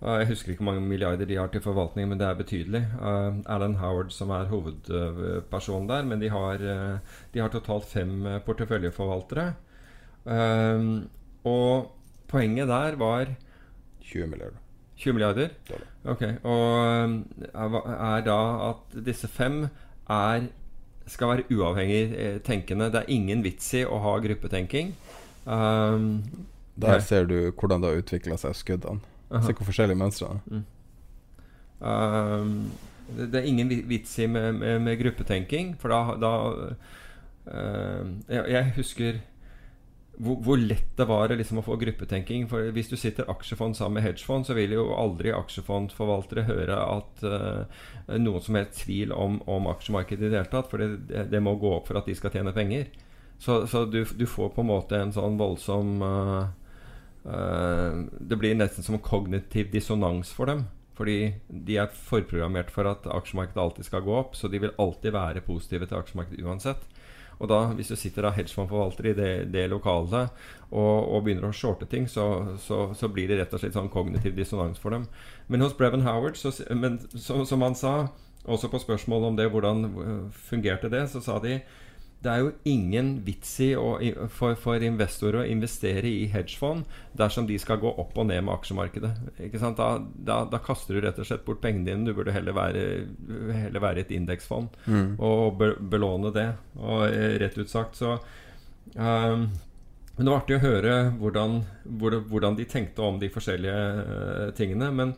Jeg 0.00 0.28
husker 0.30 0.52
ikke 0.52 0.64
hvor 0.64 0.72
mange 0.72 0.88
milliarder 0.88 1.26
de 1.28 1.36
har 1.36 1.50
til 1.52 1.60
forvaltning, 1.60 2.08
men 2.08 2.20
det 2.20 2.26
er 2.26 2.38
betydelig. 2.38 2.86
Alan 3.02 3.74
Howard 3.76 4.14
som 4.16 4.30
er 4.32 4.48
hovedpersonen 4.48 5.90
der, 5.90 6.06
men 6.08 6.22
de 6.22 6.30
har, 6.32 6.56
de 7.34 7.40
har 7.42 7.52
totalt 7.52 7.84
fem 7.84 8.24
porteføljeforvaltere. 8.46 9.52
Og 11.44 11.92
poenget 12.28 12.68
der 12.68 12.96
var 12.96 13.34
20 14.00 14.26
milliarder. 14.26 14.69
20 15.00 15.16
milliarder? 15.16 15.52
Dollar. 15.68 15.86
Ok. 16.12 16.22
Og 16.44 16.64
um, 17.04 17.14
er 17.50 18.24
da 18.26 18.40
at 18.70 18.98
disse 19.06 19.28
fem 19.28 19.62
er 20.10 20.50
skal 21.10 21.32
være 21.32 21.46
uavhengig 21.50 22.02
eh, 22.14 22.36
tenkende. 22.46 22.90
Det 22.92 23.00
er 23.00 23.08
ingen 23.10 23.42
vits 23.42 23.72
i 23.74 23.82
å 23.82 23.98
ha 24.04 24.12
gruppetenking. 24.22 24.92
Um, 25.44 26.22
Der 26.80 27.00
ja. 27.00 27.00
ser 27.02 27.26
du 27.26 27.50
hvordan 27.50 27.82
det 27.82 27.90
har 27.90 28.04
utvikla 28.04 28.36
seg, 28.38 28.54
skuddene. 28.54 29.02
Aha. 29.30 29.42
Se 29.46 29.54
hvor 29.56 29.66
forskjellige 29.66 29.98
mønstre. 29.98 30.36
Mm. 30.46 30.62
Um, 31.80 32.54
det, 33.16 33.26
det 33.32 33.40
er 33.40 33.48
ingen 33.50 33.72
vits 33.90 34.12
i 34.22 34.28
med, 34.30 34.60
med, 34.60 34.78
med 34.86 35.00
gruppetenking, 35.02 35.74
for 35.80 35.92
da, 35.92 36.16
da 36.20 36.34
Uh, 37.50 38.06
jeg, 38.28 38.44
jeg 38.52 38.72
husker 38.76 39.16
hvor, 40.20 40.36
hvor 40.44 40.60
lett 40.60 40.90
det 40.98 41.06
var 41.08 41.32
liksom 41.32 41.60
å 41.60 41.64
få 41.64 41.78
gruppetenking. 41.80 42.46
For 42.50 42.70
Hvis 42.76 42.90
du 42.92 42.96
sitter 43.00 43.28
aksjefond 43.32 43.78
sammen 43.78 43.98
med 43.98 44.06
hedgefond, 44.06 44.46
så 44.46 44.56
vil 44.58 44.74
jo 44.76 44.90
aldri 44.96 45.32
aksjefondforvaltere 45.34 46.46
høre 46.48 46.76
at 46.76 47.24
uh, 47.24 47.84
noen 48.18 48.44
som 48.44 48.58
helst 48.58 48.82
tvil 48.84 49.14
om, 49.16 49.40
om 49.50 49.70
aksjemarkedet 49.72 50.28
i 50.28 50.32
det 50.32 50.42
hele 50.42 50.52
tatt. 50.52 50.68
For 50.72 50.82
det, 50.82 51.28
det 51.32 51.44
må 51.44 51.56
gå 51.60 51.72
opp 51.78 51.88
for 51.88 52.00
at 52.00 52.10
de 52.10 52.16
skal 52.18 52.34
tjene 52.34 52.54
penger. 52.56 52.90
Så, 53.40 53.62
så 53.70 53.86
du, 53.88 54.02
du 54.04 54.26
får 54.28 54.52
på 54.52 54.64
en 54.64 54.68
måte 54.68 54.98
en 55.00 55.14
sånn 55.16 55.38
voldsom 55.40 56.02
uh, 56.04 56.42
uh, 57.24 58.02
Det 58.20 58.36
blir 58.36 58.58
nesten 58.58 58.84
som 58.84 59.00
kognitiv 59.00 59.72
dissonans 59.72 60.34
for 60.36 60.52
dem. 60.52 60.66
Fordi 61.00 61.32
de 61.48 61.78
er 61.80 61.94
forprogrammert 61.96 62.68
for 62.74 62.84
at 62.90 63.06
aksjemarkedet 63.08 63.62
alltid 63.62 63.88
skal 63.88 64.04
gå 64.04 64.18
opp. 64.20 64.36
Så 64.36 64.52
de 64.52 64.60
vil 64.60 64.76
alltid 64.76 65.16
være 65.16 65.46
positive 65.46 65.88
til 65.88 66.02
aksjemarkedet 66.02 66.44
uansett. 66.44 66.89
Og 67.40 67.48
da, 67.48 67.60
hvis 67.76 67.88
du 67.88 67.96
sitter 67.96 68.28
av 68.28 68.36
hedgefondforvalter 68.36 69.10
i 69.10 69.14
det, 69.16 69.30
det 69.54 69.66
lokalet 69.72 70.32
og, 70.70 70.96
og 71.08 71.22
begynner 71.24 71.48
å 71.48 71.56
shorte 71.56 71.88
ting, 71.88 72.04
så, 72.08 72.26
så, 72.60 72.90
så 72.96 73.08
blir 73.08 73.30
det 73.30 73.40
rett 73.40 73.54
og 73.56 73.62
slett 73.62 73.76
sånn 73.78 73.92
kognitiv 73.92 74.36
dissonans 74.36 74.80
for 74.80 74.92
dem. 74.92 75.06
Men 75.48 75.64
hos 75.64 75.76
Brevin 75.78 76.04
Howard, 76.04 76.36
så, 76.36 76.52
men, 76.76 77.00
som 77.16 77.64
han 77.64 77.78
sa, 77.78 77.94
også 78.44 78.70
på 78.72 78.82
spørsmål 78.84 79.30
om 79.30 79.38
det, 79.40 79.48
hvordan 79.52 79.84
øh, 79.88 80.26
fungerte 80.50 80.92
det, 80.92 81.06
så 81.12 81.24
sa 81.24 81.38
de 81.40 81.58
det 82.20 82.28
er 82.28 82.42
jo 82.42 82.50
ingen 82.68 83.14
vits 83.24 83.54
i 83.64 83.70
å, 83.80 83.94
for, 84.28 84.52
for 84.60 84.82
investorer 84.84 85.40
å 85.40 85.48
investere 85.48 86.04
i 86.04 86.26
hedgefond 86.28 86.84
dersom 87.16 87.46
de 87.48 87.56
skal 87.60 87.80
gå 87.80 87.88
opp 88.02 88.18
og 88.20 88.26
ned 88.28 88.44
med 88.44 88.52
aksjemarkedet. 88.58 89.12
Da, 89.78 89.88
da, 90.28 90.36
da 90.52 90.60
kaster 90.60 90.98
du 90.98 91.00
rett 91.00 91.16
og 91.16 91.28
slett 91.30 91.46
bort 91.46 91.62
pengene 91.64 91.88
dine. 91.88 92.04
Du 92.04 92.12
burde 92.16 92.34
heller 92.36 92.56
være, 92.56 92.84
heller 93.56 93.84
være 93.86 94.04
et 94.04 94.12
indeksfond 94.12 94.76
Mm. 94.84 95.16
og 95.22 95.56
be, 95.58 95.72
belåne 95.80 96.32
det. 96.34 96.48
Og 96.76 97.06
eh, 97.08 97.38
rett 97.40 97.56
ut 97.56 97.70
sagt 97.70 97.96
så 97.96 98.12
um, 98.16 99.46
Men 100.16 100.20
det 100.20 100.30
var 100.30 100.40
artig 100.42 100.58
å 100.58 100.64
høre 100.64 100.94
hvordan, 101.16 101.60
hvor, 102.00 102.18
hvordan 102.28 102.58
de 102.58 102.68
tenkte 102.68 103.06
om 103.06 103.20
de 103.20 103.32
forskjellige 103.32 103.84
uh, 104.04 104.50
tingene. 104.56 104.92
Men 104.92 105.16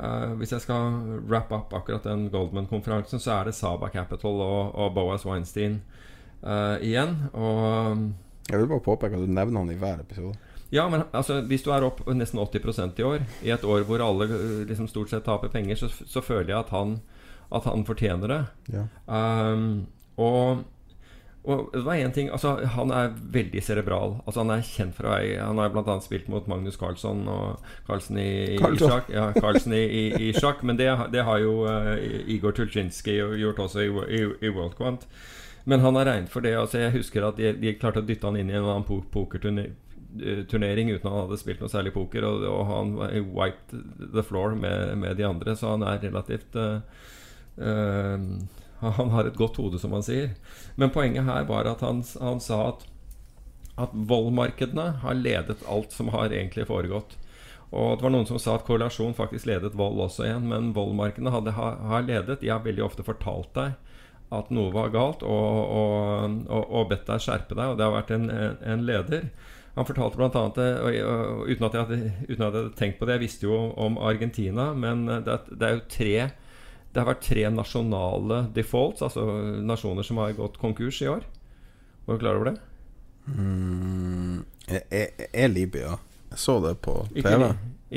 Uh, 0.00 0.32
hvis 0.38 0.52
jeg 0.54 0.62
skal 0.62 0.94
wrap 1.28 1.50
up 1.52 1.72
akkurat 1.74 2.04
den 2.06 2.28
Goldman-konferansen, 2.32 3.20
så 3.20 3.34
er 3.34 3.48
det 3.48 3.56
Saba 3.58 3.90
Capital 3.92 4.38
og, 4.40 4.70
og 4.78 4.94
Boas 4.94 5.26
Weinstein 5.26 5.80
eh, 6.42 6.76
igjen. 6.90 7.16
Og 7.32 8.50
Jeg 8.50 8.58
vil 8.58 8.70
bare 8.70 8.86
påpeke 8.86 9.18
at 9.18 9.26
du 9.26 9.30
nevner 9.30 9.62
han 9.62 9.70
i 9.72 9.78
hver 9.78 10.00
episode. 10.00 10.34
ja, 10.70 10.88
men 10.88 11.02
altså, 11.12 11.40
hvis 11.42 11.62
du 11.62 11.70
er 11.74 11.86
opp 11.86 12.02
nesten 12.14 12.38
80% 12.38 12.98
i 12.98 13.06
år, 13.06 13.24
i 13.42 13.50
et 13.50 13.64
år 13.64 13.86
hvor 13.88 14.02
alle 14.04 14.28
øh, 14.30 14.66
liksom 14.68 14.88
stort 14.88 15.10
sett 15.10 15.24
taper 15.24 15.48
penger, 15.48 15.76
så, 15.76 15.88
så 16.06 16.20
føler 16.20 16.54
jeg 16.54 16.58
at 16.58 16.70
han, 16.70 17.00
at 17.52 17.64
han 17.64 17.86
fortjener 17.86 18.28
det. 18.28 18.44
Ja. 18.72 18.84
Um, 19.06 19.86
og, 20.16 20.62
og 21.44 21.70
det 21.72 21.80
var 21.86 21.96
én 21.96 22.12
ting 22.12 22.28
altså, 22.28 22.66
Han 22.76 22.90
er 22.92 23.14
veldig 23.32 23.62
cerebral. 23.64 24.18
Altså, 24.26 24.42
han 24.42 24.50
er 24.52 24.66
kjent 24.66 24.94
for 24.94 25.08
å 25.08 25.16
Han 25.16 25.58
har 25.58 25.72
bl.a. 25.72 25.96
spilt 26.04 26.28
mot 26.28 26.46
Magnus 26.46 26.76
Carlsson 26.76 27.24
og 27.32 27.64
Carlsen 27.86 28.18
i, 28.20 28.30
i, 28.54 28.58
i 28.60 28.78
sjakk. 28.78 29.08
Ja, 29.08 29.30
Carlsen 29.32 29.72
i, 29.72 30.12
i, 30.12 30.32
sjakk. 30.36 30.62
Men 30.62 30.76
det, 30.76 30.90
det 31.14 31.24
har 31.24 31.40
jo 31.40 31.64
uh, 31.64 31.96
Igor 32.28 32.52
Tulczynski 32.52 33.16
gjort 33.40 33.58
også 33.66 33.86
i 33.88 34.50
World 34.52 34.76
Quant. 34.78 35.08
Men 35.64 35.84
han 35.84 35.98
er 36.00 36.08
regnet 36.08 36.32
for 36.32 36.44
det. 36.44 36.54
Altså, 36.56 36.80
jeg 36.80 36.94
husker 36.96 37.26
at 37.26 37.38
de, 37.40 37.52
de 37.60 37.74
klarte 37.78 38.02
å 38.02 38.06
dytte 38.06 38.26
han 38.28 38.38
inn 38.40 38.52
i 38.52 38.56
en 38.56 38.64
annen 38.64 38.86
po 38.88 39.00
pokerturnering 39.12 40.92
uten 40.92 41.04
at 41.04 41.10
han 41.10 41.24
hadde 41.24 41.40
spilt 41.40 41.60
noe 41.62 41.72
særlig 41.72 41.92
poker, 41.96 42.26
og, 42.26 42.46
og 42.48 42.62
han 42.70 42.94
wiped 43.34 43.74
the 44.14 44.24
floor 44.26 44.56
med, 44.58 44.96
med 45.02 45.20
de 45.20 45.28
andre, 45.28 45.56
så 45.56 45.74
han 45.74 45.84
er 45.86 46.00
relativt 46.02 46.56
uh, 46.56 46.80
uh, 47.60 48.24
Han 48.80 49.12
har 49.12 49.28
et 49.28 49.36
godt 49.36 49.60
hode, 49.60 49.78
som 49.78 49.92
han 49.92 50.06
sier. 50.06 50.32
Men 50.80 50.94
poenget 50.94 51.28
her 51.28 51.44
var 51.50 51.68
at 51.68 51.84
han, 51.84 52.00
han 52.22 52.40
sa 52.40 52.62
at 52.70 52.88
at 53.80 53.92
voldmarkedene 53.92 54.86
har 55.00 55.16
ledet 55.16 55.62
alt 55.68 55.94
som 55.94 56.10
har 56.12 56.32
egentlig 56.34 56.66
foregått. 56.68 57.16
Og 57.70 57.96
det 57.96 58.04
var 58.04 58.12
noen 58.12 58.26
som 58.28 58.40
sa 58.42 58.56
at 58.58 58.66
korrelasjon 58.66 59.14
faktisk 59.16 59.46
ledet 59.46 59.76
vold 59.78 60.00
også 60.04 60.26
igjen. 60.26 60.48
Men 60.50 60.72
voldmarkedene 60.76 61.32
har, 61.32 61.78
har 61.92 62.06
ledet. 62.06 62.40
De 62.42 62.50
har 62.50 62.64
veldig 62.64 62.84
ofte 62.84 63.06
fortalt 63.06 63.52
deg 63.56 63.76
at 64.30 64.50
noe 64.54 64.70
var 64.74 64.92
galt, 64.94 65.22
og, 65.26 65.70
og, 65.80 66.34
og, 66.48 66.66
og 66.70 66.88
bedt 66.92 67.06
deg 67.08 67.22
skjerpe 67.24 67.56
deg. 67.58 67.72
Og 67.72 67.78
det 67.80 67.86
har 67.86 67.96
vært 67.96 68.12
en, 68.14 68.28
en 68.30 68.84
leder. 68.86 69.24
Han 69.74 69.86
fortalte 69.88 70.18
bl.a. 70.18 70.28
Og, 70.30 71.48
uten, 71.50 71.66
at 71.66 71.74
jeg 71.74 71.82
hadde, 71.82 71.98
uten 72.28 72.34
at 72.36 72.40
jeg 72.40 72.46
hadde 72.50 72.62
tenkt 72.78 72.98
på 73.00 73.06
det 73.06 73.14
Jeg 73.16 73.22
visste 73.24 73.46
jo 73.46 73.58
om 73.80 73.98
Argentina, 74.02 74.68
men 74.74 75.04
det, 75.06 75.26
er- 75.34 75.50
det 75.56 75.66
er 75.68 75.74
jo 75.76 75.82
tre 75.90 76.12
Det 76.90 76.98
har 77.02 77.06
vært 77.12 77.22
tre 77.26 77.44
nasjonale 77.54 78.40
defaults, 78.54 79.02
altså 79.06 79.22
nasjoner 79.62 80.02
som 80.06 80.18
har 80.18 80.32
gått 80.38 80.58
konkurs 80.58 80.98
i 81.02 81.08
år. 81.10 81.22
Var 82.06 82.16
du 82.18 82.22
klar 82.24 82.38
over 82.40 82.50
det? 82.50 82.56
Mm, 83.30 84.44
er, 84.66 84.82
er, 84.90 85.26
er 85.32 85.48
Libya 85.52 85.92
Jeg 86.32 86.38
så 86.40 86.56
det 86.64 86.76
på 86.82 86.94
TV. 87.14 87.22
Ikke, 87.22 87.50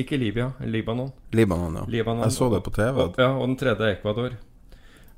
ikke 0.03 0.17
Libya, 0.21 0.47
Libanon. 0.65 1.11
Libanon, 1.33 1.75
ja. 1.81 1.85
Libanon. 1.89 2.23
Jeg 2.27 2.35
så 2.37 2.49
det 2.53 2.61
på 2.65 2.73
TV. 2.75 2.97
Og, 3.07 3.17
ja, 3.21 3.31
og 3.33 3.47
den 3.47 3.57
tredje 3.61 3.87
er 3.87 3.95
Ecuador. 3.97 4.35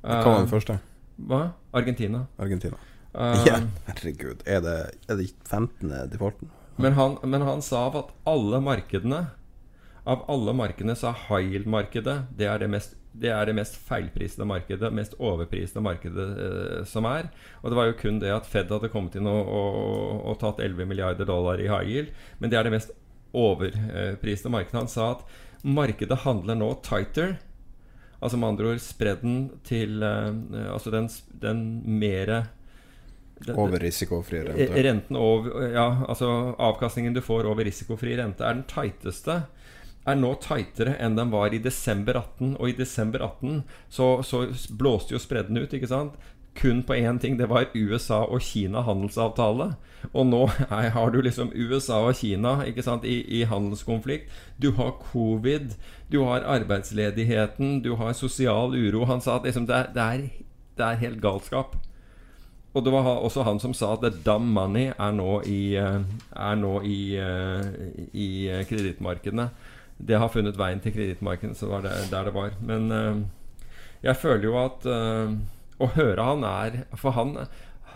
Hva 0.02 0.20
var 0.22 0.38
den 0.40 0.46
Eh, 0.48 0.52
første? 0.52 0.78
Hva? 1.16 1.40
Argentina. 1.72 2.26
Argentina. 2.36 2.76
Uh, 3.16 3.40
ja, 3.48 3.60
herregud. 3.88 4.44
Er 4.44 4.60
det, 4.64 4.76
er 5.08 5.18
det 5.20 5.30
15. 5.48 5.88
defaulten? 6.12 6.52
Men 6.76 6.92
han, 6.92 7.16
men 7.24 7.42
han 7.42 7.62
sa 7.64 7.86
at 7.88 8.10
alle 8.28 8.60
markedene 8.60 9.22
Av 10.04 10.26
alle 10.30 10.52
markedene 10.52 10.92
så 10.94 11.08
er 11.08 11.22
high 11.30 11.54
yield-markedet 11.54 12.16
det 12.36 12.50
det 12.60 12.68
mest 12.70 12.98
det 13.16 13.30
er 13.32 13.48
det 13.48 13.54
mest 13.56 13.78
feilprisede 13.88 14.44
markedet, 14.44 14.90
mest 14.92 15.14
overprisede 15.16 15.80
markedet 15.80 16.26
eh, 16.36 16.82
som 16.84 17.06
er. 17.08 17.30
Og 17.62 17.72
det 17.72 17.78
var 17.78 17.88
jo 17.88 17.96
kun 17.96 18.18
det 18.20 18.28
at 18.28 18.48
Fed 18.48 18.68
hadde 18.68 18.90
kommet 18.92 19.16
inn 19.16 19.28
og, 19.30 19.48
og, 19.48 20.18
og 20.20 20.36
tatt 20.42 20.60
11 20.60 20.84
milliarder 20.90 21.28
dollar 21.28 21.62
i 21.62 21.70
high 21.70 21.88
yield. 21.88 22.10
Men 22.38 22.52
det 22.52 22.58
er 22.60 22.68
det 22.68 22.74
mest 22.76 22.92
overprisede 23.36 24.52
markedet. 24.52 24.80
Han 24.82 24.92
sa 24.92 25.10
at 25.14 25.24
markedet 25.64 26.20
handler 26.26 26.60
nå 26.60 26.70
tighter. 26.84 27.38
Altså 28.20 28.38
med 28.40 28.48
andre 28.48 28.72
ord 28.72 28.82
spredden 28.82 29.40
til 29.66 30.00
uh, 30.02 30.32
Altså 30.72 30.92
den, 30.94 31.08
den 31.42 31.64
mere 31.98 32.46
Over 33.52 33.82
risikofri 33.82 34.38
Eh, 34.40 34.46
rente. 34.46 34.82
Renten 34.82 35.16
over, 35.20 35.66
ja, 35.68 35.86
altså 36.08 36.54
avkastningen 36.56 37.12
du 37.12 37.20
får 37.20 37.44
over 37.44 37.66
risikofri 37.68 38.14
rente, 38.16 38.40
er 38.44 38.56
den 38.56 38.64
tighteste. 38.70 39.42
Er 40.06 40.16
nå 40.16 40.30
tightere 40.40 40.94
enn 41.02 41.18
den 41.18 41.32
var 41.34 41.52
i 41.52 41.60
desember 41.60 42.16
18. 42.22 42.54
Og 42.56 42.70
i 42.70 42.76
desember 42.78 43.26
18 43.26 43.60
så, 43.92 44.22
så 44.24 44.46
blåste 44.70 45.12
jo 45.12 45.20
spredden 45.20 45.60
ut, 45.60 45.74
ikke 45.76 45.90
sant? 45.90 46.16
Kun 46.56 46.82
på 46.82 46.94
én 46.94 47.18
ting. 47.20 47.38
Det 47.38 47.48
var 47.48 47.68
USA 47.74 48.22
og 48.24 48.40
Kina 48.42 48.80
handelsavtale. 48.80 49.74
Og 50.12 50.26
nå 50.26 50.42
er, 50.70 50.88
har 50.94 51.10
du 51.10 51.20
liksom 51.20 51.52
USA 51.54 52.00
og 52.06 52.16
Kina 52.16 52.62
ikke 52.64 52.82
sant, 52.82 53.04
i, 53.04 53.20
i 53.40 53.42
handelskonflikt. 53.44 54.30
Du 54.62 54.72
har 54.78 54.96
covid, 55.12 55.74
du 56.12 56.22
har 56.24 56.46
arbeidsledigheten, 56.46 57.82
du 57.82 57.94
har 57.96 58.12
sosial 58.12 58.76
uro. 58.76 59.04
Han 59.04 59.20
sa 59.20 59.36
at 59.36 59.44
liksom, 59.44 59.66
det, 59.66 59.76
er, 59.76 59.92
det, 59.94 60.02
er, 60.02 60.46
det 60.78 60.86
er 60.86 61.04
helt 61.04 61.22
galskap. 61.22 61.76
Og 62.76 62.84
det 62.84 62.92
var 62.92 63.06
også 63.08 63.42
han 63.46 63.58
som 63.60 63.72
sa 63.74 63.94
at 63.94 64.02
the 64.04 64.10
dumb 64.24 64.50
money 64.52 64.90
er 64.92 65.12
nå 65.16 65.40
i, 65.48 65.76
eh, 65.80 66.02
er 66.36 66.82
i, 66.84 67.16
eh, 67.16 67.62
i 68.12 68.28
eh, 68.52 68.64
kredittmarkedene. 68.68 69.48
Det 69.96 70.18
har 70.20 70.28
funnet 70.28 70.58
veien 70.58 70.80
til 70.84 70.92
kredittmarkedene, 70.92 71.56
så 71.56 71.70
var 71.70 71.86
det 71.86 71.94
der 72.10 72.24
det 72.24 72.34
var. 72.34 72.50
Men 72.60 72.90
jeg 74.02 74.16
føler 74.16 74.44
jo 74.44 74.58
at 74.60 74.84
Å 75.76 75.90
høre 75.92 76.24
han 76.24 76.44
er 76.48 76.76
For 76.96 77.12
han, 77.12 77.34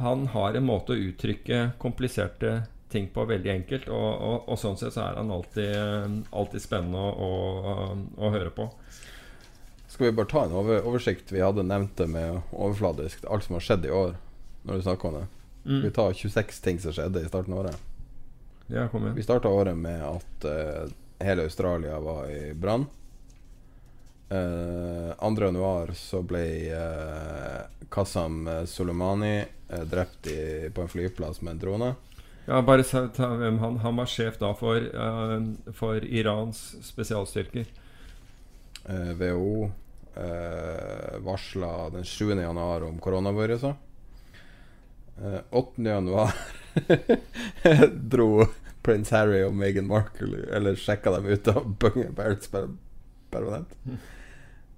han 0.00 0.26
har 0.34 0.56
en 0.56 0.66
måte 0.68 0.92
å 0.92 1.00
uttrykke 1.10 1.70
kompliserte 1.80 2.62
ting 2.90 3.06
på 3.14 3.24
veldig 3.24 3.52
enkelt. 3.52 3.88
Og, 3.88 4.08
og, 4.10 4.48
og 4.50 4.58
sånn 4.58 4.78
sett 4.80 4.96
så 4.96 5.04
er 5.06 5.20
han 5.20 5.30
alltid, 5.30 6.24
alltid 6.34 6.64
spennende 6.64 6.98
å, 6.98 7.30
å, 7.30 7.74
å 8.18 8.32
høre 8.34 8.50
på. 8.54 8.66
Skal 9.90 10.08
vi 10.08 10.16
bare 10.18 10.30
ta 10.30 10.44
en 10.46 10.56
over, 10.58 10.82
oversikt? 10.86 11.30
Vi 11.32 11.42
hadde 11.42 11.66
nevnt 11.66 11.96
det 11.98 12.08
med 12.10 12.40
overfladisk. 12.50 13.24
Alt 13.30 13.46
som 13.46 13.58
har 13.58 13.66
skjedd 13.66 13.86
i 13.86 13.94
år, 13.94 14.16
når 14.66 14.80
du 14.80 14.86
snakker 14.86 15.10
om 15.10 15.20
det. 15.20 15.26
Mm. 15.64 15.80
Vi 15.84 15.92
tar 15.94 16.16
26 16.16 16.60
ting 16.64 16.80
som 16.82 16.94
skjedde 16.96 17.22
i 17.22 17.28
starten 17.30 17.54
av 17.54 17.64
året. 17.64 17.86
Ja. 18.70 18.86
Vi 19.14 19.22
starta 19.22 19.50
året 19.50 19.78
med 19.78 20.02
at 20.06 20.46
uh, 20.46 20.92
hele 21.18 21.42
Australia 21.42 21.98
var 22.00 22.30
i 22.30 22.54
brann. 22.54 22.86
Uh, 24.30 25.10
2. 25.18 25.42
januar 25.42 25.90
så 25.98 26.20
ble 26.22 26.44
uh, 26.70 27.64
Qasem 27.90 28.44
Soleimani 28.70 29.40
uh, 29.42 29.82
drept 29.90 30.28
i, 30.30 30.70
på 30.74 30.84
en 30.84 30.88
flyplass 30.92 31.40
med 31.42 31.56
en 31.56 31.62
drone. 31.64 31.88
Ja, 32.46 32.62
bare 32.62 32.82
ta 32.82 33.26
hvem 33.38 33.58
han 33.58 33.76
Han 33.82 33.98
var 33.98 34.06
sjef 34.10 34.38
da 34.38 34.52
for, 34.54 34.78
uh, 34.78 35.42
for 35.74 36.04
Irans 36.04 36.62
spesialstyrker. 36.86 37.66
Uh, 38.86 39.12
WHO 39.18 39.70
uh, 40.16 41.18
varsla 41.26 41.90
den 41.90 42.04
7. 42.04 42.30
januar 42.40 42.86
om 42.86 42.98
koronaviruset. 42.98 43.74
Uh, 45.20 45.38
8. 45.50 45.82
januar 45.82 46.34
dro 48.14 48.46
prins 48.82 49.10
Harry 49.10 49.42
og 49.44 49.52
Meghan 49.52 49.84
Markle 49.90 50.46
Eller 50.56 50.78
sjekka 50.80 51.12
dem 51.12 51.26
ut 51.28 51.48
av 51.52 51.66
Palace 51.76 52.48
per- 52.50 52.70
permanent. 53.30 53.74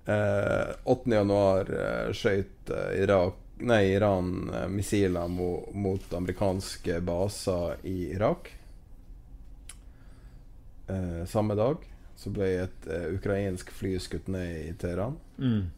Eh, 0.06 0.72
8. 0.84 1.12
januar 1.14 1.68
uh, 1.70 2.08
skjøt 2.16 2.72
eh, 2.74 3.02
Irak 3.04 3.38
Nei, 3.62 3.92
Iran 3.94 4.50
eh, 4.54 4.68
missiler 4.68 5.28
mot, 5.28 5.68
mot 5.74 6.14
amerikanske 6.18 7.00
baser 7.00 7.76
i 7.86 8.10
Irak. 8.10 8.50
Eh, 10.86 11.26
samme 11.26 11.54
dag 11.54 11.76
så 12.16 12.32
ble 12.34 12.48
et 12.64 12.88
eh, 12.90 13.06
ukrainsk 13.14 13.70
fly 13.70 13.92
skutt 14.02 14.26
ned 14.34 14.56
i 14.64 14.72
Teheran. 14.78 15.14
Mm. 15.38 15.70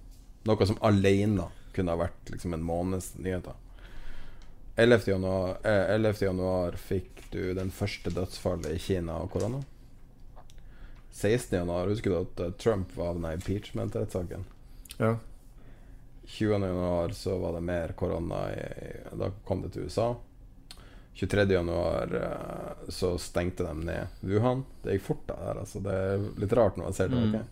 Noe 0.49 0.67
som 0.71 0.81
alene 0.85 1.51
kunne 1.77 1.93
ha 1.93 2.01
vært 2.07 2.33
liksom 2.33 2.57
en 2.57 2.65
måneds 2.65 3.13
nyheter. 3.19 3.61
11. 4.81 5.11
Januar, 5.13 5.59
eh, 5.63 5.95
11. 5.99 6.25
januar 6.25 6.81
fikk 6.81 7.27
du 7.31 7.53
den 7.55 7.71
første 7.71 8.11
dødsfallet 8.11 8.73
i 8.73 8.81
Kina 8.81 9.21
av 9.21 9.29
korona. 9.29 9.61
16. 11.15 11.59
januar 11.59 11.87
husker 11.87 12.11
du 12.11 12.17
at 12.19 12.41
eh, 12.43 12.51
Trump 12.59 12.97
var 12.99 13.13
av 13.13 13.21
den 13.21 13.33
impeachment-rettssaken? 13.39 14.45
Ja. 14.99 15.17
20. 16.27 16.51
januar 16.53 17.09
så 17.15 17.39
var 17.39 17.53
det 17.53 17.61
mer 17.61 17.89
korona. 17.89 18.49
Da 19.13 19.31
kom 19.45 19.63
det 19.63 19.75
til 19.77 19.87
USA. 19.87 20.15
23. 21.15 21.45
januar 21.53 22.15
eh, 22.23 22.89
så 22.89 23.19
stengte 23.19 23.63
de 23.63 23.75
ned 23.85 24.07
Wuhan. 24.21 24.65
Det 24.83 24.97
gikk 24.97 25.03
fort, 25.03 25.27
da. 25.27 25.37
Der, 25.45 25.61
Altså. 25.63 25.81
Det 25.85 25.93
er 25.95 26.25
litt 26.43 26.57
rart 26.59 26.81
når 26.81 26.91
man 26.91 26.97
ser 26.99 27.13
tilbake. 27.13 27.45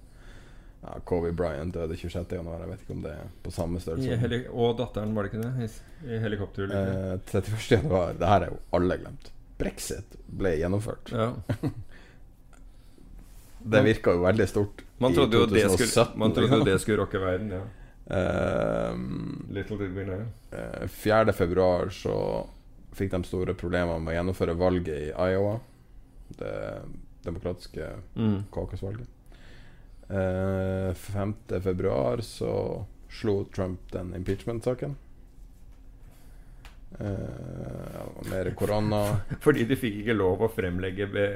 Ja, 0.82 0.96
Kobe 1.06 1.30
Bryant 1.32 1.74
døde 1.74 1.94
26. 1.96 2.34
januar. 2.40 2.64
Jeg 2.64 2.72
vet 2.72 2.82
ikke 2.82 2.96
om 2.96 3.04
det 3.04 3.12
er 3.14 3.30
på 3.44 3.54
samme 3.54 3.78
størrelse. 3.80 4.40
og 4.50 4.74
datteren, 4.80 5.14
var 5.14 5.28
det 5.28 5.30
ikke 5.30 5.44
det? 5.46 5.70
I, 6.08 6.18
helikopter? 6.24 6.74
Eh, 6.74 7.12
31. 7.30 7.70
januar 7.76 8.18
Det 8.18 8.26
her 8.32 8.48
er 8.48 8.50
jo 8.50 8.58
alle 8.74 8.98
glemt. 9.04 9.30
Brexit 9.62 10.18
ble 10.26 10.56
gjennomført. 10.58 11.14
Ja. 11.14 11.30
Det 13.64 13.82
virka 13.84 14.12
jo 14.12 14.22
veldig 14.24 14.48
stort 14.48 14.82
Man 14.98 15.12
i 15.12 15.14
trodde 15.14 15.36
jo 15.36 15.46
det 15.46 15.62
2017, 15.62 15.88
skulle, 15.88 16.18
man 16.18 16.32
trodde 16.32 16.48
jo 16.48 16.56
liksom. 16.56 16.64
det 16.72 16.80
skulle 16.80 16.98
rocke 17.02 17.18
verden, 17.22 17.50
ja. 17.50 17.62
Ehm, 18.16 19.46
Little 19.50 19.76
did 19.78 19.92
we 19.94 20.04
know. 20.04 20.22
eh, 20.52 20.86
4. 20.88 21.32
februar 21.32 21.88
så 21.90 22.46
fikk 22.92 23.10
de 23.10 23.22
store 23.24 23.54
problemer 23.54 23.98
med 24.00 24.12
å 24.12 24.16
gjennomføre 24.18 24.54
valget 24.58 24.96
i 24.96 25.12
Iowa. 25.32 25.60
Det 26.36 26.82
demokratiske 27.24 27.88
Mm. 28.16 28.44
caucus-valget. 28.52 29.06
Eh, 30.10 30.92
5. 30.94 31.34
februar 31.60 32.16
så 32.20 32.84
slo 33.10 33.44
Trump 33.54 33.78
den 33.92 34.14
impeachment-saken. 34.14 34.96
Ja, 36.98 38.04
mer 38.30 38.50
korona. 38.58 39.20
Fordi 39.44 39.64
de 39.68 39.78
fikk 39.78 40.02
ikke 40.02 40.16
lov 40.16 40.44
å 40.46 40.50
fremlegge, 40.52 41.08
be, 41.10 41.26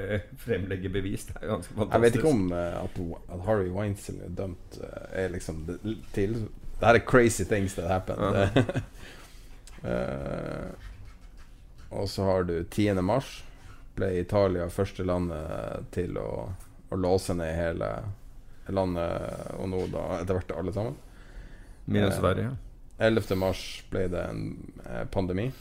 fremlegge 0.43 0.91
bevis. 0.93 1.27
Det 1.29 1.39
er 1.41 1.51
ganske 1.51 1.73
fantastisk. 1.73 1.95
Jeg 1.95 2.05
vet 2.05 2.19
ikke 2.19 2.33
om 2.33 2.45
uh, 2.53 2.83
at, 2.83 3.41
Harry 3.47 3.71
Weinstein 3.73 4.21
er 4.25 4.35
dømt 4.37 4.79
uh, 4.83 5.01
er 5.11 5.33
liksom 5.33 5.65
det, 5.67 5.79
til 6.15 6.37
Det 6.77 6.85
her 6.85 6.99
er 6.99 7.05
crazy 7.07 7.45
things 7.47 7.75
that 7.79 7.89
happen. 7.91 8.21
Ja. 8.21 8.47
Eh, 9.85 10.69
og 11.93 12.09
så 12.09 12.23
har 12.25 12.47
du 12.49 12.63
10. 12.63 12.97
mars. 13.05 13.43
Ble 13.95 14.09
Italia 14.19 14.65
første 14.73 15.05
landet 15.05 15.85
til 15.93 16.17
å, 16.17 16.47
å 16.89 16.97
låse 16.97 17.35
ned 17.37 17.53
hele 17.53 17.91
landet, 18.73 19.53
og 19.53 19.69
nå 19.69 19.83
da 19.93 20.07
etter 20.17 20.39
hvert 20.39 20.55
alle 20.57 20.73
sammen. 20.73 20.97
Minus 21.85 22.17
Sverige. 22.17 22.49
Sverige. 22.49 22.66
11. 22.97 23.35
mars 23.37 23.63
ble 23.91 24.07
det 24.09 24.23
en 24.29 24.45
eh, 24.85 25.03
pandemi. 25.13 25.51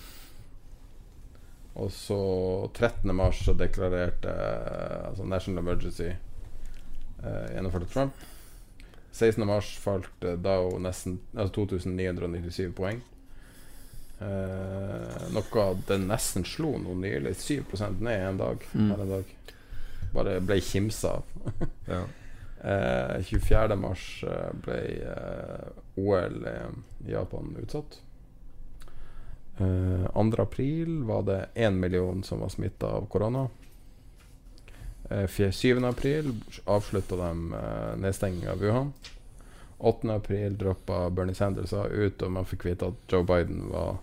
Og 1.77 1.91
så 1.93 2.21
13. 2.75 3.13
mars 3.17 3.43
så 3.45 3.53
deklarerte 3.53 4.33
eh, 4.33 5.09
altså 5.11 5.27
National 5.29 5.61
Emergency 5.65 6.09
eh, 6.09 7.47
gjennomførte 7.53 7.91
Trump. 7.93 8.25
16. 9.13 9.45
mars 9.49 9.75
falt 9.81 10.25
eh, 10.25 10.39
Dow 10.41 10.79
nesten 10.81 11.21
altså 11.37 11.67
2997 11.67 12.73
poeng. 12.77 13.03
Eh, 14.17 15.25
noe 15.37 15.67
det 15.89 15.99
nesten 16.07 16.47
slo 16.49 16.77
noe 16.81 16.97
nylig. 17.01 17.37
7% 17.37 18.01
ned 18.05 18.29
en 18.31 18.41
dag. 18.41 18.69
Mm. 18.73 18.93
En 18.97 19.11
dag. 19.13 19.35
Bare 20.17 20.39
ble 20.41 20.61
kimsa 20.65 21.19
av. 21.19 21.35
Ja. 21.89 22.05
Eh, 22.67 23.23
24. 23.23 23.77
mars 23.77 24.25
eh, 24.27 24.51
ble 24.65 24.81
eh, 25.07 25.67
OL 25.95 26.49
i 27.07 27.13
Japan 27.13 27.57
utsatt. 27.63 28.01
Eh, 29.59 30.07
2. 30.13 30.43
april 30.43 31.03
var 31.03 31.23
det 31.23 31.47
1 31.55 31.75
million 31.75 32.23
som 32.23 32.41
var 32.41 32.49
smitta 32.49 32.87
av 32.87 33.07
korona. 33.07 33.49
Eh, 35.11 35.27
fje- 35.27 35.53
7. 35.53 35.85
april 35.87 36.41
avslutta 36.65 37.17
de 37.17 37.55
eh, 37.55 37.97
nedstenging 37.97 38.49
av 38.49 38.59
Wuhan. 38.59 38.93
8. 39.79 40.15
april 40.15 40.59
droppa 40.59 41.11
Bernie 41.11 41.35
Sanders 41.35 41.73
ut, 41.73 42.23
og 42.23 42.33
man 42.33 42.45
fikk 42.45 42.65
vite 42.67 42.87
at 42.91 43.13
Joe 43.13 43.23
Biden 43.25 43.69
var 43.71 43.99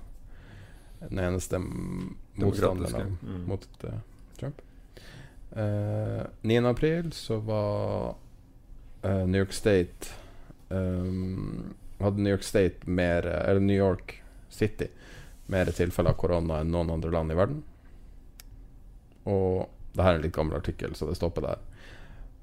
Den 1.04 1.20
eneste 1.20 1.60
motstanderen 2.40 3.18
mm. 3.22 3.46
mot 3.48 3.68
eh, 3.84 4.00
Trump. 4.40 4.62
Eh, 5.52 6.24
9. 6.42 6.70
april 6.70 7.12
så 7.12 7.38
var 7.44 8.16
eh, 9.04 9.24
New 9.28 9.40
York 9.40 9.54
State 9.56 10.10
um, 10.70 11.74
Hadde 12.00 12.24
New 12.24 12.34
York 12.34 12.44
State 12.44 12.90
mer 12.90 13.28
Eller 13.28 13.60
New 13.64 13.78
York 13.78 14.18
City 14.50 14.90
mer 15.46 15.66
tilfeller 15.76 16.14
av 16.14 16.18
korona 16.18 16.62
enn 16.64 16.72
noen 16.72 16.90
andre 16.94 17.12
land 17.12 17.32
i 17.34 17.36
verden. 17.38 17.58
Og 19.30 19.68
det 19.94 20.06
her 20.06 20.16
er 20.16 20.20
en 20.20 20.26
litt 20.26 20.36
gammel 20.36 20.58
artikkel, 20.58 20.96
så 20.96 21.08
det 21.10 21.18
stopper 21.20 21.46
der. 21.46 21.64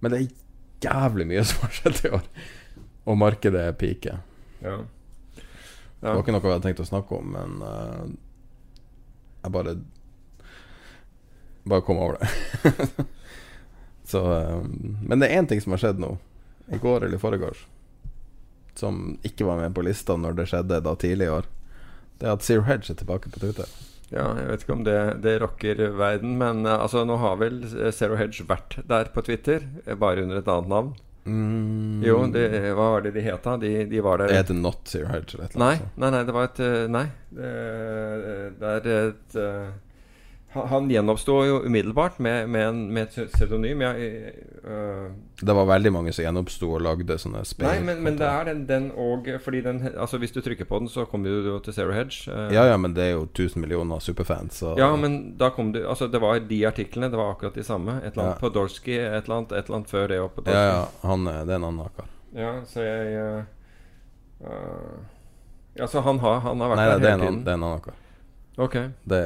Men 0.00 0.12
det 0.12 0.20
er 0.20 0.90
jævlig 0.90 1.26
mye 1.30 1.44
som 1.48 1.64
har 1.64 1.76
skjedd 1.76 2.02
i 2.04 2.12
år. 2.18 2.26
Og 3.10 3.18
markedet 3.18 3.62
er 3.66 3.78
pike. 3.78 4.18
Ja. 4.60 4.76
Det 6.00 6.08
var 6.08 6.22
ikke 6.22 6.32
noe 6.32 6.44
jeg 6.44 6.54
hadde 6.54 6.68
tenkt 6.68 6.84
å 6.84 6.88
snakke 6.88 7.16
om, 7.18 7.34
men 7.36 7.64
uh, 7.64 8.04
jeg 9.44 9.56
bare 9.56 9.78
Bare 11.68 11.84
kom 11.84 11.98
over 12.00 12.16
det. 12.16 13.04
Så 14.10 14.22
uh, 14.24 14.62
Men 15.04 15.20
det 15.20 15.28
er 15.28 15.42
én 15.42 15.48
ting 15.48 15.60
som 15.60 15.74
har 15.74 15.82
skjedd 15.82 16.00
nå, 16.00 16.14
i 16.70 16.78
går 16.78 17.04
eller 17.04 17.18
i 17.18 17.20
forgårs, 17.22 17.66
som 18.78 19.18
ikke 19.26 19.46
var 19.48 19.58
med 19.60 19.74
på 19.74 19.82
lista 19.86 20.16
når 20.16 20.38
det 20.38 20.48
skjedde 20.52 20.80
da 20.86 20.94
tidlig 20.96 21.26
i 21.28 21.34
år. 21.40 21.48
Det 22.20 22.28
er 22.28 22.36
at 22.36 22.44
Zero 22.46 22.66
Hedge 22.68 22.92
er 22.92 22.98
tilbake 23.00 23.30
på 23.32 23.40
Twitter. 23.42 23.68
Ja, 24.10 24.24
jeg 24.34 24.48
vet 24.48 24.64
ikke 24.64 24.74
om 24.74 24.82
det, 24.86 24.96
det 25.22 25.36
rocker 25.42 25.80
verden, 25.94 26.34
men 26.40 26.64
eh, 26.66 26.74
altså, 26.82 27.04
nå 27.06 27.16
har 27.22 27.36
vel 27.40 27.60
eh, 27.68 27.92
Zero 27.94 28.16
Hedge 28.18 28.42
vært 28.48 28.80
der 28.90 29.10
på 29.14 29.22
Twitter, 29.22 29.62
eh, 29.86 29.94
bare 29.98 30.24
under 30.26 30.40
et 30.40 30.50
annet 30.50 30.72
navn. 30.72 30.90
Mm. 31.30 32.00
Jo, 32.02 32.16
det, 32.32 32.46
hva 32.74 32.88
var 32.96 33.04
det 33.04 33.12
de 33.14 33.22
het 33.22 33.44
da? 33.44 33.54
De, 33.60 33.70
de 33.86 34.00
var 34.02 34.18
der 34.18 34.32
Det 34.32 34.38
heter 34.40 34.56
Not 34.58 34.88
Zero 34.88 35.06
Hedge 35.12 35.36
eller 35.36 35.46
et 35.46 35.54
eller 35.54 35.62
Nei, 35.62 35.74
annet. 35.76 35.98
nei, 36.00 36.10
nei, 36.16 36.22
det 36.26 36.34
var 36.34 36.48
et 36.48 36.60
Nei. 36.90 37.04
Det, 37.36 37.50
det 38.58 38.72
er 38.72 38.90
et 39.12 39.38
han, 40.52 40.88
gjenoppsto 40.90 41.36
jo 41.46 41.58
umiddelbart 41.62 42.16
med, 42.18 42.48
med, 42.50 42.64
en, 42.68 42.78
med 42.94 43.06
et 43.06 43.30
pseudonym. 43.30 43.84
Jeg, 43.84 44.32
eh, 44.64 45.10
Det 45.40 45.54
var 45.56 45.66
veldig 45.66 45.92
mange 45.92 46.12
som 46.12 46.24
gjenoppsto 46.24 46.68
og 46.76 46.82
lagde 46.84 47.16
sånne 47.20 47.42
spill. 47.48 47.66
Nei, 47.68 47.80
men, 47.84 48.02
men 48.04 48.18
det 48.20 48.26
er 48.28 48.48
den, 48.50 48.64
den 48.68 48.88
og 48.92 49.28
Fordi 49.44 49.62
den 49.64 49.80
Altså 49.90 50.18
Hvis 50.20 50.34
du 50.34 50.40
trykker 50.44 50.68
på 50.68 50.80
den, 50.82 50.90
så 50.92 51.06
kommer 51.08 51.30
du 51.30 51.50
til 51.64 51.76
Zero 51.76 51.94
Hedge. 51.96 52.26
Uh, 52.28 52.48
Ja, 52.54 52.66
ja, 52.70 52.76
men 52.80 52.94
det 52.96 53.04
er 53.06 53.12
jo 53.14 53.26
1000 53.28 53.60
millioner 53.62 54.02
superfans. 54.04 54.60
Så 54.62 54.74
Ja, 54.78 54.90
men 54.96 55.36
da 55.40 55.50
kom 55.54 55.72
du 55.72 55.80
Altså, 55.86 56.10
det 56.10 56.20
var 56.22 56.40
de 56.40 56.60
artiklene. 56.66 57.10
Det 57.10 57.20
var 57.20 57.34
akkurat 57.34 57.54
de 57.54 57.64
samme. 57.64 58.00
Et 58.04 58.12
eller 58.12 58.26
annet 58.26 58.42
Ja. 58.42 58.52
Dorsky 58.60 58.98
et 58.98 59.24
eller 59.24 59.36
annet, 59.36 59.52
et 59.52 59.64
eller 59.64 59.80
annet 59.80 59.90
før 59.90 60.08
det. 60.08 60.20
Og 60.20 60.34
Podolsky. 60.34 60.58
ja, 60.58 60.76
ja, 60.76 61.08
han, 61.08 61.24
det 61.24 61.54
er 61.54 61.58
en 61.60 61.70
annen 61.70 61.96
kar. 61.96 62.12
Ja, 62.34 62.52
så 62.66 62.84
jeg 62.84 63.44
uh, 64.44 65.00
Ja, 65.74 65.86
han 65.86 66.18
har, 66.18 66.40
han 66.40 66.60
har 66.60 66.72
vært 66.72 66.78
Nei, 66.80 66.86
der 66.86 66.94
er 66.94 67.00
hele 67.00 67.24
tiden. 67.24 67.34
Nei, 67.40 67.44
det 67.44 67.52
er 67.52 67.58
en 67.58 67.66
annen 67.70 67.84
kar. 67.88 67.98
Ok. 68.60 68.76
Det, 69.08 69.20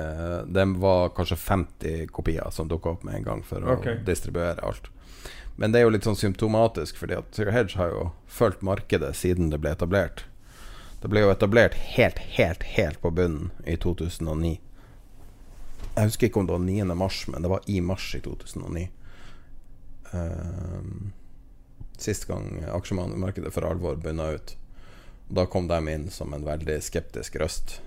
det 0.47 0.65
var 0.79 1.09
kanskje 1.17 1.37
50 1.37 2.07
kopier 2.15 2.51
som 2.55 2.69
dukka 2.71 2.93
opp 2.95 3.05
med 3.07 3.19
en 3.19 3.25
gang 3.27 3.41
for 3.47 3.65
å 3.65 3.79
distribuere 4.07 4.63
alt. 4.63 4.91
Men 5.57 5.73
det 5.73 5.81
er 5.81 5.87
jo 5.87 5.93
litt 5.95 6.07
sånn 6.07 6.19
symptomatisk, 6.19 6.99
fordi 6.99 7.19
at 7.21 7.37
Zero 7.37 7.55
Hedge 7.55 7.79
har 7.79 7.93
jo 7.93 8.05
fulgt 8.27 8.65
markedet 8.67 9.13
siden 9.17 9.53
det 9.53 9.61
ble 9.63 9.75
etablert. 9.75 10.25
Det 11.03 11.11
ble 11.13 11.23
jo 11.23 11.31
etablert 11.31 11.77
helt, 11.95 12.19
helt, 12.39 12.63
helt 12.75 13.01
på 13.03 13.13
bunnen 13.15 13.53
i 13.69 13.77
2009. 13.77 14.57
Jeg 15.95 16.09
husker 16.09 16.27
ikke 16.27 16.41
om 16.43 16.49
det 16.49 16.57
var 16.57 16.65
9. 16.65 16.95
mars, 16.99 17.21
men 17.31 17.45
det 17.45 17.53
var 17.53 17.67
i 17.71 17.79
mars 17.85 18.09
i 18.19 18.21
2009. 18.25 18.89
Ehm, 20.15 21.13
sist 21.99 22.27
gang 22.27 22.65
aksjemarkedet 22.73 23.53
for 23.55 23.69
alvor 23.69 24.01
bunna 24.01 24.33
ut. 24.35 24.57
Da 25.29 25.47
kom 25.47 25.69
de 25.69 25.79
inn 25.93 26.09
som 26.11 26.35
en 26.35 26.45
veldig 26.45 26.81
skeptisk 26.83 27.37
røst. 27.41 27.79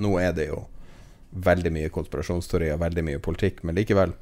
Nå 0.00 0.16
er 0.22 0.32
det 0.32 0.48
jo 0.48 0.64
veldig 1.34 1.72
mye 1.74 1.92
konspirasjonsteorier, 1.92 2.78
veldig 2.80 3.04
mye 3.04 3.20
politikk, 3.22 3.60
men 3.62 3.76
likevel 3.76 4.14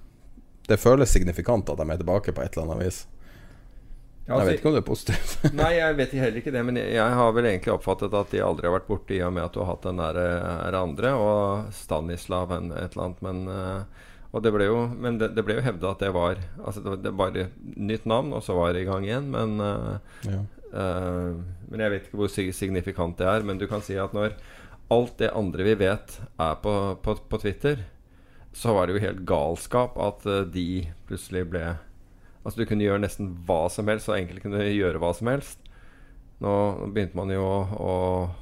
Det 0.68 0.78
føles 0.80 1.10
signifikant 1.10 1.68
at 1.72 1.80
de 1.80 1.88
er 1.90 2.00
tilbake 2.00 2.34
på 2.34 2.44
et 2.44 2.54
eller 2.56 2.70
annet 2.70 2.86
vis. 2.86 3.00
Ja, 4.22 4.36
jeg 4.36 4.38
altså- 4.38 4.46
vet 4.50 4.60
ikke 4.60 4.68
om 4.70 4.74
det 4.76 4.82
er 4.82 4.86
positivt. 4.86 5.32
Nei, 5.58 5.72
jeg 5.80 5.96
vet 5.98 6.12
heller 6.14 6.38
ikke 6.38 6.52
det, 6.54 6.62
men 6.64 6.78
jeg, 6.78 6.92
jeg 6.94 7.16
har 7.18 7.32
vel 7.34 7.48
egentlig 7.50 7.74
oppfattet 7.74 8.14
at 8.14 8.30
de 8.30 8.44
aldri 8.46 8.68
har 8.68 8.76
vært 8.78 8.86
borte 8.86 9.16
i 9.16 9.22
og 9.26 9.32
med 9.34 9.42
at 9.48 9.56
du 9.56 9.60
har 9.64 9.72
hatt 9.72 9.88
den 9.88 9.98
der, 9.98 10.20
eh, 10.22 10.78
andre 10.78 11.12
og 11.18 11.74
Stanislav 11.74 12.54
en, 12.54 12.70
et 12.70 12.94
eller 12.94 13.08
annet, 13.08 13.22
men 13.26 13.42
eh, 13.50 14.08
og 14.32 14.40
det 14.44 14.52
ble 14.54 14.64
jo, 14.64 14.78
Men 14.96 15.18
det, 15.20 15.34
det 15.36 15.44
ble 15.44 15.58
jo 15.58 15.64
hevda 15.66 15.90
at 15.92 16.00
det 16.00 16.12
var 16.14 16.38
Altså 16.64 16.80
det 16.80 17.12
var 17.12 17.32
det 17.34 17.46
var 17.46 17.50
nytt 17.76 18.06
navn, 18.08 18.32
og 18.32 18.44
så 18.44 18.56
var 18.56 18.72
det 18.72 18.84
i 18.84 18.88
gang 18.88 19.04
igjen, 19.04 19.30
men 19.34 19.60
eh, 19.60 20.30
Ja. 20.30 20.38
uh, 20.72 21.36
Men 21.68 21.84
jeg 21.84 21.92
vet 21.92 22.06
ikke 22.08 22.20
hvor 22.22 22.32
signifikant 22.32 23.18
det 23.20 23.28
er. 23.28 23.44
Men 23.44 23.60
du 23.60 23.66
kan 23.68 23.84
si 23.84 23.96
at 24.00 24.14
når 24.16 24.36
alt 24.92 25.18
det 25.20 25.30
andre 25.36 25.64
vi 25.64 25.74
vet, 25.84 26.16
er 26.40 26.56
på, 26.64 26.72
på, 27.04 27.14
på 27.28 27.40
Twitter, 27.40 27.84
så 28.52 28.74
var 28.74 28.86
det 28.86 28.96
jo 28.96 29.04
helt 29.06 29.24
galskap 29.28 29.96
at 30.00 30.26
eh, 30.26 30.44
de 30.52 30.68
plutselig 31.08 31.46
ble 31.52 31.64
Altså 32.42 32.58
du 32.58 32.66
kunne 32.66 32.82
gjøre 32.82 32.98
nesten 33.04 33.28
hva 33.46 33.68
som 33.70 33.86
helst, 33.86 34.08
og 34.10 34.16
egentlig 34.16 34.42
kunne 34.42 34.64
gjøre 34.66 34.98
hva 34.98 35.12
som 35.14 35.28
helst. 35.30 35.60
Nå 36.42 36.54
begynte 36.90 37.14
man 37.14 37.30
jo 37.30 37.38
å, 37.46 37.58
å, 37.70 37.92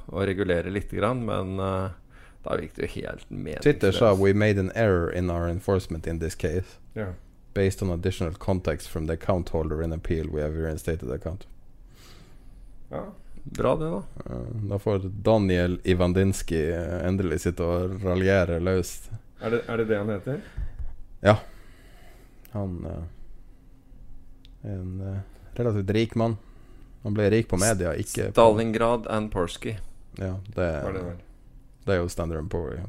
å 0.09 0.23
regulere 0.25 0.73
lite 0.73 0.97
grann, 0.97 1.21
men 1.27 1.61
uh, 1.61 1.93
da 2.41 2.57
gikk 2.57 2.79
det 2.79 2.87
jo 2.87 2.89
helt 2.95 3.27
meningsløst. 3.29 3.67
Twitter 3.67 3.93
sa 3.93 4.15
We 4.17 4.33
made 4.33 4.57
an 4.57 4.71
error 4.73 5.11
in 5.13 5.29
our 5.29 5.45
enforcement 5.45 6.09
in 6.09 6.17
this 6.17 6.33
case. 6.33 6.79
Ja. 6.97 7.11
Based 7.53 7.83
on 7.85 7.93
additional 7.93 8.33
context 8.33 8.89
from 8.89 9.05
the 9.05 9.13
account 9.13 9.49
holder 9.49 9.83
in 9.83 9.93
appeal, 9.93 10.25
we 10.33 10.41
have 10.41 10.57
reinstated 10.57 11.11
account. 11.11 11.45
Ja, 12.89 13.05
bra 13.43 13.75
det, 13.75 13.85
da. 13.85 14.03
Da 14.73 14.79
får 14.79 14.99
Daniel 14.99 15.79
Ivandinsky 15.83 16.71
eh, 16.71 17.05
endelig 17.05 17.43
sitte 17.45 17.69
og 17.69 18.01
raljere 18.01 18.57
løst. 18.59 19.11
Er 19.41 19.49
det, 19.49 19.61
er 19.67 19.77
det 19.81 19.87
det 19.89 19.97
han 19.97 20.09
heter? 20.09 20.41
Ja. 21.25 21.35
Han 22.51 22.85
eh, 22.85 23.03
er 24.69 24.75
en 24.75 25.01
uh, 25.01 25.17
relativt 25.57 25.89
rik 25.97 26.15
mann. 26.15 26.37
Han 27.03 27.15
ble 27.17 27.29
rik 27.33 27.49
på 27.49 27.57
media, 27.57 27.95
ikke 27.97 28.29
på 28.29 28.35
Stalingrad 28.35 29.07
and 29.09 29.31
Porsky. 29.33 29.75
Ja, 30.19 30.35
det, 30.55 30.67
Var 30.83 30.93
det 30.93 31.03
vel? 31.07 31.17
det 31.85 31.95
er 31.95 32.03
jo 32.03 32.09
Standard 32.09 32.39
and 32.39 32.53
Ja, 32.53 32.85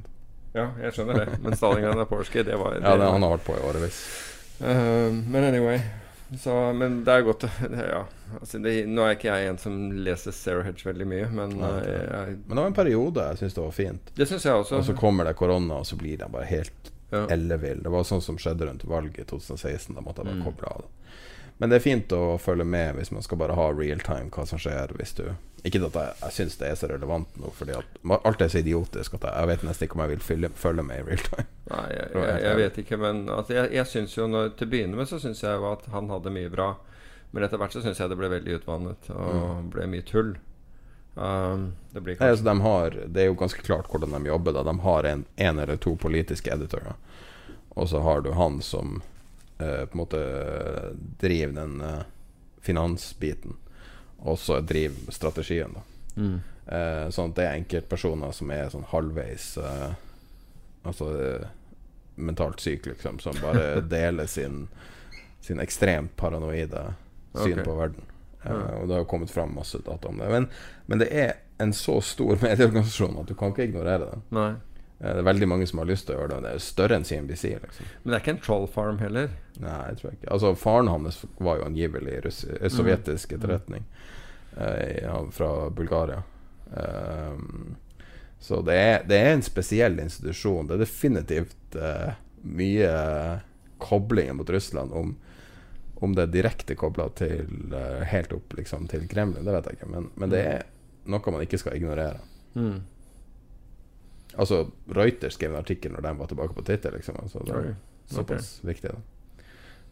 Ja, 0.53 0.67
jeg 0.83 0.93
skjønner 0.93 1.25
det. 1.25 1.39
Men 1.43 1.57
Stalingrad 1.57 1.99
and 1.99 2.09
Porsky, 2.09 2.45
det 2.45 2.59
var 2.61 2.77
ja 2.77 2.97
det, 2.97 3.11
han 3.17 3.23
har 3.23 3.37
vært 3.37 3.47
på 3.47 3.57
i 3.57 3.65
årevis. 3.71 4.05
Uh, 4.61 5.11
men 5.27 5.45
anyway 5.45 5.81
så, 6.39 6.73
Men 6.73 7.05
det 7.05 7.13
er 7.13 7.23
godt 7.27 7.45
Ja. 7.93 8.05
Altså, 8.41 8.59
det, 8.63 8.87
nå 8.89 9.03
er 9.05 9.17
ikke 9.17 9.29
jeg 9.35 9.49
en 9.51 9.59
som 9.59 9.75
leser 9.93 10.33
Zero 10.33 10.63
Hedge 10.63 10.87
veldig 10.89 11.07
mye, 11.07 11.27
men 11.31 11.51
Nei, 11.59 11.73
jeg, 11.75 11.85
det- 11.85 12.09
jeg, 12.13 12.37
Men 12.47 12.57
det 12.57 12.63
var 12.63 12.67
en 12.71 12.79
periode 12.79 13.27
jeg 13.29 13.39
syns 13.43 13.55
det 13.59 13.65
var 13.65 13.71
fint. 13.77 14.13
Det 14.17 14.29
syns 14.31 14.45
jeg 14.49 14.55
også. 14.55 14.79
Og 14.79 14.85
så 14.89 14.95
kommer 14.97 15.25
det 15.29 15.37
korona, 15.37 15.75
og 15.83 15.87
så 15.87 15.97
blir 16.01 16.17
de 16.19 16.29
bare 16.33 16.45
helt 16.49 16.91
Ja. 17.13 17.27
ellevill. 17.29 17.83
Det 17.85 17.91
var 17.93 18.05
sånn 18.09 18.23
som 18.25 18.39
skjedde 18.41 18.65
rundt 18.71 18.85
valget 18.89 19.19
i 19.21 19.25
2016. 19.29 19.95
Da 19.95 20.01
måtte 20.01 20.23
jeg 20.25 20.31
bare 20.31 20.41
Mm. 20.41 20.45
koble 20.47 20.69
av. 20.71 20.85
Men 21.59 21.69
det 21.69 21.77
er 21.77 21.85
fint 21.85 22.09
å 22.17 22.39
følge 22.41 22.65
med 22.65 22.97
hvis 22.97 23.13
man 23.13 23.23
skal 23.23 23.39
bare 23.39 23.55
ha 23.55 23.67
real 23.71 23.99
time 24.01 24.31
hva 24.31 24.47
som 24.49 24.59
skjer. 24.59 24.89
Hvis 24.97 25.13
du 25.15 25.27
Ikke 25.63 25.79
at 25.87 25.95
jeg, 25.95 26.15
jeg 26.19 26.35
syns 26.37 26.57
det 26.59 26.69
er 26.69 26.79
så 26.79 26.89
relevant 26.91 27.37
nå, 27.39 27.51
Fordi 27.55 27.77
alt 27.79 28.41
er 28.43 28.49
så 28.51 28.59
idiotisk 28.59 29.15
at 29.15 29.27
jeg, 29.29 29.35
jeg 29.37 29.51
vet 29.53 29.67
nesten 29.69 29.87
ikke 29.87 29.99
om 29.99 30.03
jeg 30.03 30.13
vil 30.13 30.25
følge, 30.27 30.49
følge 30.59 30.85
med 30.87 31.03
i 31.03 31.05
real 31.07 31.27
time. 31.29 31.45
Nei, 31.71 31.85
jeg, 31.95 32.09
jeg, 32.27 32.39
jeg 32.47 32.61
vet 32.63 32.81
ikke, 32.83 32.99
men 33.05 33.21
altså, 33.31 33.55
jeg, 33.61 33.75
jeg 33.79 33.91
synes 33.93 34.17
jo 34.17 34.31
når, 34.31 34.55
Til 34.59 34.69
å 34.69 34.73
begynne 34.73 34.99
med 34.99 35.11
så 35.11 35.21
syns 35.23 35.45
jeg 35.45 35.61
jo 35.61 35.69
at 35.71 35.87
han 35.95 36.11
hadde 36.11 36.35
mye 36.35 36.51
bra. 36.53 36.73
Men 37.33 37.47
etter 37.47 37.61
hvert 37.63 37.75
så 37.77 37.83
syns 37.85 38.01
jeg 38.03 38.11
det 38.11 38.19
ble 38.21 38.29
veldig 38.33 38.59
utvannet 38.59 39.13
og 39.15 39.71
ble 39.73 39.87
mye 39.89 40.05
tull. 40.09 40.35
Um, 41.15 41.73
det 41.93 42.01
blir 42.01 42.17
Nei, 42.21 42.29
altså, 42.33 42.45
de 42.45 42.55
har, 42.65 42.99
det 43.07 43.23
er 43.23 43.27
jo 43.29 43.39
ganske 43.41 43.65
klart 43.65 43.89
hvordan 43.93 44.13
de 44.17 44.29
jobber. 44.29 44.57
Da. 44.57 44.67
De 44.69 44.75
har 44.85 45.09
en, 45.09 45.25
en 45.47 45.63
eller 45.63 45.81
to 45.81 45.95
politiske 45.97 46.53
editorer. 46.53 46.99
Og 47.73 47.89
så 47.89 48.03
har 48.05 48.21
du 48.21 48.35
han 48.37 48.61
som 48.65 48.99
uh, 49.63 49.85
på 49.87 49.95
en 49.95 50.03
måte 50.03 50.23
driver 51.23 51.57
den 51.57 51.81
uh, 51.81 52.05
finansbiten. 52.61 53.57
Og 54.23 54.39
så 54.39 54.61
driver 54.61 55.13
strategien, 55.13 55.75
da. 55.75 55.83
Mm. 56.17 56.39
Eh, 56.67 57.09
sånn 57.11 57.33
at 57.33 57.39
det 57.39 57.47
er 57.47 57.59
enkeltpersoner 57.59 58.35
som 58.37 58.51
er 58.55 58.69
sånn 58.71 58.85
halvveis 58.93 59.57
eh, 59.59 59.95
Altså 60.83 61.09
eh, 61.15 61.47
mentalt 62.23 62.61
syke, 62.61 62.91
liksom. 62.91 63.21
Som 63.23 63.39
bare 63.43 63.81
deler 63.97 64.27
sin, 64.27 64.65
sin 65.41 65.63
ekstremt 65.63 66.17
paranoide 66.19 66.89
syn 67.33 67.53
okay. 67.53 67.65
på 67.65 67.77
verden. 67.79 68.09
Eh, 68.43 68.75
og 68.81 68.89
det 68.91 68.99
har 68.99 69.07
kommet 69.11 69.31
fram 69.31 69.55
masse 69.55 69.79
data 69.87 70.11
om 70.11 70.19
det. 70.19 70.31
Men, 70.31 70.49
men 70.87 71.03
det 71.03 71.09
er 71.15 71.33
en 71.63 71.73
så 71.73 72.01
stor 72.03 72.39
medieorganisasjon 72.43 73.21
at 73.23 73.31
du 73.31 73.37
kan 73.39 73.55
ikke 73.55 73.69
ignorere 73.71 74.11
det. 74.11 74.21
Nei. 74.35 74.51
Eh, 75.03 75.13
Det 75.13 75.19
er 75.19 75.29
veldig 75.29 75.49
mange 75.49 75.67
som 75.67 75.83
har 75.83 75.91
lyst 75.91 76.07
til 76.07 76.17
å 76.17 76.23
gjøre 76.23 76.37
det. 76.37 76.41
Det 76.47 76.55
er 76.55 76.65
større 76.67 76.99
enn 76.99 77.05
CNBC. 77.05 77.45
Liksom. 77.63 77.93
Men 78.03 78.13
det 78.13 78.17
er 78.17 78.25
ikke 78.25 78.35
en 78.37 78.45
troll 78.47 78.67
farm 78.71 78.99
heller. 79.03 79.31
Nei, 79.61 79.79
jeg 79.91 79.99
tror 80.01 80.13
ikke 80.15 80.31
Altså 80.33 80.55
Faren 80.57 80.89
hans 80.89 81.25
var 81.37 81.59
jo 81.61 81.67
angivelig 81.69 82.21
russ 82.25 82.45
eh, 82.49 82.69
sovjetisk 82.73 83.35
etterretning 83.37 83.85
eh, 84.57 85.03
ja, 85.03 85.19
fra 85.31 85.71
Bulgaria. 85.71 86.23
Um, 86.73 87.77
så 88.41 88.63
det 88.65 88.75
er, 88.75 89.03
det 89.07 89.19
er 89.21 89.35
en 89.37 89.45
spesiell 89.45 89.99
institusjon. 90.03 90.67
Det 90.67 90.75
er 90.75 90.83
definitivt 90.83 91.77
uh, 91.79 92.15
mye 92.43 92.89
koblinger 93.79 94.35
mot 94.35 94.51
Russland. 94.51 94.91
Om, 94.99 95.13
om 96.03 96.17
det 96.17 96.25
er 96.25 96.33
direkte 96.33 96.75
kobla 96.75 97.07
til 97.15 97.47
uh, 97.71 98.01
helt 98.11 98.33
opp 98.35 98.57
liksom, 98.59 98.89
til 98.91 99.05
Kreml, 99.11 99.37
det 99.39 99.55
vet 99.55 99.69
jeg 99.69 99.79
ikke. 99.79 99.91
Men, 99.93 100.09
men 100.19 100.33
det 100.33 100.43
er 100.57 100.65
noe 101.13 101.35
man 101.37 101.45
ikke 101.45 101.61
skal 101.63 101.79
ignorere. 101.79 102.19
Mm. 102.59 102.81
Altså, 104.35 104.71
Reuters 104.87 105.35
skrev 105.35 105.53
en 105.53 105.61
artikkel 105.61 105.93
når 105.93 106.07
de 106.07 106.13
var 106.19 106.31
tilbake 106.31 106.55
på 106.57 106.65
Twitter, 106.65 106.95
liksom. 106.97 107.19
Altså, 107.23 107.43
det 107.45 107.53
er 107.53 107.75
såpass 108.07 108.15
såpass 108.17 108.53
viktig, 108.65 108.91
da. 108.95 109.01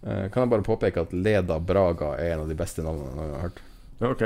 Uh, 0.00 0.30
kan 0.32 0.46
jeg 0.46 0.50
bare 0.54 0.64
påpeke 0.64 1.02
at 1.04 1.12
Leda 1.12 1.58
Braga 1.60 2.14
er 2.16 2.34
en 2.34 2.46
av 2.46 2.48
de 2.48 2.56
beste 2.56 2.84
navnene 2.84 3.10
jeg 3.10 3.18
noen 3.18 3.34
har 3.34 3.44
hørt. 3.44 3.60
Ok. 4.00 4.22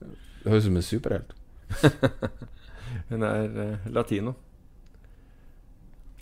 Det 0.00 0.52
høres 0.52 0.64
ut 0.64 0.68
som 0.70 0.80
en 0.80 0.86
superhelt. 0.88 1.34
Hun 3.10 3.26
er 3.28 3.58
uh, 3.60 3.88
latino. 3.92 4.34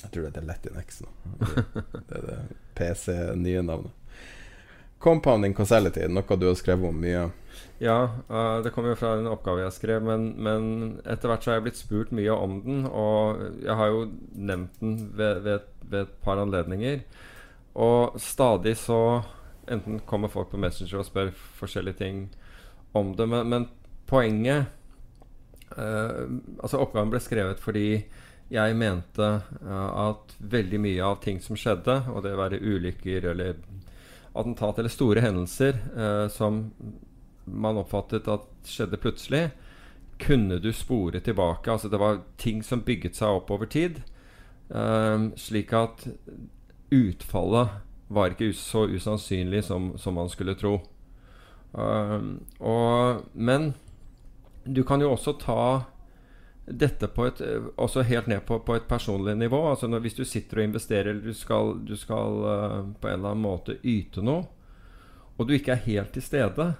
Jeg 0.03 0.11
tror 0.11 0.27
det 0.27 0.41
er 0.41 0.47
Latinx 0.47 1.03
nå. 1.05 1.11
Det 1.39 2.16
er 2.19 2.24
det 2.27 2.39
PC-nye 2.74 3.62
navnet. 3.62 3.95
Compounding 5.03 5.55
causality, 5.55 6.03
noe 6.11 6.39
du 6.39 6.49
har 6.49 6.59
skrevet 6.59 6.91
om 6.91 6.99
mye. 6.99 7.29
Ja, 7.83 7.99
eh, 8.31 8.63
det 8.63 8.73
kom 8.75 8.87
jo 8.87 8.97
fra 8.99 9.17
en 9.19 9.31
oppgave 9.31 9.65
jeg 9.65 9.77
skrev, 9.77 10.05
men, 10.07 10.33
men 10.43 10.67
etter 11.03 11.31
hvert 11.31 11.45
så 11.45 11.53
har 11.53 11.61
jeg 11.61 11.67
blitt 11.69 11.81
spurt 11.81 12.15
mye 12.15 12.35
om 12.35 12.61
den. 12.65 12.85
Og 12.87 13.43
jeg 13.65 13.79
har 13.79 13.93
jo 13.93 14.07
nevnt 14.35 14.81
den 14.81 14.99
ved, 15.19 15.43
ved, 15.47 15.69
ved 15.87 16.07
et 16.07 16.19
par 16.25 16.43
anledninger. 16.43 17.03
Og 17.75 18.21
stadig 18.21 18.77
så 18.81 19.23
enten 19.71 20.01
kommer 20.07 20.29
folk 20.29 20.51
på 20.51 20.61
Messenger 20.61 21.01
og 21.01 21.09
spør 21.09 21.33
forskjellige 21.59 22.01
ting 22.03 22.25
om 22.93 23.15
det, 23.17 23.27
men, 23.29 23.49
men 23.49 23.69
poenget 24.11 24.67
eh, 25.77 26.25
Altså, 26.59 26.81
oppgaven 26.83 27.13
ble 27.13 27.21
skrevet 27.23 27.63
fordi 27.63 27.87
jeg 28.53 28.77
mente 28.77 29.29
eh, 29.63 29.91
at 30.09 30.35
veldig 30.53 30.81
mye 30.83 31.07
av 31.07 31.23
ting 31.25 31.41
som 31.41 31.57
skjedde, 31.57 32.03
og 32.13 32.21
det 32.27 32.37
være 32.37 32.61
ulykker 32.61 33.31
eller 33.33 33.63
attentat 34.33 34.81
eller 34.81 34.93
store 34.93 35.25
hendelser 35.25 35.79
eh, 35.97 36.27
som 36.33 36.67
man 37.44 37.78
oppfattet 37.81 38.28
at 38.31 38.48
skjedde 38.69 39.01
plutselig, 39.01 39.51
kunne 40.23 40.59
du 40.62 40.73
spore 40.73 41.20
tilbake. 41.20 41.73
Altså 41.73 41.89
det 41.89 41.98
var 41.98 42.23
ting 42.36 42.62
som 42.62 42.85
bygget 42.86 43.19
seg 43.19 43.40
opp 43.40 43.51
over 43.51 43.66
tid, 43.66 44.02
eh, 44.70 45.28
slik 45.36 45.73
at 45.74 46.06
utfallet 46.93 47.81
var 48.12 48.35
ikke 48.35 48.52
så 48.55 48.85
usannsynlig 48.93 49.64
som, 49.64 49.93
som 49.98 50.14
man 50.14 50.31
skulle 50.31 50.55
tro. 50.59 50.77
Eh, 51.74 52.20
og, 52.60 53.24
men 53.32 53.73
du 54.64 54.85
kan 54.86 55.01
jo 55.01 55.12
også 55.12 55.32
ta 55.40 55.62
dette 56.66 57.09
på 57.10 57.27
et, 57.27 57.40
også 57.77 58.05
helt 58.06 58.28
ned 58.31 58.44
på, 58.47 58.60
på 58.62 58.77
et 58.77 58.86
personlig 58.89 59.35
nivå. 59.36 59.64
Altså 59.70 59.89
når, 59.89 60.05
Hvis 60.05 60.14
du 60.14 60.24
sitter 60.24 60.60
og 60.60 60.64
investerer 60.64 61.10
eller 61.10 61.24
du 61.24 61.35
skal, 61.35 61.74
du 61.85 61.97
skal 61.97 62.39
uh, 62.47 62.93
på 63.01 63.09
en 63.09 63.19
eller 63.19 63.35
annen 63.35 63.43
måte 63.43 63.81
yte 63.82 64.23
noe, 64.23 64.47
og 65.36 65.48
du 65.48 65.56
ikke 65.56 65.74
er 65.74 65.86
helt 65.89 66.12
til 66.14 66.23
stede, 66.23 66.74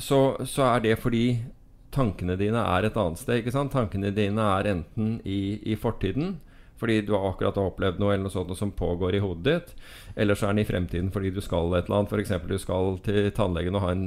så, 0.00 0.20
så, 0.48 0.66
er 0.74 0.84
det 0.84 1.00
fordi 1.02 1.24
tankene 1.94 2.36
dine 2.38 2.62
er 2.62 2.86
et 2.86 2.96
annet 2.98 3.20
sted. 3.20 3.40
ikke 3.40 3.54
sant? 3.54 3.72
Tankene 3.74 4.12
dine 4.14 4.46
er 4.58 4.70
enten 4.72 5.18
i, 5.26 5.58
i 5.72 5.76
fortiden, 5.78 6.38
fordi 6.80 7.00
du 7.04 7.12
har 7.16 7.28
akkurat 7.32 7.58
opplevd 7.60 8.00
noe 8.00 8.14
eller 8.14 8.28
noe 8.28 8.34
sånt 8.34 8.54
som 8.58 8.72
pågår 8.76 9.18
i 9.18 9.22
hodet 9.22 9.44
ditt, 9.50 9.74
eller 10.16 10.38
så 10.38 10.48
er 10.48 10.54
den 10.54 10.64
i 10.64 10.68
fremtiden 10.68 11.10
fordi 11.12 11.32
du 11.34 11.42
skal 11.44 11.74
et 11.76 11.88
eller 11.88 12.00
annet. 12.00 12.14
F.eks. 12.14 12.48
du 12.48 12.56
skal 12.62 12.96
til 13.04 13.30
tannlegen 13.36 13.76
og 13.76 13.84
ha 13.84 13.92
en 13.96 14.06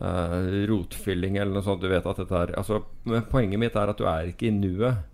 uh, 0.00 0.64
rotfylling 0.70 1.38
eller 1.38 1.58
noe 1.58 1.66
sånt. 1.66 1.82
Du 1.84 1.90
vet 1.92 2.06
at 2.06 2.22
dette 2.22 2.40
er 2.40 2.54
altså, 2.60 2.80
Men 3.04 3.28
poenget 3.30 3.60
mitt 3.60 3.76
er 3.76 3.92
at 3.92 4.00
du 4.00 4.08
er 4.08 4.32
ikke 4.32 4.48
i 4.48 4.56
nuet. 4.56 5.04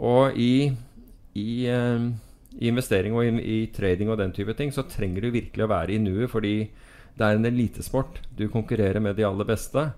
Og 0.00 0.38
i, 0.40 0.70
i, 1.36 1.50
uh, 1.68 2.08
investering 2.58 3.14
og 3.14 3.26
i, 3.26 3.34
i, 3.42 3.58
trading 3.74 4.10
og 4.10 4.18
den 4.18 4.32
type 4.34 4.54
ting 4.58 4.72
så 4.74 4.86
trenger 4.88 5.26
du 5.26 5.34
virkelig 5.34 5.66
å 5.66 5.70
være 5.70 5.94
i 5.94 6.00
nuet, 6.02 6.30
fordi 6.32 6.54
det 7.20 7.26
er 7.26 7.38
en 7.38 7.48
elitesport. 7.50 8.22
Du 8.36 8.46
konkurrerer 8.48 9.02
med 9.04 9.18
de 9.18 9.26
aller 9.28 9.48
beste. 9.48 9.90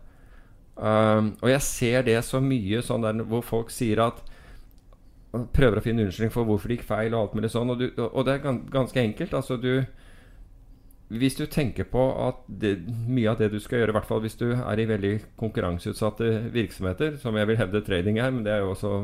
Um, 0.74 1.34
og 1.42 1.48
jeg 1.52 1.62
ser 1.62 2.04
det 2.06 2.18
så 2.26 2.40
mye 2.42 2.80
sånn 2.82 3.04
der 3.04 3.22
hvor 3.28 3.44
folk 3.46 3.72
sier 3.74 4.08
at 4.08 4.22
Prøver 5.32 5.78
å 5.78 5.80
finne 5.80 6.02
unnskyldning 6.04 6.32
for 6.32 6.44
hvorfor 6.44 6.68
det 6.68 6.74
gikk 6.76 6.82
feil, 6.90 7.14
og 7.14 7.22
alt 7.22 7.34
mulig 7.38 7.48
sånn. 7.54 7.70
Og, 7.72 7.78
du, 7.80 8.02
og 8.04 8.26
det 8.28 8.34
er 8.34 8.56
ganske 8.68 9.00
enkelt. 9.00 9.32
Altså 9.32 9.56
du 9.56 9.70
hvis 11.12 11.36
du 11.36 11.44
tenker 11.50 11.84
på 11.92 12.02
at 12.24 12.38
det, 12.48 12.70
mye 12.88 13.32
av 13.32 13.40
det 13.40 13.50
du 13.52 13.58
skal 13.60 13.82
gjøre, 13.82 13.92
i 13.92 13.96
hvert 13.98 14.08
fall 14.08 14.22
hvis 14.24 14.38
du 14.40 14.46
er 14.54 14.80
i 14.80 14.86
veldig 14.88 15.12
konkurranseutsatte 15.40 16.28
virksomheter, 16.54 17.18
som 17.20 17.36
jeg 17.36 17.50
vil 17.50 17.58
hevde 17.60 17.82
trading 17.84 18.20
er, 18.20 18.32
men 18.32 18.46
det 18.46 18.54
er 18.54 18.62
jo 18.62 18.70
også 18.72 18.94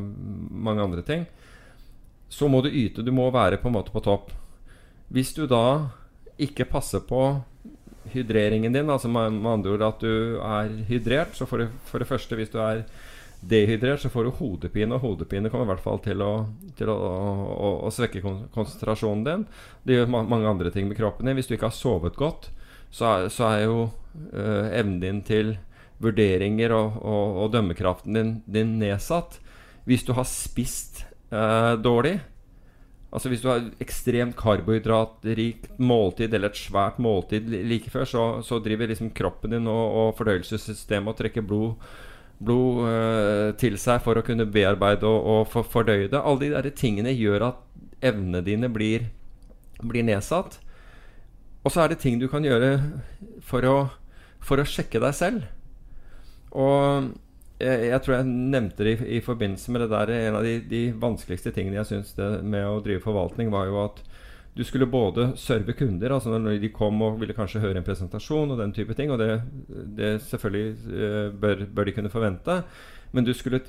mange 0.69 0.85
andre 0.85 1.05
ting, 1.05 1.27
så 2.33 2.49
må 2.49 2.63
du 2.65 2.71
yte. 2.73 3.05
Du 3.05 3.13
må 3.13 3.29
være 3.33 3.61
på 3.61 3.69
en 3.69 3.77
måte 3.77 3.93
på 3.93 4.05
topp. 4.05 4.33
Hvis 5.13 5.35
du 5.37 5.45
da 5.49 5.91
ikke 6.41 6.69
passer 6.69 7.05
på 7.05 7.23
hydreringen 8.13 8.75
din, 8.75 8.91
altså 8.91 9.11
med, 9.13 9.37
med 9.37 9.53
andre 9.59 9.77
ord 9.77 9.87
at 9.89 10.03
du 10.03 10.39
er 10.43 10.73
hydrert, 10.89 11.37
så 11.37 11.47
for 11.49 11.63
det, 11.63 11.69
for 11.89 12.03
det 12.03 12.09
første, 12.09 12.39
hvis 12.39 12.53
du 12.53 12.59
er 12.63 12.85
dehydrert, 13.41 14.03
så 14.03 14.11
får 14.11 14.27
du 14.27 14.37
hodepine, 14.41 14.97
og 14.97 15.05
hodepine 15.05 15.51
kommer 15.51 15.69
i 15.69 15.73
hvert 15.73 15.85
fall 15.85 16.01
til 16.03 16.23
å, 16.25 16.33
til 16.79 16.91
å, 16.91 16.97
å, 16.99 17.71
å 17.87 17.93
svekke 17.95 18.23
konsentrasjonen 18.55 19.25
din. 19.27 19.45
Det 19.87 19.99
gjør 19.99 20.11
mange 20.11 20.49
andre 20.51 20.73
ting 20.75 20.89
med 20.91 20.99
kroppen 20.99 21.29
din. 21.29 21.39
Hvis 21.39 21.51
du 21.51 21.55
ikke 21.55 21.71
har 21.71 21.77
sovet 21.77 22.19
godt, 22.19 22.51
så 22.91 23.13
er, 23.13 23.29
så 23.33 23.51
er 23.53 23.65
jo 23.67 23.79
øh, 24.33 24.67
evnen 24.73 24.99
din 25.03 25.23
til 25.27 25.55
vurderinger 26.03 26.75
og, 26.75 26.99
og, 27.03 27.39
og 27.45 27.53
dømmekraften 27.55 28.19
din, 28.19 28.33
din, 28.47 28.77
nedsatt. 28.81 29.39
Hvis 29.89 30.05
du 30.07 30.15
har 30.19 30.27
spist 30.29 31.05
øh, 31.31 31.75
dårlig, 31.83 32.19
Altså 33.09 33.31
Hvis 33.33 33.41
du 33.41 33.49
har 33.49 33.71
ekstremt 33.81 34.37
karbohydratrikt 34.37 35.79
måltid 35.81 36.35
eller 36.35 36.53
et 36.53 36.61
svært 36.61 36.99
måltid 37.01 37.49
like 37.49 37.89
før, 37.91 38.05
så, 38.05 38.25
så 38.45 38.59
driver 38.61 38.91
liksom 38.91 39.15
kroppen 39.17 39.55
din 39.55 39.71
og, 39.71 39.85
og 40.01 40.11
fordøyelsessystemet 40.19 41.15
og 41.15 41.23
trekker 41.23 41.47
blod 41.47 41.89
blod 42.39 42.85
uh, 42.87 43.51
til 43.59 43.79
seg 43.81 44.03
for 44.05 44.19
å 44.19 44.25
kunne 44.27 44.47
bearbeide 44.47 45.07
og, 45.09 45.19
og 45.27 45.41
for, 45.51 45.67
fordøye 45.67 46.09
det. 46.11 46.21
Alle 46.21 46.45
de 46.45 46.53
der 46.55 46.71
tingene 46.77 47.15
gjør 47.15 47.49
at 47.51 47.63
evnene 48.05 48.45
dine 48.47 48.71
blir, 48.71 49.09
blir, 49.83 50.07
nedsatt. 50.07 50.61
Og 51.65 51.75
så 51.75 51.83
er 51.83 51.93
det 51.93 52.01
ting 52.05 52.21
du 52.21 52.29
kan 52.31 52.47
gjøre 52.47 52.77
for 53.45 53.67
å, 53.67 53.79
for 54.39 54.63
å 54.63 54.69
sjekke 54.69 55.03
deg 55.03 55.17
selv. 55.19 55.49
Og 56.55 57.11
jeg, 57.59 57.89
jeg, 57.91 58.01
tror 58.05 58.15
jeg 58.15 58.29
nevnte 58.29 58.87
det 58.87 58.95
i, 58.95 59.17
i, 59.19 59.25
forbindelse 59.25 59.75
med 59.75 59.83
det 59.85 59.91
der 59.91 60.13
En 60.15 60.39
av 60.39 60.47
de, 60.47 60.59
de 60.71 60.83
vanskeligste 60.95 61.53
tingene 61.55 61.81
jeg 61.81 61.91
syns 61.91 62.15
med 62.43 62.67
å 62.67 62.79
drive 62.85 63.03
forvaltning, 63.05 63.51
var 63.55 63.67
jo 63.71 63.83
at 63.83 64.03
du 64.59 64.65
skulle 64.67 64.89
både 64.91 65.37
serve 65.39 65.71
kunder, 65.79 66.11
altså 66.11 66.33
når 66.35 66.57
de 66.59 66.71
kom 66.75 66.97
og 67.07 67.21
ville 67.21 67.35
kanskje 67.37 67.61
høre 67.63 67.79
en 67.79 67.87
presentasjon 67.87 68.51
og 68.51 68.59
den 68.59 68.73
type 68.75 68.95
ting, 68.99 69.13
og 69.15 69.21
det, 69.21 69.29
det 69.95 70.17
selvfølgelig 70.27 70.73
uh, 70.89 71.29
bør, 71.31 71.63
bør, 71.71 71.87
de 71.87 71.95
kunne 71.95 72.11
forvente, 72.11 72.57
men 73.15 73.25
du 73.25 73.31
skulle 73.33 73.61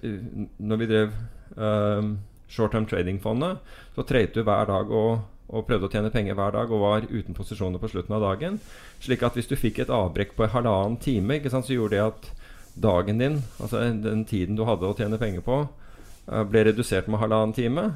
Når 0.58 0.80
vi 0.82 0.88
drev 0.90 1.14
um, 1.56 2.18
short 2.50 2.74
term 2.74 2.88
trading-fondet, 2.90 3.62
så 3.96 4.04
tradet 4.04 4.34
du 4.34 4.42
hver 4.42 4.66
dag 4.66 4.90
og, 4.90 5.22
og, 5.48 5.68
prøvde 5.68 5.86
å 5.88 5.94
tjene 5.94 6.12
penger 6.12 6.34
hver 6.36 6.58
dag 6.58 6.74
og 6.74 6.82
var 6.82 7.06
uten 7.06 7.38
posisjoner 7.38 7.80
på 7.80 7.92
slutten 7.94 8.18
av 8.18 8.26
dagen. 8.26 8.58
Slik 9.00 9.24
at 9.24 9.38
hvis 9.38 9.48
du 9.48 9.56
fikk 9.56 9.84
et 9.84 9.94
avbrekk 9.94 10.34
på 10.36 10.50
halvannen 10.50 10.98
time, 10.98 11.38
sant, 11.48 11.70
så 11.70 11.78
gjorde 11.78 11.96
det 11.96 12.04
at 12.08 12.32
dagen 12.82 13.22
din, 13.22 13.42
altså 13.60 13.82
den 14.04 14.26
tiden 14.30 14.58
du 14.58 14.66
hadde 14.68 14.88
å 14.88 14.96
tjene 14.98 15.20
penger 15.22 15.44
på, 15.46 15.64
uh, 16.30 16.44
ble 16.50 16.66
redusert 16.70 17.10
med 17.10 17.22
halvannen 17.22 17.56
time. 17.56 17.90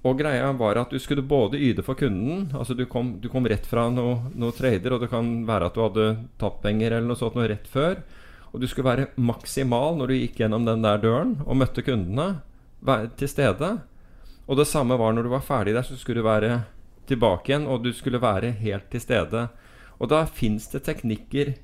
Og 0.00 0.16
greia 0.16 0.48
var 0.56 0.80
at 0.80 0.92
du 0.92 0.96
skulle 1.02 1.20
både 1.28 1.58
yte 1.60 1.82
for 1.84 1.98
kunden 1.98 2.46
Altså 2.56 2.72
du 2.72 2.86
kom, 2.88 3.18
du 3.20 3.26
kom 3.28 3.44
rett 3.44 3.66
fra 3.68 3.82
noen 3.92 4.30
noe, 4.32 4.54
trader, 4.56 4.94
og 4.96 5.02
det 5.04 5.10
kan 5.12 5.28
være 5.44 5.68
at 5.68 5.76
du 5.76 5.82
hadde 5.84 6.06
tapt 6.40 6.62
penger 6.64 6.94
eller 6.94 7.10
noe 7.10 7.20
sånt 7.20 7.36
noe 7.36 7.50
rett 7.50 7.68
før. 7.68 8.00
Og 8.50 8.62
du 8.62 8.66
skulle 8.66 8.88
være 8.88 9.10
maksimal 9.20 9.98
når 9.98 10.10
du 10.10 10.16
gikk 10.22 10.40
gjennom 10.40 10.64
den 10.64 10.86
der 10.86 11.02
døren 11.02 11.36
og 11.44 11.60
møtte 11.60 11.84
kundene 11.84 12.40
til 13.20 13.28
stede. 13.30 13.74
Og 14.48 14.58
det 14.58 14.66
samme 14.66 14.96
var 14.98 15.12
når 15.14 15.28
du 15.28 15.34
var 15.34 15.44
ferdig 15.46 15.76
der, 15.76 15.86
så 15.86 15.98
skulle 16.00 16.24
du 16.24 16.26
være 16.26 16.62
tilbake 17.10 17.52
igjen, 17.52 17.68
og 17.68 17.84
du 17.84 17.92
skulle 17.94 18.22
være 18.22 18.54
helt 18.62 18.88
til 18.90 19.02
stede. 19.04 19.46
Og 20.00 20.10
da 20.10 20.24
fins 20.26 20.70
det 20.72 20.82
teknikker 20.88 21.54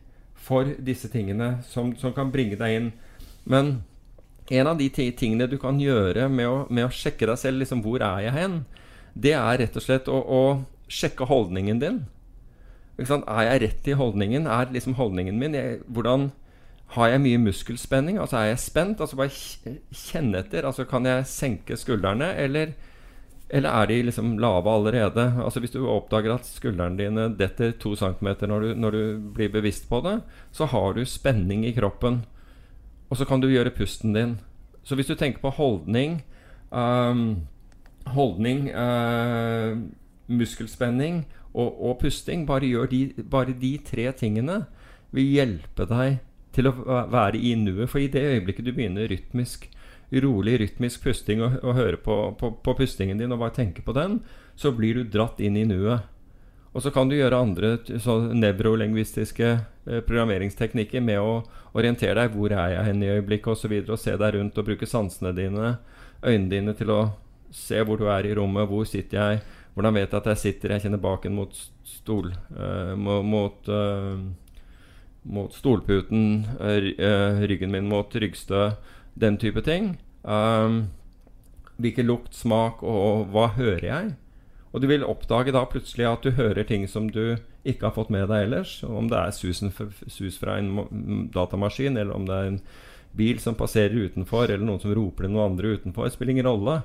for 0.46 0.68
disse 0.86 1.10
tingene 1.10 1.56
som, 1.66 1.92
som 1.98 2.14
kan 2.14 2.30
bringe 2.32 2.58
deg 2.58 2.78
inn. 2.78 2.88
Men 3.44 3.80
en 4.50 4.70
av 4.70 4.78
de 4.78 4.88
tingene 4.94 5.48
du 5.50 5.58
kan 5.58 5.78
gjøre 5.82 6.28
med 6.30 6.46
å, 6.46 6.56
med 6.70 6.86
å 6.86 6.94
sjekke 6.94 7.26
deg 7.26 7.40
selv, 7.40 7.62
liksom, 7.62 7.82
hvor 7.82 8.02
er 8.04 8.28
jeg 8.28 8.36
hen, 8.36 8.60
det 9.16 9.34
er 9.34 9.62
rett 9.62 9.78
og 9.78 9.82
slett 9.82 10.10
å, 10.12 10.20
å 10.22 10.42
sjekke 10.92 11.26
holdningen 11.26 11.80
din. 11.82 12.02
Er 12.96 13.42
jeg 13.44 13.62
rett 13.64 13.88
i 13.90 13.96
holdningen? 13.98 14.46
Er 14.48 14.70
liksom 14.72 14.96
holdningen 14.96 15.36
min 15.36 15.56
jeg, 15.56 15.80
Hvordan 15.86 16.30
Har 16.94 17.10
jeg 17.10 17.20
mye 17.20 17.38
muskelspenning? 17.42 18.16
Altså 18.22 18.38
Er 18.38 18.46
jeg 18.54 18.58
spent? 18.62 19.00
Altså 19.00 19.18
Bare 19.18 19.34
kjenne 19.92 20.38
etter. 20.40 20.64
Altså 20.64 20.86
Kan 20.88 21.04
jeg 21.04 21.26
senke 21.28 21.76
skuldrene, 21.76 22.30
eller, 22.40 22.72
eller 23.48 23.70
er 23.70 23.86
de 23.86 24.02
liksom 24.02 24.38
lave 24.42 24.70
allerede? 24.70 25.32
Altså 25.44 25.60
Hvis 25.60 25.70
du 25.70 25.86
oppdager 25.86 26.34
at 26.34 26.46
skuldrene 26.46 26.98
dine 26.98 27.28
detter 27.38 27.72
to 27.78 27.94
centimeter 27.96 28.46
når 28.46 28.60
du, 28.60 28.74
når 28.74 28.90
du 28.90 29.02
blir 29.34 29.52
bevisst 29.52 29.88
på 29.88 30.00
det, 30.02 30.20
så 30.52 30.66
har 30.66 30.94
du 30.94 31.04
spenning 31.04 31.66
i 31.66 31.72
kroppen. 31.72 32.24
Og 33.10 33.16
så 33.16 33.24
kan 33.24 33.40
du 33.40 33.48
gjøre 33.48 33.70
pusten 33.70 34.12
din. 34.14 34.38
Så 34.82 34.94
hvis 34.94 35.06
du 35.06 35.14
tenker 35.14 35.40
på 35.40 35.50
holdning 35.50 36.22
um, 36.70 37.46
Holdning, 38.06 38.68
uh, 38.70 39.74
muskelspenning 40.30 41.24
og, 41.54 41.82
og, 41.82 41.98
pusting, 41.98 42.46
bare 42.46 42.68
gjør 42.68 42.86
de, 42.86 43.00
bare 43.30 43.54
de 43.60 43.78
tre 43.82 44.12
tingene 44.12 44.60
vil 45.10 45.24
hjelpe 45.24 45.88
deg 45.90 46.20
til 46.54 46.70
å 46.70 46.74
være 47.10 47.40
i 47.40 47.56
nuet. 47.58 47.90
For 47.90 47.98
i 47.98 48.06
det 48.06 48.22
øyeblikket 48.22 48.68
du 48.68 48.70
begynner 48.76 49.10
rytmisk 49.10 49.66
rolig, 50.10 50.58
rytmisk 50.60 51.02
pusting 51.02 51.42
og, 51.42 51.58
og 51.62 51.78
hører 51.78 51.96
på, 52.02 52.16
på, 52.38 52.52
på 52.62 52.74
pustingen 52.78 53.18
din 53.18 53.32
og 53.34 53.40
bare 53.42 53.56
tenker 53.58 53.82
på 53.86 53.94
den, 53.96 54.20
så 54.56 54.72
blir 54.72 55.00
du 55.00 55.10
dratt 55.10 55.40
inn 55.42 55.56
i 55.58 55.66
nuet. 55.68 56.06
Og 56.76 56.82
så 56.84 56.92
kan 56.92 57.08
du 57.08 57.16
gjøre 57.16 57.38
andre 57.40 57.70
nevrolingvistiske 58.36 59.46
eh, 59.48 60.00
programmeringsteknikker 60.04 61.00
med 61.00 61.22
å 61.24 61.38
orientere 61.76 62.18
deg 62.20 62.34
hvor 62.36 62.52
er 62.52 62.74
jeg 62.74 62.88
hen 62.90 63.04
i 63.04 63.12
øyeblikket 63.14 63.48
osv. 63.48 63.56
Og, 63.56 63.60
så 63.62 63.70
videre, 63.72 63.94
og 63.96 64.02
se 64.02 64.16
deg 64.20 64.36
rundt 64.36 64.58
og 64.60 64.66
bruke 64.68 64.88
sansene 64.88 65.32
dine, 65.36 65.76
øynene 66.20 66.50
dine 66.52 66.74
til 66.76 66.92
å 66.92 67.00
se 67.56 67.80
hvor 67.80 67.96
du 67.96 68.10
er 68.12 68.28
i 68.28 68.34
rommet, 68.36 68.68
hvor 68.68 68.84
sitter 68.88 69.16
jeg, 69.16 69.40
hvordan 69.76 69.96
vet 69.96 70.10
jeg 70.10 70.20
at 70.20 70.28
jeg 70.32 70.42
sitter, 70.42 70.74
jeg 70.74 70.84
kjenner 70.84 71.00
baken 71.00 71.36
mot 71.36 71.56
stol, 71.88 72.28
eh, 72.32 72.92
mot, 72.96 73.72
eh, 73.72 74.20
mot 75.36 75.56
stolputen, 75.56 76.44
eh, 76.60 76.92
eh, 76.92 77.40
ryggen 77.48 77.72
min 77.72 77.88
mot 77.88 78.12
ryggstø, 78.12 78.70
den 79.16 79.38
type 79.40 79.62
ting. 79.64 79.96
Um, 80.22 80.86
hvilken 81.80 82.08
lukt, 82.08 82.34
smak 82.36 82.82
og 82.86 83.32
hva 83.32 83.50
hører 83.56 83.86
jeg? 83.86 84.14
Og 84.72 84.82
du 84.82 84.88
vil 84.90 85.06
oppdage 85.08 85.54
da 85.56 85.64
plutselig 85.68 86.04
at 86.08 86.24
du 86.24 86.34
hører 86.36 86.66
ting 86.68 86.84
som 86.90 87.08
du 87.08 87.38
ikke 87.66 87.88
har 87.88 87.94
fått 87.96 88.12
med 88.12 88.28
deg 88.30 88.46
ellers. 88.46 88.78
Om 88.84 89.08
det 89.10 89.18
er 89.18 89.36
susen 89.36 89.72
sus 89.72 90.36
fra 90.40 90.58
en 90.60 91.30
datamaskin, 91.32 91.96
eller 91.96 92.12
om 92.14 92.26
det 92.28 92.36
er 92.36 92.50
en 92.50 92.60
bil 93.16 93.40
som 93.40 93.56
passerer 93.56 93.96
utenfor, 93.96 94.50
eller 94.50 94.66
noen 94.66 94.82
som 94.82 94.92
roper 94.94 95.24
til 95.24 95.32
noen 95.32 95.54
andre 95.54 95.76
utenfor. 95.78 96.10
spiller 96.12 96.36
ingen 96.36 96.50
rolle. 96.50 96.82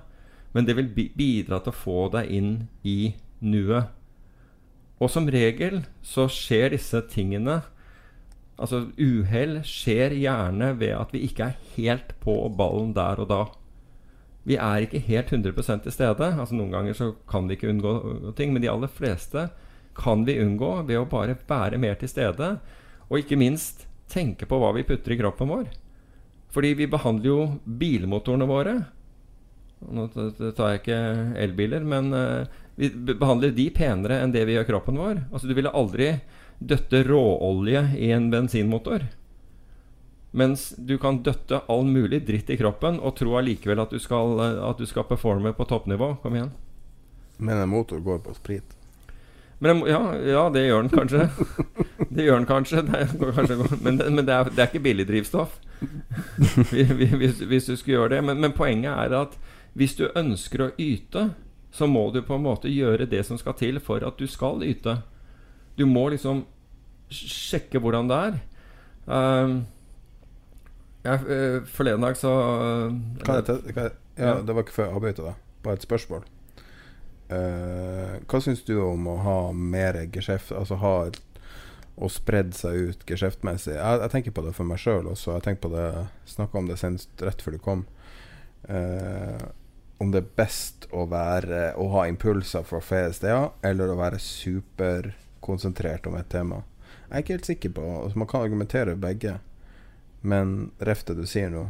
Men 0.55 0.67
det 0.67 0.75
vil 0.79 0.87
bi 0.91 1.09
bidra 1.15 1.59
til 1.59 1.71
å 1.71 1.81
få 1.81 1.99
deg 2.15 2.31
inn 2.31 2.53
i 2.83 3.13
nuet. 3.39 3.91
Og 5.01 5.09
som 5.09 5.27
regel 5.27 5.81
så 6.05 6.27
skjer 6.29 6.75
disse 6.75 6.99
tingene 7.11 7.61
Altså 8.61 8.83
uhell 9.01 9.59
skjer 9.65 10.13
gjerne 10.19 10.75
ved 10.77 10.93
at 10.93 11.13
vi 11.15 11.23
ikke 11.25 11.49
er 11.49 11.73
helt 11.75 12.13
på 12.21 12.35
ballen 12.57 12.93
der 12.93 13.21
og 13.23 13.29
da. 13.31 13.41
Vi 14.45 14.57
er 14.57 14.85
ikke 14.85 15.01
helt 15.05 15.33
100% 15.33 15.85
til 15.85 15.93
stede. 15.93 16.29
Altså 16.29 16.57
Noen 16.57 16.73
ganger 16.73 16.97
så 16.97 17.11
kan 17.29 17.49
vi 17.49 17.57
ikke 17.57 17.71
unngå 17.73 17.93
ting, 18.37 18.53
men 18.53 18.61
de 18.63 18.69
aller 18.69 18.89
fleste 18.89 19.49
kan 19.97 20.25
vi 20.25 20.39
unngå 20.41 20.71
ved 20.87 21.01
å 21.01 21.09
bare 21.09 21.37
være 21.49 21.81
mer 21.81 21.97
til 21.99 22.09
stede. 22.09 22.55
Og 23.09 23.21
ikke 23.21 23.39
minst 23.39 23.87
tenke 24.11 24.47
på 24.49 24.59
hva 24.61 24.71
vi 24.75 24.85
putter 24.87 25.13
i 25.13 25.19
kroppen 25.19 25.49
vår. 25.51 25.69
Fordi 26.51 26.73
vi 26.77 26.89
behandler 26.91 27.31
jo 27.31 27.43
bilmotorene 27.65 28.49
våre 28.49 28.81
Nå 29.81 30.03
tar 30.13 30.75
jeg 30.75 30.79
ikke 30.81 30.97
elbiler, 31.41 31.81
men 31.81 32.11
eh, 32.13 32.57
vi 32.77 32.91
behandler 33.17 33.49
de 33.55 33.63
penere 33.73 34.19
enn 34.21 34.29
det 34.29 34.43
vi 34.45 34.53
gjør 34.53 34.67
kroppen 34.67 34.99
vår. 35.01 35.23
Altså 35.31 35.49
Du 35.49 35.55
ville 35.57 35.71
aldri 35.73 36.11
døtte 36.61 37.01
råolje 37.07 37.81
i 37.97 38.11
en 38.13 38.29
bensinmotor. 38.31 39.07
Mens 40.31 40.69
du 40.77 40.93
kan 41.01 41.17
døtte 41.25 41.59
all 41.67 41.83
mulig 41.89 42.21
dritt 42.27 42.49
i 42.53 42.57
kroppen 42.59 42.99
og 43.03 43.15
tro 43.19 43.33
allikevel 43.39 43.81
at, 43.83 43.91
du 43.91 43.99
skal, 43.99 44.37
at 44.69 44.77
du 44.79 44.85
skal 44.87 45.03
performe 45.09 45.51
på 45.57 45.65
toppnivå. 45.67 46.13
Kom 46.23 46.37
igjen. 46.37 46.53
Men 47.41 47.57
en 47.65 47.69
motor 47.73 47.99
går 48.05 48.21
på 48.23 48.35
sprit. 48.37 48.77
Men 49.61 49.83
ja, 49.85 49.99
ja, 50.25 50.45
det 50.53 50.63
gjør 50.67 50.87
den 50.87 50.93
kanskje. 50.95 51.27
Det 52.11 52.25
gjør 52.25 52.41
den 52.41 52.47
kanskje, 52.49 52.81
det 52.83 52.97
er, 52.97 53.11
kanskje 53.31 53.55
men, 53.85 53.95
men 54.11 54.25
det, 54.27 54.33
er, 54.35 54.49
det 54.51 54.59
er 54.59 54.67
ikke 54.67 54.81
billig 54.83 55.05
drivstoff. 55.07 55.53
Vi- 56.73 56.83
vi- 56.83 57.05
Hvis, 57.21 57.37
hvis 57.47 57.69
du 57.69 57.75
skulle 57.79 57.93
gjøre 58.01 58.09
det. 58.17 58.19
Men, 58.27 58.41
men 58.43 58.51
poenget 58.57 58.91
er 58.91 59.13
at 59.15 59.37
hvis 59.79 59.93
du 59.95 60.09
ønsker 60.19 60.65
å 60.65 60.67
yte, 60.81 61.29
så 61.71 61.87
må 61.87 62.09
du 62.11 62.19
på 62.27 62.35
en 62.35 62.43
måte 62.43 62.67
gjøre 62.67 63.07
det 63.07 63.21
som 63.29 63.39
skal 63.39 63.55
til 63.61 63.79
for 63.79 64.03
at 64.03 64.19
du 64.19 64.27
skal 64.27 64.59
yte. 64.67 64.97
Du 65.77 65.85
må 65.89 66.07
liksom 66.13 66.45
sjekke 67.11 67.81
hvordan 67.83 68.09
det 68.11 68.19
er. 68.27 68.41
Um, 69.05 69.55
jeg, 71.01 71.23
eh, 71.33 71.63
forleden 71.65 72.03
dag 72.05 72.17
så 72.19 72.29
eh, 72.29 72.91
Kan 73.25 73.39
jeg 73.39 73.73
kan 73.73 73.87
jeg, 73.87 73.93
ja, 74.21 74.35
Det 74.45 74.53
var 74.53 74.61
ikke 74.61 74.75
før 74.75 74.85
jeg 74.85 74.95
avbryter 74.99 75.27
deg. 75.31 75.39
Bare 75.65 75.79
et 75.79 75.85
spørsmål. 75.87 76.27
Uh, 77.31 78.19
hva 78.27 78.41
syns 78.43 78.61
du 78.67 78.75
om 78.83 79.07
å 79.07 79.15
ha 79.23 79.35
mer 79.55 79.95
geskjeft 80.11 80.51
Altså 80.51 80.75
ha 80.81 80.95
og 82.01 82.11
spredd 82.11 82.51
seg 82.57 82.91
ut 82.91 83.05
geskjeftmessig? 83.07 83.75
Jeg, 83.77 84.01
jeg 84.03 84.13
tenker 84.13 84.35
på 84.35 84.43
det 84.45 84.53
for 84.57 84.67
meg 84.67 84.81
sjøl 84.81 85.09
også. 85.11 85.35
Jeg 85.35 85.45
tenker 85.45 85.67
på 85.67 85.73
det 85.73 85.87
snakka 86.31 86.59
om 86.59 86.69
det 86.69 86.77
senest 86.81 87.23
rett 87.23 87.43
før 87.43 87.55
du 87.55 87.61
kom. 87.61 87.83
Uh, 88.67 89.41
om 90.01 90.13
det 90.13 90.21
er 90.21 90.33
best 90.37 90.85
å 90.93 91.07
være 91.09 91.71
Å 91.77 91.85
ha 91.95 92.03
impulser 92.09 92.65
fra 92.65 92.79
flere 92.83 93.13
steder, 93.13 93.51
eller 93.65 93.91
å 93.91 93.97
være 93.99 94.21
superkonsentrert 95.41 96.07
om 96.07 96.15
et 96.15 96.29
tema. 96.29 96.63
Jeg 97.09 97.17
er 97.17 97.23
ikke 97.23 97.33
helt 97.33 97.45
sikker 97.45 97.69
på 97.69 98.03
altså 98.03 98.17
Man 98.17 98.27
kan 98.27 98.41
argumentere 98.41 98.95
begge, 98.95 99.39
men 100.21 100.71
ref 100.79 101.03
det 101.05 101.15
du 101.15 101.25
sier 101.25 101.49
nå, 101.49 101.69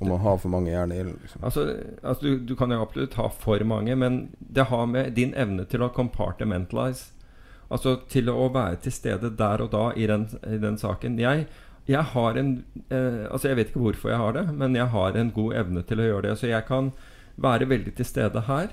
om 0.00 0.10
å 0.10 0.18
ha 0.18 0.36
for 0.38 0.48
mange 0.48 0.70
jern 0.70 0.92
i 0.92 0.98
ilden. 0.98 1.18
Liksom. 1.22 1.44
Altså, 1.44 1.76
altså 2.02 2.24
du, 2.24 2.38
du 2.38 2.56
kan 2.56 2.70
jo 2.70 2.82
absolutt 2.82 3.14
ha 3.14 3.28
for 3.30 3.62
mange, 3.64 3.94
men 3.94 4.30
det 4.38 4.64
har 4.64 4.86
med 4.86 5.12
din 5.14 5.34
evne 5.34 5.64
til 5.64 5.82
å 5.82 5.92
compartmentalize 5.92 7.12
Altså 7.72 8.02
til 8.04 8.28
å 8.28 8.50
være 8.52 8.82
til 8.84 8.92
stede 8.92 9.30
der 9.32 9.62
og 9.64 9.70
da 9.72 9.94
i 9.96 10.04
den, 10.04 10.26
i 10.44 10.58
den 10.60 10.74
saken. 10.76 11.14
Jeg, 11.16 11.46
jeg 11.88 12.02
har 12.04 12.36
en 12.36 12.50
eh, 12.90 13.24
Altså 13.32 13.48
Jeg 13.48 13.56
vet 13.56 13.70
ikke 13.70 13.80
hvorfor 13.86 14.10
jeg 14.10 14.20
har 14.20 14.34
det, 14.36 14.42
men 14.52 14.76
jeg 14.76 14.92
har 14.92 15.16
en 15.16 15.30
god 15.32 15.54
evne 15.56 15.82
til 15.88 16.02
å 16.02 16.04
gjøre 16.04 16.26
det. 16.26 16.34
Så 16.36 16.50
jeg 16.50 16.66
kan 16.68 16.90
være 17.40 17.70
veldig 17.70 17.94
til 17.96 18.04
stede 18.04 18.44
her. 18.44 18.68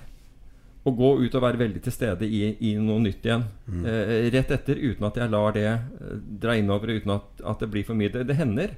Og 0.88 0.96
gå 0.96 1.10
ut 1.26 1.34
og 1.36 1.44
være 1.44 1.60
veldig 1.60 1.82
til 1.84 1.94
stede 1.94 2.28
i, 2.28 2.54
i 2.64 2.76
noe 2.80 3.02
nytt 3.04 3.26
igjen. 3.28 3.44
Mm. 3.68 3.82
Eh, 3.84 4.14
rett 4.32 4.54
etter, 4.56 4.80
uten 4.80 5.10
at 5.10 5.18
jeg 5.20 5.32
lar 5.34 5.56
det 5.58 5.66
eh, 5.68 6.14
dra 6.40 6.56
innover, 6.56 6.94
uten 6.96 7.18
at, 7.18 7.44
at 7.44 7.60
det 7.66 7.68
blir 7.74 7.84
for 7.88 8.00
mye. 8.00 8.12
Det, 8.14 8.24
det 8.30 8.38
hender. 8.40 8.78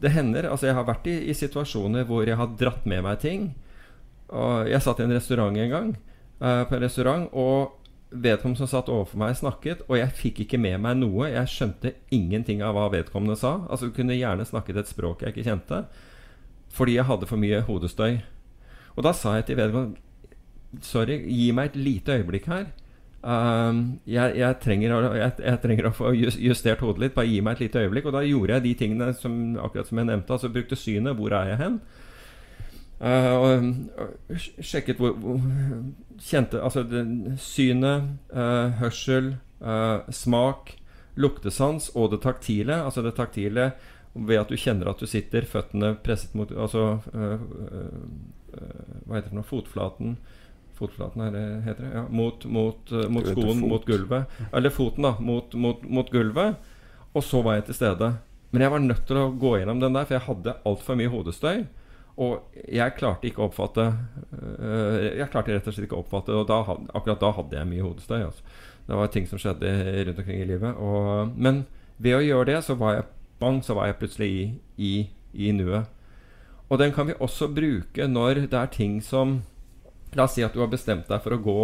Det 0.00 0.12
hender. 0.14 0.46
Altså, 0.48 0.68
jeg 0.70 0.78
har 0.78 0.86
vært 0.88 1.10
i, 1.10 1.16
i 1.28 1.34
situasjoner 1.36 2.06
hvor 2.08 2.28
jeg 2.28 2.38
har 2.38 2.54
dratt 2.60 2.86
med 2.88 3.02
meg 3.04 3.18
ting. 3.24 3.50
Og 4.30 4.70
jeg 4.70 4.84
satt 4.84 5.02
i 5.02 5.08
en 5.08 5.16
restaurant 5.16 5.58
en 5.58 5.74
gang, 5.74 5.92
eh, 6.38 6.62
på 6.70 6.78
en 6.78 6.84
restaurant, 6.86 7.26
og 7.34 7.80
vedkommende 8.10 8.58
som 8.58 8.70
satt 8.70 8.90
overfor 8.90 9.20
meg, 9.22 9.36
snakket, 9.38 9.84
og 9.86 9.98
jeg 9.98 10.14
fikk 10.18 10.42
ikke 10.44 10.58
med 10.58 10.80
meg 10.82 10.98
noe. 10.98 11.28
Jeg 11.30 11.50
skjønte 11.50 11.94
ingenting 12.14 12.62
av 12.66 12.74
hva 12.74 12.88
vedkommende 12.92 13.38
sa. 13.38 13.60
Altså 13.70 13.90
Kunne 13.94 14.18
gjerne 14.18 14.46
snakket 14.46 14.82
et 14.82 14.90
språk 14.90 15.22
jeg 15.22 15.34
ikke 15.34 15.46
kjente, 15.46 15.84
fordi 16.74 16.96
jeg 16.98 17.06
hadde 17.10 17.28
for 17.30 17.40
mye 17.40 17.62
hodestøy. 17.66 18.20
Og 18.96 19.04
da 19.06 19.14
sa 19.14 19.36
jeg 19.38 19.50
til 19.50 19.60
vedkommende 19.60 20.02
Sorry, 20.86 21.18
gi 21.26 21.50
meg 21.56 21.72
et 21.72 21.80
lite 21.80 22.20
øyeblikk 22.20 22.46
her. 22.50 22.68
Um, 23.20 24.00
jeg, 24.08 24.36
jeg, 24.38 24.56
trenger 24.62 24.94
jeg, 25.18 25.32
jeg 25.44 25.60
trenger 25.60 25.88
å 25.90 25.92
få 25.92 26.12
justert 26.16 26.80
hodet 26.84 27.04
litt. 27.04 27.16
Bare 27.16 27.28
gi 27.28 27.40
meg 27.44 27.58
et 27.58 27.66
lite 27.66 27.82
øyeblikk. 27.82 28.06
Og 28.08 28.16
da 28.16 28.22
gjorde 28.24 28.56
jeg 28.56 28.66
de 28.68 28.74
tingene 28.84 29.10
som, 29.18 29.40
akkurat 29.60 29.90
som 29.90 30.00
jeg 30.00 30.08
nevnte. 30.12 30.36
Altså 30.36 30.52
brukte 30.52 30.78
synet. 30.78 31.18
Hvor 31.18 31.34
er 31.36 31.52
jeg 31.52 31.60
hen? 31.60 31.80
Uh, 33.00 33.34
og, 33.40 34.40
sjekket 34.60 34.98
hvor, 35.00 35.14
hvor 35.16 35.38
Kjente 36.20 36.58
Altså 36.60 36.82
synet, 37.40 38.10
uh, 38.28 38.74
hørsel, 38.76 39.30
uh, 39.64 40.04
smak, 40.12 40.74
luktesans 41.16 41.90
og 41.96 42.12
det 42.14 42.20
taktile. 42.24 42.82
Altså 42.84 43.02
det 43.02 43.16
taktile 43.16 43.72
ved 44.14 44.40
at 44.40 44.50
du 44.50 44.58
kjenner 44.58 44.90
at 44.90 45.00
du 45.00 45.08
sitter, 45.08 45.46
føttene 45.48 45.94
presset 46.04 46.34
mot 46.36 46.50
Altså 46.52 46.84
uh, 47.14 47.40
uh, 47.40 47.96
uh, 48.52 49.00
Hva 49.06 49.16
heter 49.16 49.28
det 49.28 49.32
for 49.32 49.40
noe? 49.40 49.48
Fotflaten. 49.48 50.16
Fotflaten 50.80 51.26
er 51.26 51.34
det 51.34 51.44
heter 51.66 51.84
det? 51.86 51.92
Ja, 51.98 52.04
mot, 52.08 52.44
mot, 52.48 52.92
uh, 52.94 53.04
mot 53.12 53.28
skoen, 53.28 53.60
mot 53.68 53.84
gulvet. 53.86 54.40
Eller 54.56 54.72
foten, 54.72 55.04
da. 55.04 55.14
Mot, 55.20 55.54
mot, 55.54 55.82
mot 55.84 56.08
gulvet. 56.12 56.56
Og 57.12 57.26
så 57.26 57.42
var 57.44 57.58
jeg 57.58 57.68
til 57.68 57.78
stede. 57.82 58.14
Men 58.50 58.64
jeg 58.64 58.72
var 58.72 58.82
nødt 58.82 59.04
til 59.06 59.20
å 59.20 59.28
gå 59.38 59.58
gjennom 59.60 59.82
den 59.82 59.94
der, 59.94 60.08
for 60.08 60.16
jeg 60.16 60.26
hadde 60.26 60.56
altfor 60.66 60.98
mye 60.98 61.12
hodestøy. 61.12 61.66
Og 62.20 62.56
jeg 62.66 62.96
klarte 62.98 63.28
ikke 63.28 63.40
å 63.40 63.46
oppfatte 63.46 63.84
øh, 63.86 64.96
Jeg 65.14 65.30
klarte 65.30 65.54
rett 65.54 65.68
og 65.70 65.72
slett 65.72 65.86
ikke 65.86 65.96
å 65.96 66.02
oppfatte 66.02 66.34
Og 66.34 66.42
da, 66.50 66.58
akkurat 66.98 67.22
da 67.22 67.30
hadde 67.36 67.56
jeg 67.56 67.68
mye 67.70 67.84
hodestøy. 67.86 68.18
Altså. 68.26 68.58
Det 68.88 68.98
var 68.98 69.12
ting 69.14 69.28
som 69.30 69.40
skjedde 69.40 69.70
rundt 70.08 70.18
omkring 70.18 70.42
i 70.42 70.48
livet. 70.48 70.82
Og, 70.82 71.30
men 71.38 71.62
ved 72.02 72.16
å 72.16 72.24
gjøre 72.24 72.48
det, 72.50 72.58
så 72.66 72.74
var 72.80 72.96
jeg 72.96 73.06
bang, 73.40 73.60
så 73.64 73.76
var 73.78 73.88
jeg 73.88 73.98
plutselig 74.00 74.30
i, 74.30 74.44
i, 74.76 74.92
i 75.46 75.52
nuet. 75.54 75.86
Og 76.70 76.78
den 76.78 76.92
kan 76.94 77.06
vi 77.06 77.16
også 77.18 77.48
bruke 77.54 78.06
når 78.10 78.44
det 78.50 78.58
er 78.58 78.72
ting 78.74 78.98
som 79.04 79.40
La 80.16 80.26
oss 80.26 80.34
si 80.34 80.42
at 80.42 80.54
du 80.54 80.62
har 80.62 80.70
bestemt 80.72 81.08
deg 81.10 81.22
for 81.22 81.36
å 81.36 81.42
gå, 81.42 81.60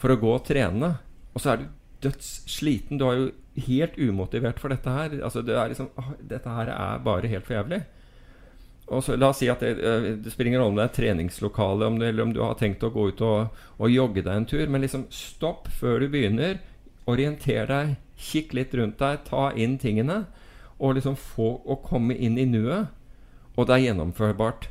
for 0.00 0.12
å 0.12 0.18
gå 0.20 0.34
og 0.34 0.44
trene, 0.44 0.96
og 1.32 1.40
så 1.40 1.54
er 1.54 1.62
du 1.62 1.70
dødssliten. 2.02 2.98
Du 3.00 3.06
er 3.08 3.18
jo 3.18 3.30
helt 3.68 3.98
umotivert 3.98 4.60
for 4.60 4.72
dette 4.72 4.92
her. 4.92 5.16
Altså, 5.22 5.42
det 5.46 5.56
er 5.56 5.72
liksom, 5.72 5.90
«Åh, 5.96 6.14
dette 6.28 6.56
her 6.56 6.72
er 6.74 7.04
bare 7.04 7.30
helt 7.30 7.46
for 7.46 7.56
jævlig. 7.56 7.82
Og 8.92 9.04
så, 9.04 9.16
la 9.16 9.30
oss 9.30 9.40
si 9.40 9.48
at 9.48 9.62
det, 9.62 9.76
eh, 9.78 10.08
det 10.20 10.34
rolle 10.36 10.66
om 10.66 10.76
det 10.76 10.84
er 10.84 10.96
treningslokale, 10.96 11.86
om 11.86 11.98
det, 11.98 12.08
eller 12.08 12.26
om 12.26 12.32
du 12.34 12.42
har 12.42 12.58
tenkt 12.60 12.82
å 12.82 12.90
gå 12.92 13.08
ut 13.12 13.20
og, 13.24 13.62
og 13.78 13.92
jogge 13.92 14.24
deg 14.24 14.34
en 14.34 14.48
tur. 14.48 14.66
Men 14.68 14.84
liksom 14.84 15.06
stopp 15.14 15.70
før 15.80 16.02
du 16.02 16.08
begynner. 16.12 16.58
Orienter 17.06 17.66
deg. 17.70 17.96
Kikk 18.18 18.52
litt 18.58 18.74
rundt 18.74 18.98
deg. 19.00 19.22
Ta 19.28 19.50
inn 19.56 19.78
tingene. 19.78 20.26
Og 20.82 20.98
liksom 20.98 21.16
få 21.16 21.54
å 21.64 21.78
komme 21.84 22.16
inn 22.18 22.36
i 22.38 22.48
nuet. 22.48 22.90
Og 23.56 23.68
det 23.68 23.78
er 23.78 23.86
gjennomførbart. 23.86 24.68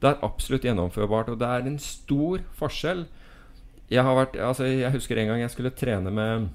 Det 0.00 0.10
er 0.10 0.24
absolutt 0.26 0.66
gjennomførbart. 0.66 1.30
Og 1.32 1.40
det 1.40 1.48
er 1.48 1.68
en 1.68 1.78
stor 1.82 2.42
forskjell. 2.58 3.06
Jeg, 3.92 4.02
vært, 4.02 4.36
altså, 4.42 4.66
jeg 4.68 4.92
husker 4.96 5.20
en 5.22 5.30
gang 5.30 5.44
jeg 5.44 5.52
skulle 5.52 5.70
trene 5.70 6.10
med 6.10 6.48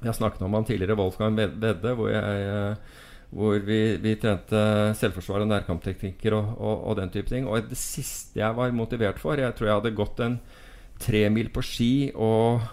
Jeg 0.00 0.16
snakket 0.16 0.46
om 0.46 0.54
han 0.56 0.64
tidligere, 0.64 0.96
Wolfgang 0.96 1.36
Vedde, 1.36 1.92
hvor 1.92 2.08
jeg, 2.08 2.46
eh, 2.48 3.02
hvor 3.36 3.58
vi, 3.66 3.98
vi 4.00 4.14
trente 4.16 4.62
selvforsvar 4.96 5.44
og 5.44 5.50
nærkampteknikker 5.50 6.32
og, 6.38 6.54
og, 6.56 6.86
og 6.88 6.96
den 6.96 7.12
type 7.12 7.28
ting. 7.28 7.44
Og 7.46 7.68
det 7.68 7.76
siste 7.78 8.40
jeg 8.40 8.56
var 8.56 8.72
motivert 8.72 9.20
for 9.20 9.36
Jeg 9.36 9.54
tror 9.54 9.68
jeg 9.68 9.76
hadde 9.76 9.98
gått 9.98 10.24
en 10.24 10.40
tremil 11.00 11.52
på 11.52 11.62
ski, 11.64 11.92
og, 12.14 12.64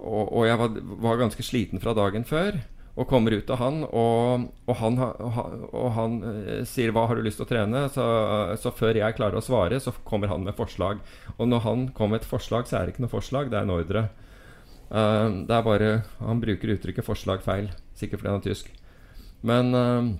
og 0.00 0.46
jeg 0.48 0.60
var, 0.60 0.78
var 1.04 1.18
ganske 1.20 1.44
sliten 1.44 1.80
fra 1.80 1.96
dagen 1.96 2.24
før. 2.28 2.60
Og 2.94 3.08
kommer 3.10 3.34
ut 3.34 3.48
av 3.50 3.58
han, 3.58 3.80
og, 3.90 4.44
og 4.70 4.76
han, 4.78 5.00
og 5.02 5.88
han, 5.96 6.12
eh, 6.30 6.60
sier 6.68 6.92
'Hva 6.94 7.08
har 7.10 7.18
du 7.18 7.24
lyst 7.26 7.40
til 7.40 7.46
å 7.46 7.50
trene?' 7.50 7.88
Så, 7.90 8.04
så 8.62 8.70
før 8.70 8.94
jeg 8.94 9.16
klarer 9.16 9.40
å 9.40 9.42
svare, 9.42 9.80
så 9.82 9.90
kommer 10.06 10.30
han 10.30 10.44
med 10.46 10.54
forslag. 10.54 11.00
Og 11.38 11.48
når 11.48 11.60
han 11.66 11.88
kommer 11.88 12.14
med 12.14 12.22
et 12.22 12.30
forslag, 12.30 12.68
så 12.70 12.78
er 12.78 12.86
det 12.86 12.94
ikke 12.94 13.06
noe 13.06 13.16
forslag, 13.16 13.50
det 13.50 13.58
er 13.58 13.66
en 13.66 13.74
ordre. 13.74 14.04
Uh, 14.94 15.42
det 15.48 15.50
er 15.50 15.62
bare 15.64 16.04
Han 16.20 16.40
bruker 16.40 16.70
uttrykket 16.76 17.04
'forslag' 17.04 17.42
feil, 17.42 17.70
sikkert 17.96 18.20
fordi 18.20 18.30
han 18.30 18.40
er 18.40 18.48
tysk. 18.54 18.70
Men 19.42 19.74
uh, 19.74 20.14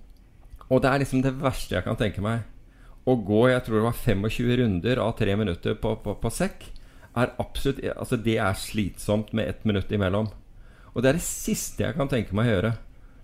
Og 0.69 0.83
det 0.83 0.91
er 0.91 0.99
liksom 0.99 1.23
det 1.23 1.39
verste 1.39 1.77
jeg 1.77 1.85
kan 1.85 1.97
tenke 1.97 2.23
meg. 2.25 2.43
Å 3.07 3.15
gå 3.15 3.51
jeg 3.53 3.63
tror 3.65 3.77
det 3.77 3.85
var 3.85 4.01
25 4.03 4.57
runder 4.57 4.99
av 4.99 5.17
tre 5.17 5.37
minutter 5.37 5.75
på, 5.77 5.95
på, 6.03 6.15
på 6.17 6.31
sekk, 6.33 6.73
er 7.15 7.35
absolutt 7.39 7.85
Altså 7.95 8.17
det 8.17 8.39
er 8.41 8.57
slitsomt 8.59 9.33
med 9.33 9.47
ett 9.47 9.65
minutt 9.65 9.93
imellom. 9.93 10.27
Og 10.95 11.03
det 11.03 11.11
er 11.11 11.19
det 11.19 11.27
siste 11.27 11.85
jeg 11.85 11.97
kan 11.99 12.11
tenke 12.11 12.37
meg 12.37 12.49
å 12.49 12.55
gjøre. 12.55 12.73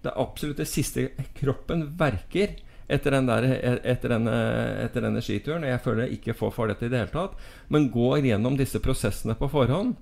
Det 0.01 0.11
er 0.11 0.21
absolutt 0.21 0.61
det 0.61 0.69
siste 0.69 1.11
Kroppen 1.37 1.87
verker 1.99 2.57
etter, 2.91 3.15
den 3.15 3.29
der, 3.29 3.47
etter, 3.87 4.15
denne, 4.17 4.37
etter 4.83 5.05
denne 5.07 5.23
skituren. 5.23 5.67
Jeg 5.69 5.83
føler 5.85 6.07
jeg 6.07 6.19
ikke 6.19 6.37
får 6.39 6.55
for 6.57 6.71
dette 6.71 6.89
i 6.89 6.93
det 6.93 7.05
hele 7.05 7.15
tatt. 7.15 7.37
Men 7.71 7.91
går 7.95 8.27
gjennom 8.27 8.57
disse 8.59 8.83
prosessene 8.83 9.37
på 9.39 9.51
forhånd. 9.53 9.95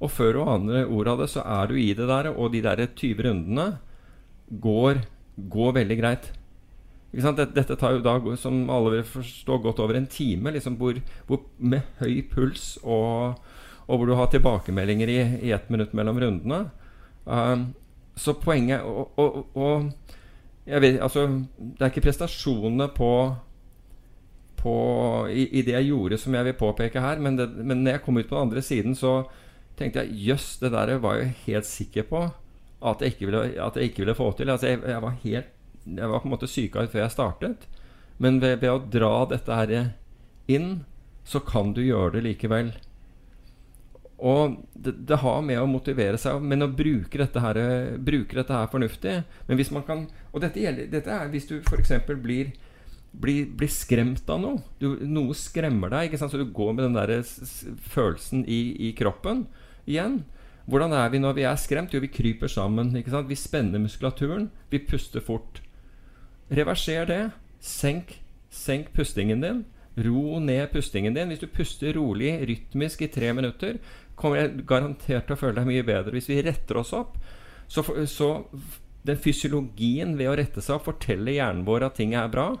Og 0.00 0.12
før 0.14 0.36
du 0.36 0.42
aner 0.46 0.86
ordet 0.88 1.14
av 1.14 1.24
det, 1.24 1.30
så 1.32 1.44
er 1.44 1.70
du 1.70 1.78
i 1.80 1.90
det 1.96 2.06
der. 2.08 2.30
Og 2.32 2.52
de 2.54 2.62
der 2.64 2.84
20 2.86 3.24
rundene 3.26 3.66
går, 4.62 5.02
går 5.50 5.74
veldig 5.80 5.98
greit. 5.98 6.30
Dette 7.10 7.74
tar 7.74 7.96
jo 7.96 8.04
da, 8.04 8.14
som 8.38 8.62
alle 8.70 9.00
vil 9.00 9.08
forstå, 9.16 9.58
godt 9.64 9.82
over 9.82 9.98
en 9.98 10.06
time. 10.10 10.54
Liksom 10.54 10.78
hvor, 10.78 11.00
hvor 11.26 11.42
med 11.58 11.82
høy 11.98 12.22
puls 12.30 12.76
og, 12.84 13.40
og 13.88 13.98
hvor 13.98 14.06
du 14.06 14.14
har 14.14 14.30
tilbakemeldinger 14.30 15.10
i, 15.10 15.20
i 15.50 15.56
ett 15.56 15.72
minutt 15.72 15.96
mellom 15.98 16.22
rundene. 16.22 16.68
Um, 17.26 17.70
så 18.16 18.34
poenget 18.36 18.82
og, 18.82 19.12
og, 19.20 19.56
og 19.56 19.90
vet, 20.66 20.98
altså, 21.00 21.26
Det 21.56 21.80
er 21.80 21.92
ikke 21.92 22.04
prestasjonene 22.08 22.88
på, 22.96 23.12
på 24.60 24.74
i, 25.30 25.46
i 25.60 25.62
det 25.66 25.76
jeg 25.76 25.88
gjorde, 25.90 26.18
som 26.18 26.34
jeg 26.34 26.48
vil 26.48 26.58
påpeke 26.58 27.00
her. 27.00 27.22
Men, 27.22 27.38
det, 27.38 27.48
men 27.54 27.84
når 27.84 27.96
jeg 27.98 28.04
kom 28.04 28.18
ut 28.18 28.28
på 28.28 28.36
den 28.36 28.48
andre 28.48 28.62
siden, 28.62 28.94
så 28.94 29.22
tenkte 29.78 30.04
jeg 30.04 30.28
jøss, 30.30 30.58
det 30.60 30.72
der 30.74 30.98
var 31.00 31.20
jeg 31.20 31.34
helt 31.46 31.68
sikker 31.68 32.08
på 32.10 32.26
at 32.80 33.02
jeg 33.02 33.14
ikke 33.14 33.28
ville, 33.28 33.40
jeg 33.54 33.88
ikke 33.90 34.04
ville 34.04 34.16
få 34.16 34.30
til. 34.36 34.50
Altså, 34.50 34.70
jeg, 34.72 34.80
jeg 34.88 35.02
var 35.02 35.16
helt 35.24 35.56
jeg 35.84 36.08
var 36.08 36.20
på 36.20 36.28
en 36.28 36.34
måte 36.34 36.48
syka 36.50 36.84
ut 36.84 36.92
før 36.92 37.04
jeg 37.04 37.14
startet. 37.14 37.66
Men 38.20 38.40
ved, 38.42 38.60
ved 38.60 38.70
å 38.70 38.82
dra 38.92 39.12
dette 39.30 39.56
her 39.56 39.72
inn, 40.50 40.84
så 41.24 41.40
kan 41.44 41.72
du 41.76 41.80
gjøre 41.82 42.18
det 42.18 42.24
likevel. 42.26 42.74
Og 44.20 44.58
det, 44.74 44.92
det 45.08 45.20
har 45.22 45.38
med 45.44 45.56
å 45.56 45.68
motivere 45.70 46.18
seg 46.20 46.42
Men 46.44 46.66
å 46.66 46.66
bruke 46.68 47.16
dette 47.16 47.40
her, 47.40 47.56
bruke 47.96 48.36
dette 48.36 48.52
her 48.52 48.68
fornuftig. 48.68 49.14
Men 49.48 49.60
hvis 49.60 49.72
man 49.72 49.86
kan 49.86 50.02
Og 50.32 50.42
dette, 50.44 50.60
gjelder, 50.60 50.90
dette 50.92 51.14
er 51.14 51.30
hvis 51.32 51.48
du 51.48 51.56
f.eks. 51.60 51.94
blir 52.20 52.52
blir, 53.12 53.46
blir 53.58 53.70
skremt 53.72 54.28
av 54.30 54.40
noe. 54.42 54.60
Du, 54.78 54.92
noe 55.06 55.34
skremmer 55.34 55.92
deg, 55.92 56.16
så 56.18 56.30
du 56.30 56.46
går 56.54 56.76
med 56.76 56.84
den 56.86 56.98
der 56.98 57.24
følelsen 57.90 58.44
i, 58.46 58.60
i 58.90 58.92
kroppen 58.96 59.46
igjen. 59.88 60.22
Hvordan 60.70 60.94
er 60.94 61.10
vi 61.10 61.18
når 61.22 61.34
vi 61.38 61.46
er 61.48 61.58
skremt? 61.58 61.94
Jo, 61.94 62.02
vi 62.02 62.12
kryper 62.12 62.50
sammen. 62.50 62.92
Vi 62.94 63.38
spenner 63.38 63.82
muskulaturen. 63.82 64.50
Vi 64.70 64.82
puster 64.86 65.24
fort. 65.24 65.62
Reverser 66.50 67.08
det. 67.10 67.22
Senk, 67.60 68.20
senk 68.54 68.92
pustingen 68.94 69.42
din. 69.42 69.64
Ro 69.98 70.38
ned 70.38 70.70
pustingen 70.70 71.16
din. 71.16 71.32
Hvis 71.32 71.42
du 71.42 71.48
puster 71.50 71.96
rolig, 71.98 72.36
rytmisk 72.46 73.02
i 73.02 73.10
tre 73.10 73.32
minutter, 73.34 73.80
kommer 74.20 74.42
jeg 74.42 74.64
garantert 74.68 75.26
til 75.26 75.36
å 75.36 75.40
føle 75.40 75.58
deg 75.58 75.68
mye 75.68 75.86
bedre. 75.86 76.14
Hvis 76.16 76.30
vi 76.30 76.40
retter 76.44 76.80
oss 76.80 76.92
opp, 76.96 77.16
så, 77.70 77.84
så 78.10 78.30
den 79.06 79.20
fysiologien 79.20 80.16
ved 80.18 80.28
å 80.28 80.36
rette 80.38 80.62
seg 80.64 80.76
opp 80.76 80.88
forteller 80.90 81.38
hjernen 81.38 81.64
vår 81.68 81.88
at 81.88 81.96
ting 82.00 82.14
er 82.18 82.30
bra. 82.32 82.52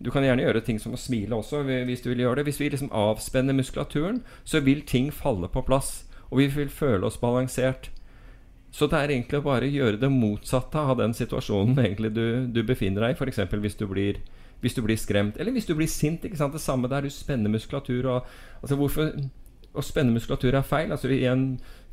Du 0.00 0.08
kan 0.12 0.24
gjerne 0.24 0.44
gjøre 0.46 0.62
ting 0.64 0.78
som 0.80 0.94
å 0.96 1.00
smile 1.00 1.36
også, 1.36 1.62
hvis 1.66 2.04
du 2.04 2.10
vil 2.12 2.22
gjøre 2.24 2.40
det. 2.40 2.46
Hvis 2.48 2.60
vi 2.62 2.70
liksom 2.72 2.92
avspenner 2.96 3.56
muskulaturen, 3.56 4.22
så 4.48 4.62
vil 4.64 4.84
ting 4.88 5.10
falle 5.12 5.50
på 5.52 5.64
plass. 5.66 6.06
Og 6.30 6.40
vi 6.40 6.46
vil 6.54 6.70
føle 6.72 7.04
oss 7.06 7.18
balansert. 7.20 7.90
Så 8.72 8.86
det 8.86 8.96
er 8.96 9.12
egentlig 9.12 9.42
bare 9.42 9.66
å 9.66 9.74
gjøre 9.74 9.98
det 9.98 10.12
motsatte 10.14 10.78
av 10.78 11.00
den 11.00 11.12
situasjonen 11.16 11.74
du, 12.14 12.46
du 12.46 12.62
befinner 12.62 13.02
deg 13.02 13.16
i. 13.16 13.18
F.eks. 13.18 13.42
Hvis, 13.50 13.76
hvis 14.62 14.76
du 14.76 14.82
blir 14.86 14.96
skremt, 14.96 15.36
eller 15.36 15.52
hvis 15.52 15.66
du 15.66 15.74
blir 15.74 15.90
sint. 15.90 16.24
ikke 16.24 16.38
sant? 16.38 16.54
Det 16.54 16.62
samme 16.62 16.88
der. 16.88 17.02
Du 17.02 17.10
spenner 17.10 17.50
muskulatur. 17.50 18.06
Og, 18.06 18.26
altså 18.62 18.78
hvorfor 18.78 19.10
Å 19.70 19.84
spenne 19.86 20.14
muskulatur 20.14 20.56
er 20.56 20.66
feil. 20.66 20.90
Altså 20.90 21.10
I 21.14 21.24
en 21.30 21.44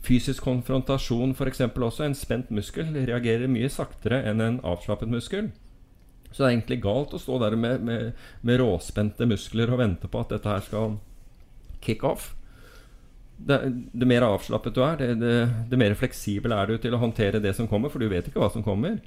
fysisk 0.06 0.45
konfrontasjon 0.45 1.36
f.eks. 1.36 1.64
også, 1.70 2.06
en 2.06 2.18
spent 2.18 2.52
muskel 2.54 2.94
reagerer 2.95 3.49
mye 3.52 3.70
saktere 3.72 4.22
enn 4.30 4.44
en 4.44 4.60
avslappet 4.66 5.12
muskel. 5.12 5.52
Så 6.32 6.44
det 6.44 6.48
er 6.48 6.56
egentlig 6.56 6.82
galt 6.84 7.14
å 7.16 7.22
stå 7.22 7.38
der 7.41 7.56
med, 7.60 7.84
med, 7.88 8.18
med 8.45 8.60
råspente 8.62 9.28
muskler 9.30 9.72
og 9.74 9.82
vente 9.82 10.10
på 10.12 10.22
at 10.22 10.34
dette 10.36 10.52
her 10.52 10.66
skal 10.66 10.98
kick 11.84 12.04
off. 12.08 12.34
Det, 13.38 13.60
det 13.94 14.10
mer 14.10 14.26
avslappet 14.26 14.76
du 14.76 14.82
er, 14.82 14.98
det, 14.99 15.08
det, 15.22 15.36
det 15.70 15.80
mer 15.80 15.94
fleksibel 15.98 16.56
er 16.56 16.70
du 16.70 16.82
til 16.82 16.95
å 16.98 17.02
håndtere 17.02 17.41
det 17.41 17.54
som 17.56 17.70
kommer, 17.70 17.94
for 17.94 18.02
du 18.02 18.10
vet 18.10 18.28
ikke 18.30 18.41
hva 18.41 18.49
som 18.54 18.66
kommer. 18.66 18.98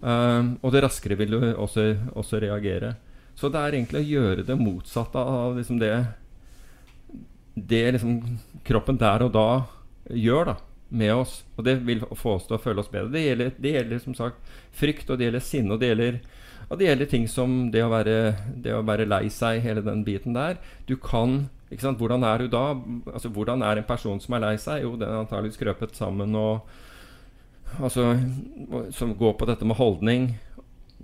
Um, 0.00 0.56
og 0.60 0.74
det 0.74 0.82
raskere 0.84 1.16
vil 1.16 1.36
du 1.36 1.40
også, 1.54 1.92
også 2.18 2.42
reagere. 2.42 2.96
Så 3.38 3.48
det 3.52 3.62
er 3.62 3.76
egentlig 3.76 4.02
å 4.02 4.10
gjøre 4.10 4.46
det 4.48 4.58
motsatte 4.58 5.20
av 5.20 5.56
liksom 5.56 5.78
det 5.80 5.92
Det 7.56 7.82
liksom 7.96 8.38
kroppen 8.68 8.98
der 9.00 9.24
og 9.24 9.32
da 9.32 9.48
gjør 10.12 10.52
da 10.52 10.56
med 10.88 11.14
oss. 11.14 11.40
Og 11.56 11.64
det 11.66 11.78
vil 11.86 12.04
få 12.14 12.36
oss 12.36 12.46
til 12.46 12.58
å 12.58 12.62
føle 12.62 12.82
oss 12.82 12.90
bedre. 12.92 13.10
Det 13.14 13.24
gjelder, 13.24 13.52
det 13.58 13.74
gjelder 13.74 14.02
som 14.02 14.16
sagt 14.16 14.54
frykt, 14.76 15.08
og 15.10 15.18
det 15.18 15.28
gjelder 15.28 15.44
sinne, 15.44 15.74
og 15.74 15.82
det 15.82 15.90
gjelder, 15.90 16.20
og 16.68 16.78
det 16.78 16.88
gjelder 16.88 17.10
ting 17.10 17.26
som 17.30 17.56
det 17.74 17.82
å, 17.82 17.90
være, 17.90 18.16
det 18.62 18.74
å 18.76 18.84
være 18.86 19.08
lei 19.08 19.24
seg, 19.32 19.62
hele 19.64 19.82
den 19.86 20.04
biten 20.06 20.36
der. 20.36 20.60
Du 20.86 20.96
kan 21.00 21.46
ikke 21.72 21.82
sant, 21.82 21.98
Hvordan 21.98 22.22
er 22.22 22.44
du 22.44 22.50
da? 22.50 22.76
Altså, 23.10 23.30
Hvordan 23.34 23.64
er 23.66 23.80
en 23.80 23.88
person 23.88 24.20
som 24.22 24.36
er 24.36 24.44
lei 24.44 24.56
seg? 24.62 24.84
Jo, 24.84 24.92
den 24.94 25.08
er 25.08 25.24
antakelig 25.24 25.56
skrøpet 25.56 25.96
sammen 25.98 26.34
og 26.38 26.68
Altså 27.82 28.12
Som 28.94 29.16
går 29.18 29.32
på 29.40 29.48
dette 29.48 29.66
med 29.66 29.74
holdning. 29.74 30.28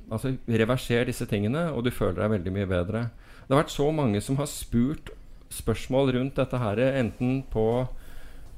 Altså 0.07 0.37
Reverser 0.47 1.09
disse 1.09 1.27
tingene, 1.27 1.67
og 1.75 1.83
du 1.83 1.91
føler 1.91 2.21
deg 2.21 2.31
veldig 2.37 2.53
mye 2.55 2.69
bedre. 2.71 3.03
Det 3.43 3.51
har 3.51 3.65
vært 3.65 3.75
så 3.75 3.89
mange 3.91 4.21
som 4.23 4.39
har 4.39 4.47
spurt 4.47 5.11
spørsmål 5.53 6.13
rundt 6.17 6.39
dette 6.41 6.59
her, 6.59 6.77
enten 7.01 7.43
på 7.53 7.67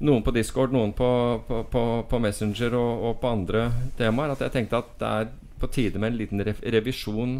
noen 0.04 0.22
på 0.26 0.34
Discord, 0.34 0.72
noen 0.74 0.92
på, 0.96 1.08
på, 1.48 1.56
på, 1.70 1.82
på 2.10 2.18
Messenger 2.22 2.72
og, 2.78 2.92
og 3.08 3.14
på 3.22 3.28
andre 3.30 3.60
temaer, 3.98 4.30
at 4.34 4.42
jeg 4.44 4.52
tenkte 4.56 4.80
at 4.80 4.88
det 5.00 5.08
er 5.10 5.24
på 5.60 5.66
tide 5.72 5.98
med 6.00 6.08
en 6.12 6.18
liten 6.18 6.38
rev 6.44 6.58
revisjon 6.74 7.32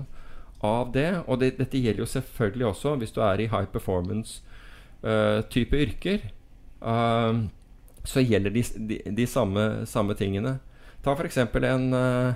av 0.65 0.85
det. 0.95 1.11
Og 1.27 1.35
det, 1.43 1.49
dette 1.59 1.79
gjelder 1.79 2.01
jo 2.05 2.15
selvfølgelig 2.15 2.67
også 2.71 2.89
hvis 3.01 3.15
du 3.15 3.21
er 3.25 3.37
i 3.43 3.53
high 3.53 3.69
performance-type 3.73 5.75
yrker. 5.87 6.19
Uh, 6.85 7.35
så 8.05 8.19
gjelder 8.21 8.51
de, 8.53 8.63
de, 8.89 8.97
de 9.17 9.27
samme, 9.29 9.87
samme 9.89 10.15
tingene. 10.19 10.59
Ta 11.05 11.11
f.eks. 11.17 11.39
en 11.39 11.95
eh, 11.97 12.35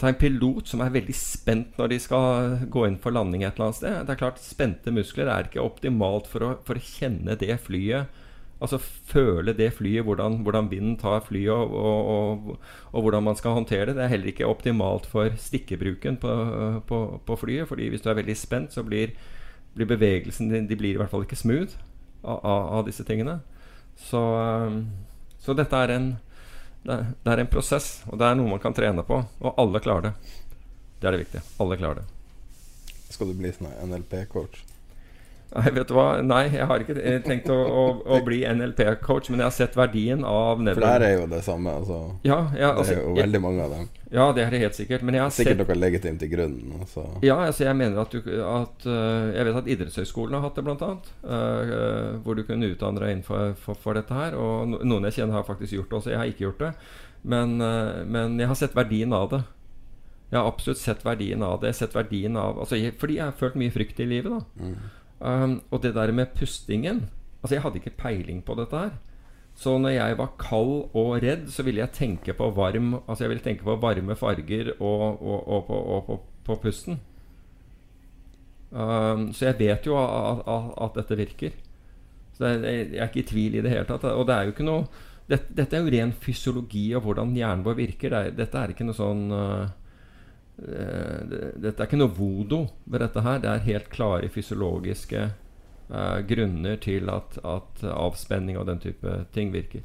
Ta 0.00 0.10
en 0.10 0.18
pilot 0.18 0.66
som 0.66 0.82
er 0.82 0.92
veldig 0.94 1.14
spent 1.14 1.76
når 1.78 1.92
de 1.92 2.00
skal 2.02 2.56
gå 2.72 2.82
inn 2.88 2.98
for 3.02 3.14
landing 3.14 3.44
et 3.44 3.54
eller 3.54 3.68
annet 3.68 3.78
sted. 3.78 3.98
Det 4.02 4.14
er 4.14 4.20
klart 4.24 4.42
Spente 4.42 4.94
muskler 4.94 5.30
er 5.30 5.46
ikke 5.46 5.62
optimalt 5.62 6.26
for 6.30 6.42
å, 6.42 6.52
for 6.66 6.80
å 6.80 6.82
kjenne 6.82 7.36
det 7.38 7.54
flyet. 7.62 8.10
Altså 8.62 8.78
føle 8.80 9.52
det 9.54 9.72
flyet, 9.76 10.04
hvordan, 10.06 10.40
hvordan 10.42 10.70
vinden 10.70 10.96
tar 10.98 11.20
flyet, 11.26 11.52
og, 11.52 11.74
og, 11.74 12.10
og, 12.10 12.58
og 12.92 13.06
hvordan 13.06 13.26
man 13.26 13.38
skal 13.38 13.54
håndtere 13.58 13.90
det. 13.90 13.96
Det 13.98 14.04
er 14.04 14.12
heller 14.14 14.32
ikke 14.32 14.50
optimalt 14.50 15.06
for 15.10 15.34
stikkebruken 15.38 16.18
på, 16.22 16.34
på, 16.88 17.00
på 17.26 17.36
flyet. 17.36 17.68
fordi 17.68 17.88
hvis 17.92 18.02
du 18.02 18.10
er 18.10 18.18
veldig 18.18 18.36
spent, 18.38 18.72
så 18.72 18.82
blir, 18.82 19.14
blir 19.74 19.90
bevegelsen 19.90 20.50
din 20.50 20.68
De 20.68 20.76
blir 20.76 20.94
i 20.94 21.02
hvert 21.02 21.10
fall 21.10 21.26
ikke 21.26 21.38
smooth 21.38 21.76
av, 22.24 22.40
av, 22.44 22.86
disse 22.86 23.04
tingene. 23.04 23.40
Så, 23.96 24.22
så 25.38 25.54
dette 25.54 25.76
er 25.76 25.94
en 25.94 26.14
det 26.84 26.92
er, 26.92 27.04
det 27.24 27.32
er 27.32 27.40
en 27.40 27.48
prosess, 27.48 28.02
og 28.10 28.18
det 28.20 28.28
er 28.28 28.36
noe 28.36 28.50
man 28.50 28.60
kan 28.60 28.74
trene 28.76 29.04
på. 29.08 29.22
Og 29.40 29.60
alle 29.60 29.80
klarer 29.80 30.10
det. 30.10 30.12
Det 31.00 31.08
er 31.08 31.16
det 31.16 31.22
viktige. 31.24 31.42
Alle 31.60 31.78
klarer 31.80 32.02
det. 32.02 32.06
Skal 33.14 33.30
du 33.30 33.38
bli 33.38 33.52
sånn 33.54 33.72
NLP-coach? 33.88 34.73
Nei, 35.54 35.70
vet 35.70 35.86
du 35.86 35.94
hva? 35.94 36.06
Nei, 36.26 36.48
jeg 36.50 36.66
har 36.66 36.82
ikke 36.82 36.96
eh, 36.98 37.20
tenkt 37.22 37.46
å, 37.52 37.54
å, 37.54 37.82
å 38.10 38.16
bli 38.26 38.40
NLP-coach, 38.42 39.28
men 39.30 39.38
jeg 39.38 39.46
har 39.46 39.54
sett 39.54 39.76
verdien 39.78 40.24
av 40.26 40.58
For 40.64 40.82
der 40.82 41.04
er 41.06 41.12
jo 41.20 41.28
det 41.30 41.44
samme. 41.46 41.76
Altså. 41.78 41.98
Ja, 42.26 42.40
ja, 42.58 42.72
altså, 42.72 42.88
det 42.90 42.96
er 42.96 43.04
jo 43.04 43.12
jeg- 43.14 43.22
veldig 43.22 43.40
mange 43.44 43.62
av 43.62 43.76
dem. 43.76 43.84
Ja, 44.14 44.26
det 44.34 44.44
er 44.44 44.50
det 44.50 44.60
helt 44.62 44.76
sikkert. 44.78 45.02
Men 45.02 45.14
jeg 45.14 45.22
har 45.22 45.30
Sikkert 45.34 45.58
sett 45.58 45.70
noe 45.70 45.76
legitimt 45.78 46.22
i 46.22 46.28
grunnen. 46.30 46.74
Altså. 46.80 47.04
Ja, 47.22 47.36
altså 47.46 47.64
jeg 47.66 47.78
mener 47.78 48.02
at, 48.02 48.12
du, 48.14 48.18
at 48.46 48.86
øh, 48.86 49.30
Jeg 49.34 49.46
vet 49.48 49.56
at 49.58 49.70
idrettshøyskolen 49.74 50.36
har 50.36 50.44
hatt 50.44 50.58
det, 50.58 50.64
blant 50.66 50.82
annet. 50.86 51.08
øh, 51.24 52.18
hvor 52.22 52.38
du 52.38 52.44
kunne 52.46 52.70
utdanne 52.70 53.02
deg 53.02 53.14
innenfor 53.16 53.54
for, 53.58 53.78
for 53.78 53.98
dette 53.98 54.14
her. 54.14 54.34
Og 54.38 54.68
no, 54.70 54.82
noen 54.82 55.06
jeg 55.10 55.20
kjenner, 55.20 55.38
har 55.38 55.46
faktisk 55.46 55.74
gjort 55.78 55.90
det 55.90 55.98
også. 56.00 56.14
Jeg 56.14 56.18
har 56.22 56.30
ikke 56.30 56.46
gjort 56.46 56.62
det. 56.66 56.72
Men, 57.24 57.56
uh, 57.62 58.02
men 58.06 58.38
jeg 58.38 58.50
har 58.50 58.58
sett 58.58 58.74
verdien 58.76 59.14
av 59.16 59.30
det. 59.32 59.42
Jeg 60.30 60.40
har 60.40 60.50
absolutt 60.50 60.82
sett 60.82 61.06
verdien 61.06 61.42
av 61.46 61.60
det. 61.62 61.74
Sett 61.78 61.94
verdien 61.94 62.36
av 62.36 62.58
altså, 62.58 62.76
jeg, 62.78 62.94
Fordi 63.00 63.16
jeg 63.20 63.24
har 63.24 63.38
følt 63.38 63.56
mye 63.58 63.74
frykt 63.74 64.02
i 64.02 64.10
livet. 64.10 64.34
da 64.34 64.74
um, 65.24 65.58
Og 65.70 65.82
det 65.82 65.94
der 65.96 66.12
med 66.12 66.34
pustingen 66.36 67.06
Altså 67.42 67.56
Jeg 67.56 67.62
hadde 67.64 67.80
ikke 67.80 67.96
peiling 67.98 68.44
på 68.44 68.54
dette 68.56 68.78
her. 68.78 68.94
Så 69.54 69.76
når 69.78 69.94
jeg 69.94 70.18
var 70.18 70.30
kald 70.40 70.88
og 70.96 71.10
redd, 71.22 71.50
så 71.52 71.62
ville 71.62 71.82
jeg 71.82 71.92
tenke 71.92 72.32
på 72.32 72.50
varm 72.56 72.94
Altså 73.06 73.24
jeg 73.24 73.34
ville 73.34 73.44
tenke 73.44 73.66
på 73.66 73.76
varme 73.82 74.16
farger 74.16 74.72
og, 74.78 75.20
og, 75.22 75.48
og, 75.48 75.66
på, 75.66 75.74
og 75.96 76.06
på, 76.06 76.20
på 76.44 76.56
pusten. 76.62 77.00
Um, 78.74 79.28
så 79.32 79.52
jeg 79.52 79.58
vet 79.58 79.86
jo 79.86 79.98
at, 80.00 80.40
at, 80.50 80.70
at 80.82 80.96
dette 80.98 81.16
virker. 81.16 81.50
Så 82.34 82.44
det, 82.58 82.72
jeg 82.72 82.98
er 82.98 83.10
ikke 83.10 83.22
i 83.22 83.28
tvil 83.28 83.58
i 83.58 83.62
det 83.62 83.70
hele 83.70 83.86
tatt. 83.86 84.04
Og 84.10 84.26
det 84.26 84.34
er 84.34 84.48
jo 84.48 84.54
ikke 84.54 84.66
noe 84.66 84.86
dette, 85.30 85.54
dette 85.56 85.76
er 85.76 85.84
jo 85.84 85.92
ren 85.94 86.12
fysiologi 86.20 86.88
av 86.96 87.04
hvordan 87.06 87.32
hjernen 87.36 87.64
vår 87.64 87.78
virker. 87.78 88.12
Det 88.12 88.18
er, 88.18 88.34
dette 88.42 88.60
er 88.60 88.74
ikke 88.74 88.86
noe 88.88 88.98
sånn 88.98 89.22
uh, 89.32 89.70
Dette 90.56 91.74
er 91.74 91.88
ikke 91.88 91.98
noe 91.98 92.14
voodoo 92.14 92.68
ved 92.86 93.02
dette 93.02 93.24
her. 93.24 93.40
Det 93.42 93.50
er 93.50 93.64
helt 93.66 93.88
klare 93.92 94.30
fysiologiske 94.30 95.22
eh, 95.24 96.20
grunner 96.28 96.78
til 96.82 97.10
at, 97.10 97.38
at 97.42 97.82
avspenning 97.90 98.58
og 98.60 98.68
den 98.70 98.82
type 98.82 99.16
ting 99.34 99.52
virker. 99.54 99.82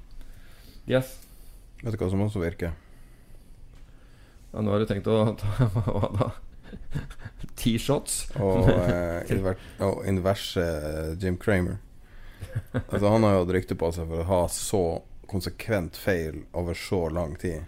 Yes. 0.90 1.18
Vet 1.82 1.96
du 1.96 2.02
hva 2.02 2.12
som 2.12 2.22
også 2.26 2.44
virker? 2.44 2.78
Ja, 4.52 4.62
nå 4.62 4.74
har 4.74 4.82
du 4.82 4.90
tenkt 4.90 5.10
å 5.10 5.36
ta 5.40 5.70
hva 5.90 6.14
da? 6.16 6.32
T-shots? 7.60 8.22
Og, 8.38 8.70
eh, 8.86 9.30
inver 9.34 9.60
og 9.86 10.04
inverse 10.10 10.64
eh, 10.64 11.14
Jim 11.22 11.38
Kramer. 11.42 11.80
Altså 12.88 13.10
Han 13.10 13.26
har 13.26 13.36
jo 13.36 13.42
hatt 13.44 13.54
rykte 13.58 13.78
på 13.78 13.90
seg 13.94 14.10
for 14.10 14.24
å 14.24 14.30
ha 14.30 14.44
så 14.54 14.84
konsekvent 15.30 15.98
feil 16.00 16.44
over 16.58 16.78
så 16.78 17.04
lang 17.14 17.36
tid. 17.40 17.66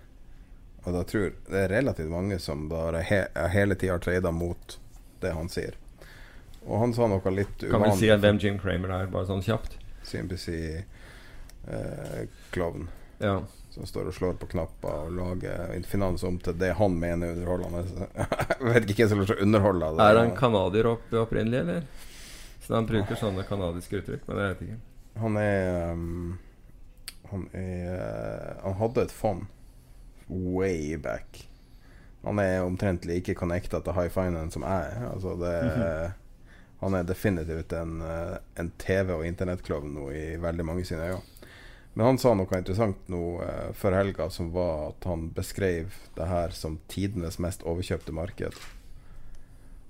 Og 0.83 0.93
da 0.95 1.03
tror 1.05 1.33
det 1.49 1.59
er 1.65 1.69
relativt 1.69 2.09
mange 2.09 2.39
som 2.41 2.69
bare 2.69 3.01
he 3.05 3.25
hele 3.53 3.75
tida 3.77 3.93
har 3.93 3.99
trada 4.01 4.31
mot 4.33 4.79
det 5.21 5.31
han 5.37 5.49
sier. 5.49 5.75
Og 6.65 6.79
han 6.81 6.93
sa 6.93 7.07
noe 7.09 7.31
litt 7.33 7.63
uvanlig. 7.63 7.71
Kan 7.73 7.81
vi 7.85 7.91
si 7.99 8.09
hvem 8.09 8.37
Jim 8.41 8.59
Kramer 8.61 8.89
er, 8.95 9.07
bare 9.13 9.25
sånn 9.29 9.43
kjapt? 9.45 9.77
CNBC-klovn. 10.05 10.81
Ja. 13.21 13.43
Som 13.71 13.85
står 13.87 14.05
og 14.09 14.15
slår 14.17 14.33
på 14.41 14.45
knapper 14.51 14.93
og 15.05 15.11
lager 15.15 15.83
finans 15.87 16.23
om 16.27 16.39
til 16.43 16.55
det 16.59 16.73
han 16.77 16.93
mener 16.99 17.27
er 17.29 17.33
underholdende. 17.37 17.81
Jeg 18.59 18.67
vet 18.67 18.89
ikke 18.89 19.03
hvem 19.05 19.11
som 19.13 19.19
lar 19.21 19.29
seg 19.31 19.41
underholde 19.45 19.83
av 19.85 19.93
det. 19.95 20.01
Er 20.09 20.15
han 20.19 20.33
canadier 20.37 20.85
opp, 20.91 21.05
opprinnelig, 21.23 21.59
eller? 21.61 21.81
Så 22.61 22.69
han 22.75 22.85
bruker 22.89 23.15
sånne 23.17 23.43
canadiske 23.47 23.95
uttrykk, 24.01 24.23
men 24.27 24.35
jeg 24.37 24.47
vet 24.51 24.61
ikke. 24.65 24.79
Han 25.21 25.33
er 25.41 25.57
um, 25.91 26.37
Han 27.31 27.41
er 27.57 27.89
uh, 27.89 28.51
Han 28.63 28.75
hadde 28.79 29.01
et 29.07 29.15
fond 29.15 29.41
way 30.27 30.98
back. 30.98 31.48
Han 32.23 32.39
er 32.39 32.61
omtrent 32.64 33.06
like 33.06 33.34
connecta 33.35 33.81
til 33.81 33.98
high 33.98 34.11
finance 34.14 34.53
som 34.53 34.65
jeg 34.68 34.93
er. 34.93 35.06
Altså 35.10 35.35
det 35.41 35.56
Han 36.81 36.95
er 36.98 37.03
definitivt 37.06 37.73
en, 37.77 38.02
uh, 38.02 38.38
en 38.57 38.72
TV- 38.81 39.14
og 39.14 39.26
internettklovn 39.26 39.91
nå 39.93 40.07
i 40.18 40.23
veldig 40.41 40.65
mange 40.65 40.85
sine 40.85 41.11
øyne. 41.11 41.22
Men 41.93 42.06
han 42.06 42.18
sa 42.18 42.31
noe 42.34 42.57
interessant 42.57 43.10
nå 43.11 43.26
eh, 43.43 43.72
før 43.76 43.98
helga, 43.99 44.30
som 44.31 44.52
var 44.53 44.93
at 44.93 45.07
han 45.10 45.26
beskrev 45.35 45.91
det 46.15 46.27
her 46.30 46.53
som 46.56 46.77
tidenes 46.88 47.35
mest 47.43 47.65
overkjøpte 47.68 48.15
marked. 48.15 48.56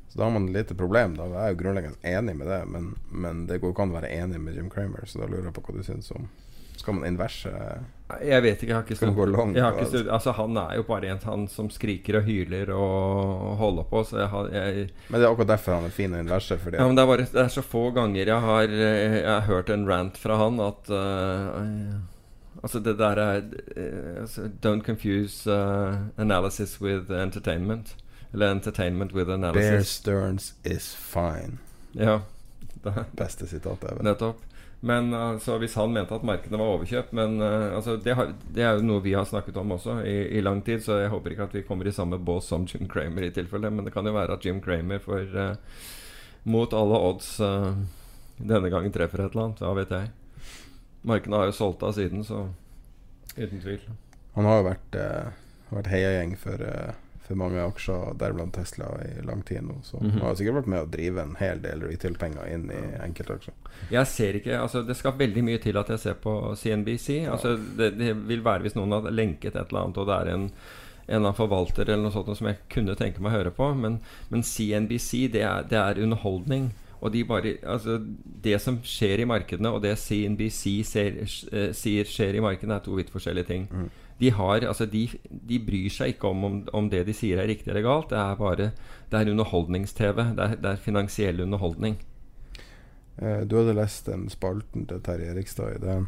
Så 0.10 0.18
da 0.18 0.26
har 0.26 0.34
man 0.34 0.50
et 0.50 0.56
lite 0.56 0.76
problem. 0.76 1.14
da 1.16 1.30
Jeg 1.30 1.42
er 1.44 1.54
jo 1.54 1.60
grunnleggende 1.60 2.02
enig 2.18 2.36
med 2.36 2.50
det, 2.50 2.66
men, 2.74 2.96
men 3.08 3.46
det 3.48 3.62
går 3.62 3.72
ikke 3.72 3.86
an 3.86 3.94
å 3.94 4.00
være 4.00 4.14
enig 4.18 4.42
med 4.42 4.58
Jim 4.58 4.72
Cramer, 4.74 5.06
så 5.06 5.22
da 5.22 5.30
lurer 5.30 5.52
jeg 5.52 5.56
på 5.56 5.64
hva 5.68 5.78
du 5.78 5.86
syns 5.86 6.10
om 6.18 6.26
Skal 6.82 6.98
man 6.98 7.06
inverse 7.08 7.52
Jeg 8.26 8.44
vet 8.44 8.60
ikke. 8.64 8.68
Jeg 8.72 8.76
har 8.76 8.84
ikke 8.84 8.96
Skal 9.00 9.12
man 9.12 9.18
gå 9.20 9.26
long? 9.32 9.54
jeg 9.56 9.64
har 9.64 9.78
ikke 9.78 9.88
stud- 9.92 10.10
altså, 10.12 10.34
han 10.36 10.58
er 10.58 10.76
jo 10.80 10.84
bare 10.88 11.12
en 11.14 11.22
han 11.24 11.46
som 11.48 11.70
skriker 11.72 12.18
og 12.20 12.26
hyler 12.28 12.72
og 12.76 13.56
holder 13.62 13.86
på, 13.88 14.02
så 14.10 14.18
jeg 14.24 14.28
har 14.34 14.50
jeg, 14.52 14.88
Men 15.10 15.22
det 15.22 15.28
er 15.28 15.32
akkurat 15.32 15.52
derfor 15.54 15.78
han 15.78 15.86
er 15.88 15.96
fin 15.96 16.16
å 16.18 16.20
inverse. 16.20 16.58
Fordi 16.60 16.82
Ja, 16.82 16.88
men 16.88 16.98
det 17.00 17.04
er, 17.06 17.12
bare, 17.14 17.28
det 17.32 17.44
er 17.46 17.54
så 17.54 17.64
få 17.64 17.86
ganger 17.96 18.26
jeg 18.34 18.42
har, 18.48 18.64
eh, 18.64 19.16
jeg 19.22 19.30
har 19.30 19.46
hørt 19.48 19.70
en 19.70 19.88
rant 19.88 20.18
fra 20.20 20.38
han 20.42 20.60
at 20.60 20.90
uh, 20.90 22.02
Altså, 22.62 22.80
det 22.84 22.98
der 23.00 23.18
er 23.18 23.42
altså, 24.22 24.50
Don't 24.62 24.84
confuse 24.86 25.48
uh, 25.50 25.96
analysis 26.18 26.76
with 26.82 27.10
entertainment. 27.10 27.96
Eller 28.34 28.52
entertainment 28.52 29.14
with 29.14 29.30
analysis. 29.32 29.72
Bear. 29.72 29.84
Stearns 29.84 30.54
is 30.64 30.96
fine. 30.96 31.58
Ja. 31.96 32.20
Det, 32.84 32.94
Beste 33.18 33.48
sitatet 33.48 33.90
jeg 33.90 33.98
vet. 33.98 34.04
Nettopp. 34.08 34.44
Men 34.82 35.14
altså, 35.14 35.60
hvis 35.62 35.76
han 35.78 35.94
mente 35.94 36.16
at 36.18 36.24
markedet 36.26 36.58
var 36.58 36.72
overkjøpt 36.74 37.12
Men 37.14 37.36
uh, 37.38 37.76
altså, 37.78 38.00
det, 38.02 38.16
har, 38.18 38.32
det 38.50 38.64
er 38.66 38.80
jo 38.80 38.86
noe 38.88 39.04
vi 39.06 39.14
har 39.14 39.28
snakket 39.30 39.60
om 39.62 39.76
også 39.76 40.00
i, 40.10 40.16
i 40.38 40.42
lang 40.42 40.64
tid, 40.66 40.82
så 40.82 40.98
jeg 41.04 41.12
håper 41.14 41.36
ikke 41.36 41.46
at 41.46 41.54
vi 41.60 41.66
kommer 41.68 41.86
i 41.86 41.94
samme 41.94 42.18
bås 42.18 42.50
som 42.50 42.66
Jim 42.66 42.90
Cramer 42.90 43.28
i 43.28 43.34
tilfelle. 43.36 43.70
Men 43.70 43.86
det 43.86 43.94
kan 43.94 44.10
jo 44.10 44.16
være 44.16 44.40
at 44.40 44.46
Jim 44.46 44.62
Cramer 44.62 45.04
får 45.04 45.38
uh, 45.38 45.84
mot 46.50 46.74
alle 46.74 47.04
odds 47.12 47.36
uh, 47.46 47.70
denne 48.42 48.74
gangen 48.74 48.94
treffer 48.94 49.22
et 49.22 49.36
eller 49.36 49.52
annet. 49.52 49.62
Hva 49.62 49.76
vet 49.78 49.94
jeg. 49.94 50.10
Markedet 51.06 51.38
har 51.38 51.52
jo 51.52 51.58
solgt 51.60 51.86
av 51.86 51.94
siden, 51.98 52.26
så 52.26 52.48
uten 53.38 53.62
tvil. 53.62 53.86
Han 54.34 54.50
har 54.50 54.62
jo 54.62 54.68
vært, 54.72 54.98
uh, 54.98 55.70
vært 55.76 55.94
heiagjeng 55.94 56.34
for, 56.42 56.66
for 57.32 57.40
mange 57.40 57.64
aksjer, 57.64 58.12
deriblant 58.22 58.54
Tesla, 58.60 58.90
i 59.08 59.24
lang 59.26 59.42
tid 59.48 59.64
nå. 59.66 59.80
Så 59.88 59.98
Mhm. 60.02 60.12
han 60.20 60.28
har 60.28 60.36
sikkert 60.40 60.60
vært 60.62 60.68
med 60.76 60.84
å 60.84 60.92
drive 60.92 61.24
en 61.24 61.36
hel 61.40 61.60
del 61.64 61.82
retail-penger 61.88 62.52
inn 62.54 62.68
i 62.72 62.82
enkeltaksjer. 63.08 63.54
Jeg 63.92 64.08
ser 64.08 64.34
ikke 64.42 64.60
Altså 64.62 64.86
Det 64.88 64.96
skal 65.00 65.18
veldig 65.18 65.44
mye 65.44 65.62
til 65.64 65.78
at 65.78 65.88
jeg 65.96 66.00
ser 66.00 66.14
på 66.22 66.36
CNBC. 66.56 67.26
Altså 67.32 67.56
det, 67.78 67.98
det 67.98 68.14
vil 68.28 68.42
være 68.44 68.62
hvis 68.68 68.76
noen 68.78 68.92
har 69.00 69.12
lenket 69.12 69.56
et 69.56 69.70
eller 69.72 69.86
annet, 69.88 69.98
og 69.98 70.08
det 70.08 70.20
er 70.28 70.34
en 70.36 70.50
en 71.10 71.26
av 71.26 71.34
forvalter 71.36 71.90
eller 71.90 72.04
noe 72.06 72.12
sånt 72.14 72.38
som 72.38 72.48
jeg 72.48 72.58
kunne 72.70 72.96
tenke 72.96 73.20
meg 73.20 73.34
å 73.34 73.36
høre 73.42 73.52
på. 73.52 73.66
Men, 73.76 74.00
men 74.30 74.44
CNBC, 74.44 75.28
det 75.34 75.42
er, 75.44 75.64
det 75.68 75.76
er 75.78 76.00
underholdning. 76.06 76.70
Og 77.02 77.12
de 77.12 77.24
bare, 77.28 77.56
altså, 77.66 77.98
det 78.42 78.62
som 78.62 78.78
skjer 78.86 79.20
i 79.24 79.26
markedene, 79.26 79.74
og 79.74 79.82
det 79.82 79.98
CNBC 79.98 80.84
ser, 80.86 81.18
eh, 81.52 81.74
sier 81.74 82.06
skjer 82.08 82.38
i 82.38 82.44
markedene, 82.46 82.78
er 82.78 82.86
to 82.86 82.96
vidt 82.96 83.10
forskjellige 83.12 83.48
ting. 83.50 83.66
De, 84.22 84.30
har, 84.38 84.62
altså, 84.70 84.86
de, 84.86 85.08
de 85.50 85.58
bryr 85.66 85.90
seg 85.90 86.14
ikke 86.14 86.30
om, 86.30 86.44
om 86.46 86.62
om 86.78 86.90
det 86.92 87.04
de 87.08 87.16
sier 87.18 87.42
er 87.42 87.50
riktig 87.50 87.72
eller 87.74 87.86
galt. 87.86 88.12
Det 88.14 88.20
er 88.22 88.38
bare 88.40 88.70
det 89.12 89.20
er 89.20 89.32
underholdnings-TV. 89.34 90.24
Det, 90.38 90.48
det 90.62 90.72
er 90.72 90.86
finansiell 90.86 91.42
underholdning. 91.44 91.98
Eh, 93.18 93.42
du 93.46 93.58
hadde 93.60 93.76
lest 93.78 94.08
den 94.10 94.30
spalten 94.32 94.88
til 94.90 95.02
Terje 95.06 95.34
Erikstad 95.34 95.76
i 95.76 95.82
den, 95.84 96.08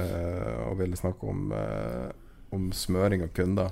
eh, 0.00 0.58
og 0.66 0.78
ville 0.80 0.98
snakke 0.98 1.28
om, 1.28 1.52
eh, 1.52 2.10
om 2.52 2.72
smøring 2.72 3.22
av 3.22 3.32
kunder. 3.36 3.70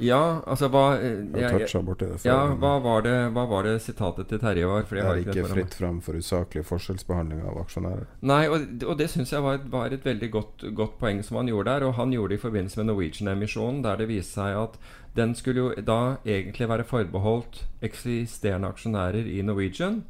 Ja, 0.00 0.40
altså 0.46 0.68
hva 0.72 0.96
eh, 0.96 1.20
Jeg 1.36 1.68
jeg- 1.68 1.84
borti 1.84 2.06
det 2.08 2.24
Ja, 2.24 2.54
hva 2.54 2.80
var, 2.82 3.02
det, 3.02 3.32
hva 3.32 3.46
var 3.48 3.62
det 3.62 3.82
sitatet 3.82 4.28
til 4.28 4.38
Terje 4.38 4.66
var? 4.66 4.82
Det 4.82 4.98
er 4.98 5.16
ikke 5.20 5.30
ikke 5.30 5.42
det 5.42 5.50
fritt 5.50 5.74
fram 5.74 6.00
for 6.00 6.14
usaklig 6.14 6.64
forskjellsbehandling 6.64 7.42
av 7.42 7.58
aksjonærer. 7.60 8.06
Nei, 8.22 8.48
og, 8.48 8.82
og 8.86 8.96
det 8.98 9.10
syns 9.10 9.32
jeg 9.32 9.42
var, 9.42 9.58
var 9.68 9.92
et 9.92 10.04
veldig 10.04 10.30
godt, 10.30 10.64
godt 10.74 10.98
poeng 10.98 11.22
som 11.22 11.36
han 11.36 11.48
gjorde 11.48 11.70
der. 11.70 11.86
Og 11.86 11.94
han 11.94 12.10
gjorde 12.12 12.30
det 12.30 12.40
i 12.40 12.46
forbindelse 12.46 12.80
med 12.80 12.86
Norwegian-emisjonen, 12.86 13.82
der 13.82 13.96
det 13.96 14.08
viste 14.08 14.40
seg 14.40 14.56
at 14.56 14.78
den 15.14 15.34
skulle 15.34 15.60
jo 15.60 15.84
da 15.84 16.16
egentlig 16.24 16.68
være 16.68 16.88
forbeholdt 16.88 17.66
eksisterende 17.84 18.72
aksjonærer 18.72 19.28
i 19.28 19.42
Norwegian. 19.42 20.04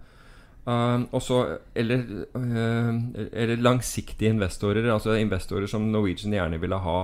Uh, 0.63 1.03
også, 1.11 1.59
eller, 1.75 2.05
uh, 2.39 2.95
eller 3.33 3.57
langsiktige 3.59 4.31
investorer, 4.31 4.87
altså 4.93 5.17
investorer 5.19 5.67
som 5.67 5.91
Norwegian 5.91 6.33
gjerne 6.33 6.61
ville 6.63 6.79
ha. 6.79 7.01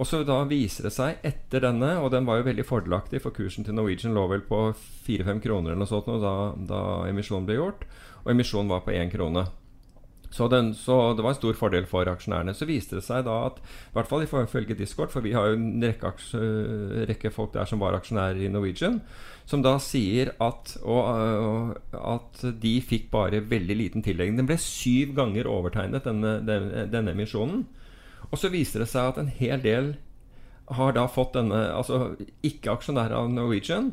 Og 0.00 0.08
så 0.08 0.22
da 0.24 0.38
viser 0.48 0.86
det 0.88 0.94
seg 0.94 1.20
etter 1.28 1.66
denne, 1.66 1.92
og 2.00 2.08
den 2.14 2.24
var 2.24 2.40
jo 2.40 2.46
veldig 2.48 2.64
fordelaktig, 2.64 3.20
for 3.20 3.36
kursen 3.36 3.66
til 3.66 3.76
Norwegian 3.76 4.16
lå 4.16 4.24
vel 4.30 4.44
på 4.48 4.70
4-5 5.06 5.42
kroner 5.44 5.74
eller 5.74 5.82
noe 5.82 5.90
sånt 5.90 6.08
da, 6.22 6.36
da 6.56 6.84
emisjonen 7.10 7.48
ble 7.48 7.58
gjort, 7.58 7.84
og 8.22 8.30
emisjonen 8.32 8.72
var 8.72 8.86
på 8.86 8.94
1 8.96 9.12
krone. 9.12 9.44
Så, 10.30 10.46
den, 10.48 10.74
så 10.78 11.12
det 11.18 11.24
var 11.26 11.34
en 11.34 11.38
stor 11.40 11.56
fordel 11.58 11.88
for 11.90 12.06
aksjonærene. 12.06 12.54
Så 12.54 12.68
viste 12.68 12.96
det 12.96 13.02
seg 13.02 13.24
da 13.26 13.34
at, 13.48 13.58
i 13.58 13.96
hvert 13.96 14.08
fall 14.08 14.22
ifølge 14.22 14.76
Discord, 14.78 15.10
for 15.10 15.26
vi 15.26 15.34
har 15.34 15.50
jo 15.50 15.58
en 15.58 15.82
rekke, 15.82 16.12
aksje, 16.14 16.42
rekke 17.10 17.32
folk 17.34 17.52
der 17.56 17.66
som 17.66 17.82
var 17.82 17.98
aksjonærer 17.98 18.38
i 18.46 18.52
Norwegian, 18.52 19.00
som 19.50 19.64
da 19.66 19.74
sier 19.82 20.30
at, 20.38 20.76
og, 20.86 21.02
øh, 21.10 21.74
at 21.98 22.44
de 22.62 22.76
fikk 22.86 23.10
bare 23.10 23.42
veldig 23.50 23.76
liten 23.76 24.06
tillegg. 24.06 24.36
Den 24.38 24.48
ble 24.48 24.56
syv 24.62 25.16
ganger 25.18 25.50
overtegnet, 25.50 26.06
denne, 26.06 26.38
denne, 26.46 26.86
denne 26.94 27.16
emisjonen. 27.18 27.66
Og 28.30 28.38
så 28.38 28.50
viser 28.52 28.84
det 28.84 28.88
seg 28.92 29.10
at 29.10 29.18
en 29.18 29.32
hel 29.40 29.62
del 29.64 29.94
har 30.70 30.92
da 30.94 31.06
fått 31.10 31.34
denne 31.34 31.64
Altså 31.74 32.14
ikke 32.46 32.70
aksjonærer 32.76 33.16
av 33.18 33.30
Norwegian, 33.32 33.92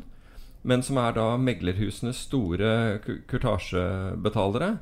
men 0.62 0.82
som 0.82 0.98
er 1.02 1.16
da 1.16 1.32
meglerhusenes 1.40 2.20
store 2.28 2.98
ku- 3.04 3.20
kurtasjebetalere, 3.30 4.76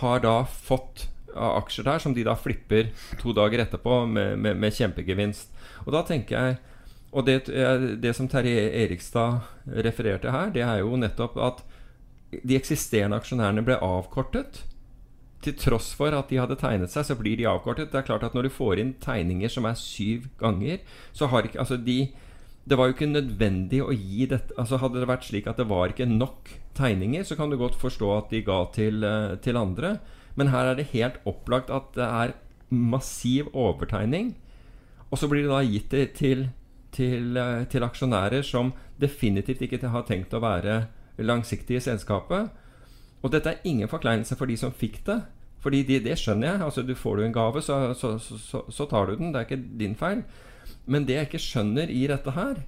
har 0.00 0.20
da 0.24 0.44
fått 0.44 1.08
aksjer 1.34 1.84
der 1.88 1.98
som 2.02 2.14
de 2.14 2.24
da 2.24 2.36
flipper 2.38 2.92
to 3.20 3.32
dager 3.34 3.64
etterpå 3.64 4.04
med, 4.06 4.38
med, 4.38 4.56
med 4.56 4.72
kjempegevinst. 4.76 5.50
Og 5.84 5.92
da 5.96 6.04
tenker 6.06 6.38
jeg 6.38 6.58
Og 7.14 7.26
det, 7.26 7.48
eh, 7.48 7.78
det 8.02 8.10
som 8.16 8.26
Terje 8.26 8.70
Erikstad 8.74 9.44
refererte 9.86 10.32
her, 10.34 10.48
det 10.50 10.62
er 10.66 10.80
jo 10.80 10.96
nettopp 10.98 11.36
at 11.38 11.60
de 12.42 12.56
eksisterende 12.58 13.20
aksjonærene 13.20 13.62
ble 13.62 13.76
avkortet. 13.78 14.64
Til 15.44 15.56
tross 15.60 15.90
for 15.96 16.14
at 16.16 16.30
de 16.30 16.40
hadde 16.40 16.56
tegnet 16.56 16.92
seg, 16.92 17.04
så 17.04 17.16
blir 17.18 17.36
de 17.36 17.48
avkortet. 17.48 17.90
Det 17.92 18.00
er 18.00 18.06
klart 18.06 18.24
at 18.24 18.34
Når 18.36 18.48
du 18.48 18.54
får 18.54 18.80
inn 18.80 18.94
tegninger 19.02 19.52
som 19.52 19.66
er 19.68 19.76
syv 19.76 20.28
ganger, 20.40 20.80
så 21.12 21.28
har 21.28 21.44
ikke 21.44 21.60
Altså, 21.60 21.76
de 21.76 22.14
det 22.64 22.78
var 22.80 22.88
jo 22.88 22.94
ikke 22.94 23.10
nødvendig 23.10 23.82
å 23.84 23.92
gi 23.92 24.24
dette 24.24 24.54
Altså 24.56 24.78
Hadde 24.80 25.02
det 25.02 25.08
vært 25.10 25.26
slik 25.26 25.48
at 25.50 25.58
det 25.60 25.66
var 25.68 25.92
ikke 25.92 26.06
nok 26.08 26.48
tegninger, 26.74 27.22
så 27.22 27.36
kan 27.36 27.52
du 27.52 27.58
godt 27.60 27.76
forstå 27.76 28.08
at 28.16 28.32
de 28.32 28.40
ga 28.42 28.64
til, 28.74 29.04
eh, 29.04 29.36
til 29.36 29.56
andre. 29.56 30.00
Men 30.34 30.48
her 30.48 30.72
er 30.72 30.74
det 30.74 30.90
helt 30.90 31.20
opplagt 31.24 31.70
at 31.70 31.92
det 31.94 32.02
er 32.02 32.34
massiv 32.70 33.46
overtegning. 33.54 34.34
Og 35.12 35.18
så 35.18 35.28
blir 35.28 35.44
det 35.44 35.52
da 35.52 35.60
gitt 35.62 35.90
det 35.90 36.14
til, 36.18 36.48
til, 36.90 37.36
eh, 37.36 37.64
til 37.70 37.86
aksjonærer 37.86 38.42
som 38.42 38.72
definitivt 38.98 39.62
ikke 39.62 39.86
har 39.88 40.02
tenkt 40.02 40.34
å 40.34 40.42
være 40.42 40.88
langsiktige 41.18 41.78
i 41.78 41.84
selskapet. 41.84 42.50
Og 43.22 43.30
dette 43.30 43.50
er 43.52 43.62
ingen 43.64 43.88
forkleinelse 43.88 44.36
for 44.36 44.46
de 44.46 44.56
som 44.56 44.72
fikk 44.72 45.04
det. 45.06 45.22
Fordi 45.64 45.80
de, 45.88 45.98
det 46.04 46.18
skjønner 46.20 46.50
jeg. 46.50 46.62
altså 46.66 46.84
du 46.84 46.94
Får 46.98 47.16
du 47.16 47.24
en 47.24 47.32
gave, 47.32 47.62
så, 47.64 47.78
så, 47.96 48.18
så, 48.20 48.64
så 48.68 48.86
tar 48.90 49.08
du 49.08 49.16
den. 49.16 49.32
Det 49.32 49.40
er 49.40 49.48
ikke 49.48 49.78
din 49.80 49.96
feil. 49.96 50.24
Men 50.84 51.06
det 51.08 51.16
jeg 51.16 51.28
ikke 51.30 51.40
skjønner 51.40 51.88
i 51.92 52.02
dette 52.08 52.32
her 52.36 52.58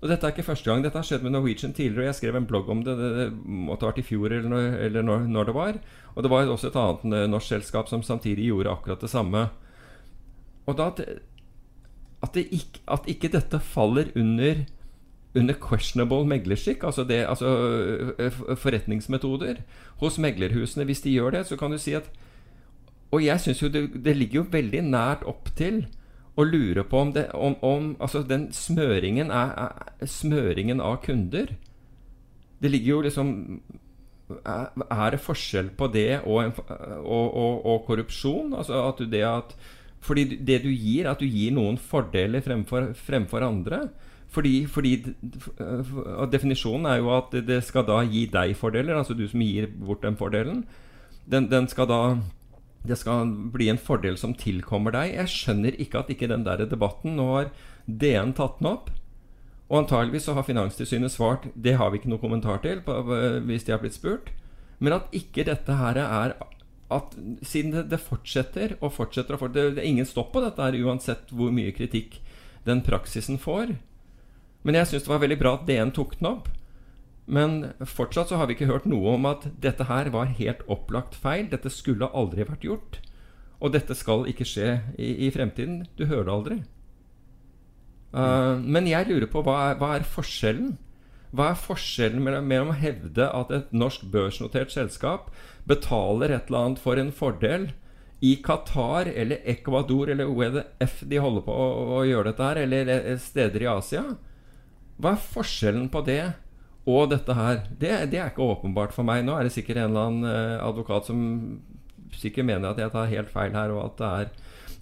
Og 0.00 0.10
dette 0.10 0.26
er 0.26 0.34
ikke 0.34 0.46
første 0.46 0.70
gang. 0.70 0.84
Dette 0.84 1.00
har 1.00 1.06
skjedd 1.06 1.24
med 1.26 1.34
Norwegian 1.34 1.74
tidligere. 1.74 2.04
og 2.04 2.10
Jeg 2.12 2.18
skrev 2.20 2.38
en 2.38 2.46
blogg 2.46 2.70
om 2.70 2.84
det. 2.86 2.94
Det, 3.00 3.10
det 3.18 3.28
måtte 3.66 3.86
ha 3.86 3.90
vært 3.90 4.02
i 4.04 4.06
fjor 4.06 4.30
eller, 4.30 4.48
når, 4.52 4.78
eller 4.86 5.06
når, 5.06 5.26
når 5.34 5.50
det 5.50 5.56
var. 5.58 5.78
Og 6.14 6.22
det 6.22 6.30
var 6.30 6.54
også 6.54 6.70
et 6.70 6.80
annet 6.80 7.18
eh, 7.18 7.28
norsk 7.32 7.56
selskap 7.56 7.90
som 7.90 8.06
samtidig 8.06 8.50
gjorde 8.52 8.70
akkurat 8.76 9.02
det 9.02 9.10
samme. 9.10 9.48
Og 10.70 10.78
da 10.78 10.90
at, 10.92 11.00
at, 12.22 12.30
det 12.36 12.46
ikke, 12.54 12.84
at 12.86 13.10
ikke 13.10 13.32
dette 13.34 13.60
faller 13.60 14.12
under 14.14 14.64
under 15.34 15.56
questionable 15.58 16.22
meglerskikk, 16.30 16.84
altså, 16.86 17.02
det, 17.04 17.24
altså 17.26 17.48
ø, 18.18 18.28
forretningsmetoder 18.54 19.64
hos 19.98 20.18
meglerhusene. 20.22 20.84
Hvis 20.86 21.02
de 21.02 21.10
gjør 21.10 21.34
det, 21.34 21.46
så 21.48 21.56
kan 21.58 21.74
du 21.74 21.78
si 21.78 21.96
at 21.98 22.06
Og 23.14 23.22
jeg 23.22 23.42
syns 23.42 23.62
jo 23.62 23.70
det, 23.70 23.86
det 24.04 24.16
ligger 24.18 24.42
jo 24.42 24.50
veldig 24.50 24.82
nært 24.88 25.22
opp 25.30 25.52
til 25.58 25.84
å 26.34 26.42
lure 26.46 26.82
på 26.90 26.98
om, 26.98 27.12
det, 27.14 27.28
om, 27.38 27.54
om 27.62 27.92
altså 28.02 28.24
den 28.26 28.48
smøringen 28.54 29.30
er, 29.30 29.54
er 30.00 30.10
smøringen 30.10 30.82
av 30.82 30.98
kunder. 31.04 31.52
Det 32.58 32.72
ligger 32.72 32.96
jo 32.96 33.04
liksom 33.06 33.32
er, 34.42 35.10
det 35.12 35.20
forskjell 35.20 35.70
på 35.76 35.88
det 35.92 36.22
og, 36.24 36.58
og, 37.04 37.26
og, 37.28 37.66
og 37.66 37.84
korrupsjon? 37.86 38.54
Altså 38.56 38.80
at 38.88 38.98
du, 38.98 39.06
det 39.10 39.22
at 39.28 39.54
Fordi 40.04 40.24
det 40.36 40.62
du 40.64 40.70
gir, 40.70 41.04
er 41.04 41.12
at 41.14 41.20
du 41.20 41.28
gir 41.28 41.54
noen 41.54 41.78
fordeler 41.78 42.42
fremfor, 42.44 42.90
fremfor 43.06 43.46
andre. 43.46 43.86
Fordi, 44.34 44.66
fordi 44.66 44.96
Definisjonen 46.32 46.90
er 46.90 46.98
jo 46.98 47.12
at 47.14 47.36
det 47.46 47.62
skal 47.64 47.86
da 47.86 48.02
gi 48.02 48.26
deg 48.26 48.56
fordeler, 48.58 48.98
altså 48.98 49.14
du 49.14 49.28
som 49.30 49.40
gir 49.40 49.68
bort 49.70 50.02
den 50.02 50.18
fordelen. 50.18 50.64
Den, 51.30 51.46
den 51.48 51.68
skal 51.70 51.88
da 51.88 52.00
det 52.84 52.98
skal 53.00 53.30
bli 53.52 53.70
en 53.72 53.80
fordel 53.80 54.18
som 54.20 54.34
tilkommer 54.36 54.92
deg. 54.92 55.14
Jeg 55.16 55.32
skjønner 55.32 55.76
ikke 55.80 56.02
at 56.02 56.10
ikke 56.12 56.28
den 56.28 56.44
der 56.44 56.66
debatten 56.68 57.16
Nå 57.16 57.28
har 57.30 57.52
DN 57.86 58.34
tatt 58.36 58.60
den 58.60 58.68
opp. 58.74 58.90
Og 59.70 59.78
antageligvis 59.80 60.26
så 60.28 60.34
har 60.36 60.44
Finanstilsynet 60.44 61.12
svart 61.12 61.48
det 61.56 61.78
har 61.80 61.90
vi 61.90 62.02
ikke 62.02 62.10
noe 62.12 62.20
kommentar 62.20 62.60
til 62.64 62.82
på, 62.84 62.98
hvis 63.48 63.64
de 63.64 63.72
har 63.72 63.80
blitt 63.80 63.96
spurt. 63.96 64.28
Men 64.84 64.98
at 64.98 65.16
ikke 65.16 65.46
dette 65.48 65.78
her 65.78 66.00
er 66.02 66.36
at 66.92 67.14
Siden 67.42 67.72
det, 67.72 67.86
det 67.88 67.98
fortsetter 68.04 68.76
og 68.76 68.92
fortsetter 68.92 69.34
og 69.34 69.40
fortsetter 69.40 69.72
Det 69.72 69.82
er 69.82 69.88
ingen 69.88 70.06
stopp 70.06 70.34
på 70.34 70.42
dette 70.44 70.62
her 70.62 70.76
uansett 70.84 71.32
hvor 71.32 71.48
mye 71.54 71.72
kritikk 71.74 72.20
den 72.68 72.82
praksisen 72.84 73.40
får. 73.40 73.72
Men 74.64 74.78
jeg 74.78 74.90
syns 74.90 75.06
det 75.06 75.12
var 75.12 75.22
veldig 75.24 75.40
bra 75.40 75.54
at 75.56 75.64
DN 75.68 75.92
tok 75.96 76.18
den 76.20 76.28
opp. 76.30 76.52
Men 77.24 77.72
fortsatt 77.88 78.28
så 78.28 78.36
har 78.36 78.48
vi 78.48 78.56
ikke 78.56 78.68
hørt 78.68 78.86
noe 78.88 79.14
om 79.16 79.26
at 79.28 79.46
dette 79.62 79.86
her 79.88 80.10
var 80.12 80.34
helt 80.36 80.64
opplagt 80.68 81.16
feil. 81.16 81.48
Dette 81.48 81.72
skulle 81.72 82.10
aldri 82.12 82.44
vært 82.44 82.66
gjort. 82.66 83.00
Og 83.64 83.72
dette 83.72 83.96
skal 83.96 84.26
ikke 84.28 84.46
skje 84.48 84.70
i, 85.00 85.26
i 85.26 85.30
fremtiden. 85.32 85.84
Du 85.96 86.04
hører 86.04 86.26
det 86.28 86.34
aldri. 86.34 86.58
Uh, 88.14 88.60
men 88.60 88.86
jeg 88.86 89.08
lurer 89.08 89.30
på 89.30 89.42
hva 89.42 89.56
er, 89.70 89.78
hva 89.80 89.94
er 89.96 90.04
forskjellen? 90.06 90.74
Hva 91.34 91.50
er 91.50 91.58
forskjellen 91.58 92.22
mellom, 92.22 92.44
mellom 92.46 92.74
å 92.74 92.78
hevde 92.78 93.26
at 93.26 93.50
et 93.56 93.72
norsk 93.74 94.04
børsnotert 94.12 94.70
selskap 94.70 95.32
betaler 95.66 96.30
et 96.30 96.52
eller 96.52 96.60
annet 96.60 96.82
for 96.82 97.00
en 97.00 97.10
fordel 97.10 97.72
i 98.24 98.36
Qatar 98.44 99.08
eller 99.10 99.42
Ecuador 99.50 100.12
eller 100.12 100.30
OEDF 100.30 101.00
de 101.10 101.18
holder 101.20 101.42
på 101.48 101.56
å, 101.56 101.66
å 101.98 102.04
gjøre 102.06 102.30
dette 102.30 102.46
her, 102.46 102.60
eller 102.68 103.18
steder 103.20 103.64
i 103.64 103.70
Asia? 103.72 104.04
Hva 105.00 105.16
er 105.16 105.26
forskjellen 105.34 105.88
på 105.90 106.04
det 106.06 106.22
og 106.84 107.10
dette 107.12 107.36
her? 107.36 107.62
Det, 107.70 107.92
det, 108.12 108.20
er 108.20 108.32
ikke 108.32 108.44
åpenbart 108.44 108.92
for 108.92 109.06
meg. 109.08 109.22
Nå 109.24 109.36
er 109.38 109.46
det 109.46 109.54
sikkert 109.54 109.80
en 109.80 109.92
eller 109.92 110.10
annen 110.10 110.28
eh, 110.28 110.64
advokat 110.64 111.08
som 111.08 111.22
sikkert 112.14 112.46
mener 112.46 112.70
at 112.70 112.80
jeg 112.80 112.92
tar 112.92 113.10
helt 113.10 113.32
feil 113.32 113.56
her, 113.56 113.72
og 113.74 113.86
at 113.86 113.96
det 114.00 114.10
er 114.10 114.34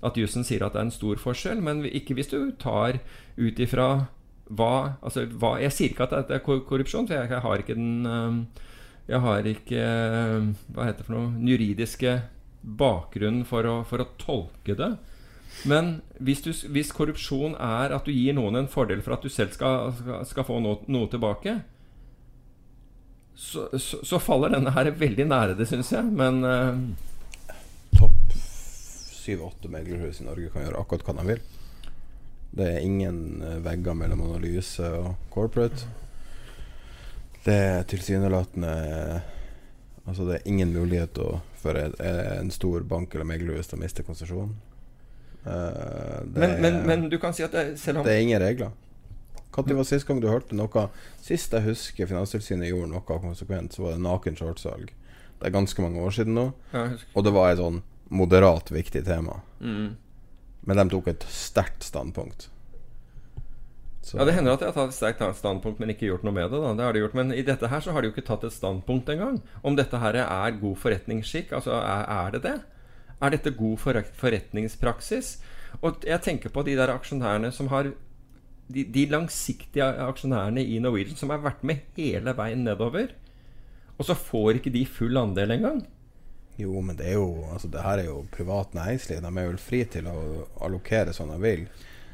at 0.03 0.19
jussen 0.19 0.43
sier 0.47 0.65
at 0.67 0.75
det 0.75 0.81
er 0.81 0.89
en 0.89 0.95
stor 0.95 1.21
forskjell, 1.23 1.63
men 1.63 1.85
ikke 1.87 2.17
hvis 2.19 2.33
du 2.33 2.39
tar 2.61 2.99
ut 3.39 3.63
ifra 3.63 3.89
hva, 4.53 4.99
altså, 5.01 5.25
hva 5.39 5.55
Jeg 5.63 5.73
sier 5.73 5.93
ikke 5.93 6.09
at 6.09 6.29
det 6.29 6.37
er 6.37 6.43
korrupsjon, 6.45 7.07
for 7.07 7.15
jeg, 7.15 7.31
jeg 7.31 7.45
har 7.45 7.63
ikke 7.63 7.77
den 7.79 8.09
eh, 8.11 8.67
Jeg 9.09 9.21
har 9.25 9.49
ikke 9.49 9.85
eh, 9.87 10.51
Hva 10.75 10.89
heter 10.89 10.99
det 10.99 11.07
for 11.07 11.17
noe 11.17 11.31
den 11.39 11.49
juridiske 11.49 12.17
bakgrunnen 12.63 13.47
for 13.47 13.67
å, 13.67 13.73
for 13.83 14.03
å 14.03 14.11
tolke 14.21 14.77
det. 14.79 14.93
Men 15.67 15.97
hvis, 16.23 16.45
du, 16.45 16.53
hvis, 16.71 16.93
korrupsjon 16.95 17.57
er 17.59 17.91
at 17.91 18.07
du 18.07 18.13
gir 18.15 18.37
noen 18.39 18.61
en 18.61 18.69
fordel 18.71 19.03
for 19.03 19.17
at 19.17 19.25
du 19.27 19.33
selv 19.33 19.57
skal, 19.57 19.91
skal, 19.99 20.21
skal 20.31 20.47
få 20.47 20.61
noe, 20.63 20.79
noe 20.87 21.11
tilbake, 21.11 21.57
så, 23.43 23.79
så, 23.79 23.99
så, 24.07 24.19
faller 24.19 24.53
denne 24.55 24.71
her 24.71 24.91
veldig 24.95 25.25
nære 25.27 25.57
det, 25.59 25.67
syns 25.67 25.91
jeg. 25.91 26.07
Men 26.15 26.45
uh, 26.47 26.79
Topp 27.99 28.37
syv-åtte 29.19 29.71
meglerhus 29.71 30.21
i 30.23 30.27
Norge 30.29 30.53
kan 30.55 30.63
gjøre 30.63 30.79
akkurat 30.79 31.09
hva 31.09 31.17
de 31.19 31.27
vil. 31.33 31.43
Det 32.55 32.69
er 32.69 32.87
ingen 32.87 33.43
uh, 33.43 33.59
vegger 33.65 33.99
mellom 33.99 34.23
analyse 34.29 34.87
og 35.01 35.17
corporate. 35.35 35.91
Det 37.43 37.59
er 37.75 37.89
tilsynelatende 37.91 38.75
Altså, 40.03 40.25
det 40.27 40.35
er 40.35 40.49
ingen 40.51 40.73
mulighet 40.75 41.19
for 41.63 41.79
en, 41.79 41.93
en 42.03 42.49
stor 42.51 42.83
bank 42.91 43.13
eller 43.15 43.27
meglerhus 43.29 43.69
til 43.71 43.79
å 43.79 43.83
miste 43.85 44.03
konsesjonen. 44.03 44.57
Uh, 45.47 46.23
men, 46.35 46.57
men, 46.59 46.81
men, 46.87 47.05
du 47.11 47.21
kan 47.23 47.35
si 47.35 47.45
at 47.47 47.55
det, 47.55 47.77
selv 47.79 48.01
om 48.01 48.07
Det 48.07 48.17
er 48.17 48.25
ingen 48.25 48.43
regler. 48.43 48.75
Når 49.53 49.77
var 49.77 49.85
sist 49.85 50.07
gang 50.09 50.21
du 50.23 50.29
hørte 50.31 50.57
noe 50.57 50.87
Sist 51.21 51.53
jeg 51.53 51.67
husker 51.67 52.09
Finanstilsynet 52.09 52.71
gjorde 52.71 52.89
noe 52.95 53.03
konsekvent, 53.05 53.75
så 53.75 53.85
var 53.85 53.97
det 53.97 54.05
naken 54.05 54.39
shortsalg. 54.39 54.93
Det 55.39 55.49
er 55.49 55.55
ganske 55.55 55.83
mange 55.83 56.01
år 56.01 56.15
siden 56.15 56.39
nå. 56.39 56.47
Og 56.73 57.27
det 57.27 57.35
var 57.35 57.53
et 57.53 57.61
sånn 57.61 57.83
moderat 58.13 58.71
viktig 58.73 59.05
tema. 59.05 59.41
Mm. 59.61 59.97
Men 60.69 60.79
de 60.79 60.85
tok 60.93 61.11
et 61.11 61.27
sterkt 61.29 61.85
standpunkt. 61.85 62.49
Så. 64.03 64.19
Ja, 64.19 64.25
Det 64.25 64.35
hender 64.35 64.55
at 64.55 64.63
de 64.63 64.67
har 64.67 64.75
tatt 64.75 64.91
et 64.91 64.97
sterkt 64.99 65.23
standpunkt, 65.39 65.79
men 65.79 65.93
ikke 65.93 66.09
gjort 66.09 66.25
noe 66.27 66.35
med 66.35 66.51
det. 66.51 66.59
da 66.59 66.75
Det 66.75 66.85
har 66.85 66.93
de 66.93 67.03
gjort 67.05 67.15
Men 67.15 67.33
i 67.33 67.43
dette 67.47 67.69
her 67.71 67.81
så 67.81 67.93
har 67.93 68.03
de 68.03 68.11
jo 68.11 68.15
ikke 68.15 68.27
tatt 68.27 68.45
et 68.45 68.55
standpunkt 68.55 69.09
engang. 69.09 69.41
Om 69.63 69.77
dette 69.77 69.99
her 69.99 70.15
er 70.23 70.59
god 70.59 70.77
forretningsskikk. 70.77 71.53
Altså, 71.53 71.79
er, 71.79 72.07
er 72.11 72.31
det 72.31 72.43
det? 72.43 72.57
Er 73.23 73.31
dette 73.31 73.55
god 73.55 73.79
forretningspraksis? 73.79 75.37
Og 75.81 76.03
jeg 76.05 76.21
tenker 76.21 76.51
på 76.51 76.65
de 76.67 76.75
der 76.77 76.91
aksjonærene 76.91 77.53
som 77.55 77.71
har 77.71 77.93
de, 78.75 78.85
de, 78.95 79.07
langsiktige 79.13 79.87
aksjonærene 80.07 80.65
i 80.65 80.79
Norwegian 80.83 81.19
som 81.19 81.33
har 81.35 81.43
vært 81.45 81.65
med 81.67 81.85
hele 81.99 82.35
veien 82.39 82.65
nedover. 82.67 83.13
Og 83.99 84.09
så 84.09 84.17
får 84.19 84.59
ikke 84.59 84.73
de 84.75 84.87
full 84.89 85.19
andel 85.21 85.55
engang. 85.57 85.83
Jo, 86.61 86.81
men 86.85 86.99
det 86.99 87.09
er 87.13 87.17
jo 87.17 87.47
altså, 87.53 87.71
det 87.73 87.85
her 87.85 88.03
er 88.03 88.09
jo 88.11 88.23
privat 88.33 88.75
næringsliv. 88.77 89.23
De 89.25 89.31
er 89.31 89.49
vel 89.53 89.61
fri 89.61 89.83
til 89.89 90.09
å 90.11 90.19
allokere 90.65 91.15
som 91.17 91.33
de 91.33 91.39
vil. 91.43 91.67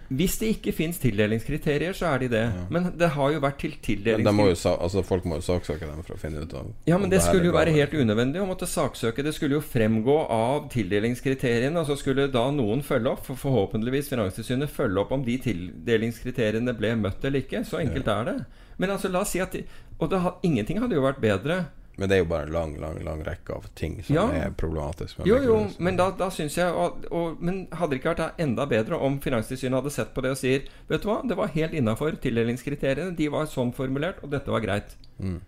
Hvis 0.09 0.39
det 0.41 0.49
ikke 0.55 0.73
fins 0.73 0.97
tildelingskriterier, 1.03 1.93
så 1.97 2.07
er 2.15 2.23
de 2.23 2.29
det. 2.33 2.45
Ja. 2.49 2.63
Men 2.73 2.87
det 2.97 3.11
har 3.13 3.33
jo 3.35 3.41
vært 3.45 3.59
til 3.61 3.75
tildelingskriterier 3.85 4.79
altså, 4.81 5.03
Folk 5.05 5.27
må 5.29 5.37
jo 5.37 5.45
saksøke 5.45 5.85
dem 5.85 6.01
for 6.07 6.17
å 6.17 6.21
finne 6.21 6.45
ut 6.45 6.55
av 6.57 6.71
Ja, 6.89 6.97
men 6.97 7.11
det, 7.13 7.19
det 7.19 7.27
skulle 7.27 7.51
jo 7.51 7.57
være 7.57 7.75
helt 7.77 7.93
unødvendig 7.93 8.41
å 8.41 8.47
måtte 8.49 8.69
saksøke. 8.71 9.25
Det 9.27 9.35
skulle 9.37 9.59
jo 9.59 9.65
fremgå 9.65 10.17
av 10.33 10.71
tildelingskriteriene, 10.73 11.77
og 11.77 11.91
så 11.91 11.99
skulle 12.01 12.31
da 12.33 12.47
noen 12.55 12.81
følge 12.87 13.13
opp. 13.13 13.27
For 13.29 13.41
forhåpentligvis 13.41 14.09
Finanstilsynet 14.15 14.73
følge 14.73 15.05
opp 15.05 15.13
om 15.13 15.27
de 15.27 15.37
tildelingskriteriene 15.45 16.77
ble 16.79 16.95
møtt 17.03 17.29
eller 17.29 17.45
ikke. 17.45 17.67
Så 17.69 17.83
enkelt 17.83 18.09
ja. 18.09 18.21
er 18.23 18.33
det. 18.33 18.39
Men 18.81 18.95
altså, 18.95 19.13
la 19.13 19.27
oss 19.27 19.35
si 19.37 19.43
at 19.45 19.53
de, 19.53 19.67
Og 19.99 20.09
det, 20.09 20.23
ingenting 20.47 20.81
hadde 20.81 20.97
jo 20.97 21.05
vært 21.05 21.21
bedre 21.21 21.67
men 21.99 22.07
det 22.07 22.15
er 22.15 22.21
jo 22.23 22.29
bare 22.31 22.47
en 22.47 22.53
lang 22.55 22.73
lang, 22.79 22.99
lang 23.03 23.23
rekke 23.27 23.57
av 23.57 23.65
ting 23.75 23.97
som 24.07 24.15
ja. 24.15 24.25
er 24.31 24.53
problematisk. 24.55 25.19
Jo, 25.27 25.41
jo, 25.43 25.57
men 25.83 25.99
da, 25.99 26.13
da 26.15 26.29
syns 26.31 26.55
jeg 26.55 26.71
og, 26.71 27.03
og, 27.11 27.41
Men 27.43 27.65
hadde 27.75 27.91
det 27.97 27.99
ikke 27.99 28.13
vært 28.13 28.39
enda 28.45 28.69
bedre 28.71 29.01
om 29.03 29.17
Finanstilsynet 29.25 29.81
hadde 29.81 29.93
sett 29.97 30.13
på 30.15 30.23
det 30.23 30.31
og 30.37 30.39
sier 30.39 30.69
Vet 30.87 31.03
du 31.03 31.09
hva, 31.11 31.19
det 31.27 31.39
var 31.41 31.51
helt 31.57 31.75
innafor 31.75 32.15
tildelingskriteriene. 32.23 33.17
De 33.19 33.27
var 33.35 33.51
sånn 33.51 33.75
formulert, 33.75 34.23
og 34.23 34.31
dette 34.31 34.55
var 34.55 34.63
greit. 34.63 34.95
Mm. 35.19 35.41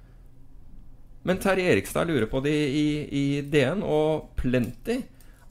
Men 1.22 1.38
Terje 1.38 1.70
Erikstad 1.70 2.10
lurer 2.10 2.26
på 2.26 2.42
det 2.42 2.56
i, 2.74 2.84
i, 3.06 3.24
DN, 3.46 3.86
og 3.86 4.34
plenty 4.40 5.02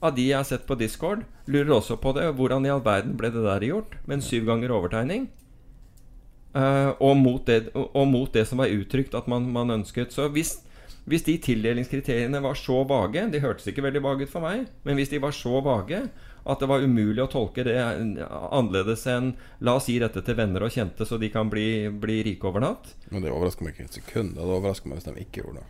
av 0.04 0.14
de 0.16 0.28
jeg 0.28 0.36
har 0.36 0.48
sett 0.48 0.68
på 0.68 0.76
Discord, 0.80 1.24
lurer 1.48 1.78
også 1.78 1.96
på 2.02 2.12
det. 2.16 2.28
Hvordan 2.36 2.68
i 2.68 2.72
all 2.72 2.84
verden 2.84 3.16
ble 3.16 3.32
det 3.32 3.44
der 3.44 3.68
gjort? 3.70 3.96
Med 4.04 4.18
en 4.18 4.26
syv 4.28 4.48
ganger 4.52 4.76
overtegning? 4.76 5.30
Uh, 6.50 6.92
og, 6.98 7.14
mot 7.16 7.44
det, 7.46 7.70
og, 7.72 8.04
mot 8.10 8.32
det, 8.34 8.44
som 8.50 8.60
var 8.60 8.72
uttrykt 8.74 9.14
at 9.14 9.28
man, 9.30 9.48
man 9.54 9.70
ønsket. 9.80 10.12
Så 10.12 10.28
hvis 10.34 10.58
Hvis 11.10 11.24
de 11.26 11.34
tildelingskriteriene 11.42 12.38
var 12.44 12.54
så 12.54 12.84
vage 12.86 13.24
De 13.32 13.40
hørtes 13.42 13.66
ikke 13.72 13.82
veldig 13.82 14.02
vage 14.04 14.26
ut 14.28 14.30
for 14.30 14.44
meg, 14.44 14.68
men 14.86 14.94
hvis 15.00 15.10
de 15.10 15.18
var 15.22 15.34
så 15.34 15.58
vage 15.64 16.04
at 16.40 16.62
det 16.62 16.68
var 16.70 16.80
umulig 16.86 17.20
å 17.20 17.28
tolke 17.28 17.64
det 17.66 17.74
annerledes 18.30 19.02
enn 19.12 19.32
La 19.60 19.74
oss 19.76 19.88
gi 19.90 19.98
dette 20.00 20.22
til 20.24 20.38
venner 20.38 20.64
og 20.64 20.72
kjente, 20.72 21.04
så 21.04 21.18
de 21.20 21.28
kan 21.34 21.50
bli, 21.52 21.88
bli 21.92 22.20
rike 22.24 22.46
over 22.48 22.62
natt. 22.64 22.94
Men 23.10 23.24
det 23.26 23.32
overrasker 23.34 23.66
meg 23.66 23.74
ikke 23.76 23.88
et 23.90 23.98
sekund. 24.00 24.32
Det 24.38 24.46
overrasker 24.46 24.88
meg 24.88 25.00
hvis 25.00 25.08
de 25.10 25.24
ikke 25.26 25.42
gjorde 25.42 25.60
det. 25.60 25.68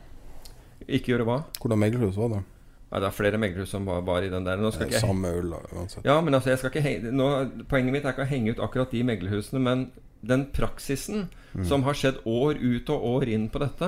Ikke 1.01 1.13
gjorde 1.15 1.27
hva? 1.29 1.39
Hvordan 1.61 1.81
meglerhus 1.83 2.17
var 2.21 2.31
det? 2.37 2.43
Ja, 2.91 2.99
det 3.03 3.07
er 3.11 3.15
flere 3.15 3.39
meglerhus 3.39 3.71
som 3.75 3.85
var, 3.87 4.01
var 4.07 4.23
i 4.27 4.31
den 4.33 4.47
der. 4.47 4.59
Nå 4.63 4.71
skal 4.75 4.89
Det 4.91 4.97
er 4.99 5.05
Samme 5.07 5.31
ull, 5.41 5.53
uansett. 5.75 6.07
Ja, 6.07 6.17
men 6.21 6.35
altså, 6.39 6.51
jeg 6.55 6.59
skal 6.63 6.73
ikke 6.73 6.85
henge, 6.87 7.13
nå, 7.15 7.27
Poenget 7.71 7.95
mitt 7.95 8.07
er 8.07 8.15
ikke 8.17 8.25
å 8.27 8.31
henge 8.31 8.55
ut 8.55 8.63
akkurat 8.67 8.91
de 8.95 9.03
meglerhusene, 9.07 9.61
men 9.63 9.85
den 10.27 10.47
praksisen 10.55 11.29
Mm. 11.51 11.65
som 11.67 11.83
har 11.83 11.97
skjedd 11.99 12.21
år 12.31 12.61
ut 12.63 12.91
og 12.95 13.05
år 13.09 13.25
inn 13.35 13.49
på 13.51 13.59
dette. 13.59 13.87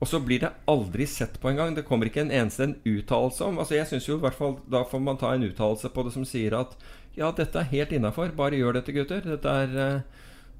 Og 0.00 0.08
så 0.08 0.16
blir 0.24 0.40
det 0.40 0.48
aldri 0.66 1.04
sett 1.06 1.34
på 1.42 1.50
engang. 1.50 1.74
Det 1.76 1.84
kommer 1.84 2.08
ikke 2.08 2.22
en 2.24 2.30
eneste 2.32 2.62
en 2.64 2.76
uttalelse 2.88 3.44
om 3.44 3.58
Altså 3.60 3.74
Jeg 3.76 3.86
synes 3.90 4.06
jo 4.08 4.14
i 4.16 4.20
hvert 4.22 4.34
fall 4.38 4.54
Da 4.72 4.80
får 4.88 5.00
man 5.04 5.18
ta 5.20 5.34
en 5.34 5.42
uttalelse 5.44 5.90
på 5.92 6.04
det 6.06 6.12
som 6.14 6.24
sier 6.24 6.56
at 6.56 6.72
ja, 7.18 7.28
dette 7.36 7.58
er 7.60 7.68
helt 7.72 7.92
innafor. 7.92 8.30
Bare 8.38 8.56
gjør 8.56 8.78
dette, 8.78 8.92
gutter. 8.96 9.20
Dette 9.20 9.44
er 9.64 9.76
eh, 9.76 10.00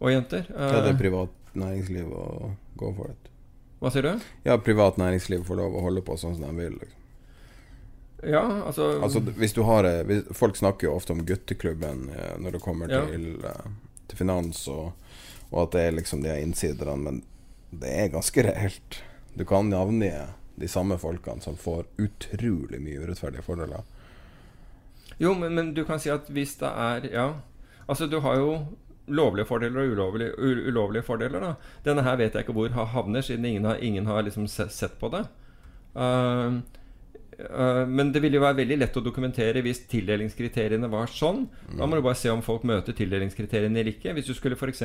Og 0.01 0.11
jenter. 0.13 0.45
eh, 0.51 0.73
Ja, 0.75 0.81
det 0.85 0.93
er 0.93 0.99
privat 1.01 1.31
næringsliv 1.57 2.11
å 2.13 2.51
go 2.77 2.93
for 2.99 3.11
it. 3.15 3.31
Hva 3.81 3.91
sier 3.95 4.03
du? 4.05 4.27
Ja, 4.45 4.59
privat 4.61 4.99
næringsliv 5.01 5.47
får 5.49 5.57
lov 5.57 5.77
å 5.79 5.85
holde 5.89 6.03
på 6.05 6.19
sånn 6.21 6.35
som 6.37 6.45
de 6.45 6.53
vil. 6.61 6.77
Liksom. 6.83 6.97
Ja, 8.35 8.43
altså, 8.67 8.91
Altså, 9.03 9.21
hvis 9.41 9.55
du 9.57 9.63
har 9.65 9.85
eh, 9.89 10.03
hvis, 10.05 10.27
Folk 10.37 10.57
snakker 10.61 10.91
jo 10.91 10.97
ofte 10.99 11.15
om 11.17 11.23
gutteklubben 11.25 12.11
eh, 12.13 12.35
når 12.39 12.59
det 12.59 12.61
kommer 12.67 12.91
Ja. 12.93 13.07
til, 13.09 13.39
eh, 13.45 13.71
til 14.11 14.19
finans, 14.21 14.67
og, 14.69 14.93
og 15.51 15.63
at 15.65 15.73
det 15.79 15.81
er 15.87 15.97
liksom 15.97 16.21
de 16.23 16.29
her 16.29 16.43
innsiderne, 16.45 16.99
men 17.01 17.23
det 17.73 17.89
er 18.03 18.13
ganske 18.13 18.43
reelt. 18.45 19.01
Du 19.35 19.45
kan 19.45 19.71
navngi 19.71 20.13
de 20.61 20.69
samme 20.69 20.99
folkene 21.01 21.41
som 21.41 21.57
får 21.57 21.87
utrolig 21.99 22.81
mye 22.83 23.01
urettferdige 23.01 23.47
fordeler. 23.47 23.87
Jo, 25.21 25.35
men, 25.35 25.55
men 25.55 25.73
du 25.77 25.85
kan 25.89 26.01
si 26.01 26.13
at 26.13 26.29
hvis 26.33 26.59
det 26.61 26.69
er 26.71 27.09
Ja. 27.13 27.29
Altså, 27.91 28.07
du 28.07 28.21
har 28.23 28.37
jo 28.39 28.51
lovlige 29.11 29.49
fordeler 29.49 29.83
og 29.83 29.95
ulovlige, 29.95 30.35
ulovlige 30.69 31.03
fordeler. 31.03 31.41
da 31.41 31.55
Denne 31.85 32.05
her 32.07 32.17
vet 32.17 32.35
jeg 32.35 32.45
ikke 32.45 32.55
hvor 32.55 32.69
havner, 32.69 33.21
siden 33.21 33.45
ingen 33.45 33.65
har, 33.65 33.81
ingen 33.83 34.07
har 34.07 34.23
liksom 34.23 34.47
sett 34.47 34.99
på 35.01 35.11
det. 35.11 35.25
Uh, 35.97 36.61
men 37.89 38.13
det 38.13 38.23
ville 38.23 38.37
jo 38.37 38.45
være 38.45 38.61
veldig 38.61 38.77
lett 38.79 38.97
å 38.97 39.03
dokumentere 39.03 39.63
hvis 39.65 39.87
tildelingskriteriene 39.91 40.91
var 40.93 41.11
sånn. 41.11 41.49
Da 41.73 41.87
må 41.87 41.97
du 41.97 42.05
bare 42.05 42.19
se 42.21 42.31
om 42.31 42.43
folk 42.45 42.67
møter 42.69 42.93
tildelingskriteriene 42.93 43.81
eller 43.81 43.95
ikke. 43.95 44.13
Hvis 44.15 44.29
du 44.29 44.35
skulle 44.37 44.61
f.eks. 44.61 44.85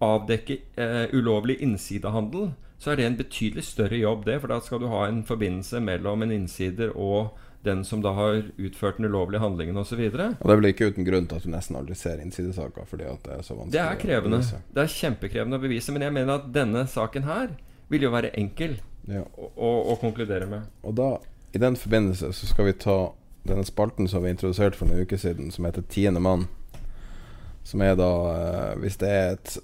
avdekke 0.00 0.60
uh, 0.78 1.06
ulovlig 1.12 1.58
innsidehandel, 1.66 2.52
så 2.78 2.92
er 2.92 2.96
det 3.00 3.06
en 3.08 3.16
betydelig 3.16 3.64
større 3.64 3.96
jobb, 3.98 4.24
det. 4.26 4.40
For 4.42 4.52
da 4.52 4.60
skal 4.60 4.80
du 4.82 4.86
ha 4.92 5.06
en 5.08 5.22
forbindelse 5.24 5.80
mellom 5.80 6.22
en 6.26 6.32
innsider 6.34 6.92
og 6.96 7.36
den 7.66 7.80
som 7.84 8.02
da 8.04 8.12
har 8.14 8.42
utført 8.62 8.98
den 9.00 9.08
ulovlige 9.08 9.40
handlingen 9.42 9.76
osv. 9.80 9.98
Og 10.12 10.12
det 10.18 10.52
er 10.52 10.60
vel 10.60 10.68
ikke 10.70 10.90
uten 10.92 11.06
grunn 11.08 11.24
til 11.26 11.40
at 11.40 11.46
du 11.46 11.50
nesten 11.50 11.76
aldri 11.80 11.96
ser 11.98 12.20
innsidesaker, 12.22 12.84
fordi 12.86 13.08
at 13.10 13.24
det 13.26 13.32
er 13.38 13.42
så 13.42 13.56
vanskelig 13.56 13.72
Det 13.74 13.80
er 13.82 13.98
krevende. 14.02 14.40
Det 14.76 14.82
er 14.84 14.92
kjempekrevende 14.92 15.58
å 15.58 15.64
bevise. 15.64 15.92
Men 15.96 16.04
jeg 16.06 16.14
mener 16.14 16.36
at 16.38 16.50
denne 16.54 16.84
saken 16.86 17.26
her 17.26 17.56
vil 17.90 18.06
jo 18.06 18.12
være 18.14 18.30
enkel 18.38 18.76
Ja. 19.08 19.22
å, 19.38 19.50
å, 19.56 19.70
å 19.94 19.96
konkludere 20.02 20.46
med. 20.50 20.68
Og 20.86 20.94
da, 20.98 21.08
i 21.54 21.58
den 21.62 21.76
forbindelse, 21.78 22.30
så 22.34 22.46
skal 22.50 22.68
vi 22.70 22.76
ta 22.82 22.96
denne 23.46 23.64
spalten 23.66 24.08
som 24.10 24.22
vi 24.24 24.30
introduserte 24.34 24.78
for 24.78 24.86
noen 24.90 25.02
uker 25.06 25.18
siden, 25.22 25.50
som 25.54 25.64
heter 25.66 25.82
Tiende 25.90 26.20
mann. 26.22 26.46
Som 27.66 27.82
er 27.82 27.96
da 27.98 28.08
eh, 28.30 28.72
Hvis 28.82 28.98
det 29.02 29.10
er 29.10 29.32
et 29.36 29.56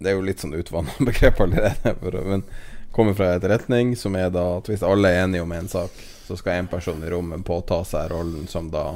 Det 0.00 0.08
er 0.08 0.16
jo 0.16 0.24
litt 0.24 0.40
sånn 0.40 0.56
utvanna 0.56 0.94
begrep 1.10 1.40
allerede, 1.44 1.94
men 2.24 2.44
kommer 2.90 3.14
fra 3.14 3.34
etterretning, 3.36 3.92
som 3.96 4.16
er 4.16 4.32
da 4.32 4.46
at 4.56 4.70
hvis 4.70 4.82
alle 4.86 5.12
er 5.12 5.26
enige 5.26 5.44
om 5.44 5.52
en 5.52 5.68
sak, 5.68 6.00
så 6.26 6.38
skal 6.38 6.56
en 6.56 6.70
person 6.72 7.04
i 7.04 7.10
rommet 7.12 7.44
påta 7.46 7.82
seg 7.84 8.08
rollen 8.10 8.48
som 8.48 8.70
da 8.72 8.94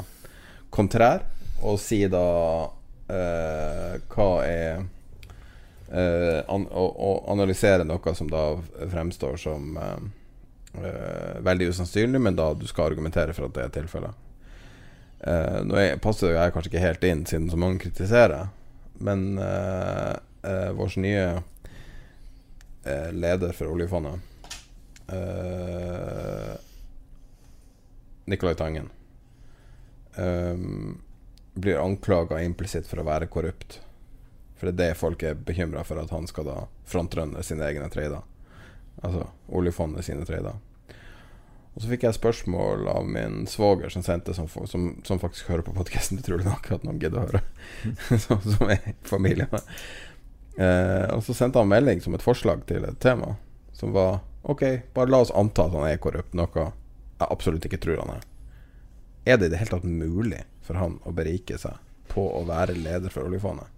kontrær, 0.75 1.27
og 1.63 1.79
si 1.83 2.01
da 2.11 2.25
eh, 3.13 4.01
hva 4.11 4.31
er 4.49 4.83
eh, 5.93 6.41
an, 6.49 6.67
å, 6.67 6.89
og, 6.89 7.23
analysere 7.37 7.87
noe 7.87 8.17
som 8.17 8.31
da 8.33 8.47
fremstår 8.91 9.39
som 9.45 9.77
eh, 9.79 10.05
eh, 10.81 11.41
veldig 11.47 11.71
usannsynlig, 11.75 12.21
men 12.21 12.41
da 12.41 12.51
du 12.57 12.67
skal 12.71 12.91
argumentere 12.91 13.37
for 13.37 13.49
at 13.49 13.59
det 13.59 13.69
er 13.69 13.75
tilfellet. 13.81 14.21
Uh, 15.25 15.63
nå 15.65 15.79
er, 15.81 15.95
passer 16.05 16.29
jo 16.29 16.37
jeg 16.37 16.53
kanskje 16.53 16.69
ikke 16.69 16.83
helt 16.83 17.05
inn, 17.09 17.23
siden 17.25 17.47
så 17.49 17.57
mange 17.57 17.81
kritiserer, 17.81 18.51
men 19.01 19.39
uh, 20.45 20.71
vår 20.77 20.99
nye 21.01 21.43
eh, 22.85 23.13
leder 23.13 23.53
for 23.53 23.67
oljefondet, 23.67 24.21
eh, 25.09 26.55
Nicolai 28.25 28.55
Tangen, 28.55 28.91
um, 30.17 31.01
blir 31.55 31.79
anklaga 31.79 32.43
implisitt 32.43 32.87
for 32.87 33.01
å 33.01 33.07
være 33.09 33.27
korrupt. 33.27 33.81
For 34.57 34.71
det 34.71 34.75
er 34.75 34.93
det 34.95 35.01
folk 35.01 35.23
er 35.23 35.35
bekymra 35.35 35.85
for, 35.85 36.01
at 36.01 36.13
han 36.15 36.29
skal 36.31 36.49
da 36.49 36.59
frontrunne 36.89 37.43
sine 37.43 37.67
egne 37.67 37.91
trader. 37.93 38.23
Altså 39.03 39.27
oljefondet 39.49 40.07
sine 40.07 40.25
trader. 40.25 40.61
Og 41.75 41.83
så 41.83 41.91
fikk 41.91 42.07
jeg 42.07 42.15
spørsmål 42.15 42.87
av 42.89 43.07
min 43.11 43.49
svoger 43.51 43.91
som 43.91 44.05
sendte 44.07 44.35
som, 44.35 44.47
som, 44.49 44.93
som 45.05 45.19
faktisk 45.19 45.51
hører 45.51 45.67
på 45.67 45.75
podkasten, 45.75 46.21
utrolig 46.23 46.47
nok, 46.47 46.71
at 46.71 46.85
noen 46.87 47.01
gidder 47.03 47.19
å 47.19 47.25
høre. 47.27 47.41
som, 48.25 48.39
som 48.47 48.71
er 48.71 48.95
familie. 49.03 49.49
Eh, 50.57 51.09
og 51.15 51.25
så 51.27 51.35
sendte 51.35 51.59
han 51.59 51.71
melding 51.71 52.01
som 52.05 52.15
et 52.15 52.25
forslag 52.25 52.63
til 52.69 52.87
et 52.87 53.01
tema, 53.03 53.35
som 53.73 53.95
var 53.95 54.21
OK, 54.43 54.63
bare 54.95 55.11
la 55.11 55.23
oss 55.25 55.33
anta 55.35 55.67
at 55.67 55.75
han 55.75 55.89
er 55.89 56.01
korrupt, 56.03 56.35
noe 56.37 56.51
jeg 56.55 57.31
absolutt 57.31 57.65
ikke 57.67 57.81
tror 57.83 58.03
han 58.03 58.17
er. 58.19 58.27
Er 59.25 59.39
det 59.41 59.49
i 59.49 59.55
det 59.55 59.63
hele 59.63 59.79
tatt 59.79 59.89
mulig 59.89 60.43
for 60.65 60.79
han 60.79 60.99
å 61.09 61.15
berike 61.17 61.57
seg 61.59 61.79
på 62.13 62.27
å 62.37 62.43
være 62.47 62.77
leder 62.77 63.13
for 63.13 63.27
oljefondet? 63.27 63.71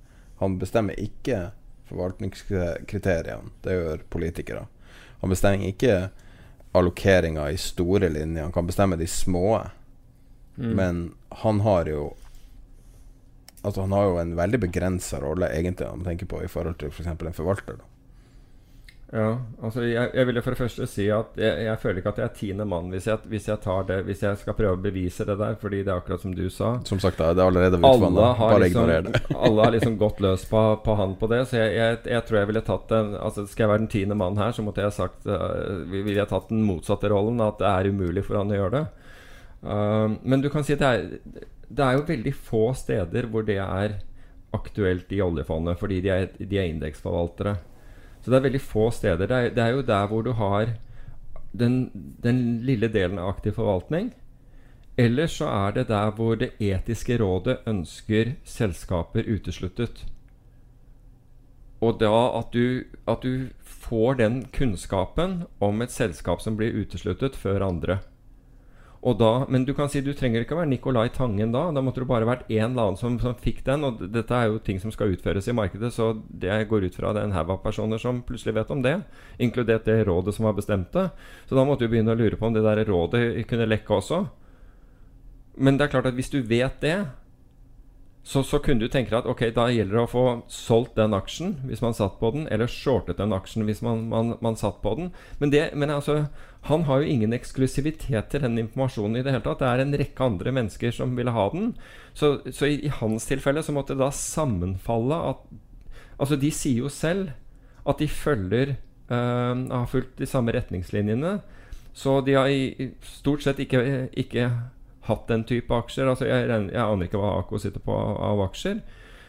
Han 0.43 0.59
bestemmer 0.61 0.99
ikke 1.01 1.53
forvaltningskriteriene, 1.89 3.53
det 3.63 3.77
gjør 3.77 4.03
politikere. 4.11 4.67
Han 5.23 5.33
bestemmer 5.33 5.71
ikke 5.71 6.09
allokeringa 6.77 7.47
i 7.51 7.57
store 7.61 8.11
linjer. 8.13 8.43
Han 8.43 8.53
kan 8.53 8.67
bestemme 8.67 8.99
de 9.01 9.07
små. 9.07 9.61
Mm. 10.57 10.73
Men 10.77 10.99
han 11.29 11.61
har 11.61 11.89
jo 11.89 12.11
Altså 13.67 13.83
Han 13.83 13.93
har 13.97 14.07
jo 14.07 14.17
en 14.23 14.37
veldig 14.39 14.63
begrensa 14.63 15.21
rolle, 15.23 15.51
egentlig, 15.51 15.89
om 15.91 16.01
man 16.01 16.13
tenker 16.13 16.31
på 16.31 16.45
i 16.45 16.51
forhold 16.51 16.79
til 16.81 16.95
f.eks. 16.95 17.11
en 17.11 17.37
forvalter. 17.37 17.81
Da. 17.81 17.93
Ja, 19.15 19.37
altså 19.63 19.85
jeg, 19.87 20.11
jeg 20.19 20.27
vil 20.27 20.39
jo 20.41 20.43
for 20.43 20.57
det 20.57 20.59
første 20.59 20.87
si 20.91 21.05
at 21.15 21.37
jeg, 21.39 21.61
jeg 21.63 21.79
føler 21.79 22.01
ikke 22.01 22.11
at 22.11 22.17
jeg 22.19 22.27
er 22.27 22.33
tiende 22.35 22.65
mann 22.67 22.89
hvis 22.91 23.05
jeg, 23.07 23.21
hvis 23.31 23.45
jeg 23.47 23.61
tar 23.63 23.85
det 23.87 24.01
Hvis 24.09 24.25
jeg 24.25 24.39
skal 24.41 24.57
prøve 24.59 24.75
å 24.75 24.81
bevise 24.83 25.23
det 25.29 25.37
der, 25.39 25.55
fordi 25.61 25.85
det 25.87 25.93
er 25.93 26.01
akkurat 26.01 26.25
som 26.25 26.35
du 26.35 26.49
sa. 26.51 26.73
Som 26.89 26.99
sagt, 26.99 27.21
det 27.21 27.29
er 27.29 27.47
allerede 27.47 27.79
Alle 27.79 27.93
utvanna. 27.95 28.33
Bare 28.41 28.59
liksom, 28.65 28.83
ignorer 28.83 29.07
det. 29.07 29.23
alle 29.47 29.63
har 29.69 29.75
liksom 29.77 29.99
gått 30.01 30.23
løs 30.27 30.49
på, 30.51 30.65
på 30.83 30.99
han 30.99 31.15
på 31.21 31.31
det. 31.31 31.41
Så 31.47 31.63
jeg 31.63 32.23
tror 32.27 32.41
jeg 32.41 32.51
ville 32.51 32.65
tatt 32.67 32.91
den 32.91 33.15
Altså 33.15 33.47
Skal 33.47 33.67
jeg 33.67 33.73
være 33.75 33.85
den 33.85 33.93
tiende 33.95 34.19
mannen 34.19 34.43
her, 34.43 34.57
så 34.57 34.67
måtte 34.67 34.83
jeg 34.83 34.97
sagt 34.99 35.31
uh, 35.31 35.87
Ville 35.87 36.19
jeg 36.19 36.33
tatt 36.33 36.51
den 36.51 36.67
motsatte 36.67 37.13
rollen. 37.15 37.39
At 37.47 37.63
det 37.63 37.71
er 37.71 37.93
umulig 37.95 38.27
for 38.27 38.41
han 38.43 38.51
å 38.51 38.59
gjøre 38.59 38.81
det. 38.81 38.87
Uh, 39.63 40.19
men 40.27 40.43
du 40.43 40.51
kan 40.51 40.67
si 40.67 40.75
at 40.75 40.83
det 40.83 40.91
er, 40.91 41.47
det 41.69 41.85
er 41.85 41.97
jo 41.97 42.07
veldig 42.09 42.35
få 42.35 42.67
steder 42.79 43.29
hvor 43.31 43.47
det 43.47 43.59
er 43.63 43.99
aktuelt 44.57 45.11
i 45.13 45.21
oljefondet, 45.23 45.79
fordi 45.79 46.01
de 46.05 46.13
er, 46.13 46.29
de 46.39 46.59
er 46.59 46.71
indeksforvaltere. 46.71 47.57
Så 48.21 48.31
det 48.31 48.39
er 48.39 48.47
veldig 48.49 48.63
få 48.63 48.91
steder. 48.91 49.27
Det 49.27 49.37
er, 49.37 49.51
det 49.55 49.63
er 49.63 49.75
jo 49.75 49.83
der 49.87 50.07
hvor 50.11 50.23
du 50.23 50.33
har 50.39 50.77
den, 51.53 51.91
den 52.23 52.63
lille 52.67 52.89
delen 52.93 53.19
av 53.19 53.35
aktiv 53.35 53.57
forvaltning. 53.59 54.13
Eller 54.97 55.29
så 55.29 55.49
er 55.53 55.77
det 55.77 55.89
der 55.89 56.11
hvor 56.17 56.39
det 56.41 56.55
etiske 56.59 57.19
rådet 57.21 57.59
ønsker 57.69 58.37
selskaper 58.45 59.29
utesluttet. 59.29 60.07
Og 61.85 62.01
da 62.01 62.13
at 62.39 62.55
du, 62.57 62.85
at 63.07 63.23
du 63.23 63.49
får 63.61 64.15
den 64.23 64.47
kunnskapen 64.53 65.43
om 65.61 65.83
et 65.83 65.93
selskap 65.93 66.41
som 66.41 66.57
blir 66.57 66.73
utesluttet 66.73 67.37
før 67.37 67.67
andre. 67.69 67.99
Da, 69.07 69.47
men 69.49 69.65
du 69.65 69.71
kan 69.75 69.87
si 69.87 70.01
du 70.03 70.11
trenger 70.19 70.43
ikke 70.43 70.57
å 70.57 70.59
være 70.59 70.71
Nicolai 70.73 71.11
Tangen 71.15 71.53
da. 71.55 71.69
Da 71.71 71.83
måtte 71.85 72.03
du 72.03 72.09
bare 72.11 72.27
vært 72.27 72.49
en 72.51 72.73
eller 72.73 72.89
annen 72.89 72.99
som, 72.99 73.19
som 73.23 73.37
fikk 73.39 73.61
den. 73.69 73.85
Og 73.87 74.01
dette 74.11 74.35
er 74.35 74.49
jo 74.51 74.59
ting 74.59 74.81
som 74.83 74.91
skal 74.91 75.13
utføres 75.15 75.47
i 75.47 75.55
markedet, 75.55 75.93
så 75.95 76.09
det 76.27 76.57
går 76.67 76.89
ut 76.89 76.99
fra 76.99 77.13
det 77.15 77.23
er 77.23 77.29
en 77.29 77.37
haug 77.37 77.53
av 77.55 77.61
personer 77.63 78.03
som 78.03 78.25
plutselig 78.27 78.57
vet 78.57 78.73
om 78.75 78.83
det. 78.83 78.97
Inkludert 79.39 79.87
det 79.87 80.01
rådet 80.09 80.35
som 80.35 80.49
har 80.49 80.57
bestemt 80.59 80.91
det. 80.97 81.07
Så 81.47 81.55
da 81.55 81.63
måtte 81.69 81.87
du 81.87 81.93
begynne 81.95 82.17
å 82.17 82.19
lure 82.19 82.41
på 82.41 82.49
om 82.49 82.57
det 82.57 82.65
der 82.67 82.83
rådet 82.89 83.23
kunne 83.47 83.71
lekke 83.71 83.95
også. 84.01 84.25
Men 85.63 85.79
det 85.79 85.87
er 85.87 85.95
klart 85.95 86.11
at 86.11 86.19
hvis 86.19 86.33
du 86.35 86.41
vet 86.43 86.83
det, 86.83 86.97
så, 88.27 88.43
så 88.43 88.59
kunne 88.59 88.83
du 88.83 88.91
tenke 88.91 89.13
deg 89.13 89.21
at 89.21 89.29
ok, 89.31 89.43
da 89.55 89.69
gjelder 89.71 90.01
det 90.01 90.03
å 90.03 90.11
få 90.11 90.23
solgt 90.51 90.97
den 90.99 91.15
aksjen 91.15 91.53
hvis 91.69 91.83
man 91.85 91.95
satt 91.95 92.17
på 92.19 92.33
den, 92.35 92.49
eller 92.51 92.67
shortet 92.67 93.21
den 93.21 93.35
aksjen 93.37 93.63
hvis 93.69 93.85
man, 93.87 94.09
man, 94.11 94.33
man 94.43 94.59
satt 94.59 94.81
på 94.83 94.97
den. 94.99 95.13
Men, 95.39 95.53
det, 95.55 95.69
men 95.79 95.93
altså, 95.95 96.25
han 96.67 96.89
har 96.89 97.05
jo 97.05 97.13
ingen 97.13 97.37
eksklusivitet 97.37 98.33
til 98.33 98.43
den 98.43 98.59
informasjonen 98.59 99.21
i 99.21 99.23
det 99.23 99.31
hele 99.31 99.47
tatt. 99.47 99.63
Det 99.63 99.69
er 99.71 99.85
en 99.85 99.95
rekke 100.03 100.27
andre 100.27 100.55
mennesker 100.59 100.97
som 100.97 101.15
ville 101.15 101.37
ha 101.37 101.47
den. 101.55 101.71
Så, 102.19 102.41
så 102.51 102.67
i, 102.67 102.81
i 102.89 102.91
hans 102.99 103.29
tilfelle 103.31 103.63
så 103.63 103.77
måtte 103.77 103.95
det 103.95 104.03
da 104.03 104.11
sammenfalle 104.15 105.23
at 105.31 105.47
Altså, 106.17 106.39
de 106.41 106.49
sier 106.49 106.81
jo 106.81 106.89
selv 106.89 107.35
at 107.85 107.99
de 108.01 108.07
følger 108.09 108.71
øh, 109.13 109.65
har 109.69 109.89
fulgt 109.91 110.15
de 110.17 110.25
samme 110.25 110.55
retningslinjene. 110.57 111.35
Så 111.93 112.23
de 112.25 112.33
har 112.33 112.49
i, 112.49 112.89
stort 113.05 113.45
sett 113.45 113.61
ikke, 113.61 114.09
ikke 114.17 114.49
hatt 115.09 115.27
den 115.31 115.45
type 115.49 115.75
aksjer. 115.75 116.09
Altså 116.11 116.27
jeg, 116.29 116.47
jeg 116.49 116.83
aner 116.83 117.07
ikke 117.09 117.21
hva 117.21 117.35
Ako 117.41 117.59
sitter 117.63 117.83
på 117.83 117.95
av, 117.95 118.17
av 118.33 118.45
aksjer. 118.49 118.81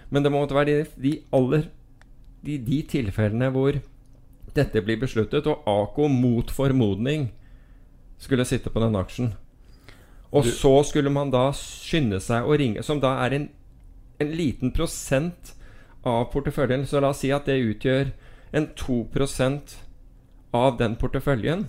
Men 0.09 0.23
det 0.23 0.31
må 0.31 0.45
være 0.47 0.65
de, 0.65 0.85
de 1.03 1.13
aller 1.35 1.67
de, 2.45 2.57
de 2.63 2.81
tilfellene 2.87 3.49
hvor 3.51 3.79
dette 4.55 4.81
blir 4.81 4.97
besluttet, 5.01 5.45
og 5.47 5.65
Ako 5.67 6.07
mot 6.09 6.49
formodning 6.53 7.27
skulle 8.17 8.45
sitte 8.47 8.71
på 8.73 8.81
den 8.81 8.95
aksjen. 8.97 9.33
Og 10.31 10.43
Du- 10.43 10.51
så 10.51 10.83
skulle 10.83 11.09
man 11.13 11.29
da 11.31 11.51
skynde 11.55 12.19
seg 12.23 12.43
å 12.47 12.57
ringe, 12.57 12.83
som 12.83 12.99
da 12.99 13.13
er 13.25 13.35
en, 13.35 13.49
en 14.19 14.31
liten 14.35 14.71
prosent 14.71 15.53
av 16.05 16.31
porteføljen. 16.33 16.85
Så 16.87 16.99
la 17.01 17.09
oss 17.13 17.21
si 17.23 17.31
at 17.31 17.45
det 17.45 17.59
utgjør 17.61 18.11
en 18.53 18.67
2% 18.79 19.75
av 20.53 20.77
den 20.79 20.95
porteføljen. 20.95 21.67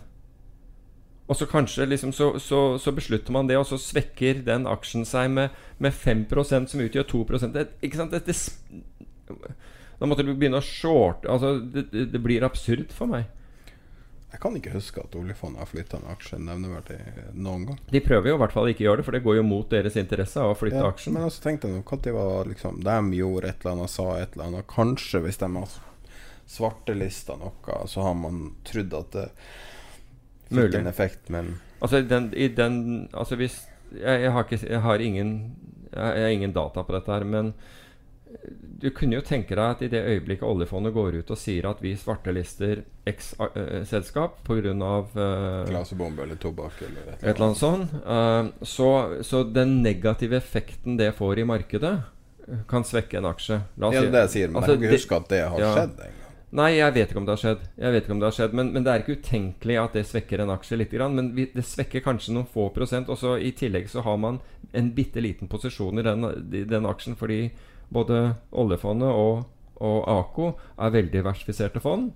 Og 1.28 1.36
så 1.36 1.46
kanskje 1.46 1.86
liksom 1.86 2.12
så, 2.16 2.38
så, 2.40 2.78
så 2.80 2.92
beslutter 2.96 3.32
man 3.32 3.48
det, 3.50 3.58
og 3.60 3.66
så 3.68 3.76
svekker 3.80 4.40
den 4.46 4.66
aksjen 4.66 5.04
seg 5.04 5.28
med, 5.30 5.56
med 5.76 5.92
5 5.92 6.24
som 6.48 6.80
utgjør 6.80 7.04
2 7.10 7.24
det, 7.52 7.66
Ikke 7.84 8.00
sant? 8.00 8.16
Dette, 8.16 8.32
da 9.98 10.06
måtte 10.06 10.24
du 10.24 10.32
begynne 10.32 10.62
å 10.62 10.64
shorte 10.64 11.28
altså, 11.28 11.58
det, 11.58 11.90
det, 12.14 12.22
blir 12.22 12.46
absurd 12.46 12.94
for 12.94 13.10
meg. 13.10 13.28
Jeg 14.28 14.40
kan 14.40 14.56
ikke 14.56 14.74
huske 14.74 15.02
at 15.02 15.14
oljefondet 15.16 15.62
har 15.62 15.68
flytta 15.68 15.98
en 15.98 16.10
aksje 16.12 16.38
nevneverdig 16.40 16.98
noen 17.32 17.64
gang. 17.68 17.78
De 17.90 18.02
prøver 18.04 18.30
jo 18.30 18.36
i 18.36 18.40
hvert 18.42 18.54
fall 18.54 18.68
ikke 18.72 18.84
å 18.84 18.88
gjøre 18.88 19.00
det, 19.00 19.06
for 19.06 19.16
det 19.16 19.22
går 19.24 19.38
jo 19.38 19.44
mot 19.48 19.70
deres 19.72 19.96
interesse 20.00 20.40
av 20.40 20.52
å 20.52 20.58
flytte 20.58 20.80
Ja, 20.80 20.90
aksjen. 20.92 21.16
Men 21.16 21.28
altså 21.28 21.44
tenkte 21.44 21.68
jeg 21.68 21.80
når 21.80 22.12
var 22.16 22.50
liksom 22.50 22.82
De 22.84 22.98
gjorde 23.18 23.48
et 23.48 23.64
eller 23.64 23.74
annet, 23.74 23.92
sa 23.92 24.10
et 24.16 24.36
eller 24.36 24.50
annet. 24.50 24.68
Kanskje 24.68 25.22
hvis 25.24 25.40
de 25.40 25.48
har 25.56 25.78
svartelista 26.48 27.36
noe, 27.40 27.80
så 27.88 28.04
har 28.04 28.14
man 28.16 28.44
trodd 28.68 28.94
at 28.96 29.16
det 29.16 29.26
fikk 30.48 30.58
Mulig. 30.58 30.78
en 30.80 30.92
effekt, 30.92 31.28
men 31.28 31.56
Altså, 31.78 32.00
den, 32.02 32.32
i 32.34 32.48
den 32.48 33.08
Altså, 33.14 33.36
hvis 33.36 33.60
Jeg, 33.92 34.22
jeg 34.22 34.32
har 34.32 34.44
ikke 34.44 34.66
Jeg 34.66 34.80
har 34.80 34.98
ingen 34.98 35.56
jeg, 35.88 36.22
har 36.22 36.28
ingen 36.28 36.52
data 36.52 36.82
på 36.84 36.92
dette 36.92 37.12
her, 37.12 37.24
men 37.24 37.54
du 38.78 38.90
kunne 38.94 39.16
jo 39.16 39.24
tenke 39.24 39.56
deg 39.56 39.64
at 39.64 39.80
i 39.82 39.88
det 39.90 40.02
øyeblikket 40.04 40.46
oljefondet 40.46 40.92
går 40.94 41.16
ut 41.22 41.30
og 41.34 41.40
sier 41.40 41.66
at 41.70 41.80
vi 41.82 41.94
svartelister 41.98 42.82
X 43.08 43.32
uh, 43.40 43.80
selskap 43.88 44.42
pga. 44.46 44.74
Uh, 45.16 45.96
bombe 45.98 46.22
eller 46.22 46.38
tobakk 46.38 46.82
eller 46.86 47.08
et 47.16 47.24
eller 47.24 47.46
annet 47.48 47.58
sånt, 47.58 47.96
eh, 48.04 48.52
så, 48.62 48.90
så 49.26 49.42
den 49.48 49.80
negative 49.82 50.38
effekten 50.38 51.00
det 51.00 51.10
får 51.16 51.40
i 51.42 51.48
markedet, 51.48 51.94
eh, 52.46 52.62
kan 52.70 52.86
svekke 52.86 53.18
en 53.18 53.30
aksje. 53.32 53.62
La 53.80 53.90
oss 53.90 53.98
Ja, 53.98 54.04
det 54.04 54.22
er 54.22 54.30
sier, 54.30 54.52
men 54.52 54.62
altså, 54.62 54.78
jeg 54.78 55.02
at 55.18 55.32
det 55.32 55.42
har 55.48 55.64
skjedd 55.64 55.98
engang. 55.98 56.17
Nei, 56.56 56.78
jeg 56.78 56.94
vet 56.96 57.10
ikke 57.10 57.20
om 57.20 57.26
det 57.28 57.34
har 57.34 57.40
skjedd. 57.42 57.64
Jeg 57.76 57.92
vet 57.92 58.06
ikke 58.06 58.14
om 58.14 58.20
det 58.22 58.28
har 58.30 58.36
skjedd 58.38 58.54
Men, 58.56 58.70
men 58.72 58.84
det 58.84 58.92
er 58.92 59.02
ikke 59.02 59.18
utenkelig 59.20 59.74
at 59.82 59.96
det 59.98 60.04
svekker 60.08 60.40
en 60.40 60.52
aksje 60.54 60.78
litt. 60.78 60.94
Men 61.12 61.32
vi, 61.36 61.44
det 61.52 61.64
svekker 61.66 62.04
kanskje 62.04 62.32
noen 62.36 62.48
få 62.48 62.70
prosent. 62.72 63.10
Og 63.12 63.20
så 63.20 63.34
i 63.36 63.52
tillegg 63.56 63.90
så 63.92 64.04
har 64.06 64.16
man 64.20 64.40
en 64.72 64.88
bitte 64.96 65.20
liten 65.20 65.48
posisjon 65.48 66.00
i 66.00 66.06
den, 66.06 66.24
i 66.56 66.64
den 66.68 66.88
aksjen 66.88 67.18
fordi 67.20 67.50
både 67.92 68.34
oljefondet 68.52 69.12
og, 69.12 69.44
og 69.84 70.08
AKO 70.12 70.48
er 70.76 70.96
veldig 70.96 71.12
diversifiserte 71.18 71.84
fond. 71.84 72.10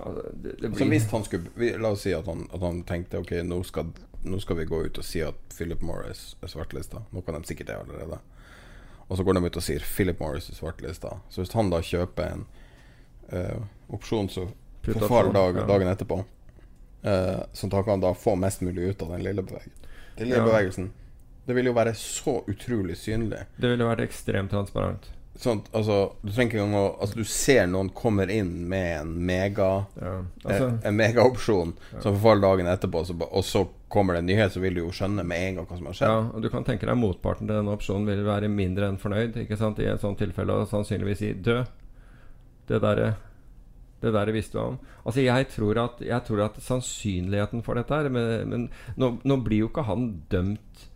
Altså, 0.00 0.24
det, 0.32 0.56
det 0.62 0.72
Så 0.78 0.88
hvis 0.88 1.08
han 1.12 1.24
skulle 1.24 1.72
La 1.80 1.92
oss 1.92 2.06
si 2.06 2.14
at 2.16 2.24
han, 2.24 2.46
at 2.48 2.62
han 2.64 2.78
tenkte 2.88 3.18
Ok, 3.20 3.34
nå 3.44 3.58
skal, 3.68 3.90
nå 4.24 4.38
skal 4.40 4.56
vi 4.62 4.64
gå 4.70 4.78
ut 4.86 5.00
og 5.00 5.04
si 5.04 5.20
at 5.20 5.36
Philip 5.52 5.82
Morris 5.84 6.38
er 6.40 6.52
svartlista. 6.52 7.04
Nå 7.12 7.20
kan 7.26 7.36
de 7.36 7.44
sikkert 7.48 7.68
det 7.68 7.76
allerede. 7.82 8.20
Og 9.10 9.18
så 9.18 9.26
går 9.26 9.36
de 9.36 9.44
ut 9.44 9.60
og 9.60 9.66
sier 9.66 9.84
Philip 9.84 10.20
Morris 10.22 10.48
er 10.48 10.56
svartlista. 10.56 11.18
Så 11.28 11.44
hvis 11.44 11.52
han 11.52 11.72
da 11.72 11.82
kjøper 11.84 12.32
en 12.32 12.48
eh, 13.32 13.56
opsjon 13.90 14.28
som 14.28 14.48
forfaller 14.82 15.32
dag, 15.32 15.56
ja. 15.56 15.66
dagen 15.66 15.88
etterpå, 15.88 16.24
uh, 17.04 17.42
sånn 17.52 17.70
kan 17.70 17.88
han 17.88 18.00
da 18.00 18.14
få 18.16 18.36
mest 18.38 18.62
mulig 18.64 18.90
ut 18.90 19.02
av 19.02 19.12
den 19.16 19.22
lille 19.26 19.42
bevegelsen. 19.42 19.72
Den 20.16 20.28
lille 20.28 20.40
Ja. 20.40 20.46
bevegelsen. 20.46 20.90
Det 21.46 21.54
vil 21.54 21.66
jo 21.66 21.72
være 21.72 21.94
så 21.94 22.44
utrolig 22.46 22.96
synlig. 22.96 23.44
Det 23.56 23.68
ville 23.68 23.84
vært 23.84 24.04
ekstremt 24.04 24.50
transparent. 24.50 25.10
Sånn, 25.40 25.62
altså, 25.72 26.12
du 26.22 26.32
trenger 26.32 26.50
ikke 26.50 26.58
engang 26.60 26.74
å 26.74 27.00
Altså, 27.00 27.14
du 27.16 27.24
ser 27.24 27.66
noen 27.66 27.88
kommer 27.96 28.28
inn 28.28 28.68
med 28.68 29.00
en 29.00 29.26
mega 29.26 29.86
altså- 30.44 30.74
eh, 30.82 30.88
En 30.88 30.96
megaopsjon 30.96 31.72
Ja. 31.94 32.00
som 32.00 32.14
forfaller 32.18 32.42
dagen 32.42 32.66
etterpå, 32.66 33.06
så, 33.06 33.14
og 33.32 33.44
så 33.44 33.68
kommer 33.88 34.14
det 34.14 34.18
en 34.18 34.26
nyhet, 34.26 34.52
så 34.52 34.60
vil 34.60 34.74
du 34.74 34.80
jo 34.80 34.90
skjønne 34.90 35.24
med 35.24 35.38
en 35.38 35.54
gang 35.56 35.66
hva 35.66 35.76
som 35.76 35.86
har 35.86 35.94
skjedd. 35.94 36.08
Ja, 36.08 36.30
og 36.34 36.42
du 36.42 36.50
kan 36.50 36.64
tenke 36.64 36.86
deg 36.86 36.96
motparten 36.96 37.46
til 37.46 37.56
denne 37.56 37.76
opsjonen 37.76 38.06
vil 38.06 38.24
være 38.24 38.48
mindre 38.50 38.88
enn 38.88 38.98
fornøyd 38.98 39.34
ikke 39.36 39.56
sant, 39.56 39.78
i 39.78 39.86
et 39.86 40.00
sånt 40.00 40.18
tilfelle, 40.18 40.50
og 40.50 40.68
sannsynligvis 40.68 41.18
si 41.18 41.32
'død'. 41.32 41.66
Det 42.70 42.80
derre 42.84 43.16
det 44.00 44.14
der 44.14 44.32
visste 44.32 44.56
du 44.56 44.62
om. 44.62 44.78
Altså 45.04 45.20
jeg 45.20 45.48
tror, 45.52 45.78
at, 45.82 46.00
jeg 46.00 46.24
tror 46.24 46.44
at 46.46 46.62
sannsynligheten 46.64 47.62
for 47.62 47.76
dette 47.76 47.94
her 47.94 48.08
Men, 48.08 48.48
men 48.48 48.70
nå, 48.96 49.18
nå 49.24 49.36
blir 49.44 49.66
jo 49.66 49.68
ikke 49.68 49.84
han 49.88 50.22
dømt 50.32 50.86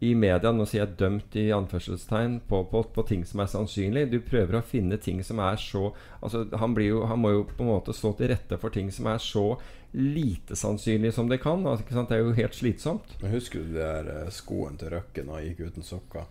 i 0.00 0.14
media 0.16 0.52
Nå 0.52 0.64
sier 0.68 0.86
jeg 0.86 0.96
'dømt' 0.96 1.36
i 1.36 1.50
anførselstegn 1.52 2.38
på, 2.48 2.62
på, 2.70 2.82
på 2.94 3.02
ting 3.08 3.24
som 3.28 3.42
er 3.42 3.50
sannsynlig. 3.52 4.06
Du 4.08 4.20
prøver 4.24 4.56
å 4.56 4.64
finne 4.64 4.96
ting 4.96 5.20
som 5.24 5.42
er 5.44 5.60
så 5.60 5.90
Altså 6.22 6.46
han, 6.56 6.74
blir 6.76 6.88
jo, 6.88 7.02
han 7.08 7.20
må 7.20 7.34
jo 7.34 7.44
på 7.48 7.64
en 7.64 7.72
måte 7.74 7.96
stå 7.96 8.14
til 8.16 8.32
rette 8.32 8.56
for 8.60 8.72
ting 8.72 8.88
som 8.92 9.10
er 9.12 9.20
så 9.20 9.44
lite 9.92 10.56
sannsynlig 10.56 11.12
som 11.12 11.28
det 11.28 11.40
kan. 11.42 11.66
Altså? 11.66 11.84
Det 11.84 12.16
er 12.16 12.24
jo 12.24 12.36
helt 12.36 12.56
slitsomt. 12.56 13.16
Men 13.20 13.34
husker 13.36 13.60
du 13.60 13.74
de 13.74 13.80
der 13.80 14.30
skoen 14.30 14.76
skoene 14.76 14.80
til 14.80 14.94
Røkken 14.96 15.32
og 15.32 15.44
gikk 15.44 15.66
uten 15.68 15.84
sokker? 15.84 16.28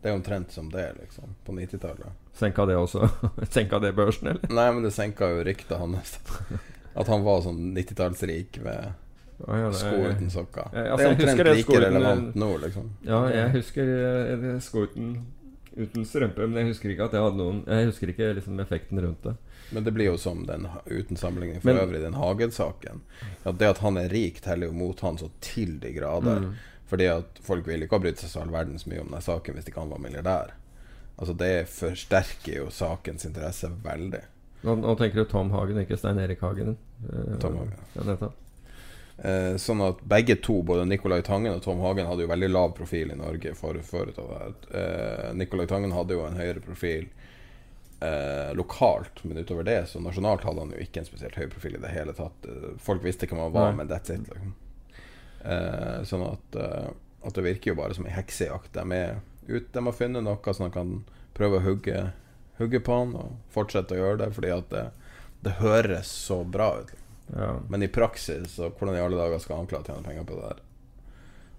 Det 0.00 0.08
er 0.08 0.14
jo 0.14 0.18
omtrent 0.20 0.52
som 0.54 0.68
det, 0.70 0.92
liksom. 1.00 1.34
På 1.44 1.52
90-tallet. 1.52 2.12
Senka 2.38 2.66
det 2.66 2.76
også? 2.78 3.08
Senka 3.50 3.78
det 3.82 3.92
børsen, 3.96 4.28
eller? 4.30 4.52
Nei, 4.54 4.66
men 4.72 4.84
det 4.86 4.92
senka 4.94 5.26
jo 5.32 5.40
ryktet 5.46 5.78
hans. 5.80 6.18
At 6.94 7.10
han 7.10 7.24
var 7.26 7.42
sånn 7.42 7.72
90-tallsrik 7.74 8.60
med 8.62 8.92
Å, 9.38 9.56
ja, 9.58 9.66
det- 9.70 9.80
sko 9.80 9.96
uten 10.06 10.30
sokker. 10.30 10.70
Det 10.74 10.84
altså, 10.92 11.08
er 11.08 11.16
omtrent 11.16 11.50
like 11.56 11.80
relevant 11.82 12.38
nå, 12.38 12.52
liksom. 12.62 12.88
Ja, 13.06 13.24
jeg 13.30 13.50
husker 13.58 13.90
eh, 14.34 14.46
sko 14.62 14.86
uten, 14.86 15.12
uten 15.78 16.06
strømpe, 16.06 16.46
men 16.46 16.62
jeg 16.62 16.72
husker 16.72 16.94
ikke 16.94 17.06
at 17.06 17.14
det 17.14 17.20
hadde 17.22 17.38
noen 17.38 17.60
Jeg 17.66 17.90
husker 17.90 18.10
ikke 18.14 18.32
liksom 18.38 18.58
effekten 18.62 19.02
rundt 19.02 19.22
det. 19.28 19.36
Men 19.70 19.84
det 19.84 19.92
blir 19.92 20.08
jo 20.08 20.16
som 20.18 20.46
den, 20.48 20.66
uten 20.86 21.18
sammenligning 21.20 21.60
for 21.60 21.70
Men- 21.74 21.82
øvrig, 21.84 22.00
den 22.06 22.14
Hagen-saken. 22.18 23.02
At 23.44 23.58
det 23.60 23.68
at 23.74 23.82
han 23.84 23.98
er 24.00 24.08
rik, 24.14 24.40
teller 24.42 24.70
jo 24.70 24.78
mot 24.78 25.00
han 25.06 25.18
så 25.20 25.28
til 25.44 25.78
de 25.82 25.92
grader. 25.98 26.46
Mm. 26.46 26.54
Fordi 26.88 27.10
at 27.12 27.38
folk 27.44 27.68
ville 27.68 27.84
ikke 27.84 27.98
ha 27.98 28.04
brydd 28.06 28.20
seg 28.22 28.32
så 28.32 28.42
all 28.42 28.54
verdens 28.54 28.86
mye 28.88 29.02
om 29.04 29.12
den 29.12 29.24
saken 29.24 29.58
hvis 29.58 29.68
ikke 29.68 29.82
han 29.82 29.92
var 29.92 30.02
milliardær. 30.02 30.54
Altså 31.18 31.34
Det 31.36 31.52
forsterker 31.72 32.60
jo 32.62 32.68
sakens 32.72 33.26
interesse 33.28 33.70
veldig. 33.84 34.24
Nå, 34.62 34.74
nå 34.80 34.94
tenker 34.98 35.22
du 35.22 35.30
Tom 35.30 35.50
Hagen, 35.54 35.78
ikke 35.82 35.98
Stein 35.98 36.18
Erik 36.22 36.40
Hagen. 36.42 36.76
Eh, 37.04 37.34
Tom 37.42 37.58
Hagen. 37.60 37.74
Ja. 37.94 38.30
Eh, 39.18 39.56
sånn 39.58 39.82
at 39.82 40.00
begge 40.06 40.36
to, 40.42 40.60
både 40.66 40.86
Nicolai 40.86 41.20
Tangen 41.26 41.56
og 41.56 41.62
Tom 41.62 41.82
Hagen, 41.82 42.06
hadde 42.06 42.24
jo 42.24 42.30
veldig 42.30 42.50
lav 42.50 42.74
profil 42.78 43.12
i 43.14 43.18
Norge 43.18 43.54
for, 43.58 43.78
forut 43.86 44.18
av 44.22 44.30
det. 44.34 44.68
Eh, 44.78 45.32
Nicolai 45.38 45.66
Tangen 45.70 45.94
hadde 45.94 46.14
jo 46.14 46.24
en 46.26 46.38
høyere 46.38 46.62
profil 46.62 47.08
eh, 48.00 48.54
lokalt, 48.58 49.24
men 49.24 49.42
utover 49.42 49.66
det, 49.66 49.80
så 49.90 50.02
nasjonalt 50.02 50.46
hadde 50.46 50.62
han 50.62 50.74
jo 50.74 50.86
ikke 50.86 51.02
en 51.02 51.10
spesielt 51.10 51.38
høy 51.38 51.48
profil 51.50 51.78
i 51.78 51.82
det 51.82 51.92
hele 51.94 52.14
tatt. 52.18 52.46
Eh, 52.46 52.70
folk 52.82 53.02
visste 53.04 53.26
hvem 53.26 53.42
han 53.42 53.54
var, 53.54 53.72
Nei. 53.72 53.82
men 53.82 53.90
that's 53.90 54.14
it. 54.14 54.26
Liksom. 54.30 54.54
Eh, 55.44 55.98
sånn 56.08 56.24
at, 56.26 56.56
eh, 56.58 56.88
at 57.26 57.34
det 57.34 57.44
virker 57.46 57.72
jo 57.72 57.78
bare 57.78 57.94
som 57.94 58.06
en 58.06 58.14
heksejakt. 58.16 58.72
De, 58.74 58.84
er 58.92 59.20
ute, 59.46 59.68
de 59.72 59.84
har 59.84 59.96
funnet 59.96 60.24
noe 60.24 60.54
som 60.54 60.66
de 60.66 60.74
kan 60.74 60.94
prøve 61.38 61.60
å 61.60 61.66
hugge, 61.66 62.08
hugge 62.58 62.80
på 62.82 63.00
han, 63.00 63.14
og 63.18 63.36
fortsette 63.54 63.94
å 63.94 64.00
gjøre 64.00 64.22
det, 64.24 64.32
fordi 64.36 64.54
at 64.54 64.72
det, 64.72 64.86
det 65.46 65.58
høres 65.62 66.10
så 66.10 66.42
bra 66.44 66.72
ut. 66.80 66.94
Ja. 67.36 67.52
Men 67.68 67.84
i 67.84 67.90
praksis, 67.92 68.56
hvordan 68.56 68.96
i 68.96 69.02
alle 69.04 69.20
dager 69.20 69.42
skal 69.42 69.60
han 69.60 69.68
klare 69.70 69.84
å 69.84 69.90
tjene 69.90 70.06
penger 70.06 70.26
på 70.26 70.38
det 70.38 70.48
der? 70.48 70.64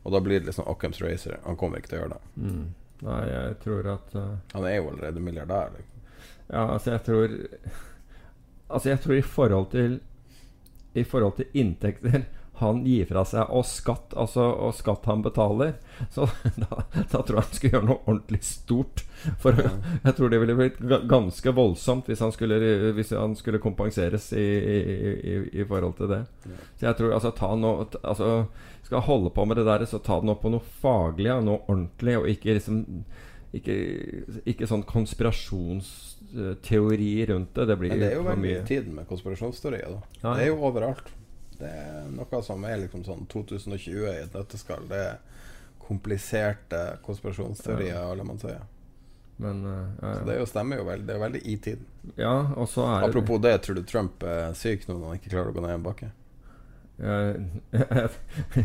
Og 0.03 0.15
da 0.15 0.21
blir 0.23 0.39
det 0.39 0.49
liksom 0.49 0.65
Occam's 0.65 1.01
Racer. 1.03 1.37
Han 1.43 1.57
kommer 1.59 1.79
ikke 1.79 1.91
til 1.91 1.99
å 1.99 2.01
gjøre 2.01 2.17
det. 2.17 2.31
Mm. 2.41 2.63
Nei, 3.05 3.19
jeg 3.29 3.57
tror 3.63 3.87
at 3.93 4.15
uh... 4.17 4.31
Han 4.55 4.65
er 4.67 4.79
jo 4.79 4.89
allerede 4.91 5.23
milliardær. 5.23 5.71
Liksom. 5.75 6.01
Ja, 6.49 6.63
altså 6.65 6.91
jeg 6.95 7.03
tror 7.05 7.35
Altså 8.73 8.89
jeg 8.89 9.01
tror 9.03 9.15
i 9.15 9.21
forhold 9.21 9.67
til 9.71 9.99
I 10.97 11.03
forhold 11.05 11.35
til 11.37 11.61
inntekter 11.61 12.25
han 12.63 12.77
gir 12.87 13.05
fra 13.09 13.23
seg, 13.27 13.43
og 13.49 13.65
skatt 13.67 14.13
altså, 14.19 14.43
og 14.67 14.73
skatt 14.77 15.05
han 15.09 15.23
betaler, 15.25 15.73
så 16.13 16.21
da, 16.63 16.67
da 16.95 17.21
tror 17.21 17.35
jeg 17.39 17.45
han 17.45 17.55
skulle 17.57 17.73
gjøre 17.75 17.89
noe 17.89 18.03
ordentlig 18.05 18.41
stort. 18.47 18.97
For 19.43 19.51
jeg 19.59 20.13
tror 20.15 20.27
det 20.31 20.39
ville 20.43 20.55
blitt 20.55 20.79
ganske 21.11 21.49
voldsomt 21.55 22.05
hvis 22.07 22.23
han 22.23 22.31
skulle, 22.35 22.57
hvis 22.95 23.11
han 23.17 23.35
skulle 23.35 23.59
kompenseres 23.63 24.25
i, 24.33 24.43
i, 24.43 24.77
i, 25.19 25.21
i 25.59 25.61
forhold 25.67 25.95
til 25.99 26.07
det. 26.13 26.21
Så 26.79 26.83
jeg 26.87 26.95
tror 26.99 27.13
altså, 27.17 27.31
ta 27.35 27.49
noe, 27.59 27.85
altså, 28.03 28.27
Skal 28.87 29.01
holde 29.05 29.29
på 29.35 29.41
med 29.45 29.55
det 29.59 29.65
der, 29.67 29.85
så 29.85 29.97
ta 30.01 30.15
det 30.21 30.27
nå 30.29 30.33
på 30.41 30.49
noe 30.53 30.63
faglig 30.81 31.31
og 31.35 31.43
noe 31.45 31.59
ordentlig, 31.67 32.15
og 32.17 32.25
ikke 32.31 32.53
liksom 32.57 32.75
ikke, 33.55 33.75
ikke 34.49 34.67
sånn 34.69 34.83
konspirasjonsteori 34.85 37.13
rundt 37.31 37.53
det. 37.55 37.63
Det 37.65 37.77
blir 37.81 37.89
Men 37.93 37.99
det 38.03 38.09
er 38.11 38.15
jo 38.19 38.23
veldig 38.27 38.43
mye. 38.43 38.61
tiden 38.67 38.91
med 38.97 39.05
konspirasjonsteorier. 39.09 39.89
Da. 39.89 39.99
Ja, 40.21 40.29
Det 40.35 40.41
er 40.43 40.47
jo 40.51 40.57
overalt. 40.69 41.07
Det 41.59 41.69
er 41.69 42.09
noe 42.15 42.41
som 42.45 42.63
er 42.67 42.81
liksom 42.85 43.03
sånn 43.07 43.25
2020 43.31 44.05
i 44.07 44.17
et 44.23 44.35
nøtteskall. 44.35 44.87
Det 44.89 44.99
er 45.11 45.17
kompliserte 45.89 46.81
konspirasjonsteorier, 47.05 47.97
alle 47.99 48.25
man 48.27 48.39
sier. 48.41 48.61
Men 49.39 49.63
eh, 49.65 50.13
Så 50.19 50.25
det 50.27 50.37
jo, 50.39 50.45
stemmer 50.51 50.81
jo 50.81 50.87
veldig. 50.87 51.07
Det 51.07 51.15
er 51.15 51.21
veldig 51.23 51.41
i 51.47 51.57
tiden. 51.57 51.85
Ja, 52.19 52.33
Apropos 53.07 53.39
det, 53.41 53.57
tror 53.63 53.79
du 53.79 53.83
Trump 53.87 54.23
er 54.27 54.53
syk 54.59 54.87
nå 54.87 54.97
når 54.97 55.13
han 55.13 55.21
ikke 55.21 55.31
klarer 55.33 55.51
å 55.51 55.55
gå 55.55 55.63
ned 55.63 55.77
en 55.77 55.85
bakke? 55.85 56.11
Eh, 56.99 57.35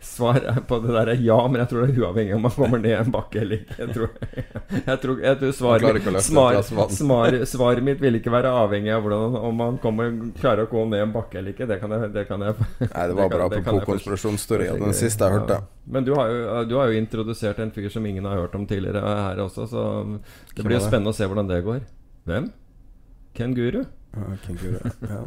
Svar 0.00 0.40
på 0.68 0.78
det 0.78 0.92
der 0.92 1.10
er 1.14 1.20
ja, 1.24 1.38
men 1.48 1.62
jeg 1.62 1.70
tror 1.70 1.86
det 1.86 1.94
er 1.94 2.02
uavhengig 2.02 2.34
om 2.36 2.42
man 2.44 2.52
kommer 2.52 2.82
ned 2.82 2.96
en 2.98 3.12
bakke 3.14 3.40
eller 3.40 3.62
ikke. 3.62 3.76
Jeg 3.78 3.94
tror, 3.94 4.10
jeg 4.90 5.00
tror, 5.04 5.22
jeg 5.24 5.38
tror 5.40 5.54
svaret, 5.56 6.26
svar, 6.26 6.92
svar, 6.92 7.38
svaret 7.48 7.86
mitt 7.86 8.02
vil 8.04 8.18
ikke 8.20 8.32
være 8.34 8.52
avhengig 8.52 8.92
av 8.92 9.06
hvordan, 9.06 9.38
om 9.48 9.58
man 9.62 9.80
kommer, 9.80 10.12
klarer 10.40 10.66
å 10.66 10.70
gå 10.72 10.84
ned 10.92 11.06
en 11.06 11.16
bakke 11.16 11.40
eller 11.40 11.56
ikke. 11.56 11.70
Det 11.70 11.80
kan 11.80 11.96
jeg, 11.96 12.12
det 12.18 12.26
kan 12.28 12.44
jeg 12.44 12.56
Nei, 12.84 13.08
det 13.08 13.18
var 13.22 13.32
bra 13.32 13.48
apropos 13.48 14.08
jeg. 14.58 14.78
Den 14.84 14.96
siste 14.96 15.24
jeg 15.24 15.38
hørte. 15.38 15.60
Ja. 15.62 15.88
Men 15.88 16.04
du 16.04 16.14
har, 16.18 16.32
jo, 16.32 16.64
du 16.68 16.76
har 16.76 16.92
jo 16.92 17.00
introdusert 17.00 17.60
en 17.64 17.72
fyr 17.72 17.88
som 17.92 18.04
ingen 18.06 18.28
har 18.28 18.42
hørt 18.42 18.56
om 18.58 18.68
tidligere 18.68 19.00
her 19.00 19.40
også, 19.46 19.68
så 19.70 19.84
det 20.52 20.66
blir 20.66 20.76
jo 20.76 20.84
spennende 20.84 21.14
å 21.14 21.16
se 21.16 21.28
hvordan 21.28 21.48
det 21.48 21.62
går. 21.64 21.80
Hvem? 22.28 22.50
Kenguru? 23.38 23.86
Ja, 24.12 24.34
kenguru. 24.44 24.82
Ja. 25.08 25.22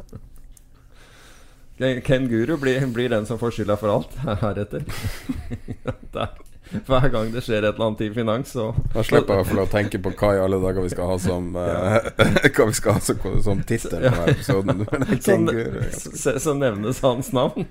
Ken- 1.82 2.02
Ken 2.06 2.28
Guru 2.30 2.56
blir, 2.62 2.86
blir 2.94 3.10
den 3.10 3.26
som 3.26 3.40
får 3.42 3.56
skylda 3.58 3.76
for 3.82 3.90
alt 3.98 4.14
heretter. 4.46 4.86
Hver 6.88 7.08
gang 7.12 7.32
det 7.34 7.42
skjer 7.44 7.66
et 7.68 7.74
eller 7.74 7.88
annet 7.90 8.02
i 8.06 8.10
finans, 8.16 8.54
så 8.56 8.70
Da 8.94 9.02
slipper 9.04 9.42
jeg 9.42 9.58
å 9.60 9.66
tenke 9.68 10.00
på 10.00 10.14
hva 10.16 10.30
i 10.38 10.40
alle 10.40 10.56
dager 10.64 10.86
vi 10.86 10.92
skal 10.94 11.10
ha 11.10 11.18
som 11.20 11.50
uh, 11.58 11.98
Hva 12.56 12.68
vi 12.70 12.76
skal 12.78 12.96
ha 12.96 13.02
som, 13.04 13.26
som 13.44 13.64
tittel 13.68 13.98
på 13.98 14.00
denne 14.06 14.30
episoden. 14.32 14.86
Men 14.86 15.04
er 15.04 15.18
så, 15.18 15.26
Ken 15.26 15.50
Guru, 15.50 15.82
ja. 15.82 15.90
så, 16.22 16.36
så 16.46 16.54
nevnes 16.56 17.02
hans 17.04 17.34
navn. 17.36 17.68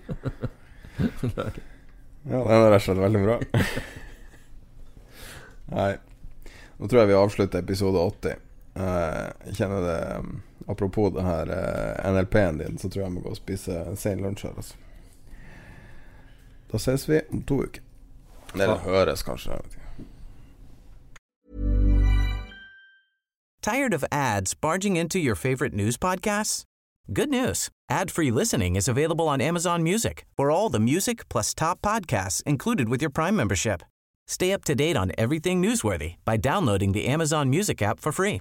Ja, 1.00 2.42
den 2.44 2.52
er 2.52 2.68
rett 2.74 2.82
og 2.82 2.84
slett 2.90 3.00
veldig 3.06 3.22
bra. 3.24 3.38
Nei. 5.72 5.90
Nå 6.80 6.88
tror 6.90 7.00
jeg 7.02 7.10
vi 7.14 7.16
avslutter 7.22 7.62
episode 7.64 8.02
80. 8.20 8.36
Eh, 8.80 9.24
Jeg 9.48 9.56
kjenner 9.62 9.86
det 9.86 9.98
um, 10.20 10.30
Apropos 10.68 11.12
det 11.14 11.22
her 11.22 11.50
eh, 11.50 12.12
NLP-en 12.12 12.58
din, 12.58 12.78
så 12.78 12.88
tror 12.88 13.00
jeg 13.00 13.04
jeg 13.04 13.12
må 13.12 13.20
gå 13.20 13.28
og 13.28 13.36
spise 13.36 13.84
sen 13.96 14.20
lunsj 14.20 14.46
her, 14.46 14.54
altså. 14.56 14.74
Da 16.72 16.78
ses 16.78 17.08
vi 17.08 17.20
om 17.32 17.42
to 17.42 17.62
uker. 17.62 17.82
Eller 18.54 18.78
høres, 18.78 19.22
kanskje. 19.22 19.52
Jeg 19.52 19.60
vet 19.64 19.74
ikke. 19.74 19.86
Tired 23.62 23.94
of 23.94 24.04
ads 24.10 24.54
barging 24.54 24.96
into 24.96 25.18
your 25.18 25.34
favorite 25.34 25.74
news 25.74 25.98
podcasts? 25.98 26.64
Good 27.12 27.28
news. 27.28 27.68
Ad-free 27.90 28.30
listening 28.30 28.76
is 28.76 28.88
available 28.88 29.28
on 29.28 29.40
Amazon 29.40 29.82
Music 29.82 30.24
for 30.36 30.50
all 30.50 30.70
the 30.70 30.78
music 30.78 31.28
plus 31.28 31.54
top 31.54 31.82
podcasts 31.82 32.42
included 32.46 32.88
with 32.88 33.02
your 33.02 33.10
Prime 33.10 33.36
membership. 33.36 33.82
Stay 34.28 34.52
up 34.52 34.64
to 34.64 34.74
date 34.74 34.96
on 34.96 35.12
everything 35.18 35.60
newsworthy 35.60 36.14
by 36.24 36.36
downloading 36.36 36.92
the 36.92 37.06
Amazon 37.06 37.50
Music 37.50 37.82
app 37.82 38.00
for 38.00 38.12
free 38.12 38.40